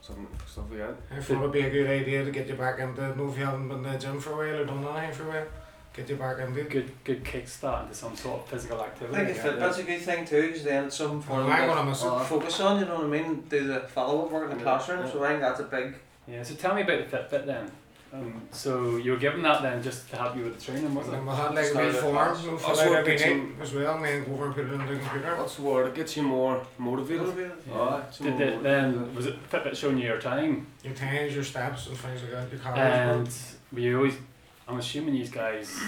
some 0.01 0.27
stuff 0.47 0.65
like 0.69 0.79
that. 0.79 0.95
I 1.11 1.19
thought 1.21 1.37
it'd 1.39 1.51
be 1.51 1.61
a 1.61 1.69
good 1.69 1.87
idea 1.89 2.23
to 2.25 2.31
get 2.31 2.47
you 2.47 2.55
back 2.55 2.79
into 2.79 3.09
it. 3.09 3.17
Know 3.17 3.29
if 3.29 3.37
you 3.37 3.45
haven't 3.45 3.67
been 3.67 3.83
to 3.83 3.89
the 3.91 3.97
gym 3.97 4.19
for 4.19 4.31
a 4.33 4.35
while 4.37 4.61
or 4.61 4.65
done 4.65 4.85
anything 4.97 5.13
for 5.15 5.23
a 5.23 5.27
while, 5.29 5.45
get 5.93 6.09
you 6.09 6.15
back 6.15 6.39
into 6.39 6.59
it. 6.61 6.69
Good 6.69 6.91
good 7.03 7.23
kickstart 7.23 7.83
into 7.83 7.95
some 7.95 8.15
sort 8.15 8.41
of 8.41 8.47
physical 8.47 8.81
activity. 8.81 9.17
I 9.17 9.21
activity. 9.21 9.39
think 9.41 9.47
if 9.47 9.53
it, 9.55 9.59
that's 9.59 9.77
a 9.79 9.83
good 9.83 10.01
thing 10.01 10.25
too, 10.25 10.47
because 10.47 10.63
then 10.63 10.85
it's 10.85 10.95
something 10.95 11.21
for 11.21 11.41
them 11.43 11.51
I'm 11.51 11.75
to 11.77 11.83
miss 11.83 12.03
it. 12.03 12.19
focus 12.25 12.59
on. 12.61 12.79
You 12.79 12.85
know 12.85 12.95
what 12.95 13.03
I 13.05 13.07
mean? 13.07 13.43
Do 13.49 13.67
the 13.67 13.79
follow 13.81 14.25
up 14.25 14.31
work 14.31 14.43
in 14.51 14.57
the 14.57 14.57
Yeah, 14.57 14.63
classroom. 14.63 15.05
yeah. 15.05 15.11
So 15.11 15.23
I 15.23 15.27
think 15.29 15.41
that's 15.41 15.59
a 15.59 15.63
big. 15.63 15.95
Yeah. 16.27 16.43
So 16.43 16.55
tell 16.55 16.75
me 16.75 16.81
about 16.81 17.09
the 17.09 17.17
Fitbit 17.17 17.45
then. 17.45 17.71
Um, 18.13 18.41
so 18.51 18.95
you 18.95 19.11
were 19.11 19.17
given 19.17 19.41
that 19.43 19.61
then 19.61 19.83
just 19.83 20.09
to 20.11 20.15
help 20.17 20.35
you 20.37 20.43
with 20.45 20.57
the 20.57 20.63
training, 20.63 20.95
was 20.95 21.07
And 21.07 21.15
it? 21.15 21.17
then 21.17 21.25
we 21.25 21.31
had 21.35 21.53
like 21.53 21.65
a 21.65 21.67
Started 21.69 21.93
wee 21.93 21.99
form, 22.01 22.15
class. 22.15 22.43
you 22.43 22.51
know, 22.51 22.57
That's 22.57 22.79
out 22.79 22.89
what 22.89 22.97
every 22.99 23.11
gets 23.11 23.25
night 23.25 23.35
you- 23.35 23.55
as 23.61 23.73
well, 23.73 23.95
and 23.95 24.05
then 24.05 24.23
go 24.25 24.31
over 24.33 24.45
and 24.45 24.55
put 24.55 24.65
it 24.65 24.71
in 24.73 24.77
the 24.79 24.85
computer. 24.85 25.35
What's 25.35 25.55
the 25.55 25.61
word? 25.63 25.87
It 25.87 25.95
gets 25.95 26.17
you 26.17 26.23
more 26.23 26.65
motivated. 26.77 27.21
Motivated. 27.27 27.51
Aye, 27.73 28.01
it's 28.07 28.17
Did 28.19 28.33
more 28.33 28.41
it 28.41 28.55
motivated. 28.55 28.63
then 28.63 29.15
was 29.15 29.25
it 29.25 29.49
Fitbit 29.51 29.75
showing 29.75 29.97
you 29.97 30.05
your 30.07 30.19
time? 30.21 30.67
Your 30.83 30.93
times, 30.93 31.35
your 31.35 31.43
steps, 31.43 31.87
and 31.87 31.97
things 31.97 32.21
like 32.23 32.31
that. 32.31 32.51
Your 32.51 32.61
And 32.75 33.25
calories. 33.27 33.55
were 33.73 33.79
you 33.79 33.97
always 33.97 34.13
I'm 34.69 34.77
assuming 34.79 35.13
these 35.13 35.29
guys 35.29 35.79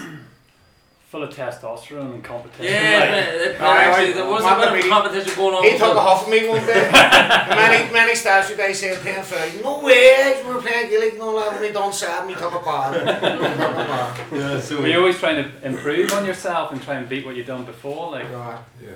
full 1.10 1.24
of 1.24 1.34
testosterone 1.34 2.14
and 2.14 2.24
competition. 2.24 2.66
Yeah, 2.72 3.00
like, 3.00 3.10
it- 3.10 3.42
it- 3.56 3.62
Aye, 3.62 3.84
actually, 3.86 4.14
there 4.14 4.26
was 4.30 4.42
a 4.44 4.46
Matt 4.46 4.58
bit 4.60 4.68
of 4.68 4.74
Brady- 4.74 4.90
competition 4.90 5.36
going 5.36 5.56
on. 5.56 5.64
He 5.64 5.72
with 5.72 5.80
took 5.82 5.90
it. 5.92 5.98
a 5.98 6.00
huff 6.02 6.24
of 6.24 6.30
me 6.30 6.48
one 6.48 6.66
day. 6.68 6.90
many, 6.92 7.92
many 7.94 8.14
stars 8.16 8.50
you 8.52 8.56
guys 8.56 8.80
said 8.80 8.96
playing 9.00 9.24
for. 9.24 9.64
No 9.64 9.80
way, 9.80 10.42
we 10.46 10.54
were 10.54 10.62
playing 10.62 10.90
Gaelic 10.92 11.14
and 11.14 11.22
all 11.24 11.36
that. 11.40 11.54
When 11.54 11.64
he 11.64 11.72
done 11.72 11.92
seven, 11.92 12.30
he 12.30 12.36
took 12.36 12.54
a 12.54 12.60
bar. 12.60 12.94
Took 12.94 13.02
a 13.08 13.86
bar. 13.88 14.16
Yeah, 14.32 14.60
so 14.62 14.80
were 14.82 14.88
you 14.88 15.00
always 15.00 15.18
trying 15.18 15.44
to 15.44 15.68
improve 15.68 16.14
on 16.14 16.26
yourself 16.26 16.72
and 16.72 16.82
try 16.82 16.96
and 16.96 17.10
beat 17.10 17.26
what 17.26 17.36
you've 17.36 17.48
done 17.48 17.66
before? 17.66 18.12
Like 18.12 18.30
Right, 18.32 18.60
yeah. 18.80 18.90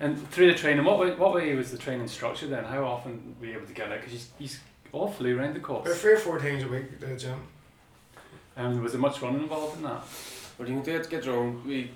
and 0.00 0.26
through 0.30 0.50
the 0.50 0.58
training, 0.58 0.86
what 0.86 0.98
way, 0.98 1.10
what 1.16 1.34
way 1.34 1.54
was 1.54 1.70
the 1.70 1.76
training 1.78 2.08
structure 2.08 2.46
then? 2.46 2.64
How 2.64 2.82
often 2.84 3.36
were 3.38 3.46
you 3.46 3.56
able 3.58 3.66
to 3.66 3.74
get 3.74 3.92
out? 3.92 4.00
Because 4.00 4.14
you, 4.14 4.20
you 4.46 4.48
all 4.92 5.08
flew 5.08 5.36
around 5.38 5.52
the 5.54 5.58
About 5.60 5.84
course. 5.84 6.00
three 6.00 6.14
or 6.14 6.18
four 6.18 6.38
times 6.38 6.62
a 6.64 6.68
week 6.68 6.84
at 6.94 7.00
the 7.00 7.14
gym. 7.14 7.40
And 8.56 8.82
was 8.82 8.92
there 8.92 9.00
much 9.02 9.20
running 9.20 9.42
involved 9.42 9.76
in 9.76 9.82
that? 9.82 10.00
Well, 10.58 10.68
you 10.68 10.74
can 10.74 10.82
do 10.84 10.96
it, 10.96 11.08
get 11.08 11.24
your 11.24 11.36
own 11.36 11.62
wee 11.66 11.90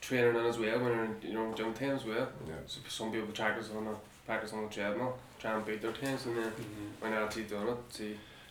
training 0.00 0.36
in 0.36 0.46
as 0.46 0.58
well 0.58 0.78
when 0.80 0.92
you're 0.92 1.04
in 1.04 1.16
your 1.32 1.46
own 1.46 1.54
gym 1.54 1.74
time 1.74 1.90
as 1.90 2.04
well. 2.04 2.28
Yeah. 2.46 2.54
So 2.66 2.80
some 2.88 3.12
people 3.12 3.28
practice 3.28 3.70
on 3.76 3.84
the 3.84 3.94
practice 4.26 4.52
on 4.52 4.64
the 4.64 4.68
treadmill, 4.68 5.16
try 5.38 5.54
and 5.54 5.64
beat 5.64 5.80
their 5.80 5.92
times, 5.92 6.26
and 6.26 6.36
then 6.36 6.44
mm-hmm. 6.44 7.00
when 7.00 7.10
they're 7.12 7.24
actually 7.24 7.44
doing 7.44 7.68
it, 7.68 7.76
see. 7.90 8.08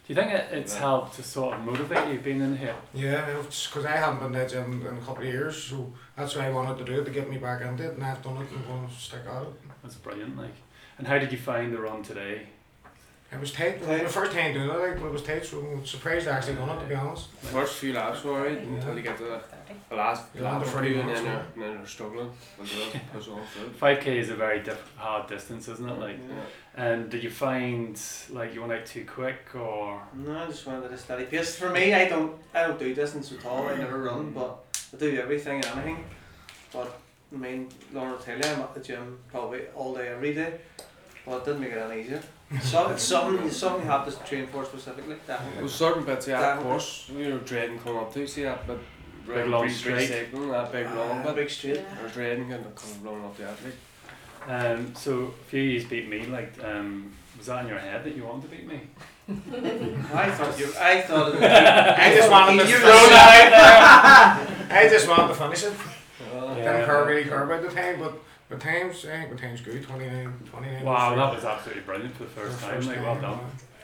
Do 0.08 0.14
you 0.14 0.16
think 0.16 0.32
it, 0.32 0.48
it's 0.52 0.74
Yeah. 0.74 0.80
helped 0.80 1.16
to 1.16 1.24
sort 1.24 1.56
of 1.56 1.66
motivate 1.66 2.14
you 2.14 2.20
being 2.20 2.42
in 2.42 2.56
here? 2.58 2.76
Yeah, 2.94 3.26
because 3.42 3.86
I 3.86 3.98
haven't 3.98 4.20
been 4.20 4.34
to 4.34 4.40
the 4.40 4.46
gym 4.48 4.88
in 4.88 4.98
a 4.98 5.02
couple 5.02 5.24
of 5.24 5.30
years, 5.30 5.62
so 5.62 5.92
that's 6.16 6.36
why 6.36 6.48
I 6.48 6.50
wanted 6.50 6.78
to 6.80 6.86
do 6.86 7.02
it 7.02 7.06
to 7.06 7.12
get 7.12 7.30
me 7.30 7.38
back 7.38 7.62
into 7.62 7.84
it, 7.86 7.94
and 7.96 8.04
I've 8.04 8.24
done 8.24 8.38
it 8.38 8.50
and 8.50 8.60
I'm 8.60 8.68
going 8.68 8.88
to 8.88 8.94
stick 8.94 9.22
at 9.30 9.42
it. 9.42 9.50
That's 9.84 9.96
brilliant. 9.96 10.38
Like, 10.38 10.56
and 10.98 11.08
how 11.08 11.18
did 11.20 11.32
you 11.32 11.38
find 11.38 11.74
the 11.74 11.80
run 11.80 12.04
today? 12.04 12.48
It 13.30 13.40
was 13.42 13.52
tight. 13.52 13.76
It 13.76 13.80
was 13.82 13.88
my 14.02 14.08
first 14.08 14.32
time 14.32 14.54
doing 14.54 14.70
it, 14.70 14.74
like, 14.80 15.00
but 15.00 15.08
it 15.08 15.12
was 15.12 15.22
tight, 15.22 15.46
so 15.46 15.60
I'm 15.60 15.86
surprised 15.86 16.28
I 16.30 16.32
actually 16.38 16.56
done 16.56 16.70
it, 16.70 16.80
to 16.80 16.86
be 16.88 16.96
honest. 16.96 17.30
The 17.42 17.48
first 17.48 17.76
few 17.76 17.92
laps 17.92 18.24
were 18.24 18.32
alright 18.40 18.58
until 18.58 18.96
you 18.96 19.02
get 19.02 19.18
to 19.18 19.24
the, 19.26 19.42
the 19.90 19.96
last 19.96 20.24
Yeah, 20.34 20.44
lap 20.44 20.64
the 20.64 20.78
or 20.78 20.82
two, 20.82 21.00
and 21.02 21.10
then 21.10 21.26
you're, 21.26 21.34
and 21.34 21.62
then 21.62 21.72
you're 21.74 21.86
struggling. 21.88 22.32
As 22.64 22.74
well, 22.74 22.90
push 23.14 23.28
on 23.28 23.42
through. 23.54 23.70
Five 23.72 24.00
k 24.00 24.18
is 24.18 24.30
a 24.30 24.36
very 24.36 24.62
diff- 24.62 24.94
hard 24.96 25.28
distance, 25.28 25.68
isn't 25.68 25.90
it? 25.90 26.00
Like, 26.00 26.18
Yeah. 26.30 26.86
and 26.86 27.10
did 27.10 27.22
you 27.22 27.30
find 27.30 28.00
like 28.30 28.54
you 28.54 28.62
went 28.62 28.72
out 28.72 28.86
too 28.86 29.04
quick 29.06 29.54
or? 29.56 30.02
No, 30.14 30.38
I 30.44 30.46
just 30.48 30.66
wanted 30.66 30.90
a 30.94 30.98
steady 30.98 31.26
pace. 31.26 31.58
For 31.58 31.70
me, 31.70 31.94
I 31.94 32.08
don't, 32.08 32.34
I 32.54 32.62
don't 32.66 32.80
do 32.80 32.94
distance 32.96 33.34
at 33.34 33.46
all. 33.46 33.68
I 33.68 33.76
never 33.76 34.04
run, 34.04 34.32
but 34.32 34.64
I 34.94 34.98
do 34.98 35.20
everything 35.20 35.58
and 35.66 35.66
anything. 35.80 36.06
But 36.72 36.98
I 37.34 37.38
mean, 37.38 37.68
Lauren 37.94 38.12
will 38.14 38.20
tell 38.20 38.38
you, 38.38 38.44
I'm 38.46 38.62
at 38.62 38.74
the 38.74 38.80
gym 38.80 39.20
probably 39.30 39.64
all 39.76 39.94
day, 39.94 40.08
every 40.08 40.34
day. 40.34 40.60
But 41.26 41.40
it 41.40 41.46
didn't 41.46 41.60
make 41.60 41.72
it 41.74 41.78
any 41.92 42.02
easier. 42.04 42.22
So 42.62 42.90
it's 42.92 43.04
something, 43.04 43.52
something 43.52 43.84
you 43.84 43.90
have 43.92 44.06
to 44.06 44.24
train 44.26 44.48
for 44.48 44.64
specifically. 44.64 45.18
Definitely. 45.28 45.60
There's 45.60 45.76
certain 45.76 46.06
bits, 46.06 46.28
yeah, 46.28 46.58
of 46.58 46.64
course, 46.64 47.10
we 47.14 47.28
were 47.32 47.40
dreading 47.40 47.78
coming 47.80 48.00
up 48.00 48.14
to, 48.14 48.26
see 48.28 48.44
that 48.44 48.66
bit, 48.66 48.80
Big 49.28 49.48
long 49.48 49.70
straight. 49.70 50.10
recycling, 50.10 50.52
that 50.52 50.72
big 50.72 50.86
long 50.96 51.20
Ah, 51.20 51.24
bit. 51.24 51.36
big 51.36 51.50
straight. 51.50 51.76
Yeah. 51.76 52.02
We're 52.02 52.08
dreading 52.10 52.54
and 52.54 52.64
coming 52.76 53.04
running 53.04 53.26
up 53.26 53.36
the 53.36 53.44
athlete. 53.44 53.74
Um, 54.48 54.96
so 54.96 55.34
a 55.42 55.44
few 55.50 55.62
years 55.62 55.84
beat 55.84 56.08
me. 56.08 56.26
Like, 56.28 56.54
um, 56.64 57.12
was 57.38 57.48
that 57.48 57.64
in 57.64 57.68
your 57.68 57.80
head 57.80 58.06
that 58.06 58.16
you 58.16 58.24
wanted 58.24 58.50
to 58.50 58.56
beat 58.56 58.66
me? 58.66 58.80
I 59.30 60.32
thought 60.32 60.58
you, 60.58 60.68
I 60.80 61.02
thought 61.02 61.36
it 61.36 61.44
I 61.44 62.16
just 62.16 62.32
wanted 62.32 62.62
to 62.62 62.68
throw 62.68 62.80
throw 62.80 63.10
that 63.10 64.40
out 64.40 64.70
there. 64.70 64.78
I 64.80 64.88
just 64.88 65.06
wanted 65.10 65.28
to 65.28 65.34
finish 65.34 65.64
it. 65.64 65.74
Uh, 66.34 66.56
Didn't 66.56 66.86
care 66.86 67.04
really 67.06 67.26
care 67.26 67.44
about 67.44 67.62
the 67.62 67.70
time, 67.70 68.00
but 68.00 68.18
the 68.50 68.58
times, 68.58 69.06
I 69.06 69.10
think 69.10 69.30
the 69.32 69.36
time's 69.38 69.62
good, 69.62 69.84
29, 69.84 70.34
29. 70.52 70.84
Wow, 70.84 71.16
that 71.16 71.36
was 71.36 71.44
absolutely 71.44 71.84
brilliant 71.84 72.16
for 72.16 72.24
the 72.24 72.30
For 72.30 72.42
first 72.50 72.62
the 72.62 72.68
time. 72.68 72.88
Like, 72.88 73.02
well 73.02 73.22
done. 73.22 73.40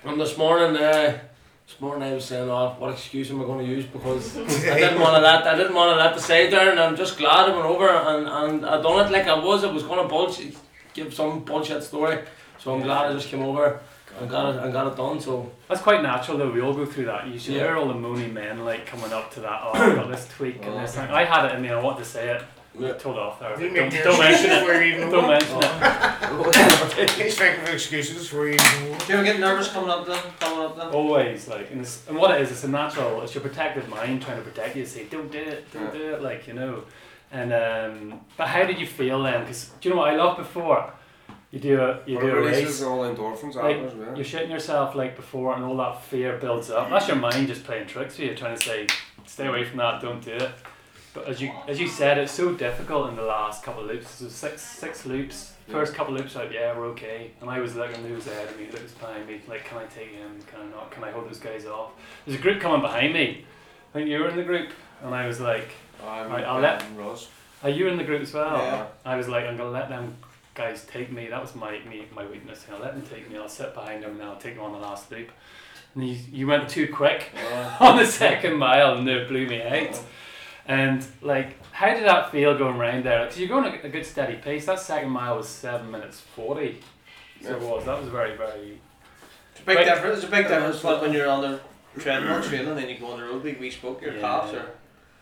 And 0.06 0.20
this 0.20 0.38
morning, 0.38 0.76
uh, 0.82 1.20
this 1.68 1.80
morning 1.80 2.10
I 2.10 2.14
was 2.14 2.26
saying, 2.26 2.50
"Oh, 2.50 2.76
what 2.78 2.92
excuse 2.94 3.32
am 3.32 3.42
I 3.42 3.46
going 3.46 3.66
to 3.66 3.72
use?" 3.72 3.86
Because 3.86 4.38
I 4.38 4.80
didn't 4.80 5.00
want 5.00 5.16
to 5.16 5.22
let 5.22 5.48
I 5.48 5.56
didn't 5.56 5.74
want 5.76 5.92
to 5.92 6.04
let 6.04 6.14
the 6.14 6.22
side 6.22 6.52
down. 6.52 6.70
And 6.70 6.80
I'm 6.80 6.96
just 6.96 7.18
glad 7.18 7.50
I 7.50 7.54
went 7.54 7.66
over 7.66 7.90
and 7.90 8.28
and 8.28 8.66
I 8.66 8.82
done 8.82 9.06
it 9.06 9.12
like 9.12 9.28
I 9.28 9.40
was. 9.40 9.64
I 9.64 9.72
was 9.72 9.84
going 9.84 10.02
to 10.02 10.08
bullshit, 10.10 10.56
give 10.94 11.14
some 11.14 11.40
bullshit 11.46 11.84
story. 11.84 12.20
So 12.60 12.74
I'm 12.76 12.82
glad 12.82 13.12
I 13.12 13.14
just 13.14 13.28
came 13.30 13.42
over 13.44 13.80
I 14.22 14.26
got 14.26 14.56
it 14.56 14.60
I 14.62 14.72
got 14.72 14.88
it 14.92 14.96
done. 14.96 15.20
So 15.20 15.52
That's 15.68 15.82
quite 15.82 16.02
natural 16.04 16.38
though. 16.38 16.52
We 16.52 16.62
all 16.62 16.74
go 16.74 16.86
through 16.86 17.06
that. 17.06 17.28
You 17.28 17.40
should 17.40 17.56
Yeah. 17.56 17.62
hear 17.62 17.78
all 17.78 17.88
the 17.88 17.94
moany 17.94 18.32
men 18.32 18.64
like 18.64 18.86
coming 18.86 19.12
up 19.12 19.34
to 19.34 19.40
that. 19.42 19.62
Oh, 19.64 19.72
I 19.74 19.96
got 19.96 20.10
this 20.12 20.28
tweak 20.36 20.64
and 20.66 20.78
this. 20.84 20.96
Thing. 20.96 21.10
I 21.10 21.24
had 21.24 21.46
it 21.46 21.56
in 21.56 21.62
me. 21.62 21.70
I 21.70 21.82
wanted 21.82 22.00
to 22.00 22.06
say 22.06 22.30
it. 22.30 22.44
Yeah. 22.80 22.94
Told 22.94 23.18
off 23.20 23.40
there. 23.40 23.52
You 23.62 23.70
Don't, 23.74 23.74
make 23.86 23.94
your 23.94 24.04
don't 24.04 24.20
mention 24.20 24.50
it. 24.52 24.66
for 24.66 24.74
you 24.84 24.96
even 24.96 25.10
Don't 25.12 25.28
mention 25.28 25.58
it. 25.62 27.10
He's 27.12 27.38
thinking 27.38 27.64
of 27.68 27.70
excuses 27.74 28.28
for 28.28 28.48
you 28.48 28.54
even 28.56 28.92
know. 28.92 28.98
Do 29.00 29.06
you 29.08 29.14
ever 29.20 29.24
get 29.24 29.40
nervous 29.40 29.68
coming 29.72 29.90
up 29.92 30.06
then? 30.08 30.20
Coming 30.40 30.66
up 30.66 30.78
then? 30.78 30.88
Always 30.88 31.48
like, 31.48 31.70
and, 31.72 31.82
it's, 31.82 32.08
and 32.08 32.18
what 32.18 32.32
it 32.32 32.42
is, 32.42 32.52
it's 32.52 32.64
a 32.64 32.68
natural. 32.68 33.22
It's 33.22 33.36
your 33.36 33.42
protective 33.44 33.88
mind 33.90 34.22
trying 34.24 34.38
to 34.38 34.44
protect 34.44 34.76
you. 34.76 34.86
Say, 34.86 35.06
don't 35.06 35.32
do 35.32 35.38
it, 35.38 35.72
don't 35.72 35.84
Yeah. 35.86 35.92
do 35.92 36.14
it. 36.16 36.22
Like 36.24 36.48
you 36.48 36.54
know. 36.54 36.84
And 37.32 37.52
um, 37.54 38.22
but 38.38 38.48
how 38.48 38.64
did 38.66 38.80
you 38.80 38.86
feel 38.88 39.22
then? 39.24 39.42
Because 39.42 39.70
do 39.80 39.90
you 39.90 39.96
know 39.96 40.02
what 40.02 40.12
I 40.12 40.16
loved 40.16 40.38
before? 40.38 40.92
You 41.52 41.60
do 41.60 41.80
a 41.82 42.00
you 42.08 42.20
do 42.20 42.28
a 42.28 42.36
releases 42.36 42.64
race. 42.64 42.84
all 42.84 43.00
endorphins 43.02 43.54
Like, 43.56 43.76
after 43.76 43.88
as 43.88 43.94
well. 43.94 44.16
You're 44.16 44.26
shitting 44.26 44.50
yourself 44.50 44.96
like 44.96 45.16
before, 45.16 45.54
and 45.56 45.64
all 45.64 45.78
that 45.78 46.04
fear 46.04 46.38
builds 46.38 46.72
up. 46.72 46.90
That's 46.90 47.08
your 47.08 47.18
mind 47.18 47.48
just 47.48 47.64
playing 47.64 47.86
tricks 47.88 48.18
with 48.18 48.30
you, 48.30 48.36
trying 48.36 48.58
to 48.58 48.64
say, 48.64 48.88
stay 49.28 49.46
away 49.48 49.64
from 49.64 49.78
that, 49.78 50.02
don't 50.02 50.24
do 50.24 50.32
it. 50.32 50.50
But 51.14 51.28
as 51.28 51.42
you 51.42 51.52
as 51.68 51.80
you 51.80 51.88
said, 51.88 52.18
it's 52.18 52.32
so 52.32 52.54
difficult 52.54 53.10
in 53.10 53.16
the 53.16 53.22
last 53.24 53.64
couple 53.64 53.84
of 53.84 53.88
loops. 53.90 54.10
So 54.10 54.28
six 54.28 54.62
six 54.62 55.06
loops. 55.06 55.54
Yeah. 55.68 55.74
First 55.76 55.94
couple 55.94 56.14
of 56.16 56.20
loops, 56.22 56.36
like 56.36 56.52
yeah, 56.52 56.78
we're 56.78 56.88
okay. 56.88 57.32
And 57.40 57.50
I 57.50 57.60
was 57.60 57.76
looking 57.76 58.04
who's 58.04 58.28
ahead 58.28 58.50
of 58.50 58.58
me, 58.60 58.66
who's 58.66 58.92
behind 58.94 59.28
me. 59.28 59.40
Like, 59.48 59.64
can 59.66 59.78
I 59.78 59.86
take 59.86 60.10
him? 60.12 60.40
Can 60.48 60.62
I 60.62 60.66
not? 60.72 60.92
Can 60.92 61.04
I 61.04 61.12
hold 61.12 61.28
those 61.30 61.40
guys 61.40 61.66
off? 61.66 61.92
There's 62.26 62.38
a 62.38 62.42
group 62.42 62.60
coming 62.60 62.82
behind 62.82 63.14
me. 63.14 63.46
I 63.94 63.94
think 64.00 64.10
you 64.10 64.20
were 64.20 64.28
in 64.28 64.36
the 64.36 64.44
group, 64.44 64.72
and 65.04 65.14
I 65.16 65.26
was 65.28 65.40
like, 65.40 65.70
I'm 66.04 66.30
Right, 66.32 66.44
I'll 66.44 66.60
let- 66.60 66.84
Ross. 66.98 67.30
are 67.64 67.70
you 67.70 67.88
in 67.88 67.96
the 67.98 68.04
group 68.04 68.24
as 68.24 68.34
well? 68.34 68.58
Yeah. 68.58 68.86
I 69.06 69.16
was 69.16 69.30
like, 69.30 69.46
I'm 69.46 69.56
gonna 69.56 69.70
let 69.70 69.88
them 69.88 70.18
guys 70.56 70.84
take 70.86 71.12
me. 71.12 71.28
That 71.28 71.42
was 71.42 71.56
my 71.56 71.80
me, 71.88 72.08
my 72.14 72.26
weakness. 72.26 72.66
I'll 72.72 72.80
let 72.82 72.94
them 72.96 73.04
take 73.06 73.30
me. 73.32 73.38
I'll 73.38 73.48
sit 73.48 73.74
behind 73.74 74.04
them 74.04 74.20
and 74.20 74.24
I'll 74.24 74.36
take 74.38 74.56
them 74.56 74.64
on 74.66 74.74
the 74.74 74.80
last 74.80 75.10
loop. 75.12 75.30
And 75.96 76.10
you, 76.10 76.18
you 76.32 76.48
went 76.48 76.68
too 76.70 76.92
quick 76.92 77.30
on 77.80 77.98
the 77.98 78.06
second 78.06 78.58
mile 78.58 78.98
and 78.98 79.08
they 79.08 79.24
blew 79.26 79.48
me 79.48 79.62
out. 79.62 80.02
And 80.66 81.06
like, 81.22 81.62
how 81.74 81.94
did 81.94 82.06
that 82.06 82.32
feel 82.32 82.58
going 82.58 82.78
around 82.78 83.04
there? 83.06 83.24
Because 83.26 83.40
you're 83.40 83.50
going 83.50 83.66
at 83.66 83.84
a 83.84 83.90
good 83.90 84.06
steady 84.06 84.36
pace. 84.38 84.66
That 84.66 84.80
second 84.80 85.10
mile 85.10 85.38
was 85.38 85.50
seven 85.50 85.92
minutes 85.92 86.22
forty. 86.22 86.80
So 87.42 87.56
it 87.56 87.62
was. 87.62 87.86
That 87.86 88.00
was 88.00 88.08
very 88.10 88.38
very. 88.38 88.80
It's 89.52 89.62
a 89.62 89.66
big 89.66 89.78
Right. 89.78 89.86
difference. 89.86 90.20
It's 90.20 90.28
a 90.28 90.32
big 90.32 90.48
difference 90.48 90.84
like 90.84 91.02
when 91.02 91.12
you're 91.14 91.30
on 91.30 91.42
the 91.42 91.60
treadmill 92.00 92.42
training 92.42 92.68
and 92.70 92.78
then 92.78 92.90
you 92.90 92.98
go 92.98 93.08
on 93.08 93.20
the 93.20 93.26
road. 93.26 93.44
We, 93.44 93.54
we 93.54 93.70
spoke 93.70 94.02
your 94.02 94.14
Yeah. 94.14 94.22
calves 94.22 94.54
or 94.54 94.66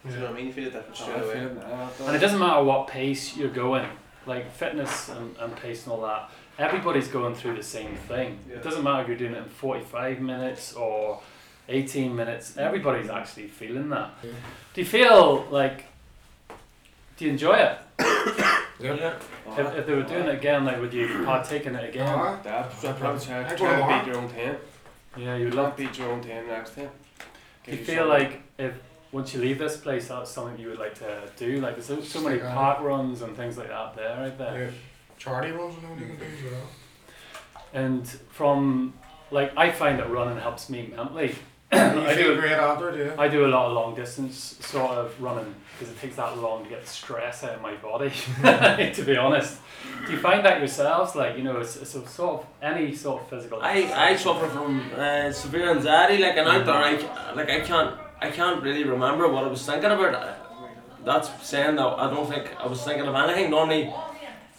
you 0.06 0.12
know 0.18 0.22
what 0.26 0.30
I 0.32 0.34
mean. 0.34 0.48
You 0.48 0.54
feel 0.54 0.66
the 0.66 0.72
difference 0.72 1.02
oh, 1.02 1.06
I 1.06 1.08
straight 1.08 1.24
away. 1.24 1.34
feel 1.34 1.58
it, 1.58 2.08
And 2.08 2.16
it 2.16 2.20
doesn't 2.20 2.40
matter 2.40 2.64
what 2.64 2.88
pace 2.88 3.36
you're 3.36 3.50
going, 3.50 3.88
like 4.26 4.52
fitness 4.52 5.10
and, 5.10 5.36
and 5.38 5.56
pace 5.56 5.84
and 5.84 5.94
all 5.94 6.02
that, 6.02 6.30
everybody's 6.58 7.08
going 7.08 7.36
through 7.36 7.56
the 7.56 7.64
same 7.64 7.96
thing. 7.96 8.40
Yeah. 8.50 8.56
It 8.58 8.64
doesn't 8.64 8.84
matter 8.84 9.02
if 9.04 9.08
you're 9.10 9.18
doing 9.18 9.34
it 9.34 9.40
in 9.40 9.50
45 9.50 10.20
minutes 10.22 10.74
or 10.74 11.22
18 11.70 12.16
minutes, 12.16 12.58
everybody's 12.58 13.10
actually 13.10 13.48
feeling 13.48 13.90
that. 13.90 14.12
Yeah. 14.24 14.32
Do 14.74 14.82
you 14.82 14.88
feel 14.88 15.48
like, 15.50 15.86
do 17.18 17.26
you 17.26 17.32
enjoy 17.32 17.56
it? 17.56 17.78
Yeah. 18.82 19.14
If, 19.46 19.76
if 19.78 19.86
they 19.86 19.94
were 19.94 20.02
doing 20.02 20.26
it 20.28 20.34
again, 20.34 20.66
like 20.66 20.80
would 20.82 20.92
you 20.92 21.24
partake 21.24 21.68
in 21.68 21.76
it 21.76 21.90
again? 21.90 22.08
Uh-huh. 22.08 22.38
That's 22.42 22.84
I'd 22.84 22.98
probably 22.98 23.24
try, 23.24 23.44
try 23.44 23.56
go 23.56 23.66
and 23.68 24.06
beat 24.06 24.12
your 24.12 24.24
own 24.24 24.28
time. 24.30 24.58
Yeah, 25.16 25.36
you'd 25.36 25.54
Love 25.54 25.68
love 25.68 25.78
beat 25.78 25.96
your 26.00 26.10
own 26.12 26.20
time 26.22 26.48
next 26.48 26.74
time. 26.76 26.90
Do 27.64 27.70
Give 27.72 27.80
you 27.80 27.86
feel 27.86 28.08
something. 28.10 28.30
like 28.32 28.42
if 28.58 28.74
once 29.12 29.36
you 29.36 29.40
leave 29.42 29.60
this 29.60 29.78
place, 29.78 30.08
that's 30.08 30.32
something 30.32 30.58
you 30.58 30.70
would 30.70 30.80
like 30.80 30.96
to 30.96 31.22
do. 31.38 31.62
Like 31.62 31.76
there's 31.76 31.86
so, 31.86 32.02
so 32.02 32.22
many 32.22 32.38
Stick 32.38 32.46
on 32.48 32.52
it. 32.54 32.56
park 32.56 32.80
runs 32.82 33.22
and 33.22 33.38
things 33.38 33.56
like 33.56 33.68
that 33.68 33.96
there, 33.96 34.18
right 34.18 34.38
there. 34.40 34.64
Yeah. 34.64 34.72
Charity 35.20 35.52
runs 35.52 35.76
and 35.78 35.86
all 35.86 36.00
you 36.00 36.08
can 36.08 36.18
do 36.18 36.24
as 36.24 36.52
well. 36.52 36.68
And 37.74 38.08
from 38.32 38.94
like 39.30 39.54
I 39.56 39.70
find 39.72 40.00
that 40.00 40.10
running 40.10 40.40
helps 40.40 40.72
me 40.72 40.92
mentally. 40.96 41.36
You 42.02 42.08
I 42.08 42.16
feel 42.16 42.36
do 42.36 42.42
great 42.42 42.52
after 42.52 42.90
it, 42.90 43.06
yeah. 43.06 43.22
I 43.22 43.30
do 43.30 43.46
a 43.46 43.48
lot 43.48 43.68
of 43.68 43.74
long 43.74 43.96
distance 43.96 44.58
sort 44.60 44.92
of 44.92 45.22
running 45.22 45.56
because 45.72 45.94
it 45.94 46.02
takes 46.02 46.18
that 46.18 46.38
long 46.38 46.64
to 46.64 46.70
get 46.70 46.82
the 46.82 46.88
stress 46.88 47.46
out 47.46 47.52
of 47.52 47.62
my 47.62 47.76
body. 47.76 48.10
to 48.94 49.04
be 49.06 49.16
honest, 49.16 49.58
do 50.06 50.12
you 50.12 50.20
find 50.20 50.46
that 50.46 50.60
yourselves? 50.60 51.16
Like 51.16 51.38
you 51.38 51.44
know, 51.44 51.60
it's, 51.60 51.78
it's 51.78 51.96
a 51.96 52.06
sort 52.08 52.42
of 52.42 52.48
any 52.62 52.94
sort 52.94 53.22
of 53.22 53.30
physical. 53.30 53.62
I, 53.62 53.92
I 53.96 54.16
suffer 54.18 54.48
from 54.48 54.92
uh, 54.98 55.32
severe 55.32 55.72
anxiety. 55.72 56.22
Like 56.22 56.36
an 56.36 56.48
outdoor, 56.48 56.76
I 56.76 57.34
like 57.36 57.50
I 57.50 57.62
can't 57.62 57.98
I 58.20 58.30
can't 58.30 58.62
really 58.62 58.84
remember 58.84 59.30
what 59.30 59.46
I 59.46 59.48
was 59.48 59.66
thinking 59.66 59.92
about. 59.92 60.38
That's 61.06 61.30
saying 61.48 61.78
that 61.78 61.86
I 61.86 62.10
don't 62.10 62.30
think 62.30 62.54
I 62.60 62.68
was 62.68 62.84
thinking 62.84 63.08
of 63.08 63.16
anything. 63.16 63.50
Normally, 63.50 63.94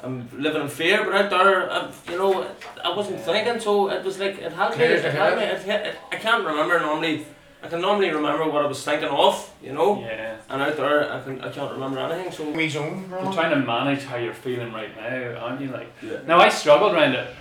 I'm 0.02 0.28
living 0.36 0.62
in 0.62 0.68
fear, 0.68 1.04
but 1.04 1.14
out 1.14 1.30
there, 1.30 1.70
I, 1.70 1.90
you 2.10 2.18
know, 2.18 2.46
I 2.84 2.94
wasn't 2.96 3.20
thinking. 3.20 3.60
So 3.60 3.88
it 3.90 4.04
was 4.04 4.18
like 4.18 4.38
it 4.38 4.52
helped 4.52 4.76
me. 4.78 4.84
Clears 4.84 5.00
It 5.00 5.02
the 5.04 5.10
helped 5.12 5.36
me. 5.38 5.44
It, 5.44 5.68
it, 5.68 5.96
I 6.10 6.16
can't 6.16 6.44
remember 6.44 6.80
normally. 6.80 7.26
I 7.62 7.68
can 7.68 7.80
normally 7.80 8.10
remember 8.10 8.48
what 8.50 8.64
I 8.64 8.66
was 8.66 8.82
thinking 8.84 9.08
of, 9.08 9.48
you 9.62 9.72
know. 9.72 10.00
Yeah. 10.00 10.36
And 10.48 10.60
out 10.62 10.76
there, 10.76 11.12
I 11.12 11.20
can 11.22 11.40
I 11.40 11.48
can't 11.50 11.70
remember 11.72 12.00
anything. 12.00 12.32
So 12.32 12.44
Me 12.52 12.68
zone 12.68 13.06
You're 13.08 13.32
trying 13.32 13.50
to 13.50 13.64
manage 13.64 14.02
how 14.02 14.16
you're 14.16 14.34
feeling 14.34 14.72
right 14.72 14.94
now, 14.96 15.38
aren't 15.38 15.60
you? 15.60 15.68
Like, 15.68 15.92
Yeah. 16.02 16.18
now 16.26 16.40
I 16.40 16.48
struggled 16.48 16.92
around 16.94 17.12
it. 17.14 17.32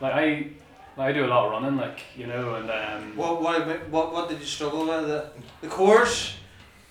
Like 0.00 0.14
I, 0.14 0.48
I 0.96 1.12
do 1.12 1.24
a 1.24 1.28
lot 1.28 1.44
of 1.46 1.52
running, 1.52 1.76
like 1.76 2.00
you 2.16 2.26
know, 2.26 2.56
and 2.56 2.68
um. 2.68 3.16
What, 3.16 3.40
what, 3.40 3.88
what, 3.88 4.12
what 4.12 4.28
did 4.28 4.40
you 4.40 4.46
struggle 4.46 4.80
with? 4.80 5.06
The, 5.06 5.30
the 5.60 5.68
course? 5.68 6.34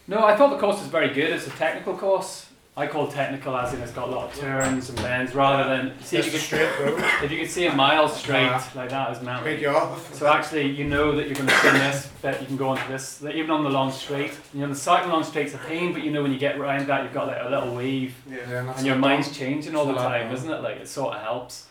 No, 0.08 0.24
I 0.26 0.38
thought 0.38 0.52
the 0.52 0.58
course 0.58 0.80
was 0.80 0.88
very 0.88 1.14
good. 1.14 1.32
It's 1.32 1.48
a 1.48 1.50
technical 1.52 1.98
course. 1.98 2.47
I 2.78 2.86
call 2.86 3.08
technical 3.08 3.58
as 3.58 3.74
in 3.74 3.82
it's 3.82 3.92
got 3.92 4.08
a 4.08 4.12
lot 4.12 4.32
of 4.32 4.36
turns 4.40 4.90
and 4.90 4.98
bends 5.00 5.34
rather 5.34 5.68
than 5.68 6.00
see 6.04 6.18
if 6.18 6.26
you 6.28 6.32
could 6.34 6.42
straight 6.42 6.70
road. 6.80 7.00
if 7.24 7.32
you 7.32 7.40
could 7.40 7.50
see 7.50 7.66
a 7.66 7.74
mile 7.74 8.08
straight 8.08 8.50
Ah. 8.52 8.72
like 8.76 8.90
that 8.92 9.12
is 9.14 9.18
Great 9.18 9.26
mountain. 9.26 9.60
job. 9.62 10.00
So 10.14 10.28
actually, 10.28 10.70
you 10.70 10.84
know 10.84 11.16
that 11.16 11.26
you're 11.26 11.34
going 11.36 11.48
to 11.48 11.56
spin 11.56 11.74
this, 11.74 12.12
that 12.22 12.40
you 12.40 12.46
can 12.46 12.56
go 12.56 12.70
onto 12.70 12.88
this. 12.88 13.18
That 13.18 13.36
even 13.36 13.50
on 13.50 13.64
the 13.64 13.72
long 13.72 13.92
straight, 13.92 14.38
you 14.54 14.60
know 14.62 14.68
the 14.68 14.76
cycling 14.76 15.12
long 15.12 15.24
straight's 15.24 15.56
a 15.56 15.58
pain, 15.58 15.92
but 15.92 16.04
you 16.04 16.12
know 16.12 16.22
when 16.22 16.32
you 16.32 16.38
get 16.38 16.56
around 16.56 16.86
that, 16.86 17.04
you've 17.04 17.14
got 17.16 17.26
like 17.28 17.42
a 17.42 17.50
little 17.50 17.74
wave, 17.74 18.14
Yeah. 18.30 18.36
Yeah, 18.48 18.60
and 18.60 18.70
that's 18.70 18.78
and 18.78 18.86
your 18.88 18.96
mind's 18.98 19.36
changing 19.36 19.76
all 19.76 19.86
the 19.86 19.94
It's 19.94 20.00
a 20.02 20.04
lot, 20.04 20.10
time, 20.12 20.28
yeah. 20.28 20.34
isn't 20.36 20.52
it? 20.52 20.62
Like 20.62 20.78
it 20.78 20.88
sort 20.88 21.16
of 21.16 21.22
helps. 21.24 21.66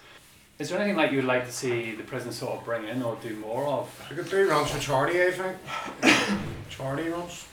Is 0.58 0.70
there 0.70 0.78
anything 0.80 0.96
like 0.96 1.12
you 1.12 1.18
would 1.18 1.26
like 1.26 1.46
to 1.46 1.52
see 1.52 1.94
the 1.94 2.02
prison 2.02 2.32
sort 2.32 2.58
of 2.58 2.64
bring 2.64 2.88
in 2.88 3.02
or 3.04 3.16
do 3.22 3.36
more 3.36 3.64
of? 3.68 4.06
We 4.10 4.16
could 4.16 4.28
do 4.28 4.48
runs 4.50 4.72
for 4.72 4.80
charity, 4.80 5.22
I 5.22 5.30
think. 5.30 6.40
charity 6.68 7.10
runs. 7.10 7.44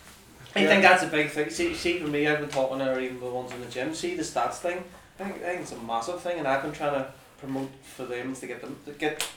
I 0.56 0.66
think 0.66 0.82
that's 0.84 1.04
a 1.04 1.08
big 1.08 1.30
thing. 1.30 1.49
See, 1.49 1.74
see, 1.74 1.99
for 1.99 2.08
me, 2.08 2.28
I've 2.28 2.39
been 2.39 2.49
talking 2.49 2.80
to 2.80 2.99
even 2.99 3.20
the 3.20 3.26
ones 3.26 3.51
in 3.51 3.62
the 3.62 3.68
gym. 3.68 3.93
See 3.95 4.16
the 4.16 4.24
stats 4.24 4.56
thing. 4.56 4.84
I 5.20 5.24
think, 5.24 5.36
I 5.38 5.47
think 5.49 5.62
it's 5.62 5.72
a 5.72 5.78
massive 5.78 6.22
thing, 6.22 6.39
and 6.39 6.47
I've 6.47 6.62
been 6.62 6.72
trying 6.72 6.93
to 6.93 7.12
promote 7.39 7.70
for 7.84 8.06
them 8.06 8.36
to 8.36 8.47
get 8.47 8.62
them 8.62 8.76
to 8.86 8.91
get, 8.91 9.28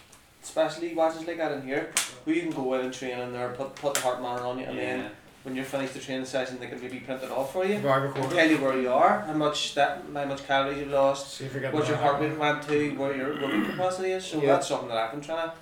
especially 0.42 0.94
watches 0.94 1.26
like 1.26 1.38
that 1.38 1.52
in 1.52 1.62
here, 1.62 1.90
where 2.24 2.36
you 2.36 2.42
can 2.42 2.50
go 2.52 2.74
in 2.74 2.82
and 2.82 2.92
train 2.94 3.18
in 3.18 3.32
there, 3.32 3.50
put 3.50 3.74
put 3.76 3.94
the 3.94 4.00
heart 4.00 4.20
monitor 4.20 4.46
on 4.46 4.58
you, 4.58 4.64
and 4.66 4.78
then 4.78 5.10
when 5.42 5.54
you're 5.54 5.64
finished 5.64 5.94
the 5.94 6.00
training 6.00 6.24
session, 6.26 6.58
they 6.58 6.66
can 6.66 6.80
maybe 6.80 6.98
print 6.98 7.22
it 7.22 7.30
off 7.30 7.52
for 7.52 7.64
you. 7.64 7.78
Bag. 7.78 8.14
Tell 8.14 8.50
you 8.50 8.58
where 8.58 8.78
you 8.80 8.90
are, 8.92 9.20
how 9.20 9.32
much 9.32 9.74
that, 9.74 10.02
how 10.12 10.24
much 10.24 10.44
calories 10.46 10.78
you've 10.78 10.90
lost, 10.90 11.34
See 11.34 11.44
if 11.44 11.54
we 11.54 11.60
get 11.60 11.72
what 11.72 11.86
your 11.86 11.96
heart 11.98 12.20
rate 12.20 12.36
went 12.36 12.62
to, 12.64 12.90
where 12.96 13.16
your 13.16 13.34
running 13.40 13.64
capacity 13.64 14.10
is. 14.12 14.24
So 14.24 14.40
Yeah. 14.40 14.46
that's 14.54 14.66
something 14.68 14.88
that 14.88 14.96
I've 14.98 15.12
been 15.12 15.20
trying 15.20 15.50
to. 15.50 15.54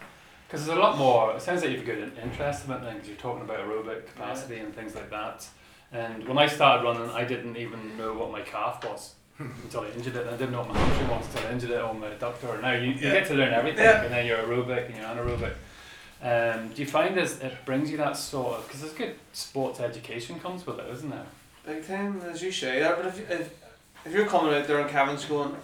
Because 0.54 0.68
there's 0.68 0.78
a 0.78 0.80
lot 0.80 0.96
more. 0.96 1.34
It 1.34 1.42
sounds 1.42 1.62
like 1.62 1.72
you've 1.72 1.84
got 1.84 1.96
an 1.96 2.12
interest 2.22 2.66
in 2.66 2.70
it 2.74 2.80
because 2.80 3.08
you're 3.08 3.16
talking 3.16 3.42
about 3.42 3.58
aerobic 3.58 4.06
capacity 4.06 4.58
and 4.58 4.72
things 4.72 4.94
like 4.94 5.10
that. 5.10 5.44
And 5.90 6.28
when 6.28 6.38
I 6.38 6.46
started 6.46 6.84
running, 6.84 7.10
I 7.10 7.24
didn't 7.24 7.56
even 7.56 7.98
know 7.98 8.12
what 8.14 8.30
my 8.30 8.40
calf 8.42 8.84
was 8.84 9.14
until 9.40 9.80
I 9.80 9.88
injured 9.88 10.14
it. 10.14 10.20
And 10.26 10.30
I 10.30 10.36
didn't 10.36 10.52
know 10.52 10.60
what 10.60 10.68
my 10.72 10.78
hamstring 10.78 11.08
was 11.08 11.26
until 11.26 11.48
I 11.48 11.52
injured 11.52 11.70
it 11.72 11.80
on 11.80 11.98
my 11.98 12.10
doctor. 12.10 12.56
Now 12.62 12.70
you, 12.72 12.92
you 12.92 12.94
Yeah. 13.08 13.14
get 13.14 13.26
to 13.26 13.34
learn 13.34 13.52
everything, 13.52 13.82
Yeah. 13.82 14.02
and 14.04 14.14
then 14.14 14.26
you're 14.26 14.38
aerobic 14.38 14.86
and 14.86 14.94
you're 14.96 15.04
anaerobic. 15.06 15.54
Um, 16.22 16.68
do 16.68 16.82
you 16.82 16.86
find 16.86 17.16
this 17.16 17.40
it 17.40 17.52
brings 17.64 17.90
you 17.90 17.96
that 17.96 18.16
sort 18.16 18.60
of 18.60 18.66
because 18.68 18.80
there's 18.82 18.92
good 18.92 19.16
sports 19.32 19.80
education 19.80 20.38
comes 20.38 20.64
with 20.64 20.78
it, 20.78 20.88
isn't 20.88 21.10
there? 21.10 21.26
Big 21.66 21.84
time, 21.84 22.22
as 22.30 22.40
you 22.44 22.52
say 22.52 22.78
that, 22.78 22.96
but 22.96 23.06
if, 23.06 23.28
if, 23.28 23.50
if 24.06 24.12
you're 24.12 24.26
coming 24.26 24.54
out 24.54 24.68
there 24.68 24.78
and 24.78 24.88
Kevin's 24.88 25.24
going, 25.24 25.56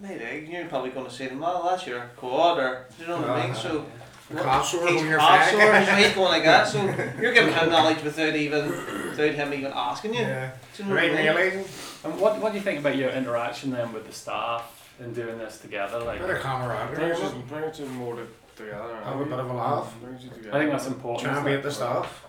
maybe, 0.00 0.48
you're 0.50 0.64
probably 0.68 0.88
going 0.90 1.04
to 1.06 1.12
say 1.12 1.28
well, 1.36 1.64
that's 1.68 1.86
your 1.86 2.00
quad, 2.16 2.58
or, 2.58 2.86
you 2.98 3.06
know 3.06 3.18
what 3.20 3.28
I 3.30 3.46
mean? 3.46 3.54
So, 3.54 3.84
The 4.30 4.36
calf 4.42 4.66
sore 4.66 4.86
he's 4.88 5.00
when 5.00 5.08
you're 5.10 5.18
calf 5.18 5.50
fat. 5.50 5.50
sore, 5.52 5.74
he's 5.78 5.88
weight 5.88 6.14
going 6.14 6.24
like 6.24 6.44
that, 6.44 6.68
so 6.68 6.84
you're 7.20 7.32
giving 7.32 7.54
him 7.54 7.70
knowledge 7.70 8.02
without 8.02 8.36
even, 8.36 8.68
without 8.68 9.34
him 9.34 9.54
even 9.54 9.72
asking 9.74 10.14
you. 10.14 10.20
Yeah. 10.20 10.50
You 10.78 10.84
know 10.84 10.94
Right, 10.94 11.10
I 11.12 11.34
realising. 11.34 11.64
And 12.04 12.20
what 12.20 12.40
what 12.40 12.52
do 12.52 12.58
you 12.58 12.64
think 12.64 12.78
about 12.80 12.96
your 12.96 13.10
interaction 13.10 13.70
then 13.70 13.92
with 13.92 14.06
the 14.06 14.12
staff 14.12 14.92
in 15.00 15.14
doing 15.14 15.38
this 15.38 15.58
together? 15.58 15.98
Like, 16.00 16.20
Bit 16.20 16.30
of 16.30 16.40
camaraderie. 16.40 16.96
Brings 16.96 17.18
isn't 17.20 17.36
it? 17.36 17.40
it, 17.40 17.48
brings 17.48 17.80
it 17.80 17.90
more 17.90 18.16
to, 18.16 18.26
together. 18.56 18.96
Have 19.02 19.20
a 19.20 19.24
bit 19.24 19.38
of 19.38 19.50
a 19.50 19.52
laugh. 19.54 19.94
Brings 20.00 20.22
you 20.24 20.30
together. 20.30 20.54
I 20.56 20.58
think 20.60 20.70
that's 20.72 20.86
important. 20.86 21.28
Try 21.28 21.36
and 21.38 21.46
isn't 21.46 21.46
beat 21.46 21.62
the 21.62 21.72
staff. 21.72 22.24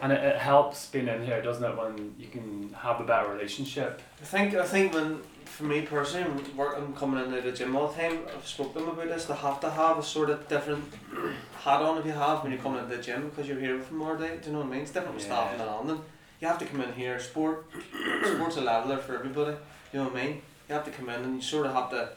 And 0.00 0.12
it, 0.12 0.22
it 0.22 0.36
helps 0.36 0.86
being 0.86 1.08
in 1.08 1.24
here, 1.24 1.42
doesn't 1.42 1.64
it, 1.64 1.76
when 1.76 2.14
you 2.18 2.28
can 2.28 2.72
have 2.72 3.00
a 3.00 3.04
better 3.04 3.28
relationship? 3.32 4.00
I 4.20 4.24
think, 4.24 4.54
I 4.54 4.64
think 4.64 4.94
when, 4.94 5.20
for 5.44 5.64
me 5.64 5.82
personally, 5.82 6.30
when 6.30 6.56
working, 6.56 6.92
coming 6.94 7.24
into 7.24 7.40
the 7.40 7.50
gym 7.50 7.74
all 7.74 7.88
the 7.88 7.94
time, 7.94 8.20
I've 8.32 8.46
spoken 8.46 8.84
about 8.84 9.08
this, 9.08 9.24
they 9.24 9.34
have 9.34 9.58
to 9.60 9.70
have 9.70 9.98
a 9.98 10.02
sort 10.02 10.30
of 10.30 10.46
different 10.48 10.84
hat 11.62 11.82
on 11.82 11.98
if 11.98 12.06
you 12.06 12.12
have 12.12 12.42
when 12.44 12.52
you 12.52 12.58
come 12.58 12.76
into 12.76 12.94
the 12.94 13.02
gym 13.02 13.28
because 13.30 13.48
you're 13.48 13.58
here 13.58 13.80
for 13.80 13.94
more 13.94 14.16
day, 14.16 14.38
do 14.40 14.46
you 14.46 14.52
know 14.52 14.60
what 14.60 14.68
I 14.68 14.70
mean? 14.70 14.82
It's 14.82 14.92
different 14.92 15.16
with 15.16 15.24
staff 15.24 15.52
in 15.52 15.66
London. 15.66 16.00
You 16.40 16.46
have 16.46 16.58
to 16.60 16.66
come 16.66 16.80
in 16.82 16.92
here, 16.92 17.18
sport, 17.18 17.66
sport's 18.24 18.56
a 18.56 18.60
leveler 18.60 18.98
for 18.98 19.16
everybody, 19.16 19.52
Do 19.52 19.58
you 19.92 19.98
know 20.04 20.10
what 20.10 20.22
I 20.22 20.26
mean? 20.26 20.42
You 20.68 20.74
have 20.76 20.84
to 20.84 20.92
come 20.92 21.08
in 21.08 21.22
and 21.22 21.34
you 21.34 21.42
sort 21.42 21.66
of 21.66 21.72
have 21.72 21.90
to, 21.90 22.10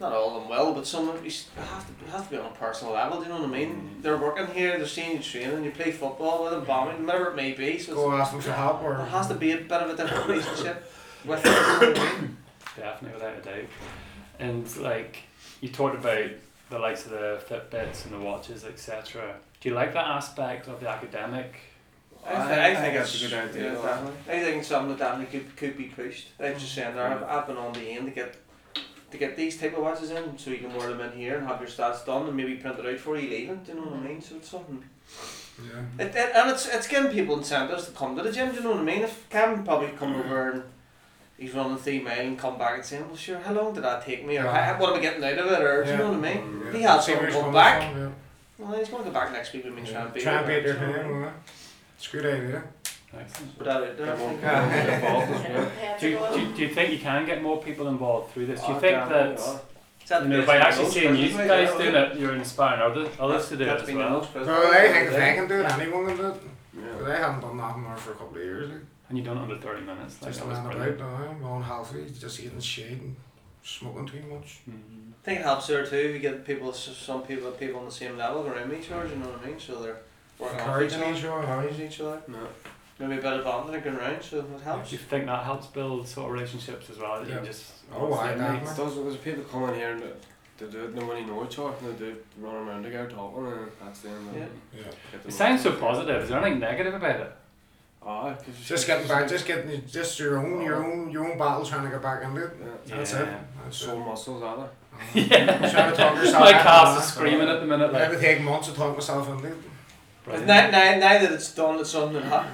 not 0.00 0.12
all 0.12 0.36
of 0.36 0.42
them 0.42 0.50
will, 0.50 0.74
but 0.74 0.86
some 0.86 1.08
of 1.08 1.24
you 1.24 1.30
have 1.56 1.86
to, 1.86 2.04
it 2.04 2.10
has 2.10 2.24
to 2.24 2.30
be 2.30 2.36
on 2.36 2.46
a 2.46 2.54
personal 2.54 2.92
level, 2.94 3.18
do 3.18 3.24
you 3.24 3.28
know 3.30 3.40
what 3.40 3.48
I 3.48 3.52
mean? 3.52 3.70
Mm. 3.98 4.02
They're 4.02 4.16
working 4.18 4.46
here, 4.48 4.76
they're 4.76 4.86
seeing 4.86 5.16
you 5.16 5.22
training, 5.22 5.64
you 5.64 5.70
play 5.70 5.90
football 5.90 6.44
with 6.44 6.52
them, 6.52 6.64
bombing, 6.64 7.06
whatever 7.06 7.30
it 7.30 7.36
may 7.36 7.52
be, 7.52 7.78
so 7.78 7.92
it's, 7.92 8.00
Go 8.00 8.12
ask 8.12 8.32
them 8.32 8.40
for 8.40 8.52
help 8.52 8.82
or. 8.82 8.96
there 8.96 9.06
has 9.06 9.28
to 9.28 9.34
be 9.34 9.52
a 9.52 9.56
bit 9.58 9.72
of 9.72 9.90
a 9.90 9.96
different 9.96 10.26
relationship 10.28 10.90
with 11.24 11.42
them. 11.42 11.52
you 11.54 11.94
know 11.94 12.02
I 12.02 12.20
mean? 12.20 12.36
Definitely, 12.76 13.14
without 13.14 13.38
a 13.38 13.40
doubt. 13.40 13.68
And 14.38 14.76
like 14.76 15.22
you 15.62 15.70
talked 15.70 15.94
about 15.96 16.30
the 16.68 16.78
likes 16.78 17.06
of 17.06 17.12
the 17.12 17.40
Fitbits 17.48 18.04
and 18.04 18.12
the 18.12 18.18
watches, 18.18 18.64
etc. 18.64 19.36
Do 19.60 19.68
you 19.70 19.74
like 19.74 19.94
that 19.94 20.06
aspect 20.06 20.68
of 20.68 20.80
the 20.80 20.88
academic? 20.88 21.54
I, 22.26 22.46
th- 22.46 22.58
I 22.58 22.74
think 22.80 22.94
that's 22.94 23.22
a 23.22 23.28
good 23.28 23.38
idea, 23.50 23.72
definitely. 23.74 24.14
I 24.28 24.42
think 24.42 24.56
it's 24.58 24.68
something 24.68 24.88
that 24.88 24.98
definitely 24.98 25.38
could, 25.38 25.56
could 25.56 25.78
be 25.78 25.84
pushed. 25.84 26.28
I'm 26.40 26.58
just 26.58 26.74
saying 26.74 26.96
there, 26.96 27.06
I've, 27.06 27.22
I've 27.22 27.46
been 27.46 27.56
on 27.56 27.72
the 27.72 27.88
aim 27.88 28.04
to 28.06 28.10
get 28.10 28.34
to 29.10 29.18
get 29.18 29.36
these 29.36 29.58
type 29.58 29.76
of 29.76 29.82
watches 29.82 30.10
in 30.10 30.36
so 30.36 30.50
you 30.50 30.58
can 30.58 30.74
wear 30.74 30.88
them 30.88 31.00
in 31.00 31.12
here 31.12 31.36
and 31.38 31.46
have 31.46 31.60
your 31.60 31.68
stats 31.68 32.04
done 32.04 32.26
and 32.26 32.36
maybe 32.36 32.54
print 32.56 32.78
it 32.78 32.86
out 32.86 32.98
for 32.98 33.16
you 33.16 33.28
leaving. 33.30 33.56
Do 33.58 33.72
you 33.72 33.78
know 33.78 33.86
what 33.86 34.00
I 34.00 34.02
mean? 34.08 34.20
So 34.20 34.36
it's 34.36 34.48
something. 34.50 34.82
Yeah. 35.62 36.04
It, 36.04 36.14
it, 36.14 36.32
and 36.34 36.50
it's 36.50 36.66
it's 36.68 36.86
giving 36.88 37.10
people 37.10 37.38
incentives 37.38 37.86
to 37.86 37.92
come 37.92 38.16
to 38.16 38.22
the 38.22 38.32
gym. 38.32 38.50
Do 38.50 38.56
you 38.56 38.62
know 38.62 38.70
what 38.72 38.80
I 38.80 38.84
mean? 38.84 39.02
If 39.02 39.28
Kevin 39.30 39.64
probably 39.64 39.88
come 39.90 40.14
over 40.16 40.50
and 40.50 40.62
he's 41.38 41.54
running 41.54 41.78
three 41.78 42.00
mile 42.00 42.18
and 42.20 42.38
come 42.38 42.58
back 42.58 42.74
and 42.74 42.84
saying, 42.84 43.06
well, 43.06 43.16
sure, 43.16 43.38
how 43.38 43.52
long 43.54 43.72
did 43.72 43.84
that 43.84 44.04
take 44.04 44.26
me? 44.26 44.36
Or 44.38 44.44
Yeah. 44.44 44.74
"How- 44.74 44.80
what 44.80 44.90
am 44.92 44.98
I 44.98 45.02
getting 45.02 45.24
out 45.24 45.38
of 45.38 45.46
it? 45.52 45.62
Or 45.62 45.84
do 45.84 45.90
you 45.92 45.96
know 45.96 46.10
what 46.12 46.24
I 46.28 46.34
mean? 46.34 46.62
Yeah. 46.66 46.72
He 46.72 46.82
has 46.82 47.06
someone 47.06 47.30
coming 47.30 47.52
back, 47.52 47.92
from, 47.92 48.00
yeah. 48.02 48.08
well, 48.58 48.78
he's 48.78 48.88
going 48.88 49.04
to 49.04 49.10
go 49.10 49.14
back 49.14 49.32
next 49.32 49.52
week 49.52 49.64
with 49.64 49.72
me 49.74 49.80
and 49.80 49.88
try 49.88 50.00
and 50.02 50.12
beat 50.14 50.22
Try 50.24 50.32
and 50.42 50.50
it, 50.50 50.62
beat 50.64 50.66
your 50.68 50.74
you 50.74 50.80
know 50.80 50.92
what 51.20 51.22
hand, 51.24 51.34
It's 51.96 52.08
a 52.08 52.16
good 52.16 52.26
idea. 52.26 52.62
Excellent. 53.20 53.58
Put 53.58 53.64
that 53.66 53.82
out 53.82 53.96
there. 53.96 54.12
I 54.12 54.16
think. 54.16 54.40
Yeah. 54.42 54.94
involved 54.96 55.32
as 55.32 55.52
well. 55.52 55.98
Do 55.98 56.08
you, 56.08 56.18
do, 56.18 56.40
you, 56.40 56.54
do 56.56 56.62
you 56.62 56.68
think 56.74 56.92
you 56.92 56.98
can 56.98 57.26
get 57.26 57.42
more 57.42 57.62
people 57.62 57.88
involved 57.88 58.32
through 58.32 58.46
this? 58.46 58.60
Do 58.60 58.68
you 58.68 58.74
Oh, 58.74 58.78
think 58.80 59.08
that 59.08 59.38
yeah. 59.38 59.58
Is 60.02 60.08
that 60.10 60.22
you 60.22 60.28
know, 60.28 60.46
by 60.46 60.56
in 60.56 60.62
actually 60.62 60.84
most 60.84 60.94
seeing 60.94 61.16
you 61.16 61.28
present, 61.30 61.48
guys 61.48 61.68
yeah. 61.72 61.78
doing 61.78 61.94
it, 61.96 62.18
you're 62.20 62.34
inspiring 62.36 62.80
others, 62.80 63.08
others 63.18 63.48
to 63.48 63.56
do 63.56 63.64
it 63.64 63.66
That's 63.66 63.80
as 63.82 63.86
been 63.88 63.96
the 63.98 64.04
well? 64.04 64.10
most 64.10 64.32
present. 64.32 64.56
Well, 64.56 64.72
I 64.72 64.88
think 64.92 65.06
if 65.08 65.12
they 65.16 65.34
can 65.34 65.48
do 65.48 65.54
it, 65.60 65.64
anyone 65.72 66.06
can 66.06 66.16
do 66.16 66.26
it. 66.28 66.36
Yeah. 66.76 66.82
But 67.00 67.10
I 67.10 67.16
haven't 67.18 67.40
done 67.40 67.56
nothing 67.56 67.82
more 67.82 67.96
for 67.96 68.12
a 68.12 68.14
couple 68.14 68.36
of 68.36 68.42
years. 68.44 68.70
Like. 68.70 68.80
And 69.08 69.18
you've 69.18 69.26
done 69.26 69.38
it 69.38 69.42
under 69.42 69.56
30 69.56 69.80
minutes. 69.82 70.20
Like, 70.22 70.30
Just 70.32 70.40
that 70.40 70.48
was 70.48 70.58
lying 70.58 70.70
brilliant. 70.70 71.00
about 71.00 71.20
now, 71.20 71.28
I'm 71.30 71.40
going 71.40 71.62
healthy, 71.62 72.06
just 72.20 72.40
eating 72.40 72.60
shade 72.60 73.00
and 73.02 73.16
smoking 73.64 74.06
too 74.06 74.22
much. 74.30 74.60
Mhm. 74.70 75.10
I 75.10 75.24
think 75.24 75.40
it 75.40 75.42
helps 75.44 75.66
there 75.66 75.84
too. 75.84 76.08
You 76.12 76.18
get 76.20 76.44
people, 76.44 76.70
s- 76.70 76.96
some 76.96 77.22
people, 77.22 77.50
people 77.52 77.80
on 77.80 77.86
the 77.86 77.90
same 77.90 78.16
level 78.16 78.46
around 78.46 78.72
each 78.72 78.90
other. 78.92 79.08
You 79.08 79.16
know 79.16 79.26
what 79.28 79.42
I 79.44 79.46
mean? 79.48 79.58
So 79.58 79.82
they're 79.82 79.96
working 80.38 80.60
off 80.60 80.82
each 80.82 80.92
Encouraging 80.92 81.02
other, 81.02 81.12
each 81.14 81.24
other. 81.24 81.40
encouraging 81.40 81.86
each 81.88 82.00
other. 82.00 82.22
No. 82.28 82.38
Maybe 82.98 83.18
a 83.18 83.22
bit 83.22 83.32
of 83.34 83.44
bonding 83.44 83.80
going 83.82 83.96
around, 83.96 84.22
so 84.22 84.38
it 84.38 84.50
Do 84.58 84.64
helps. 84.64 84.90
you 84.92 84.96
think 84.98 85.26
that 85.26 85.44
helps 85.44 85.66
build 85.66 86.08
sort 86.08 86.26
of 86.28 86.32
relationships 86.32 86.88
as 86.88 86.98
well? 86.98 87.18
That 87.20 87.28
you 87.28 87.34
Yeah. 87.34 87.42
just 87.44 87.72
Oh, 87.94 88.12
I 88.14 88.28
Like, 88.30 88.38
definitely. 88.38 88.70
It 88.70 88.76
does, 88.76 88.94
there's 88.96 89.16
people 89.18 89.44
come 89.44 89.68
in 89.68 89.74
here 89.76 89.90
and 89.92 90.02
they, 90.02 90.12
they 90.66 90.72
do 90.72 90.84
it, 90.86 90.94
nobody 90.94 91.24
know 91.24 91.44
each 91.44 91.58
other, 91.58 91.72
and 91.80 91.94
they 91.98 92.04
do 92.06 92.16
run 92.40 92.54
around 92.66 92.82
together 92.82 93.08
talking, 93.10 93.46
and 93.46 93.70
that's 93.84 94.00
the 94.00 94.08
end 94.08 94.28
of 94.30 94.36
Yeah. 94.36 94.42
it. 94.44 94.50
Yeah. 94.74 94.82
Get 95.12 95.26
It 95.26 95.32
sounds 95.32 95.62
so 95.62 95.72
positive. 95.72 96.22
Is 96.22 96.28
there 96.30 96.40
anything 96.40 96.58
negative 96.60 96.94
about 96.94 97.20
it? 97.20 97.32
Aye, 98.04 98.34
'cause 98.38 98.46
you 98.58 98.64
Just 98.64 98.86
getting 98.86 99.06
back, 99.08 99.28
just 99.28 99.46
getting, 99.46 99.86
just 99.86 100.18
your 100.18 100.38
own, 100.38 100.62
your 100.62 100.76
own, 100.84 101.10
your 101.10 101.30
own 101.30 101.36
battle 101.38 101.64
trying 101.66 101.84
to 101.84 101.90
get 101.90 102.02
back 102.02 102.22
into 102.22 102.44
it. 102.44 102.56
Yeah. 102.86 102.96
That's 102.96 103.12
Yeah. 103.12 103.20
it. 103.22 103.28
That's 103.64 103.76
Sore 103.76 103.94
it. 104.00 104.06
muscles, 104.06 104.42
are 104.42 104.56
there? 104.56 104.68
Yeah. 105.14 105.70
Trying 105.70 105.90
to 105.92 105.96
talk 105.96 106.16
yourself 106.16 106.42
My 106.42 106.52
out 106.54 106.62
calves 106.62 106.98
are 106.98 107.02
screaming 107.02 107.48
at 107.48 107.60
the 107.60 107.66
minute. 107.66 107.94
It 107.94 108.10
would 108.10 108.20
take 108.20 108.40
months 108.40 108.68
to 108.68 108.74
talk 108.74 108.94
myself 108.94 109.28
into 109.28 109.48
it. 109.48 109.56
Now, 110.26 110.70
now, 110.70 110.70
now 110.70 110.98
that 111.18 111.30
it's 111.32 111.52
done, 111.54 111.78
it's 111.78 111.90
something 111.90 112.14
that 112.14 112.24
ha- 112.24 112.46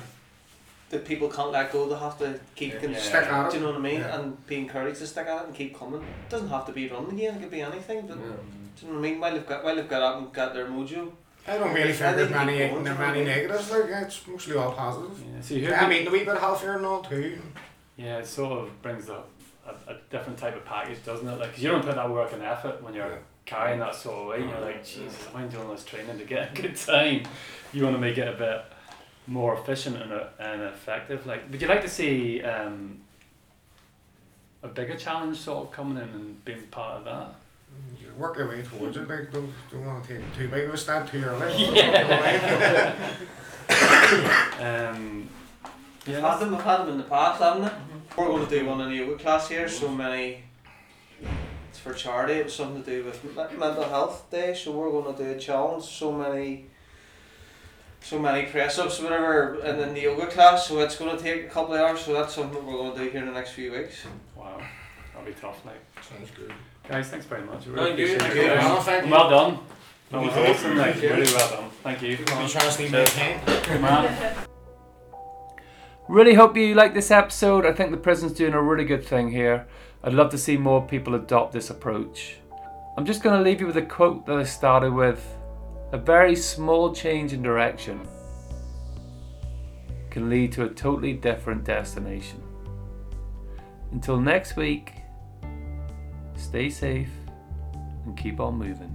that 0.93 1.05
people 1.07 1.29
can't 1.29 1.51
let 1.51 1.73
go. 1.73 1.89
They 1.89 1.99
have 1.99 2.19
to 2.19 2.39
keep 2.55 2.79
con- 2.81 2.93
Yeah. 2.93 2.99
Stick 3.01 3.25
at 3.25 3.51
Do 3.51 3.57
you 3.57 3.63
know 3.63 3.71
what 3.71 3.79
I 3.79 3.81
mean? 3.81 4.01
Yeah. 4.01 4.21
And 4.21 4.47
be 4.47 4.57
encouraged 4.59 4.99
to 5.01 5.07
stick 5.07 5.27
at 5.27 5.43
it 5.43 5.47
and 5.47 5.55
keep 5.55 5.77
coming. 5.77 6.03
It 6.03 6.29
doesn't 6.29 6.49
have 6.51 6.67
to 6.67 6.73
be 6.73 6.87
running 6.89 7.13
again. 7.13 7.35
It 7.37 7.41
could 7.41 7.51
be 7.51 7.63
anything. 7.63 8.07
But 8.07 8.19
Yeah. 8.19 8.25
do 8.25 8.87
you 8.87 8.93
know 8.93 8.99
what 9.01 9.07
I 9.07 9.11
mean? 9.11 9.21
While 9.21 9.33
they've 9.33 9.47
got 9.49 9.65
while 9.65 9.75
they've 9.75 9.89
got 9.89 10.03
up 10.03 10.19
and 10.19 10.33
got 10.33 10.55
their 10.55 10.67
mojo. 10.67 11.11
I 11.49 11.59
don't 11.59 11.75
really 11.75 11.81
I 11.91 11.93
think 11.93 11.97
think 11.99 12.17
there's 12.19 12.31
many, 12.31 12.59
keep 12.59 12.71
going, 12.71 12.85
there 12.85 12.95
do 12.95 13.01
you 13.01 13.07
know 13.07 13.13
many 13.13 13.21
what 13.25 13.33
I 13.33 13.35
mean? 13.35 13.49
negatives. 13.49 13.71
Like 13.73 14.03
it's 14.03 14.27
mostly 14.29 14.57
all 14.57 14.73
positive. 14.73 15.19
Yeah, 15.19 15.41
so 15.41 15.55
you 15.55 15.73
I 15.75 15.89
mean, 15.89 16.07
a 16.07 16.11
wee 16.11 16.25
bit 16.25 16.39
healthier 16.39 16.77
and 16.77 16.87
all 16.87 17.03
too. 17.03 17.39
Yeah, 17.97 18.19
it 18.19 18.27
sort 18.27 18.53
of 18.61 18.83
brings 18.83 19.09
a, 19.09 19.23
a, 19.67 19.93
a 19.93 19.97
different 20.11 20.39
type 20.39 20.55
of 20.55 20.65
package, 20.65 21.05
doesn't 21.05 21.27
it? 21.27 21.39
Like, 21.41 21.53
'cause 21.55 21.63
you 21.63 21.71
don't 21.71 21.85
put 21.85 21.95
that 21.97 22.09
work 22.11 22.33
and 22.33 22.43
effort 22.43 22.83
when 22.83 22.95
you're 22.95 23.09
Yeah. 23.09 23.17
carrying 23.45 23.81
that 23.81 23.95
sort 23.95 24.19
of 24.21 24.27
weight. 24.29 24.41
You're 24.41 24.51
uh-huh. 24.57 24.67
like, 24.67 24.85
Jesus, 24.85 25.27
am 25.35 25.37
I 25.41 25.45
doing 25.47 25.69
this 25.71 25.85
training 25.85 26.19
to 26.19 26.25
get 26.25 26.53
a 26.57 26.63
good 26.63 26.77
time? 26.77 27.23
You 27.73 27.83
want 27.85 27.97
to 27.97 28.01
make 28.01 28.19
it 28.19 28.29
a 28.29 28.37
bit 28.39 28.65
more 29.27 29.55
efficient 29.55 29.97
and, 29.97 30.13
uh, 30.13 30.25
and 30.39 30.63
effective. 30.63 31.27
Like, 31.27 31.51
would 31.51 31.61
you 31.61 31.69
like 31.69 31.83
to 31.83 31.89
see 31.89 32.43
um, 32.43 33.01
a 34.63 34.69
bigger 34.69 34.97
challenge 34.97 35.39
sort 35.39 35.67
of 35.67 35.73
coming 35.73 35.97
in 35.97 36.09
and 36.09 36.45
being 36.45 36.67
part 36.71 36.99
of 36.99 37.05
that? 37.05 37.35
You 38.01 38.13
work 38.19 38.37
your 38.37 38.49
way 38.49 38.63
towards 38.63 38.97
it. 38.97 39.09
Like 39.09 39.33
don't 39.33 39.51
don't 39.71 39.87
want 39.87 40.05
to 40.05 40.17
take 40.19 40.37
too 40.37 40.49
big 40.49 40.69
of 40.69 40.75
a 40.75 40.77
step 40.77 41.11
too 41.11 41.23
early. 41.23 41.75
Yeah. 41.75 43.17
Um, 44.61 45.29
We've 46.07 46.17
yeah, 46.17 46.33
had 46.33 46.41
them. 46.41 46.51
We've 46.51 46.61
had 46.61 46.79
them 46.79 46.89
in 46.91 46.99
the 46.99 47.05
past, 47.05 47.41
haven't 47.41 47.65
it? 47.65 47.73
Mm-hmm. 47.73 48.21
We're 48.21 48.27
going 48.27 48.47
to 48.47 48.59
do 48.59 48.67
one 48.67 48.81
in 48.81 48.91
the 48.91 48.97
yoga 48.97 49.17
class 49.23 49.49
here. 49.49 49.69
So 49.69 49.89
many. 49.89 50.43
It's 51.71 51.79
for 51.79 51.95
charity. 51.95 52.35
It 52.35 52.45
was 52.47 52.55
something 52.55 52.83
to 52.83 52.91
do 52.91 53.05
with 53.05 53.25
mental 53.57 53.85
health 53.85 54.29
day. 54.29 54.53
So 54.55 54.73
we're 54.73 54.91
going 54.91 55.15
to 55.15 55.23
do 55.25 55.31
a 55.31 55.39
challenge. 55.39 55.85
So 55.85 56.11
many. 56.13 56.67
So 58.03 58.19
many 58.19 58.47
press 58.47 58.79
ups, 58.79 59.01
whatever, 59.01 59.61
and 59.61 59.79
then 59.79 59.95
the 59.95 60.03
yoga 60.03 60.27
class. 60.27 60.67
So 60.67 60.81
it's 60.81 60.97
going 60.97 61.17
to 61.17 61.23
take 61.23 61.45
a 61.45 61.49
couple 61.49 61.75
of 61.75 61.81
hours. 61.81 62.01
So 62.01 62.13
that's 62.13 62.35
something 62.35 62.65
we're 62.67 62.73
going 62.75 62.95
to 62.97 63.05
do 63.05 63.11
here 63.11 63.21
in 63.21 63.27
the 63.27 63.33
next 63.33 63.53
few 63.53 63.73
weeks. 63.73 64.05
wow, 64.37 64.61
that'll 65.15 65.27
be 65.27 65.35
tough. 65.41 65.65
Like, 65.65 65.81
Sounds 66.03 66.31
good. 66.37 66.53
guys, 66.89 67.09
thanks 67.09 67.27
very 67.27 67.43
much. 67.43 67.69
I 67.69 67.75
Thank 67.77 67.99
you. 67.99 68.19
Thank 68.19 68.35
you. 68.35 68.43
Well, 68.43 68.81
thank 68.83 69.05
you. 69.07 69.11
Well 69.11 69.31
done. 69.31 69.59
That 70.11 70.21
was 70.21 70.33
awesome. 70.33 70.77
Like, 70.77 70.97
Thank 70.97 71.11
really 71.11 71.33
well 71.33 71.51
done. 71.51 71.71
Thank 71.83 72.03
you. 72.03 72.19
I'm 72.29 72.49
trying 72.49 72.65
to 72.67 72.73
stay 72.73 72.91
Cheers. 72.91 73.17
maintained. 73.17 74.37
Really 76.09 76.35
hope 76.35 76.57
you 76.57 76.75
like 76.75 76.93
this 76.95 77.11
episode. 77.11 77.65
I 77.65 77.73
think 77.73 77.93
the 77.93 77.97
prison's 77.97 78.33
doing 78.33 78.53
a 78.53 78.61
really 78.61 78.85
good 78.85 79.05
thing 79.05 79.31
here. 79.31 79.67
I'd 80.05 80.13
love 80.13 80.31
to 80.33 80.39
see 80.39 80.57
more 80.57 80.85
people 80.87 81.15
adopt 81.15 81.53
this 81.53 81.71
approach. 81.71 82.37
I'm 82.99 83.07
just 83.07 83.23
going 83.23 83.37
to 83.39 83.43
leave 83.43 83.61
you 83.61 83.67
with 83.69 83.77
a 83.77 83.83
quote 83.83 84.27
that 84.27 84.37
I 84.37 84.43
started 84.43 84.93
with 84.93 85.25
A 85.93 85.99
very 85.99 86.35
small 86.35 86.95
change 86.95 87.35
in 87.35 87.43
direction 87.43 88.01
can 90.11 90.31
lead 90.31 90.51
to 90.53 90.65
a 90.65 90.69
totally 90.71 91.13
different 91.13 91.65
destination. 91.65 92.43
Until 93.91 94.19
next 94.19 94.57
week, 94.57 94.95
stay 96.35 96.71
safe 96.71 97.11
and 98.07 98.17
keep 98.17 98.41
on 98.41 98.55
moving. 98.55 98.92